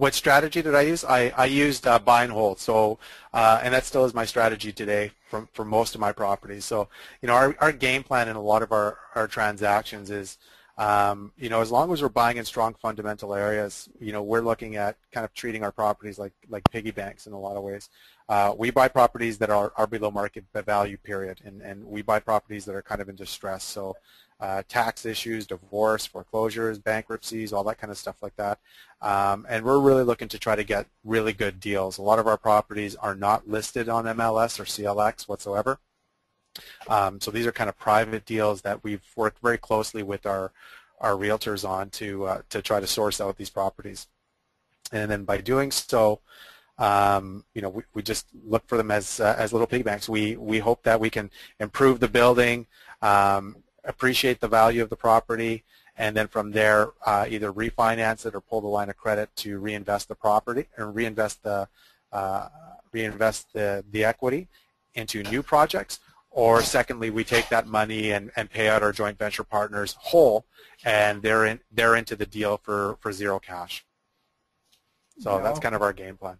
What 0.00 0.14
strategy 0.14 0.62
did 0.62 0.74
I 0.74 0.80
use? 0.80 1.04
I, 1.04 1.28
I 1.36 1.44
used 1.44 1.86
uh, 1.86 1.98
buy 1.98 2.24
and 2.24 2.32
hold. 2.32 2.58
So, 2.58 2.98
uh, 3.34 3.60
and 3.62 3.74
that 3.74 3.84
still 3.84 4.06
is 4.06 4.14
my 4.14 4.24
strategy 4.24 4.72
today 4.72 5.12
for, 5.28 5.46
for 5.52 5.62
most 5.62 5.94
of 5.94 6.00
my 6.00 6.10
properties. 6.10 6.64
So, 6.64 6.88
you 7.20 7.26
know, 7.26 7.34
our, 7.34 7.54
our 7.60 7.70
game 7.70 8.02
plan 8.02 8.26
in 8.26 8.34
a 8.34 8.40
lot 8.40 8.62
of 8.62 8.72
our, 8.72 8.96
our 9.14 9.28
transactions 9.28 10.10
is, 10.10 10.38
um, 10.78 11.32
you 11.36 11.50
know, 11.50 11.60
as 11.60 11.70
long 11.70 11.92
as 11.92 12.00
we're 12.00 12.08
buying 12.08 12.38
in 12.38 12.46
strong 12.46 12.72
fundamental 12.72 13.34
areas, 13.34 13.90
you 14.00 14.12
know, 14.12 14.22
we're 14.22 14.40
looking 14.40 14.76
at 14.76 14.96
kind 15.12 15.26
of 15.26 15.34
treating 15.34 15.62
our 15.62 15.70
properties 15.70 16.18
like, 16.18 16.32
like 16.48 16.62
piggy 16.70 16.92
banks 16.92 17.26
in 17.26 17.34
a 17.34 17.38
lot 17.38 17.58
of 17.58 17.62
ways. 17.62 17.90
Uh, 18.26 18.54
we 18.56 18.70
buy 18.70 18.88
properties 18.88 19.36
that 19.36 19.50
are, 19.50 19.70
are 19.76 19.86
below 19.86 20.10
market 20.10 20.44
value, 20.64 20.96
period, 20.96 21.42
and, 21.44 21.60
and 21.60 21.84
we 21.84 22.00
buy 22.00 22.18
properties 22.18 22.64
that 22.64 22.74
are 22.74 22.80
kind 22.80 23.02
of 23.02 23.10
in 23.10 23.16
distress. 23.16 23.64
So 23.64 23.94
uh, 24.40 24.62
tax 24.68 25.04
issues, 25.04 25.46
divorce, 25.46 26.06
foreclosures, 26.06 26.78
bankruptcies, 26.78 27.52
all 27.52 27.64
that 27.64 27.78
kind 27.78 27.90
of 27.90 27.98
stuff 27.98 28.16
like 28.22 28.34
that. 28.36 28.58
Um, 29.02 29.46
and 29.48 29.64
we're 29.64 29.78
really 29.78 30.02
looking 30.02 30.28
to 30.28 30.38
try 30.38 30.56
to 30.56 30.64
get 30.64 30.86
really 31.04 31.32
good 31.32 31.60
deals. 31.60 31.98
A 31.98 32.02
lot 32.02 32.18
of 32.18 32.26
our 32.26 32.38
properties 32.38 32.96
are 32.96 33.14
not 33.14 33.48
listed 33.48 33.88
on 33.88 34.04
MLS 34.04 34.58
or 34.58 34.64
CLX 34.64 35.28
whatsoever. 35.28 35.78
Um, 36.88 37.20
so 37.20 37.30
these 37.30 37.46
are 37.46 37.52
kind 37.52 37.68
of 37.68 37.78
private 37.78 38.24
deals 38.24 38.62
that 38.62 38.82
we've 38.82 39.04
worked 39.14 39.40
very 39.40 39.58
closely 39.58 40.02
with 40.02 40.26
our 40.26 40.52
our 41.00 41.12
realtors 41.12 41.66
on 41.66 41.88
to 41.90 42.24
uh, 42.24 42.42
to 42.50 42.60
try 42.60 42.80
to 42.80 42.86
source 42.86 43.20
out 43.20 43.36
these 43.36 43.50
properties. 43.50 44.06
And 44.92 45.10
then 45.10 45.24
by 45.24 45.38
doing 45.38 45.70
so, 45.70 46.20
um, 46.78 47.44
you 47.54 47.62
know, 47.62 47.68
we, 47.68 47.82
we 47.94 48.02
just 48.02 48.26
look 48.44 48.66
for 48.66 48.76
them 48.76 48.90
as 48.90 49.20
uh, 49.20 49.36
as 49.38 49.52
little 49.52 49.66
piggy 49.66 49.82
banks. 49.82 50.08
We 50.08 50.36
we 50.36 50.58
hope 50.58 50.82
that 50.82 51.00
we 51.00 51.10
can 51.10 51.30
improve 51.60 52.00
the 52.00 52.08
building, 52.08 52.66
um, 53.02 53.56
appreciate 53.84 54.40
the 54.40 54.48
value 54.48 54.82
of 54.82 54.90
the 54.90 54.96
property, 54.96 55.64
and 55.96 56.16
then 56.16 56.28
from 56.28 56.52
there 56.52 56.90
uh, 57.04 57.26
either 57.28 57.52
refinance 57.52 58.26
it 58.26 58.34
or 58.34 58.40
pull 58.40 58.60
the 58.60 58.68
line 58.68 58.88
of 58.88 58.96
credit 58.96 59.34
to 59.36 59.58
reinvest 59.58 60.08
the 60.08 60.14
property 60.14 60.66
or 60.78 60.90
reinvest 60.90 61.42
the 61.42 61.68
uh, 62.12 62.48
reinvest 62.92 63.52
the, 63.52 63.84
the 63.90 64.04
equity 64.04 64.48
into 64.94 65.22
new 65.24 65.42
projects. 65.42 66.00
Or 66.32 66.62
secondly, 66.62 67.10
we 67.10 67.24
take 67.24 67.48
that 67.48 67.66
money 67.66 68.12
and, 68.12 68.30
and 68.36 68.48
pay 68.48 68.68
out 68.68 68.84
our 68.84 68.92
joint 68.92 69.18
venture 69.18 69.42
partners 69.42 69.96
whole, 69.98 70.46
and 70.84 71.22
they're 71.22 71.44
in 71.44 71.60
they're 71.72 71.96
into 71.96 72.14
the 72.14 72.26
deal 72.26 72.56
for, 72.56 72.96
for 73.00 73.12
zero 73.12 73.40
cash. 73.40 73.84
So 75.18 75.36
yeah. 75.36 75.42
that's 75.42 75.58
kind 75.58 75.74
of 75.74 75.82
our 75.82 75.92
game 75.92 76.16
plan. 76.16 76.38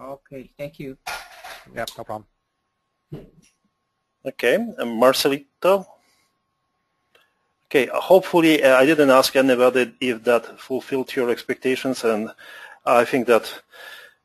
Okay, 0.00 0.50
thank 0.56 0.78
you. 0.78 0.96
Yeah, 1.74 1.84
no 1.96 2.04
problem. 2.04 2.26
Okay, 4.24 4.54
and 4.54 4.90
Marcelito. 4.98 5.86
Okay, 7.70 7.86
hopefully 7.92 8.62
uh, 8.64 8.76
I 8.76 8.86
didn't 8.86 9.10
ask 9.10 9.36
anybody 9.36 9.92
if 10.00 10.24
that 10.24 10.58
fulfilled 10.58 11.14
your 11.14 11.28
expectations, 11.28 12.02
and 12.02 12.30
I 12.86 13.04
think 13.04 13.26
that 13.26 13.62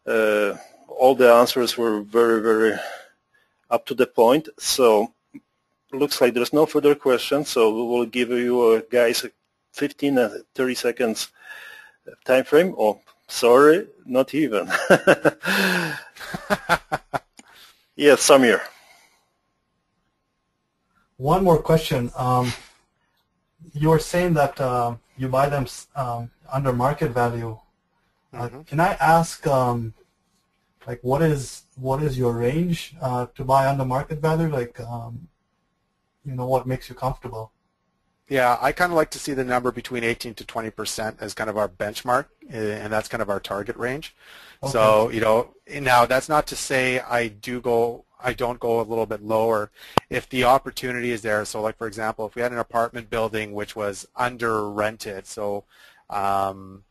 uh, 0.07 0.55
all 0.87 1.13
the 1.13 1.29
answers 1.29 1.77
were 1.77 2.03
very, 2.03 2.41
very 2.41 2.79
up 3.69 3.85
to 3.87 3.95
the 3.95 4.07
point. 4.07 4.47
So 4.59 5.11
looks 5.91 6.21
like 6.21 6.33
there's 6.33 6.53
no 6.53 6.65
further 6.65 6.95
questions, 6.95 7.49
so 7.49 7.69
we 7.75 7.81
will 7.81 8.05
give 8.05 8.29
you 8.29 8.61
uh, 8.61 8.81
guys 8.89 9.25
15 9.73 10.17
and 10.17 10.43
30 10.55 10.75
seconds 10.75 11.27
time 12.23 12.45
frame. 12.45 12.73
Oh, 12.77 13.01
sorry, 13.27 13.87
not 14.05 14.33
even. 14.33 14.67
yes, 17.97 18.25
Samir. 18.25 18.61
One 21.17 21.43
more 21.43 21.61
question. 21.61 22.09
Um, 22.15 22.53
you 23.73 23.89
were 23.89 23.99
saying 23.99 24.33
that 24.33 24.59
uh, 24.59 24.95
you 25.17 25.27
buy 25.27 25.49
them 25.49 25.67
um, 25.95 26.31
under 26.51 26.73
market 26.73 27.11
value. 27.11 27.57
Uh, 28.33 28.47
mm-hmm. 28.47 28.61
Can 28.63 28.79
I 28.79 28.93
ask, 28.93 29.45
um, 29.47 29.93
like, 30.87 30.99
what 31.01 31.21
is 31.21 31.63
what 31.75 32.03
is 32.03 32.17
your 32.17 32.33
range 32.33 32.95
uh, 33.01 33.27
to 33.35 33.43
buy 33.43 33.67
under 33.67 33.85
market 33.85 34.19
value? 34.19 34.49
Like, 34.49 34.79
um, 34.79 35.27
you 36.25 36.35
know, 36.35 36.47
what 36.47 36.65
makes 36.67 36.89
you 36.89 36.95
comfortable? 36.95 37.51
Yeah, 38.29 38.57
I 38.61 38.71
kind 38.71 38.91
of 38.91 38.95
like 38.95 39.11
to 39.11 39.19
see 39.19 39.33
the 39.33 39.43
number 39.43 39.71
between 39.71 40.03
18 40.03 40.33
to 40.35 40.45
20 40.45 40.69
percent 40.71 41.17
as 41.19 41.33
kind 41.33 41.49
of 41.49 41.57
our 41.57 41.69
benchmark, 41.69 42.25
eh, 42.49 42.77
and 42.81 42.91
that's 42.91 43.07
kind 43.07 43.21
of 43.21 43.29
our 43.29 43.39
target 43.39 43.75
range. 43.75 44.15
Okay. 44.63 44.71
So, 44.71 45.09
you 45.09 45.21
know, 45.21 45.53
now 45.69 46.05
that's 46.05 46.29
not 46.29 46.47
to 46.47 46.55
say 46.55 46.99
I 46.99 47.27
do 47.27 47.59
go, 47.59 48.05
I 48.23 48.33
don't 48.33 48.59
go 48.59 48.79
a 48.79 48.83
little 48.83 49.05
bit 49.05 49.21
lower 49.21 49.69
if 50.09 50.29
the 50.29 50.45
opportunity 50.45 51.11
is 51.11 51.21
there. 51.21 51.43
So, 51.45 51.61
like 51.61 51.77
for 51.77 51.87
example, 51.87 52.25
if 52.25 52.35
we 52.35 52.41
had 52.41 52.51
an 52.51 52.57
apartment 52.57 53.09
building 53.09 53.53
which 53.53 53.75
was 53.75 54.07
under 54.15 54.69
rented, 54.69 55.27
so, 55.27 55.65
um, 56.09 56.83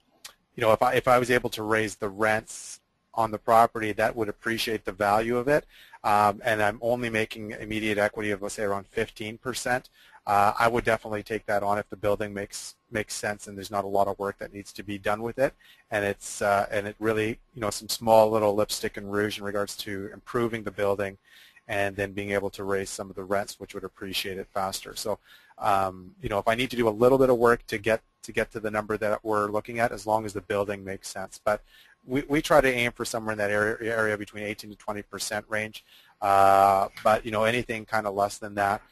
you 0.54 0.60
know, 0.60 0.72
if 0.72 0.82
I 0.82 0.94
if 0.94 1.08
I 1.08 1.18
was 1.18 1.30
able 1.30 1.50
to 1.50 1.62
raise 1.62 1.96
the 1.96 2.08
rents 2.08 2.80
on 3.14 3.30
the 3.30 3.38
property, 3.38 3.92
that 3.92 4.16
would 4.16 4.28
appreciate 4.28 4.84
the 4.84 4.92
value 4.92 5.36
of 5.36 5.48
it. 5.48 5.66
Um, 6.04 6.40
and 6.44 6.62
I'm 6.62 6.78
only 6.82 7.10
making 7.10 7.52
immediate 7.52 7.98
equity 7.98 8.30
of 8.30 8.42
let's 8.42 8.54
say 8.54 8.64
around 8.64 8.86
15 8.88 9.38
percent 9.38 9.88
uh, 10.26 10.52
I 10.58 10.68
would 10.68 10.84
definitely 10.84 11.22
take 11.22 11.46
that 11.46 11.62
on 11.62 11.78
if 11.78 11.88
the 11.88 11.96
building 11.96 12.32
makes 12.32 12.76
makes 12.90 13.14
sense 13.14 13.46
and 13.46 13.56
there's 13.56 13.70
not 13.70 13.84
a 13.84 13.88
lot 13.88 14.06
of 14.06 14.18
work 14.18 14.38
that 14.38 14.52
needs 14.52 14.72
to 14.74 14.82
be 14.82 14.98
done 14.98 15.22
with 15.22 15.38
it, 15.38 15.54
and 15.90 16.04
it's 16.04 16.40
uh, 16.42 16.66
and 16.70 16.86
it 16.86 16.96
really 17.00 17.38
you 17.54 17.60
know 17.60 17.70
some 17.70 17.88
small 17.88 18.30
little 18.30 18.54
lipstick 18.54 18.96
and 18.96 19.12
rouge 19.12 19.38
in 19.38 19.44
regards 19.44 19.76
to 19.78 20.10
improving 20.12 20.62
the 20.62 20.70
building, 20.70 21.18
and 21.66 21.96
then 21.96 22.12
being 22.12 22.30
able 22.30 22.50
to 22.50 22.64
raise 22.64 22.90
some 22.90 23.10
of 23.10 23.16
the 23.16 23.24
rents, 23.24 23.58
which 23.58 23.74
would 23.74 23.84
appreciate 23.84 24.38
it 24.38 24.46
faster. 24.52 24.94
So, 24.94 25.18
um, 25.58 26.12
you 26.20 26.28
know, 26.28 26.38
if 26.38 26.46
I 26.46 26.54
need 26.54 26.70
to 26.70 26.76
do 26.76 26.88
a 26.88 26.90
little 26.90 27.18
bit 27.18 27.30
of 27.30 27.38
work 27.38 27.66
to 27.66 27.78
get 27.78 28.02
to 28.22 28.32
get 28.32 28.52
to 28.52 28.60
the 28.60 28.70
number 28.70 28.96
that 28.98 29.24
we're 29.24 29.50
looking 29.50 29.80
at, 29.80 29.90
as 29.90 30.06
long 30.06 30.24
as 30.24 30.32
the 30.32 30.40
building 30.40 30.84
makes 30.84 31.08
sense, 31.08 31.40
but 31.44 31.62
we, 32.06 32.22
we 32.28 32.42
try 32.42 32.60
to 32.60 32.72
aim 32.72 32.92
for 32.92 33.04
somewhere 33.04 33.32
in 33.32 33.38
that 33.38 33.50
area, 33.50 33.76
area 33.96 34.18
between 34.18 34.44
18 34.44 34.70
to 34.70 34.76
20 34.76 35.02
percent 35.02 35.44
range. 35.48 35.84
Uh, 36.20 36.88
but 37.02 37.24
you 37.24 37.32
know, 37.32 37.44
anything 37.44 37.84
kind 37.84 38.06
of 38.06 38.14
less 38.14 38.38
than 38.38 38.54
that, 38.54 38.82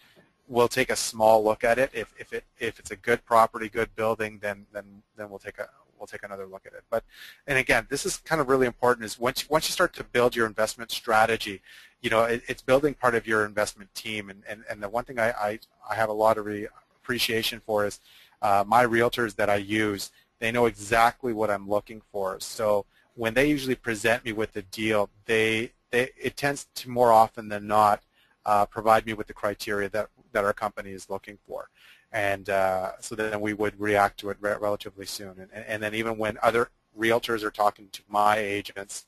we'll 0.51 0.69
take 0.69 0.91
a 0.91 0.97
small 0.97 1.43
look 1.43 1.65
at 1.65 1.79
it. 1.79 1.91
If, 1.95 2.13
if 2.19 2.33
it 2.33 2.45
if 2.59 2.79
it's 2.79 2.91
a 2.91 2.97
good 2.97 3.25
property, 3.25 3.69
good 3.69 3.95
building, 3.95 4.41
then 4.43 4.67
then 4.73 5.03
then 5.17 5.31
we'll 5.31 5.39
take 5.39 5.59
a 5.59 5.69
we'll 5.99 6.09
take 6.09 6.25
another 6.25 6.47
look 6.47 6.67
at 6.67 6.73
it. 6.73 6.83
But 6.91 7.05
and 7.47 7.57
again, 7.57 7.87
this 7.89 8.05
is 8.05 8.19
kind 8.19 8.41
of 8.41 8.49
really 8.49 8.67
important. 8.67 9.07
Is 9.07 9.19
once 9.19 9.49
once 9.49 9.69
you 9.69 9.73
start 9.73 9.95
to 9.95 10.05
build 10.05 10.37
your 10.37 10.47
investment 10.47 10.91
strategy, 10.91 11.63
you 12.03 12.11
know 12.11 12.25
it, 12.25 12.43
it's 12.49 12.61
building 12.61 12.95
part 12.95 13.15
of 13.15 13.27
your 13.27 13.47
investment 13.47 13.95
team. 13.95 14.29
And 14.29 14.43
and, 14.47 14.65
and 14.69 14.83
the 14.83 14.89
one 14.89 15.05
thing 15.05 15.19
I 15.19 15.31
I, 15.31 15.59
I 15.89 15.95
have 15.95 16.09
a 16.09 16.15
lot 16.15 16.37
of 16.37 16.45
re 16.45 16.67
appreciation 16.97 17.63
for 17.65 17.87
is 17.87 18.01
uh, 18.43 18.65
my 18.67 18.85
realtors 18.85 19.37
that 19.37 19.49
I 19.49 19.57
use. 19.57 20.11
They 20.41 20.51
know 20.51 20.67
exactly 20.67 21.33
what 21.33 21.51
I'm 21.51 21.69
looking 21.69 22.03
for. 22.11 22.41
So 22.41 22.87
when 23.15 23.35
they 23.35 23.47
usually 23.49 23.75
present 23.75 24.25
me 24.25 24.33
with 24.33 24.57
a 24.57 24.63
deal, 24.63 25.11
they 25.27 25.73
they 25.91 26.11
it 26.21 26.37
tends 26.37 26.67
to 26.75 26.91
more 26.91 27.13
often 27.13 27.49
than 27.49 27.67
not 27.67 28.03
uh, 28.47 28.67
provide 28.67 29.07
me 29.07 29.13
with 29.13 29.27
the 29.27 29.35
criteria 29.35 29.89
that 29.91 30.09
that 30.33 30.45
our 30.45 30.53
company 30.53 30.91
is 30.91 31.11
looking 31.11 31.39
for. 31.47 31.69
And 32.13 32.51
uh, 32.51 32.93
so 33.01 33.15
then 33.15 33.41
we 33.41 33.53
would 33.53 33.79
react 33.79 34.19
to 34.21 34.31
it 34.31 34.37
re 34.41 34.55
relatively 34.61 35.07
soon. 35.07 35.49
And, 35.53 35.65
and, 35.67 35.83
then 35.83 35.95
even 35.95 36.19
when 36.19 36.39
other 36.43 36.71
realtors 36.99 37.45
are 37.45 37.51
talking 37.51 37.89
to 37.93 38.03
my 38.09 38.37
agents, 38.37 39.07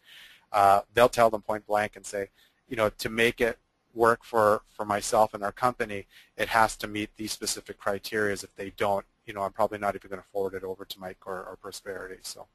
uh, 0.53 0.83
they'll 0.95 1.09
tell 1.09 1.29
them 1.29 1.43
point 1.43 1.66
blank 1.66 1.97
and 1.97 2.07
say, 2.07 2.29
you 2.68 2.77
know, 2.77 2.91
to 2.91 3.09
make 3.09 3.41
it 3.41 3.59
work 3.93 4.25
for, 4.25 4.62
for 4.68 4.85
myself 4.85 5.35
and 5.35 5.43
our 5.43 5.53
company, 5.53 6.07
it 6.37 6.49
has 6.49 6.77
to 6.77 6.87
meet 6.87 7.11
these 7.16 7.33
specific 7.33 7.77
criteria. 7.79 8.35
If 8.35 8.55
they 8.55 8.73
don't, 8.77 9.05
you 9.27 9.35
know, 9.35 9.43
I'm 9.43 9.53
probably 9.53 9.79
not 9.79 9.97
even 9.97 10.09
going 10.09 10.23
to 10.23 10.29
forward 10.29 10.55
it 10.55 10.62
over 10.62 10.85
to 10.85 11.01
Mike 11.01 11.18
or, 11.27 11.45
or 11.45 11.59
Prosperity. 11.61 12.20
So. 12.23 12.47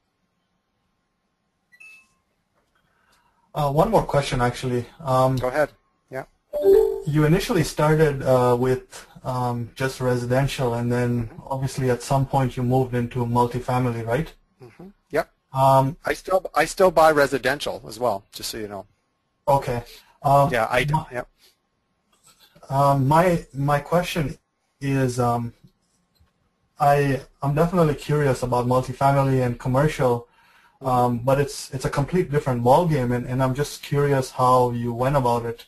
Uh, 3.53 3.71
one 3.71 3.91
more 3.91 4.03
question, 4.03 4.39
actually. 4.39 4.85
Um, 5.03 5.35
Go 5.35 5.47
ahead 5.49 5.71
you 7.07 7.23
initially 7.23 7.63
started 7.63 8.21
uh, 8.21 8.55
with 8.59 9.07
um, 9.23 9.71
just 9.75 10.01
residential, 10.01 10.73
and 10.73 10.91
then 10.91 11.29
obviously 11.45 11.89
at 11.89 12.03
some 12.03 12.25
point 12.25 12.57
you 12.57 12.63
moved 12.63 12.93
into 12.93 13.25
multifamily, 13.25 14.05
right? 14.05 14.31
Mm-hmm. 14.61 14.87
Yep. 15.11 15.31
Um, 15.53 15.97
I 16.05 16.13
still 16.13 16.45
I 16.53 16.65
still 16.65 16.91
buy 16.91 17.11
residential 17.11 17.81
as 17.87 17.97
well, 17.97 18.23
just 18.33 18.49
so 18.49 18.57
you 18.57 18.67
know. 18.67 18.85
Okay. 19.47 19.83
Um, 20.21 20.49
yeah, 20.51 20.67
I 20.69 20.83
do. 20.83 20.93
My, 20.93 21.05
yep. 21.11 21.29
Um, 22.69 23.07
my 23.07 23.45
my 23.53 23.79
question 23.79 24.37
is, 24.81 25.19
um, 25.19 25.53
I 26.79 27.21
I'm 27.41 27.55
definitely 27.55 27.95
curious 27.95 28.43
about 28.43 28.67
multifamily 28.67 29.45
and 29.45 29.57
commercial, 29.57 30.27
um, 30.81 31.19
but 31.19 31.39
it's 31.39 31.73
it's 31.73 31.85
a 31.85 31.89
complete 31.89 32.29
different 32.31 32.63
ballgame, 32.63 33.15
and, 33.15 33.25
and 33.25 33.41
I'm 33.41 33.55
just 33.55 33.81
curious 33.81 34.31
how 34.31 34.71
you 34.71 34.93
went 34.93 35.15
about 35.15 35.45
it. 35.45 35.65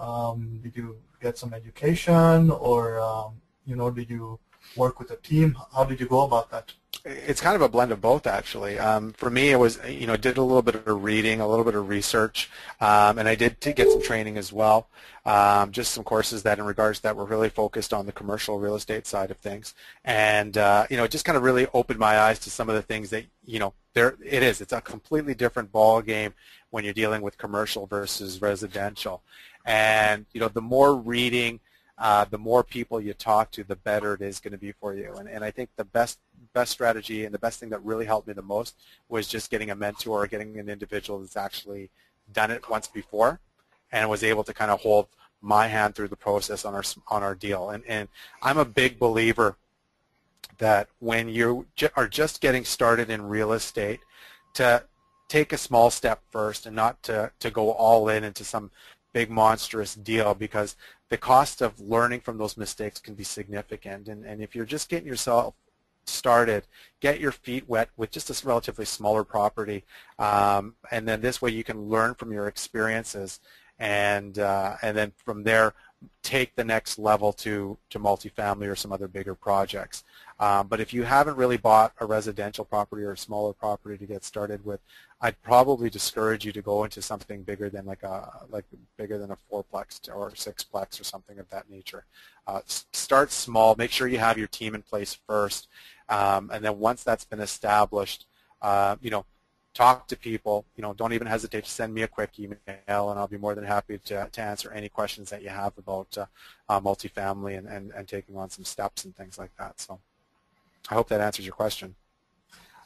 Um, 0.00 0.60
did 0.62 0.74
you 0.76 0.96
get 1.20 1.38
some 1.38 1.52
education 1.52 2.50
or, 2.50 2.98
um, 3.00 3.34
you 3.66 3.76
know, 3.76 3.90
did 3.90 4.08
you 4.08 4.40
work 4.76 4.98
with 4.98 5.10
a 5.10 5.16
team? 5.16 5.56
How 5.74 5.84
did 5.84 6.00
you 6.00 6.06
go 6.06 6.22
about 6.22 6.50
that? 6.50 6.72
It's 7.04 7.40
kind 7.40 7.56
of 7.56 7.62
a 7.62 7.68
blend 7.68 7.92
of 7.92 8.00
both, 8.00 8.26
actually. 8.26 8.78
Um, 8.78 9.12
for 9.12 9.30
me, 9.30 9.50
it 9.50 9.56
was, 9.56 9.78
you 9.88 10.06
know, 10.06 10.16
did 10.16 10.36
a 10.36 10.42
little 10.42 10.62
bit 10.62 10.74
of 10.74 11.02
reading, 11.02 11.40
a 11.40 11.48
little 11.48 11.64
bit 11.64 11.74
of 11.74 11.88
research, 11.88 12.50
um, 12.80 13.18
and 13.18 13.26
I 13.26 13.34
did 13.34 13.58
get 13.60 13.90
some 13.90 14.02
training 14.02 14.36
as 14.36 14.52
well. 14.52 14.88
Um, 15.24 15.70
just 15.70 15.92
some 15.92 16.04
courses 16.04 16.42
that, 16.42 16.58
in 16.58 16.64
regards 16.64 17.00
that, 17.00 17.16
were 17.16 17.24
really 17.24 17.48
focused 17.48 17.94
on 17.94 18.06
the 18.06 18.12
commercial 18.12 18.58
real 18.58 18.74
estate 18.74 19.06
side 19.06 19.30
of 19.30 19.38
things, 19.38 19.74
and 20.04 20.58
uh, 20.58 20.86
you 20.90 20.96
know, 20.96 21.04
it 21.04 21.10
just 21.10 21.24
kind 21.24 21.36
of 21.38 21.42
really 21.42 21.66
opened 21.72 21.98
my 21.98 22.18
eyes 22.18 22.38
to 22.40 22.50
some 22.50 22.68
of 22.68 22.74
the 22.74 22.82
things 22.82 23.08
that, 23.10 23.24
you 23.46 23.58
know, 23.58 23.72
there 23.94 24.16
it 24.22 24.42
is. 24.42 24.60
It's 24.60 24.72
a 24.72 24.80
completely 24.80 25.34
different 25.34 25.72
ball 25.72 26.02
game 26.02 26.34
when 26.70 26.84
you're 26.84 26.94
dealing 26.94 27.22
with 27.22 27.38
commercial 27.38 27.86
versus 27.86 28.42
residential. 28.42 29.22
And 29.64 30.26
you 30.32 30.40
know, 30.40 30.48
the 30.48 30.60
more 30.60 30.96
reading, 30.96 31.60
uh, 31.98 32.24
the 32.24 32.38
more 32.38 32.64
people 32.64 33.00
you 33.00 33.12
talk 33.14 33.50
to, 33.52 33.64
the 33.64 33.76
better 33.76 34.14
it 34.14 34.22
is 34.22 34.40
going 34.40 34.52
to 34.52 34.58
be 34.58 34.72
for 34.72 34.94
you. 34.94 35.14
And, 35.16 35.28
and 35.28 35.44
I 35.44 35.50
think 35.50 35.70
the 35.76 35.84
best 35.84 36.18
best 36.52 36.72
strategy 36.72 37.24
and 37.24 37.34
the 37.34 37.38
best 37.38 37.60
thing 37.60 37.68
that 37.68 37.84
really 37.84 38.06
helped 38.06 38.26
me 38.26 38.32
the 38.32 38.42
most 38.42 38.74
was 39.08 39.28
just 39.28 39.50
getting 39.50 39.70
a 39.70 39.74
mentor 39.76 40.24
or 40.24 40.26
getting 40.26 40.58
an 40.58 40.68
individual 40.68 41.20
that's 41.20 41.36
actually 41.36 41.90
done 42.32 42.50
it 42.50 42.68
once 42.68 42.88
before 42.88 43.38
and 43.92 44.08
was 44.08 44.24
able 44.24 44.42
to 44.42 44.54
kind 44.54 44.70
of 44.70 44.80
hold 44.80 45.06
my 45.42 45.66
hand 45.66 45.94
through 45.94 46.08
the 46.08 46.16
process 46.16 46.64
on 46.64 46.74
our 46.74 46.84
on 47.08 47.22
our 47.22 47.34
deal. 47.34 47.70
And 47.70 47.84
and 47.86 48.08
I'm 48.42 48.58
a 48.58 48.64
big 48.64 48.98
believer 48.98 49.56
that 50.58 50.88
when 50.98 51.28
you 51.28 51.66
are 51.96 52.08
just 52.08 52.40
getting 52.40 52.64
started 52.64 53.10
in 53.10 53.22
real 53.22 53.52
estate, 53.52 54.00
to 54.54 54.84
take 55.28 55.52
a 55.52 55.58
small 55.58 55.90
step 55.90 56.22
first 56.30 56.66
and 56.66 56.74
not 56.74 57.02
to, 57.04 57.30
to 57.38 57.50
go 57.50 57.70
all 57.70 58.08
in 58.08 58.24
into 58.24 58.44
some 58.44 58.70
big 59.12 59.30
monstrous 59.30 59.94
deal 59.94 60.34
because 60.34 60.76
the 61.08 61.16
cost 61.16 61.60
of 61.60 61.78
learning 61.80 62.20
from 62.20 62.38
those 62.38 62.56
mistakes 62.56 63.00
can 63.00 63.14
be 63.14 63.24
significant. 63.24 64.08
And, 64.08 64.24
and 64.24 64.42
if 64.42 64.54
you're 64.54 64.64
just 64.64 64.88
getting 64.88 65.08
yourself 65.08 65.54
started, 66.06 66.64
get 67.00 67.20
your 67.20 67.32
feet 67.32 67.68
wet 67.68 67.88
with 67.96 68.10
just 68.10 68.30
a 68.30 68.46
relatively 68.46 68.84
smaller 68.84 69.24
property, 69.24 69.84
um, 70.18 70.74
and 70.90 71.06
then 71.06 71.20
this 71.20 71.40
way 71.40 71.50
you 71.50 71.64
can 71.64 71.88
learn 71.88 72.14
from 72.14 72.32
your 72.32 72.48
experiences, 72.48 73.40
and 73.78 74.38
uh, 74.38 74.76
and 74.82 74.96
then 74.96 75.12
from 75.24 75.42
there 75.42 75.74
take 76.22 76.54
the 76.56 76.64
next 76.64 76.98
level 76.98 77.32
to 77.32 77.76
to 77.90 77.98
multifamily 77.98 78.70
or 78.70 78.76
some 78.76 78.92
other 78.92 79.08
bigger 79.08 79.34
projects. 79.34 80.04
Um, 80.40 80.68
but 80.68 80.80
if 80.80 80.94
you 80.94 81.02
haven't 81.02 81.36
really 81.36 81.58
bought 81.58 81.92
a 82.00 82.06
residential 82.06 82.64
property 82.64 83.02
or 83.02 83.12
a 83.12 83.16
smaller 83.16 83.52
property 83.52 83.98
to 83.98 84.06
get 84.06 84.24
started 84.24 84.64
with, 84.64 84.80
I'd 85.20 85.40
probably 85.42 85.90
discourage 85.90 86.46
you 86.46 86.52
to 86.52 86.62
go 86.62 86.82
into 86.84 87.02
something 87.02 87.42
bigger 87.42 87.68
than 87.68 87.84
like 87.84 88.02
a 88.02 88.46
like 88.48 88.64
bigger 88.96 89.18
than 89.18 89.30
a 89.30 89.36
fourplex 89.52 90.08
or 90.08 90.30
sixplex 90.30 90.98
or 90.98 91.04
something 91.04 91.38
of 91.38 91.50
that 91.50 91.68
nature. 91.68 92.04
Uh, 92.46 92.62
start 92.66 93.30
small. 93.32 93.74
Make 93.76 93.90
sure 93.90 94.08
you 94.08 94.18
have 94.18 94.38
your 94.38 94.48
team 94.48 94.74
in 94.74 94.80
place 94.80 95.18
first, 95.28 95.68
um, 96.08 96.50
and 96.50 96.64
then 96.64 96.78
once 96.78 97.04
that's 97.04 97.26
been 97.26 97.40
established, 97.40 98.24
uh, 98.62 98.96
you 99.02 99.10
know, 99.10 99.26
talk 99.74 100.08
to 100.08 100.16
people. 100.16 100.64
You 100.74 100.82
know, 100.82 100.94
don't 100.94 101.12
even 101.12 101.26
hesitate 101.26 101.64
to 101.64 101.70
send 101.70 101.92
me 101.92 102.02
a 102.02 102.08
quick 102.08 102.38
email, 102.38 103.10
and 103.10 103.18
I'll 103.18 103.28
be 103.28 103.36
more 103.36 103.54
than 103.54 103.64
happy 103.64 103.98
to, 103.98 104.26
to 104.32 104.40
answer 104.40 104.72
any 104.72 104.88
questions 104.88 105.28
that 105.28 105.42
you 105.42 105.50
have 105.50 105.76
about 105.76 106.16
uh, 106.16 106.26
uh, 106.66 106.80
multifamily 106.80 107.58
and, 107.58 107.66
and, 107.68 107.92
and 107.92 108.08
taking 108.08 108.38
on 108.38 108.48
some 108.48 108.64
steps 108.64 109.04
and 109.04 109.14
things 109.14 109.38
like 109.38 109.54
that. 109.58 109.78
So 109.80 110.00
I 110.88 110.94
hope 110.94 111.08
that 111.08 111.20
answers 111.20 111.46
your 111.46 111.54
question. 111.54 111.94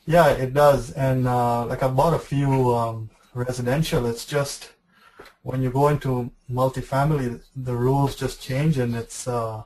Yeah, 0.07 0.29
it 0.29 0.53
does. 0.53 0.91
And 0.93 1.27
uh, 1.27 1.67
like 1.67 1.83
I 1.83 1.89
bought 1.89 2.15
a 2.15 2.19
few 2.19 2.75
um, 2.75 3.11
residential. 3.33 4.07
It's 4.07 4.27
just 4.27 4.73
when 5.43 5.63
you 5.63 5.71
go 5.71 5.89
into 5.89 6.31
multifamily, 6.51 7.43
the 7.57 7.75
rules 7.75 8.17
just 8.17 8.43
change, 8.43 8.79
and 8.79 8.95
it's 8.95 9.27
uh, 9.27 9.63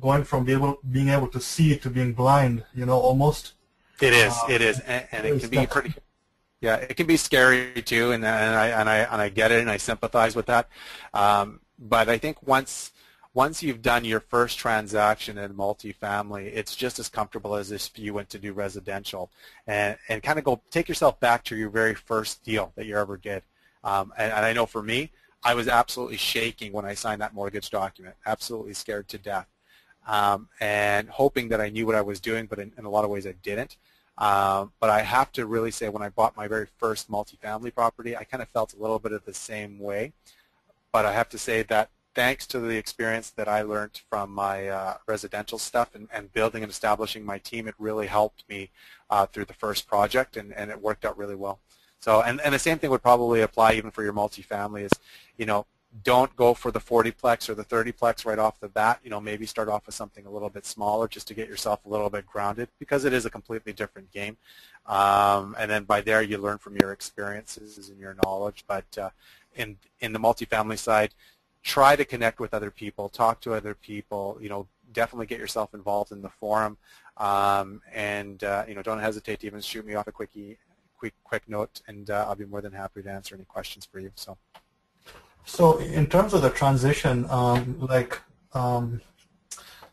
going 0.00 0.24
from 0.24 0.44
being 0.44 0.58
able, 0.58 0.78
being 0.90 1.08
able 1.08 1.28
to 1.28 1.40
see 1.40 1.76
to 1.76 1.90
being 1.90 2.12
blind. 2.14 2.64
You 2.74 2.86
know, 2.86 2.98
almost. 2.98 3.52
It 4.00 4.12
is. 4.12 4.32
Uh, 4.32 4.46
it 4.48 4.60
is, 4.60 4.80
and, 4.80 5.06
and 5.12 5.26
it 5.26 5.40
can 5.40 5.50
be 5.50 5.66
pretty. 5.66 5.94
Yeah, 6.60 6.76
it 6.76 6.96
can 6.96 7.06
be 7.06 7.18
scary 7.18 7.82
too, 7.82 8.12
and, 8.12 8.24
and 8.24 8.54
I 8.54 8.68
and 8.68 8.88
I 8.88 8.96
and 8.98 9.20
I 9.20 9.28
get 9.28 9.52
it, 9.52 9.60
and 9.60 9.70
I 9.70 9.76
sympathize 9.76 10.34
with 10.34 10.46
that. 10.46 10.68
Um, 11.12 11.60
but 11.78 12.08
I 12.08 12.16
think 12.16 12.42
once 12.42 12.92
once 13.34 13.64
you've 13.64 13.82
done 13.82 14.04
your 14.04 14.20
first 14.20 14.58
transaction 14.58 15.36
in 15.38 15.52
multifamily, 15.54 16.52
it's 16.54 16.76
just 16.76 17.00
as 17.00 17.08
comfortable 17.08 17.56
as 17.56 17.72
if 17.72 17.90
you 17.98 18.14
went 18.14 18.30
to 18.30 18.38
do 18.38 18.52
residential, 18.52 19.30
and 19.66 19.98
and 20.08 20.22
kind 20.22 20.38
of 20.38 20.44
go 20.44 20.60
take 20.70 20.88
yourself 20.88 21.18
back 21.18 21.42
to 21.44 21.56
your 21.56 21.68
very 21.68 21.94
first 21.94 22.44
deal 22.44 22.72
that 22.76 22.86
you 22.86 22.96
ever 22.96 23.16
did. 23.16 23.42
Um, 23.82 24.12
and, 24.16 24.32
and 24.32 24.46
I 24.46 24.52
know 24.52 24.66
for 24.66 24.82
me, 24.82 25.10
I 25.42 25.54
was 25.54 25.68
absolutely 25.68 26.16
shaking 26.16 26.72
when 26.72 26.84
I 26.84 26.94
signed 26.94 27.20
that 27.20 27.34
mortgage 27.34 27.70
document, 27.70 28.14
absolutely 28.24 28.72
scared 28.72 29.08
to 29.08 29.18
death, 29.18 29.48
um, 30.06 30.48
and 30.60 31.08
hoping 31.08 31.48
that 31.48 31.60
I 31.60 31.68
knew 31.68 31.86
what 31.86 31.96
I 31.96 32.02
was 32.02 32.20
doing, 32.20 32.46
but 32.46 32.60
in, 32.60 32.72
in 32.78 32.84
a 32.84 32.90
lot 32.90 33.04
of 33.04 33.10
ways 33.10 33.26
I 33.26 33.34
didn't. 33.42 33.76
Um, 34.16 34.72
but 34.78 34.90
I 34.90 35.02
have 35.02 35.32
to 35.32 35.44
really 35.44 35.72
say 35.72 35.88
when 35.88 36.02
I 36.02 36.08
bought 36.08 36.36
my 36.36 36.46
very 36.46 36.68
first 36.78 37.10
multifamily 37.10 37.74
property, 37.74 38.16
I 38.16 38.22
kind 38.22 38.42
of 38.42 38.48
felt 38.50 38.72
a 38.72 38.80
little 38.80 39.00
bit 39.00 39.10
of 39.10 39.24
the 39.24 39.34
same 39.34 39.80
way. 39.80 40.12
But 40.92 41.04
I 41.04 41.12
have 41.12 41.28
to 41.30 41.38
say 41.38 41.64
that 41.64 41.90
thanks 42.14 42.46
to 42.48 42.60
the 42.60 42.76
experience 42.76 43.30
that 43.30 43.48
I 43.48 43.62
learned 43.62 44.00
from 44.08 44.30
my 44.30 44.68
uh, 44.68 44.96
residential 45.06 45.58
stuff 45.58 45.94
and, 45.94 46.08
and, 46.12 46.32
building 46.32 46.62
and 46.62 46.70
establishing 46.70 47.24
my 47.24 47.38
team, 47.38 47.66
it 47.68 47.74
really 47.78 48.06
helped 48.06 48.44
me 48.48 48.70
uh, 49.10 49.26
through 49.26 49.46
the 49.46 49.54
first 49.54 49.88
project, 49.88 50.36
and, 50.36 50.52
and 50.52 50.70
it 50.70 50.80
worked 50.80 51.04
out 51.04 51.18
really 51.18 51.34
well. 51.34 51.58
So, 52.00 52.20
and, 52.20 52.40
and 52.42 52.54
the 52.54 52.58
same 52.58 52.78
thing 52.78 52.90
would 52.90 53.02
probably 53.02 53.40
apply 53.40 53.74
even 53.74 53.90
for 53.90 54.02
your 54.02 54.12
multifamily 54.12 54.82
is, 54.82 54.92
you 55.38 55.46
know, 55.46 55.66
don't 56.02 56.34
go 56.34 56.54
for 56.54 56.70
the 56.70 56.80
40plex 56.80 57.48
or 57.48 57.54
the 57.54 57.64
30plex 57.64 58.26
right 58.26 58.38
off 58.38 58.58
the 58.58 58.68
bat. 58.68 58.98
You 59.04 59.10
know, 59.10 59.20
maybe 59.20 59.46
start 59.46 59.68
off 59.68 59.86
with 59.86 59.94
something 59.94 60.26
a 60.26 60.30
little 60.30 60.50
bit 60.50 60.66
smaller 60.66 61.06
just 61.06 61.28
to 61.28 61.34
get 61.34 61.48
yourself 61.48 61.84
a 61.84 61.88
little 61.88 62.10
bit 62.10 62.26
grounded 62.26 62.68
because 62.80 63.04
it 63.04 63.12
is 63.12 63.26
a 63.26 63.30
completely 63.30 63.72
different 63.72 64.10
game. 64.10 64.36
Um, 64.86 65.54
and 65.58 65.70
then 65.70 65.84
by 65.84 66.00
there 66.00 66.20
you 66.20 66.38
learn 66.38 66.58
from 66.58 66.76
your 66.76 66.92
experiences 66.92 67.88
and 67.88 67.98
your 67.98 68.16
knowledge. 68.24 68.64
But 68.66 68.98
uh, 68.98 69.10
in 69.54 69.78
in 70.00 70.12
the 70.12 70.18
multifamily 70.18 70.78
side, 70.78 71.14
try 71.64 71.96
to 71.96 72.04
connect 72.04 72.38
with 72.38 72.52
other 72.54 72.70
people, 72.70 73.08
talk 73.08 73.40
to 73.40 73.54
other 73.54 73.74
people, 73.74 74.38
you 74.40 74.50
know, 74.50 74.68
definitely 74.92 75.26
get 75.26 75.40
yourself 75.40 75.72
involved 75.74 76.12
in 76.12 76.20
the 76.22 76.28
forum, 76.28 76.76
um, 77.16 77.80
and, 77.92 78.44
uh, 78.44 78.64
you 78.68 78.74
know, 78.74 78.82
don't 78.82 79.00
hesitate 79.00 79.40
to 79.40 79.46
even 79.46 79.60
shoot 79.60 79.84
me 79.84 79.94
off 79.94 80.06
a 80.06 80.12
quick, 80.12 80.36
e 80.36 80.56
quick, 80.98 81.14
quick 81.24 81.42
note, 81.48 81.80
and 81.88 82.10
uh, 82.10 82.26
I'll 82.28 82.34
be 82.34 82.44
more 82.44 82.60
than 82.60 82.72
happy 82.72 83.02
to 83.02 83.10
answer 83.10 83.34
any 83.34 83.44
questions 83.44 83.88
for 83.90 83.98
you. 83.98 84.12
So, 84.14 84.36
so 85.46 85.78
in 85.78 86.06
terms 86.06 86.34
of 86.34 86.42
the 86.42 86.50
transition, 86.50 87.26
um, 87.30 87.80
like 87.80 88.20
um, 88.52 89.00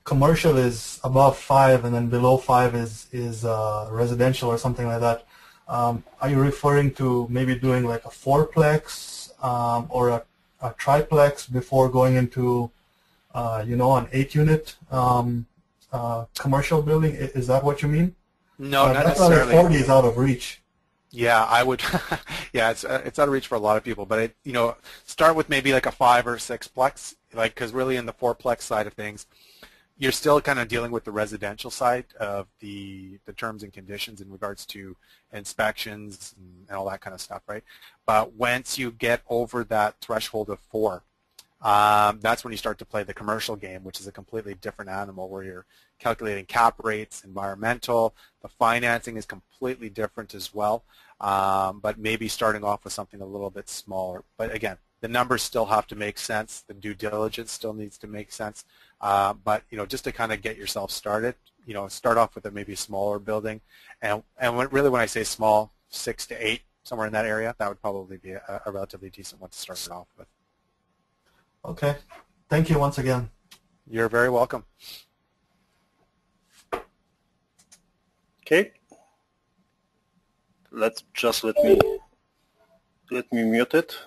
commercial 0.04 0.58
is 0.58 1.00
above 1.06 1.38
five, 1.38 1.86
and 1.86 1.96
then 1.96 2.08
below 2.08 2.38
five 2.38 2.76
is 2.76 3.08
is 3.12 3.46
uh, 3.46 3.88
residential 3.92 4.50
or 4.50 4.58
something 4.58 4.88
like 4.88 5.02
that. 5.02 5.26
Um, 5.68 6.04
are 6.22 6.30
you 6.30 6.40
referring 6.40 6.94
to 6.96 7.28
maybe 7.30 7.56
doing 7.56 7.86
like 7.86 8.04
a 8.06 8.10
fourplex 8.10 9.32
um, 9.44 9.88
or 9.90 10.10
a 10.10 10.24
a 10.62 10.74
triplex 10.78 11.48
before 11.48 11.90
going 11.90 12.16
into, 12.16 12.72
uh, 13.34 13.64
you 13.66 13.76
know, 13.76 13.96
an 13.96 14.08
eight-unit 14.12 14.76
um, 14.92 15.46
uh, 15.92 16.26
commercial 16.38 16.82
building. 16.82 17.14
Is 17.14 17.48
that 17.48 17.64
what 17.64 17.82
you 17.82 17.88
mean? 17.88 18.16
No, 18.58 18.86
uh, 18.86 18.94
not 18.94 19.06
necessarily. 19.08 19.54
40 19.54 19.76
is 19.76 19.90
out 19.90 20.06
of 20.06 20.18
reach. 20.18 20.62
Yeah, 21.12 21.44
I 21.44 21.64
would. 21.64 21.82
yeah, 22.54 22.72
it's 22.72 22.86
uh, 22.86 23.02
it's 23.04 23.20
out 23.20 23.28
of 23.28 23.34
reach 23.34 23.48
for 23.48 23.56
a 23.56 23.60
lot 23.60 23.76
of 23.76 23.84
people. 23.84 24.06
But 24.06 24.20
it, 24.20 24.36
you 24.44 24.54
know, 24.54 24.78
start 25.04 25.36
with 25.36 25.50
maybe 25.50 25.74
like 25.74 25.86
a 25.86 25.92
five 25.92 26.26
or 26.26 26.40
six 26.40 26.70
plex, 26.70 27.16
like 27.34 27.54
because 27.54 27.74
really 27.74 27.98
in 27.98 28.06
the 28.06 28.14
fourplex 28.14 28.62
side 28.62 28.88
of 28.88 28.94
things, 28.94 29.26
you're 30.02 30.12
still 30.12 30.42
kind 30.42 30.58
of 30.58 30.68
dealing 30.68 30.90
with 30.90 31.04
the 31.04 31.12
residential 31.12 31.70
side 31.70 32.06
of 32.20 32.48
the 32.60 33.20
the 33.26 33.34
terms 33.34 33.62
and 33.62 33.72
conditions 33.72 34.20
in 34.20 34.32
regards 34.32 34.66
to 34.66 34.98
inspections 35.32 36.34
and, 36.40 36.76
all 36.76 36.90
that 36.90 37.02
kind 37.02 37.14
of 37.14 37.22
stuff, 37.22 37.44
right? 37.48 37.64
But 38.08 38.34
once 38.34 38.80
you 38.80 38.92
get 38.92 39.22
over 39.30 39.64
that 39.66 40.02
threshold 40.02 40.50
of 40.50 40.58
four, 40.72 41.04
um, 41.62 42.20
that's 42.20 42.44
when 42.44 42.52
you 42.52 42.58
start 42.58 42.80
to 42.80 42.86
play 42.86 43.04
the 43.04 43.14
commercial 43.14 43.56
game, 43.56 43.84
which 43.84 44.00
is 44.00 44.08
a 44.08 44.12
completely 44.12 44.56
different 44.56 44.90
animal 44.90 45.30
where 45.30 45.44
you're 45.44 45.66
calculating 46.00 46.46
cap 46.46 46.76
rates, 46.84 47.24
environmental, 47.24 48.16
the 48.42 48.48
financing 48.48 49.18
is 49.18 49.28
completely 49.28 49.90
different 49.90 50.34
as 50.34 50.52
well, 50.52 50.84
um, 51.20 51.80
but 51.80 52.00
maybe 52.00 52.28
starting 52.28 52.64
off 52.64 52.84
with 52.84 52.94
something 52.94 53.22
a 53.22 53.26
little 53.26 53.52
bit 53.52 53.70
smaller. 53.70 54.24
But 54.36 54.56
again, 54.56 54.78
the 55.02 55.08
numbers 55.08 55.42
still 55.42 55.66
have 55.66 55.88
to 55.88 55.96
make 55.96 56.18
sense. 56.18 56.64
The 56.68 56.74
due 56.74 56.94
diligence 56.94 57.52
still 57.52 57.74
needs 57.74 57.98
to 58.00 58.08
make 58.08 58.32
sense. 58.32 58.66
Uh, 59.02 59.34
but 59.34 59.64
you 59.70 59.78
know, 59.78 59.86
just 59.86 60.04
to 60.06 60.12
kind 60.12 60.32
of 60.32 60.42
get 60.42 60.58
yourself 60.58 60.92
started, 60.92 61.36
you 61.66 61.74
know, 61.74 61.88
start 61.88 62.18
off 62.18 62.36
with 62.36 62.46
a 62.46 62.52
maybe 62.52 62.76
smaller 62.76 63.20
building, 63.20 63.62
and 64.02 64.24
and 64.38 64.56
when, 64.56 64.70
really 64.70 64.90
when 64.90 65.02
I 65.02 65.08
say 65.08 65.24
small, 65.24 65.72
six 65.90 66.26
to 66.28 66.36
eight, 66.48 66.62
somewhere 66.84 67.08
in 67.08 67.14
that 67.14 67.26
area, 67.26 67.56
that 67.58 67.68
would 67.68 67.82
probably 67.82 68.18
be 68.18 68.32
a, 68.32 68.62
a 68.66 68.72
relatively 68.72 69.10
decent 69.10 69.42
one 69.42 69.50
to 69.50 69.58
start 69.58 69.84
it 69.84 69.92
off 69.92 70.08
with. 70.18 70.28
Okay, 71.66 71.96
thank 72.50 72.70
you 72.70 72.78
once 72.80 72.98
again. 72.98 73.30
You're 73.90 74.10
very 74.10 74.30
welcome. 74.30 74.66
Okay, 78.46 78.72
let's 80.72 81.04
just 81.14 81.44
let 81.44 81.56
me 81.64 81.80
let 83.10 83.32
me 83.34 83.44
mute 83.44 83.74
it. 83.74 83.98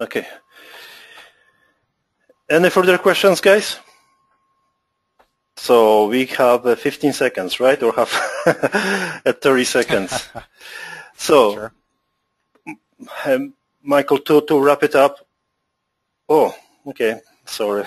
Okay. 0.00 0.26
Any 2.48 2.70
further 2.70 2.98
questions, 2.98 3.40
guys? 3.40 3.78
So 5.56 6.08
we 6.08 6.26
have 6.26 6.66
uh, 6.66 6.76
15 6.76 7.12
seconds, 7.12 7.60
right? 7.60 7.80
Or 7.82 7.92
have 7.92 8.12
at 9.24 9.40
30 9.40 9.64
seconds. 9.64 10.28
so, 11.16 11.54
sure. 11.54 11.72
um, 13.26 13.54
Michael, 13.82 14.18
to, 14.18 14.40
to 14.42 14.60
wrap 14.60 14.82
it 14.82 14.94
up. 14.94 15.26
Oh, 16.28 16.54
okay. 16.86 17.20
Sorry. 17.44 17.84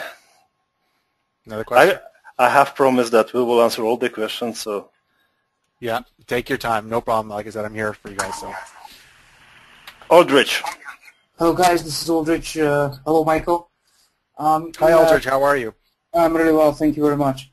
Another 1.46 1.64
question? 1.64 2.00
I, 2.40 2.46
I 2.46 2.50
have 2.50 2.76
promised 2.76 3.12
that 3.12 3.34
we 3.34 3.44
will 3.44 3.62
answer 3.62 3.84
all 3.84 3.98
the 3.98 4.10
questions, 4.10 4.60
so. 4.60 4.90
Yeah, 5.80 6.02
take 6.26 6.50
your 6.50 6.58
time. 6.58 6.90
No 6.90 7.02
problem. 7.02 7.30
Like 7.30 7.48
I 7.48 7.50
said, 7.50 7.66
I'm 7.66 7.74
here 7.74 7.94
for 7.94 8.10
you 8.10 8.16
guys. 8.16 8.40
So. 8.40 8.54
Aldrich. 10.10 10.64
Hello, 11.38 11.54
guys. 11.54 11.84
This 11.84 12.02
is 12.02 12.10
Aldrich. 12.10 12.58
Uh, 12.58 12.90
hello, 13.06 13.24
Michael. 13.24 13.70
Um, 14.40 14.72
Hi, 14.80 14.92
uh, 14.92 14.98
Aldrich. 14.98 15.26
How 15.26 15.44
are 15.44 15.56
you? 15.56 15.72
I'm 16.12 16.36
really 16.36 16.52
well. 16.52 16.74
Thank 16.74 16.98
you 16.98 17.04
very 17.04 17.16
much. 17.16 17.52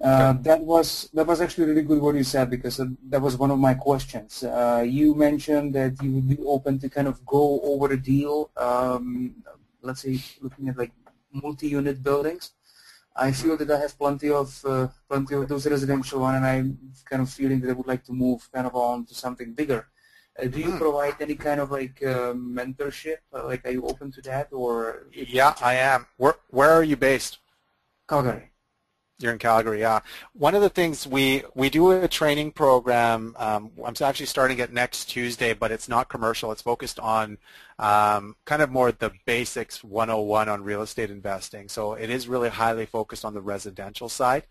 Uh, 0.00 0.34
that 0.42 0.60
was 0.60 1.10
that 1.14 1.26
was 1.26 1.40
actually 1.40 1.66
really 1.66 1.82
good 1.82 2.00
what 2.00 2.14
you 2.14 2.22
said 2.22 2.48
because 2.48 2.80
that 3.10 3.20
was 3.20 3.36
one 3.36 3.50
of 3.50 3.58
my 3.58 3.74
questions. 3.74 4.44
Uh, 4.44 4.84
you 4.86 5.16
mentioned 5.16 5.74
that 5.74 6.00
you 6.00 6.12
would 6.12 6.28
be 6.28 6.38
open 6.46 6.78
to 6.78 6.88
kind 6.88 7.08
of 7.08 7.26
go 7.26 7.60
over 7.64 7.92
a 7.92 7.96
deal. 8.00 8.52
Um, 8.56 9.34
let's 9.82 10.02
say 10.02 10.22
looking 10.40 10.68
at 10.68 10.78
like 10.78 10.92
multi-unit 11.32 12.04
buildings. 12.04 12.52
I 13.16 13.32
feel 13.32 13.56
that 13.56 13.68
I 13.68 13.80
have 13.80 13.98
plenty 13.98 14.30
of 14.30 14.64
uh, 14.64 14.86
plenty 15.08 15.34
of 15.34 15.48
those 15.48 15.66
residential 15.66 16.20
one, 16.20 16.36
and 16.36 16.46
I'm 16.46 16.78
kind 17.10 17.20
of 17.20 17.30
feeling 17.30 17.58
that 17.62 17.70
I 17.70 17.72
would 17.72 17.88
like 17.88 18.04
to 18.04 18.12
move 18.12 18.48
kind 18.54 18.68
of 18.68 18.76
on 18.76 19.06
to 19.06 19.14
something 19.14 19.54
bigger. 19.54 19.88
Uh, 20.40 20.46
do 20.46 20.58
you 20.58 20.72
hmm. 20.72 20.78
provide 20.78 21.14
any 21.20 21.34
kind 21.34 21.60
of 21.60 21.70
like 21.70 22.02
uh, 22.02 22.32
mentorship? 22.32 23.18
Uh, 23.32 23.44
like, 23.44 23.64
are 23.64 23.70
you 23.70 23.84
open 23.84 24.10
to 24.12 24.22
that, 24.22 24.48
or? 24.52 25.06
Yeah, 25.12 25.54
I 25.60 25.74
am. 25.74 26.06
Where 26.16 26.36
Where 26.48 26.70
are 26.70 26.84
you 26.84 26.96
based? 26.96 27.38
Calgary. 28.08 28.50
You're 29.20 29.32
in 29.32 29.38
Calgary, 29.38 29.78
yeah. 29.78 30.00
One 30.32 30.56
of 30.56 30.60
the 30.60 30.68
things 30.68 31.06
we 31.06 31.44
we 31.54 31.70
do 31.70 31.92
a 31.92 32.08
training 32.08 32.50
program. 32.50 33.36
Um, 33.38 33.70
I'm 33.84 33.94
actually 34.02 34.26
starting 34.26 34.58
it 34.58 34.72
next 34.72 35.04
Tuesday, 35.04 35.54
but 35.54 35.70
it's 35.70 35.88
not 35.88 36.08
commercial. 36.08 36.50
It's 36.50 36.62
focused 36.62 36.98
on 36.98 37.38
um, 37.78 38.34
kind 38.44 38.60
of 38.60 38.70
more 38.70 38.90
the 38.90 39.12
basics 39.24 39.84
101 39.84 40.48
on 40.48 40.64
real 40.64 40.82
estate 40.82 41.10
investing. 41.10 41.68
So 41.68 41.94
it 41.94 42.10
is 42.10 42.26
really 42.26 42.48
highly 42.48 42.86
focused 42.86 43.24
on 43.24 43.34
the 43.34 43.40
residential 43.40 44.08
side. 44.08 44.46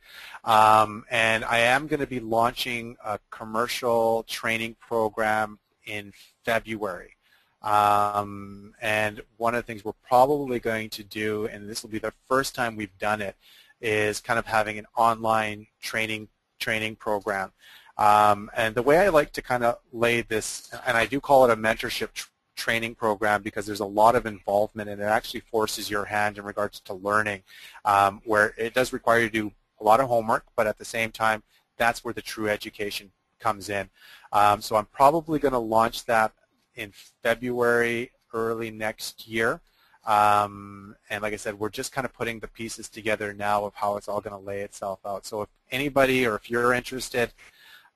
Um, 0.45 1.03
and 1.11 1.43
I 1.43 1.59
am 1.59 1.87
going 1.87 1.99
to 1.99 2.07
be 2.07 2.21
launching 2.21 2.95
a 3.03 3.19
commercial 3.31 4.23
training 4.23 4.77
program 4.79 5.59
in 5.85 6.13
February. 6.43 7.15
Um, 7.61 8.73
and 8.81 9.21
one 9.37 9.55
of 9.55 9.63
the 9.63 9.67
things 9.67 9.85
we're 9.85 9.93
probably 10.07 10.59
going 10.59 10.89
to 10.91 11.03
do, 11.03 11.47
and 11.47 11.69
this 11.69 11.81
will 11.81 11.89
be 11.89 11.99
the 11.99 12.13
first 12.27 12.55
time 12.55 12.75
we've 12.75 12.97
done 12.99 13.21
it, 13.21 13.35
is 13.79 14.19
kind 14.19 14.37
of 14.37 14.45
having 14.45 14.77
an 14.77 14.85
online 14.95 15.67
training 15.81 16.27
training 16.59 16.95
program. 16.95 17.51
Um, 17.97 18.49
and 18.55 18.73
the 18.73 18.81
way 18.81 18.97
I 18.97 19.09
like 19.09 19.31
to 19.33 19.41
kind 19.41 19.63
of 19.63 19.77
lay 19.91 20.21
this, 20.21 20.71
and 20.85 20.97
I 20.97 21.05
do 21.05 21.19
call 21.19 21.45
it 21.45 21.51
a 21.51 21.55
mentorship 21.55 22.13
tr 22.13 22.27
training 22.55 22.93
program 22.93 23.41
because 23.41 23.65
there's 23.65 23.79
a 23.79 23.85
lot 23.85 24.15
of 24.15 24.27
involvement 24.27 24.87
and 24.87 25.01
it 25.01 25.05
actually 25.05 25.39
forces 25.39 25.89
your 25.89 26.05
hand 26.05 26.37
in 26.37 26.43
regards 26.43 26.79
to 26.79 26.93
learning 26.93 27.41
um, 27.83 28.21
where 28.25 28.53
it 28.57 28.75
does 28.75 28.93
require 28.93 29.21
you 29.21 29.29
to 29.29 29.41
do 29.41 29.51
a 29.81 29.83
lot 29.83 29.99
of 29.99 30.07
homework, 30.07 30.45
but 30.55 30.67
at 30.67 30.77
the 30.77 30.85
same 30.85 31.11
time, 31.11 31.41
that's 31.77 32.03
where 32.03 32.13
the 32.13 32.21
true 32.21 32.47
education 32.47 33.11
comes 33.43 33.69
in. 33.69 33.89
Um, 34.31 34.61
so 34.61 34.75
I'm 34.75 34.85
probably 34.85 35.39
going 35.39 35.51
to 35.51 35.65
launch 35.77 36.05
that 36.05 36.31
in 36.75 36.91
February, 37.21 38.11
early 38.33 38.71
next 38.71 39.27
year. 39.27 39.61
Um, 40.05 40.95
and 41.09 41.21
like 41.21 41.33
I 41.33 41.37
said, 41.37 41.57
we're 41.59 41.69
just 41.69 41.93
kind 41.93 42.05
of 42.05 42.13
putting 42.13 42.39
the 42.39 42.47
pieces 42.47 42.89
together 42.89 43.33
now 43.33 43.65
of 43.65 43.73
how 43.75 43.95
it's 43.97 44.07
all 44.07 44.21
going 44.21 44.37
to 44.37 44.45
lay 44.51 44.61
itself 44.61 44.99
out. 45.05 45.25
So 45.25 45.43
if 45.43 45.49
anybody 45.71 46.25
or 46.25 46.35
if 46.35 46.49
you're 46.49 46.73
interested, 46.73 47.31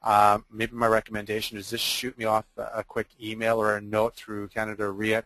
um, 0.03 0.45
maybe 0.51 0.73
my 0.75 0.87
recommendation 0.87 1.57
is 1.57 1.69
just 1.69 1.83
shoot 1.83 2.17
me 2.17 2.25
off 2.25 2.45
a, 2.57 2.79
a, 2.79 2.83
quick 2.83 3.07
email 3.21 3.59
or 3.59 3.75
a 3.75 3.81
note 3.81 4.15
through 4.15 4.47
Canada 4.49 4.83
REIC. 4.83 5.23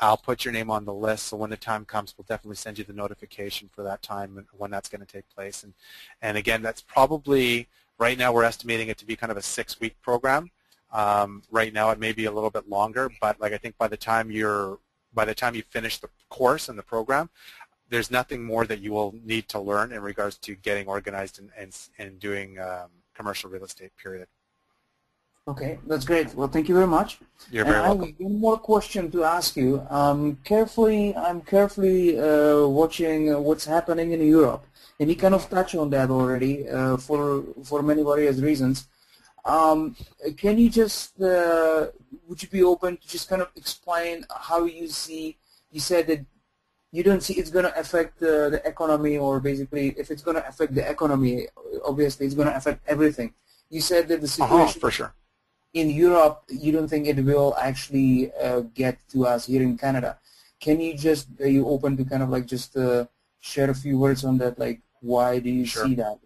I'll 0.00 0.16
put 0.16 0.44
your 0.44 0.52
name 0.52 0.70
on 0.70 0.84
the 0.84 0.94
list, 0.94 1.24
so 1.26 1.36
when 1.36 1.50
the 1.50 1.56
time 1.56 1.84
comes, 1.84 2.14
we'll 2.16 2.26
definitely 2.28 2.56
send 2.56 2.78
you 2.78 2.84
the 2.84 2.92
notification 2.92 3.68
for 3.72 3.82
that 3.84 4.02
time 4.02 4.38
and 4.38 4.46
when 4.56 4.70
that's 4.70 4.88
going 4.88 5.04
to 5.04 5.12
take 5.12 5.28
place. 5.28 5.62
And, 5.62 5.74
and 6.22 6.36
again, 6.36 6.62
that's 6.62 6.80
probably, 6.80 7.68
right 7.98 8.18
now 8.18 8.32
we're 8.32 8.44
estimating 8.44 8.88
it 8.88 8.98
to 8.98 9.06
be 9.06 9.16
kind 9.16 9.30
of 9.30 9.36
a 9.36 9.42
six-week 9.42 10.00
program. 10.02 10.50
Um, 10.92 11.42
right 11.50 11.72
now 11.72 11.90
it 11.90 11.98
may 11.98 12.12
be 12.12 12.26
a 12.26 12.30
little 12.30 12.50
bit 12.50 12.68
longer, 12.68 13.10
but 13.20 13.40
like 13.40 13.52
I 13.52 13.58
think 13.58 13.76
by 13.78 13.88
the 13.88 13.96
time 13.96 14.30
you're 14.30 14.78
by 15.12 15.24
the 15.24 15.34
time 15.34 15.54
you 15.54 15.62
finish 15.70 15.98
the 15.98 16.08
course 16.28 16.68
and 16.68 16.76
the 16.78 16.82
program, 16.82 17.30
there's 17.88 18.10
nothing 18.10 18.42
more 18.42 18.66
that 18.66 18.80
you 18.80 18.92
will 18.92 19.14
need 19.24 19.48
to 19.48 19.60
learn 19.60 19.92
in 19.92 20.02
regards 20.02 20.36
to 20.38 20.56
getting 20.56 20.88
organized 20.88 21.38
and, 21.38 21.50
and, 21.56 21.76
and 21.98 22.18
doing 22.18 22.58
um, 22.58 22.88
commercial 23.14 23.48
real 23.48 23.64
estate, 23.64 23.92
period. 23.96 24.26
Okay, 25.46 25.78
that's 25.86 26.06
great. 26.06 26.34
Well, 26.34 26.48
thank 26.48 26.68
you 26.70 26.74
very 26.74 26.86
much. 26.86 27.18
You're 27.50 27.66
very 27.66 27.76
and 27.76 27.86
welcome. 27.86 28.02
I 28.02 28.06
have 28.06 28.16
one 28.18 28.40
more 28.40 28.58
question 28.58 29.10
to 29.10 29.24
ask 29.24 29.56
you. 29.56 29.86
Um, 29.90 30.38
carefully, 30.42 31.14
I'm 31.14 31.42
carefully 31.42 32.18
uh, 32.18 32.66
watching 32.66 33.42
what's 33.44 33.66
happening 33.66 34.12
in 34.12 34.26
Europe, 34.26 34.64
and 35.00 35.10
you 35.10 35.16
kind 35.16 35.34
of 35.34 35.48
touched 35.50 35.74
on 35.74 35.90
that 35.90 36.10
already 36.10 36.68
uh, 36.68 36.96
for 36.96 37.44
for 37.64 37.82
many 37.82 38.02
various 38.02 38.38
reasons. 38.38 38.86
Um, 39.44 39.94
can 40.38 40.58
you 40.58 40.70
just, 40.70 41.20
uh, 41.20 41.88
would 42.26 42.42
you 42.42 42.48
be 42.48 42.62
open 42.62 42.96
to 42.96 43.06
just 43.06 43.28
kind 43.28 43.42
of 43.42 43.48
explain 43.56 44.24
how 44.34 44.64
you 44.64 44.88
see, 44.88 45.36
you 45.70 45.80
said 45.80 46.06
that 46.06 46.24
you 46.92 47.02
don't 47.02 47.22
see 47.22 47.34
it's 47.34 47.50
going 47.50 47.66
to 47.66 47.78
affect 47.78 48.20
the, 48.20 48.48
the 48.54 48.62
economy 48.66 49.18
or 49.18 49.40
basically 49.40 49.88
if 49.98 50.10
it's 50.10 50.22
going 50.22 50.36
to 50.36 50.48
affect 50.48 50.74
the 50.74 50.88
economy, 50.88 51.46
obviously 51.84 52.24
it's 52.24 52.34
going 52.34 52.48
to 52.48 52.56
affect 52.56 52.80
everything. 52.88 53.34
You 53.68 53.82
said 53.82 54.08
that 54.08 54.22
the 54.22 54.32
Uh-huh, 54.40 54.66
situation 54.66 54.80
for 54.80 54.90
sure. 54.90 55.12
in 55.74 55.90
Europe, 55.90 56.44
you 56.48 56.72
don't 56.72 56.88
think 56.88 57.06
it 57.06 57.22
will 57.22 57.54
actually 57.58 58.32
uh, 58.40 58.60
get 58.74 58.96
to 59.12 59.26
us 59.26 59.46
here 59.46 59.62
in 59.62 59.76
Canada. 59.76 60.18
Can 60.60 60.80
you 60.80 60.96
just, 60.96 61.28
are 61.40 61.48
you 61.48 61.68
open 61.68 61.96
to 61.98 62.04
kind 62.04 62.22
of 62.22 62.30
like 62.30 62.46
just 62.46 62.76
uh, 62.76 63.04
share 63.40 63.68
a 63.68 63.74
few 63.74 63.98
words 63.98 64.24
on 64.24 64.38
that? 64.38 64.58
Like, 64.58 64.80
why 65.04 65.38
do 65.38 65.50
you 65.50 65.66
Sure. 65.66 65.86
see 65.86 65.94
that? 65.96 66.18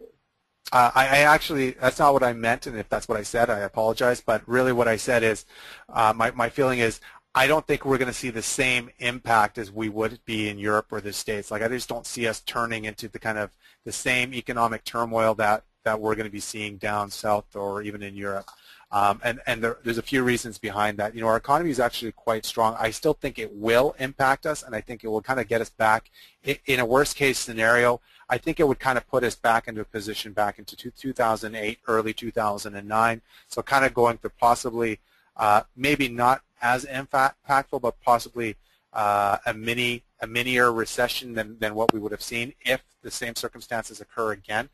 Uh, 0.71 0.91
I, 0.95 1.05
I 1.07 1.19
actually, 1.35 1.71
that's 1.73 1.99
not 1.99 2.13
what 2.13 2.23
I 2.23 2.33
meant, 2.33 2.67
and 2.67 2.77
if 2.79 2.89
that's 2.89 3.09
what 3.09 3.19
I 3.19 3.23
said, 3.23 3.49
I 3.49 3.61
apologize. 3.61 4.21
But 4.21 4.43
really 4.47 4.73
what 4.73 4.87
I 4.87 4.97
said 4.97 5.23
is, 5.23 5.47
uh, 5.89 6.13
my, 6.15 6.31
my 6.33 6.49
feeling 6.49 6.79
is, 6.79 7.01
I 7.35 7.47
don't 7.47 7.67
think 7.67 7.85
we're 7.85 7.99
going 7.99 8.15
to 8.15 8.21
see 8.25 8.31
the 8.31 8.43
same 8.43 8.91
impact 8.99 9.59
as 9.59 9.71
we 9.71 9.89
would 9.89 10.21
be 10.25 10.49
in 10.49 10.59
Europe 10.59 10.89
or 10.91 11.01
the 11.01 11.13
States. 11.13 11.51
Like, 11.51 11.63
I 11.63 11.69
just 11.69 11.89
don't 11.89 12.07
see 12.07 12.27
us 12.27 12.41
turning 12.41 12.85
into 12.85 13.09
the 13.09 13.19
kind 13.19 13.39
of 13.39 13.51
the 13.85 13.93
same 13.93 14.35
economic 14.35 14.85
turmoil 14.85 15.35
that, 15.35 15.65
that 15.85 16.01
we're 16.01 16.15
going 16.15 16.27
to 16.27 16.33
be 16.33 16.41
seeing 16.41 16.77
down 16.79 17.11
south 17.11 17.55
or 17.55 17.83
even 17.83 18.03
in 18.03 18.15
Europe. 18.17 18.49
Um, 18.91 19.21
and 19.23 19.41
and 19.47 19.63
there, 19.63 19.77
there's 19.85 19.99
a 19.99 20.03
few 20.03 20.23
reasons 20.23 20.59
behind 20.59 20.99
that. 20.99 21.15
You 21.15 21.21
know, 21.21 21.29
our 21.29 21.37
economy 21.37 21.71
is 21.71 21.79
actually 21.79 22.13
quite 22.13 22.47
strong. 22.47 22.75
I 22.79 22.91
still 22.91 23.13
think 23.13 23.39
it 23.39 23.53
will 23.53 23.95
impact 23.99 24.47
us, 24.47 24.63
and 24.63 24.75
I 24.75 24.81
think 24.81 25.05
it 25.05 25.09
will 25.09 25.21
kind 25.21 25.39
of 25.39 25.47
get 25.47 25.61
us 25.61 25.69
back. 25.69 26.11
In, 26.43 26.57
in 26.65 26.81
a 26.81 26.87
worst-case 26.87 27.39
scenario, 27.39 28.01
I 28.31 28.39
think 28.39 28.61
it 28.61 28.69
would 28.69 28.79
kind 28.79 28.99
of 28.99 29.09
put 29.09 29.25
us 29.25 29.35
back 29.35 29.69
into 29.69 29.81
a 29.81 29.85
position 29.85 30.33
back 30.33 30.59
into 30.59 30.77
2008, 30.77 31.79
early 31.87 32.13
2009. 32.13 33.23
So 33.49 33.63
kind 33.63 33.85
of 33.85 33.95
going 33.95 34.19
through 34.19 34.33
possibly, 34.39 35.01
uh, 35.37 35.63
maybe 35.77 36.09
not 36.09 36.43
as 36.61 36.85
impactful, 36.85 37.81
but 37.81 38.01
possibly 38.01 38.57
uh, 38.93 39.39
a 39.47 39.55
mini 39.55 40.03
a 40.21 40.27
minier 40.27 40.73
recession 40.73 41.35
than, 41.35 41.59
than 41.59 41.75
what 41.75 41.93
we 41.93 42.01
would 42.01 42.13
have 42.13 42.23
seen 42.23 42.53
if 42.63 42.83
the 43.03 43.11
same 43.11 43.37
circumstances 43.37 44.01
occur 44.01 44.33
again. 44.33 44.69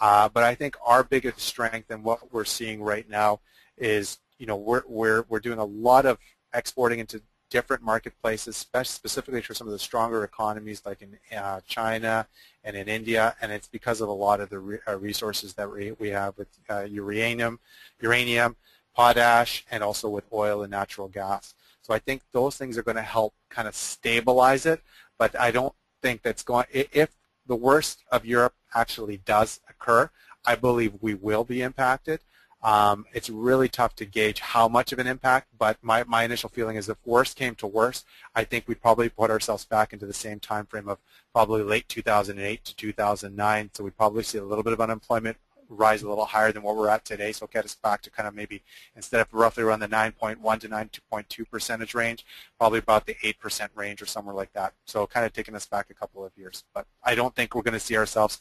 Uh, 0.00 0.28
but 0.28 0.42
I 0.42 0.54
think 0.54 0.76
our 0.84 1.02
biggest 1.02 1.40
strength 1.40 1.90
and 1.90 2.04
what 2.04 2.32
we're 2.32 2.44
seeing 2.44 2.82
right 2.82 3.08
now 3.08 3.40
is, 3.78 4.18
you 4.38 4.46
know, 4.46 4.56
we're, 4.56 4.82
we're, 4.86 5.24
we're 5.28 5.40
doing 5.40 5.58
a 5.58 5.64
lot 5.64 6.04
of 6.04 6.18
exporting 6.52 6.98
into 6.98 7.22
different 7.50 7.82
marketplaces, 7.82 8.66
specifically 8.84 9.42
for 9.42 9.54
some 9.54 9.66
of 9.66 9.72
the 9.72 9.78
stronger 9.78 10.24
economies 10.24 10.82
like 10.86 11.02
in 11.02 11.18
uh, 11.36 11.60
China 11.66 12.26
and 12.64 12.76
in 12.76 12.88
India, 12.88 13.34
and 13.42 13.52
it's 13.52 13.68
because 13.68 14.00
of 14.00 14.08
a 14.08 14.12
lot 14.12 14.40
of 14.40 14.48
the 14.48 14.58
re 14.58 14.78
uh, 14.88 14.96
resources 14.98 15.54
that 15.54 15.70
we, 15.70 15.92
we 15.92 16.08
have 16.08 16.36
with 16.38 16.48
uh, 16.70 16.82
uranium, 16.82 17.58
uranium, 18.00 18.56
potash, 18.94 19.64
and 19.70 19.82
also 19.82 20.08
with 20.08 20.24
oil 20.32 20.62
and 20.62 20.70
natural 20.70 21.08
gas. 21.08 21.54
So 21.82 21.94
I 21.94 21.98
think 21.98 22.22
those 22.32 22.56
things 22.56 22.78
are 22.78 22.82
going 22.82 22.96
to 22.96 23.02
help 23.02 23.34
kind 23.48 23.66
of 23.66 23.74
stabilize 23.74 24.66
it, 24.66 24.80
but 25.18 25.38
I 25.38 25.50
don't 25.50 25.74
think 26.02 26.22
that's 26.22 26.42
going, 26.42 26.66
if 26.72 27.10
the 27.46 27.56
worst 27.56 28.04
of 28.12 28.24
Europe 28.24 28.54
actually 28.74 29.18
does 29.24 29.60
occur, 29.68 30.10
I 30.44 30.54
believe 30.54 30.92
we 31.00 31.14
will 31.14 31.44
be 31.44 31.62
impacted. 31.62 32.20
Um, 32.62 33.06
it's 33.14 33.30
really 33.30 33.68
tough 33.68 33.94
to 33.96 34.04
gauge 34.04 34.40
how 34.40 34.68
much 34.68 34.92
of 34.92 34.98
an 34.98 35.06
impact, 35.06 35.48
but 35.58 35.78
my, 35.82 36.04
my 36.04 36.24
initial 36.24 36.50
feeling 36.50 36.76
is 36.76 36.88
if 36.88 36.98
worst 37.06 37.36
came 37.36 37.54
to 37.56 37.66
worst, 37.66 38.06
I 38.34 38.44
think 38.44 38.68
we'd 38.68 38.82
probably 38.82 39.08
put 39.08 39.30
ourselves 39.30 39.64
back 39.64 39.92
into 39.92 40.06
the 40.06 40.12
same 40.12 40.40
time 40.40 40.66
frame 40.66 40.88
of 40.88 40.98
probably 41.32 41.62
late 41.62 41.88
2008 41.88 42.64
to 42.64 42.76
2009. 42.76 43.70
So 43.72 43.84
we'd 43.84 43.96
probably 43.96 44.22
see 44.22 44.38
a 44.38 44.44
little 44.44 44.64
bit 44.64 44.74
of 44.74 44.80
unemployment 44.80 45.38
rise 45.70 46.02
a 46.02 46.08
little 46.08 46.24
higher 46.24 46.52
than 46.52 46.62
what 46.62 46.76
we're 46.76 46.88
at 46.88 47.04
today. 47.04 47.32
So 47.32 47.46
get 47.46 47.64
us 47.64 47.76
back 47.76 48.02
to 48.02 48.10
kind 48.10 48.28
of 48.28 48.34
maybe 48.34 48.62
instead 48.96 49.20
of 49.20 49.32
roughly 49.32 49.62
around 49.62 49.80
the 49.80 49.88
9.1 49.88 50.60
to 50.60 50.68
9.2 50.68 51.50
percentage 51.50 51.94
range, 51.94 52.26
probably 52.58 52.80
about 52.80 53.06
the 53.06 53.14
8% 53.14 53.68
range 53.74 54.02
or 54.02 54.06
somewhere 54.06 54.34
like 54.34 54.52
that. 54.52 54.74
So 54.84 55.06
kind 55.06 55.24
of 55.24 55.32
taking 55.32 55.54
us 55.54 55.66
back 55.66 55.86
a 55.90 55.94
couple 55.94 56.24
of 56.24 56.32
years. 56.36 56.64
But 56.74 56.86
I 57.04 57.14
don't 57.14 57.34
think 57.34 57.54
we're 57.54 57.62
going 57.62 57.74
to 57.74 57.80
see 57.80 57.96
ourselves 57.96 58.40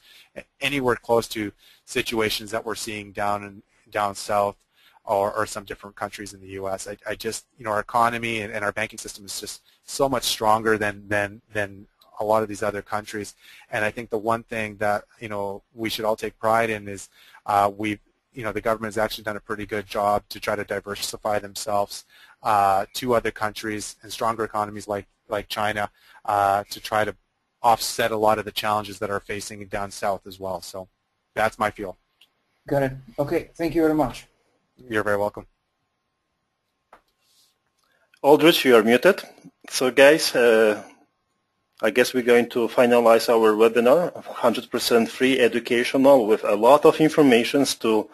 anywhere 0.59 0.95
close 0.95 1.27
to 1.29 1.51
situations 1.85 2.51
that 2.51 2.65
we're 2.65 2.75
seeing 2.75 3.11
down 3.11 3.43
in, 3.43 3.63
down 3.89 4.15
south 4.15 4.57
or, 5.05 5.33
or 5.33 5.45
some 5.45 5.63
different 5.63 5.95
countries 5.95 6.33
in 6.33 6.39
the 6.39 6.49
U.S. 6.49 6.87
I, 6.87 6.97
I 7.07 7.15
just, 7.15 7.45
you 7.57 7.65
know, 7.65 7.71
our 7.71 7.79
economy 7.79 8.41
and, 8.41 8.53
and 8.53 8.63
our 8.63 8.71
banking 8.71 8.99
system 8.99 9.25
is 9.25 9.39
just 9.39 9.63
so 9.83 10.07
much 10.07 10.23
stronger 10.23 10.77
than, 10.77 11.07
than, 11.07 11.41
than 11.51 11.87
a 12.19 12.23
lot 12.23 12.43
of 12.43 12.49
these 12.49 12.61
other 12.61 12.81
countries. 12.81 13.35
And 13.71 13.83
I 13.83 13.91
think 13.91 14.09
the 14.09 14.17
one 14.17 14.43
thing 14.43 14.77
that, 14.77 15.05
you 15.19 15.29
know, 15.29 15.63
we 15.73 15.89
should 15.89 16.05
all 16.05 16.15
take 16.15 16.37
pride 16.37 16.69
in 16.69 16.87
is 16.87 17.09
uh, 17.45 17.71
we've, 17.75 17.99
you 18.33 18.43
know, 18.43 18.51
the 18.51 18.61
government 18.61 18.93
has 18.93 18.97
actually 18.97 19.23
done 19.23 19.37
a 19.37 19.41
pretty 19.41 19.65
good 19.65 19.87
job 19.87 20.23
to 20.29 20.39
try 20.39 20.55
to 20.55 20.63
diversify 20.63 21.39
themselves 21.39 22.05
uh, 22.43 22.85
to 22.93 23.15
other 23.15 23.31
countries 23.31 23.95
and 24.03 24.11
stronger 24.11 24.43
economies 24.43 24.87
like, 24.87 25.07
like 25.27 25.47
China 25.49 25.89
uh, 26.25 26.63
to 26.69 26.79
try 26.79 27.03
to 27.03 27.15
offset 27.63 28.11
a 28.11 28.17
lot 28.17 28.37
of 28.37 28.45
the 28.45 28.51
challenges 28.51 28.99
that 28.99 29.09
are 29.09 29.19
facing 29.19 29.65
down 29.67 29.91
south 29.91 30.27
as 30.27 30.39
well. 30.39 30.61
So 30.61 30.87
that's 31.33 31.57
my 31.57 31.71
feel. 31.71 31.97
Got 32.67 32.83
it. 32.83 32.91
Okay, 33.17 33.49
thank 33.55 33.75
you 33.75 33.81
very 33.81 33.95
much. 33.95 34.27
You're 34.77 35.03
very 35.03 35.17
welcome. 35.17 35.45
Aldrich, 38.21 38.65
you 38.65 38.75
are 38.75 38.83
muted. 38.83 39.21
So 39.69 39.91
guys, 39.91 40.35
uh, 40.35 40.83
I 41.81 41.89
guess 41.91 42.13
we're 42.13 42.23
going 42.23 42.49
to 42.49 42.67
finalize 42.67 43.29
our 43.29 43.53
webinar, 43.53 44.11
100% 44.23 45.07
free 45.07 45.39
educational 45.39 46.27
with 46.27 46.43
a 46.43 46.55
lot 46.55 46.85
of 46.85 46.99
informations 46.99 47.75
to 47.75 48.09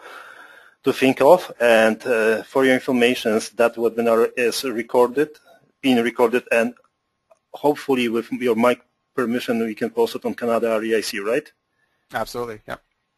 to 0.84 0.92
think 0.92 1.20
of. 1.20 1.52
And 1.60 2.00
uh, 2.06 2.44
for 2.44 2.64
your 2.64 2.74
information, 2.74 3.32
that 3.56 3.74
webinar 3.74 4.30
is 4.36 4.62
recorded, 4.62 5.30
being 5.82 6.00
recorded, 6.00 6.44
and 6.52 6.74
hopefully 7.52 8.08
with 8.08 8.30
your 8.30 8.54
mic 8.54 8.80
permission, 9.12 9.58
we 9.58 9.74
can 9.74 9.90
post 9.90 10.14
it 10.14 10.24
on 10.24 10.34
Canada 10.34 10.78
REIC, 10.80 11.24
right? 11.24 11.50
Absolutely, 12.14 12.60
yeah. 12.68 12.76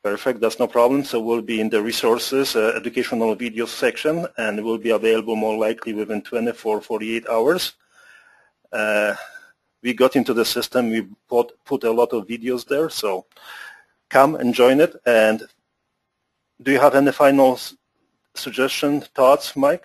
Perfect, 0.08 0.40
that's 0.40 0.58
no 0.58 0.66
problem. 0.66 1.04
So 1.04 1.20
we'll 1.20 1.42
be 1.42 1.60
in 1.60 1.68
the 1.68 1.82
resources, 1.82 2.56
uh, 2.56 2.72
educational 2.74 3.36
videos 3.36 3.68
section, 3.68 4.26
and 4.38 4.64
will 4.64 4.78
be 4.78 4.88
available 4.88 5.36
more 5.36 5.58
likely 5.58 5.92
within 5.92 6.22
24, 6.22 6.80
48 6.80 7.28
hours. 7.28 7.74
Uh, 8.72 9.14
we 9.82 9.92
got 9.92 10.16
into 10.16 10.32
the 10.32 10.46
system, 10.46 10.88
we 10.88 11.06
put, 11.28 11.62
put 11.66 11.84
a 11.84 11.90
lot 11.90 12.14
of 12.14 12.26
videos 12.26 12.66
there, 12.66 12.88
so 12.88 13.26
come 14.08 14.34
and 14.34 14.54
join 14.54 14.80
it. 14.80 14.96
And 15.04 15.42
do 16.62 16.72
you 16.72 16.80
have 16.80 16.94
any 16.94 17.12
final 17.12 17.60
suggestion, 18.34 19.02
thoughts, 19.14 19.56
Mike? 19.56 19.84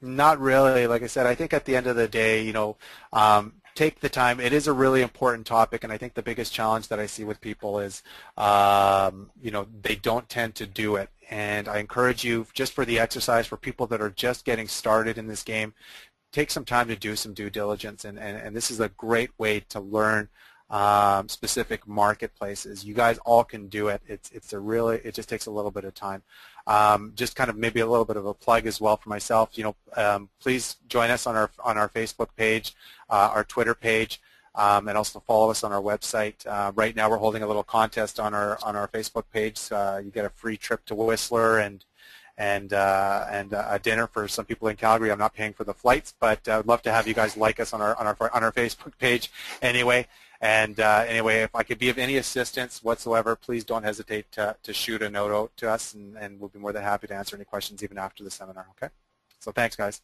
Not 0.00 0.40
really. 0.40 0.88
Like 0.88 1.04
I 1.04 1.06
said, 1.06 1.26
I 1.26 1.36
think 1.36 1.52
at 1.52 1.64
the 1.64 1.76
end 1.76 1.86
of 1.86 1.94
the 1.94 2.08
day, 2.08 2.42
you 2.42 2.52
know, 2.52 2.76
um, 3.12 3.52
take 3.74 4.00
the 4.00 4.08
time. 4.08 4.40
It 4.40 4.52
is 4.52 4.66
a 4.66 4.72
really 4.72 5.02
important 5.02 5.46
topic, 5.46 5.84
and 5.84 5.92
I 5.92 5.98
think 5.98 6.14
the 6.14 6.22
biggest 6.22 6.52
challenge 6.52 6.88
that 6.88 7.00
I 7.00 7.06
see 7.06 7.24
with 7.24 7.40
people 7.40 7.78
is, 7.78 8.02
um, 8.36 9.30
you 9.42 9.50
know, 9.50 9.66
they 9.82 9.96
don't 9.96 10.28
tend 10.28 10.54
to 10.56 10.66
do 10.66 10.96
it. 10.96 11.10
And 11.30 11.68
I 11.68 11.78
encourage 11.78 12.24
you, 12.24 12.46
just 12.52 12.72
for 12.72 12.84
the 12.84 12.98
exercise, 12.98 13.46
for 13.46 13.56
people 13.56 13.86
that 13.88 14.00
are 14.00 14.10
just 14.10 14.44
getting 14.44 14.68
started 14.68 15.18
in 15.18 15.26
this 15.26 15.42
game, 15.42 15.74
take 16.32 16.50
some 16.50 16.64
time 16.64 16.88
to 16.88 16.96
do 16.96 17.16
some 17.16 17.34
due 17.34 17.50
diligence, 17.50 18.04
and, 18.04 18.18
and, 18.18 18.36
and 18.36 18.54
this 18.54 18.70
is 18.70 18.80
a 18.80 18.88
great 18.90 19.30
way 19.38 19.60
to 19.70 19.80
learn 19.80 20.28
um, 20.70 21.28
specific 21.28 21.86
marketplaces. 21.86 22.84
You 22.84 22.94
guys 22.94 23.18
all 23.18 23.44
can 23.44 23.68
do 23.68 23.88
it. 23.88 24.02
It's 24.06 24.30
it's 24.30 24.52
a 24.52 24.58
really 24.58 24.96
it 25.04 25.14
just 25.14 25.28
takes 25.28 25.46
a 25.46 25.50
little 25.50 25.70
bit 25.70 25.84
of 25.84 25.94
time. 25.94 26.22
Um, 26.66 27.12
just 27.14 27.36
kind 27.36 27.50
of 27.50 27.56
maybe 27.56 27.80
a 27.80 27.86
little 27.86 28.06
bit 28.06 28.16
of 28.16 28.26
a 28.26 28.34
plug 28.34 28.66
as 28.66 28.80
well 28.80 28.96
for 28.96 29.10
myself. 29.10 29.50
You 29.54 29.64
know, 29.64 29.76
um, 29.96 30.30
please 30.40 30.76
join 30.88 31.10
us 31.10 31.26
on 31.26 31.36
our 31.36 31.50
on 31.62 31.76
our 31.76 31.88
Facebook 31.88 32.28
page, 32.36 32.74
our 33.34 33.44
Twitter 33.44 33.74
page. 33.74 34.20
Um, 34.56 34.86
and 34.86 34.96
also 34.96 35.18
follow 35.18 35.50
us 35.50 35.64
on 35.64 35.72
our 35.72 35.82
website. 35.82 36.46
Uh, 36.46 36.70
right 36.76 36.94
now, 36.94 37.10
we're 37.10 37.16
holding 37.16 37.42
a 37.42 37.46
little 37.48 37.64
contest 37.64 38.20
on 38.20 38.34
our 38.34 38.56
on 38.62 38.76
our 38.76 38.86
Facebook 38.86 39.24
page. 39.32 39.60
Uh, 39.72 40.00
you 40.04 40.12
get 40.12 40.24
a 40.24 40.30
free 40.30 40.56
trip 40.56 40.84
to 40.84 40.94
Whistler 40.94 41.58
and 41.58 41.84
and 42.38 42.72
uh, 42.72 43.26
and 43.28 43.52
a 43.52 43.80
dinner 43.82 44.06
for 44.06 44.28
some 44.28 44.44
people 44.44 44.68
in 44.68 44.76
Calgary. 44.76 45.10
I'm 45.10 45.18
not 45.18 45.34
paying 45.34 45.54
for 45.54 45.64
the 45.64 45.74
flights, 45.74 46.14
but 46.20 46.48
I 46.48 46.58
would 46.58 46.68
love 46.68 46.82
to 46.82 46.92
have 46.92 47.08
you 47.08 47.14
guys 47.14 47.36
like 47.36 47.58
us 47.58 47.72
on 47.72 47.80
our 47.80 47.98
on 47.98 48.06
our 48.06 48.16
on 48.32 48.44
our 48.44 48.52
Facebook 48.52 48.96
page. 48.98 49.28
Anyway, 49.60 50.06
and 50.40 50.78
uh, 50.78 51.04
anyway, 51.08 51.42
if 51.42 51.54
I 51.54 51.62
could 51.62 51.78
be 51.78 51.88
of 51.88 51.98
any 51.98 52.16
assistance 52.16 52.82
whatsoever, 52.82 53.34
please 53.34 53.64
don't 53.64 53.82
hesitate 53.82 54.30
to, 54.32 54.56
to 54.62 54.72
shoot 54.72 55.02
a 55.02 55.08
note 55.08 55.32
out 55.32 55.56
to 55.56 55.70
us, 55.70 55.94
and, 55.94 56.16
and 56.16 56.38
we'll 56.38 56.50
be 56.50 56.58
more 56.58 56.72
than 56.72 56.82
happy 56.82 57.06
to 57.06 57.14
answer 57.14 57.34
any 57.34 57.46
questions 57.46 57.82
even 57.82 57.96
after 57.96 58.22
the 58.22 58.30
seminar, 58.30 58.66
okay? 58.76 58.92
So 59.40 59.52
thanks, 59.52 59.74
guys. 59.74 60.02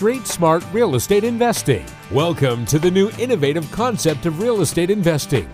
Street 0.00 0.26
Smart 0.26 0.64
Real 0.72 0.94
Estate 0.94 1.24
Investing. 1.24 1.84
Welcome 2.10 2.64
to 2.64 2.78
the 2.78 2.90
new 2.90 3.10
innovative 3.18 3.70
concept 3.70 4.24
of 4.24 4.40
real 4.40 4.62
estate 4.62 4.88
investing. 4.88 5.46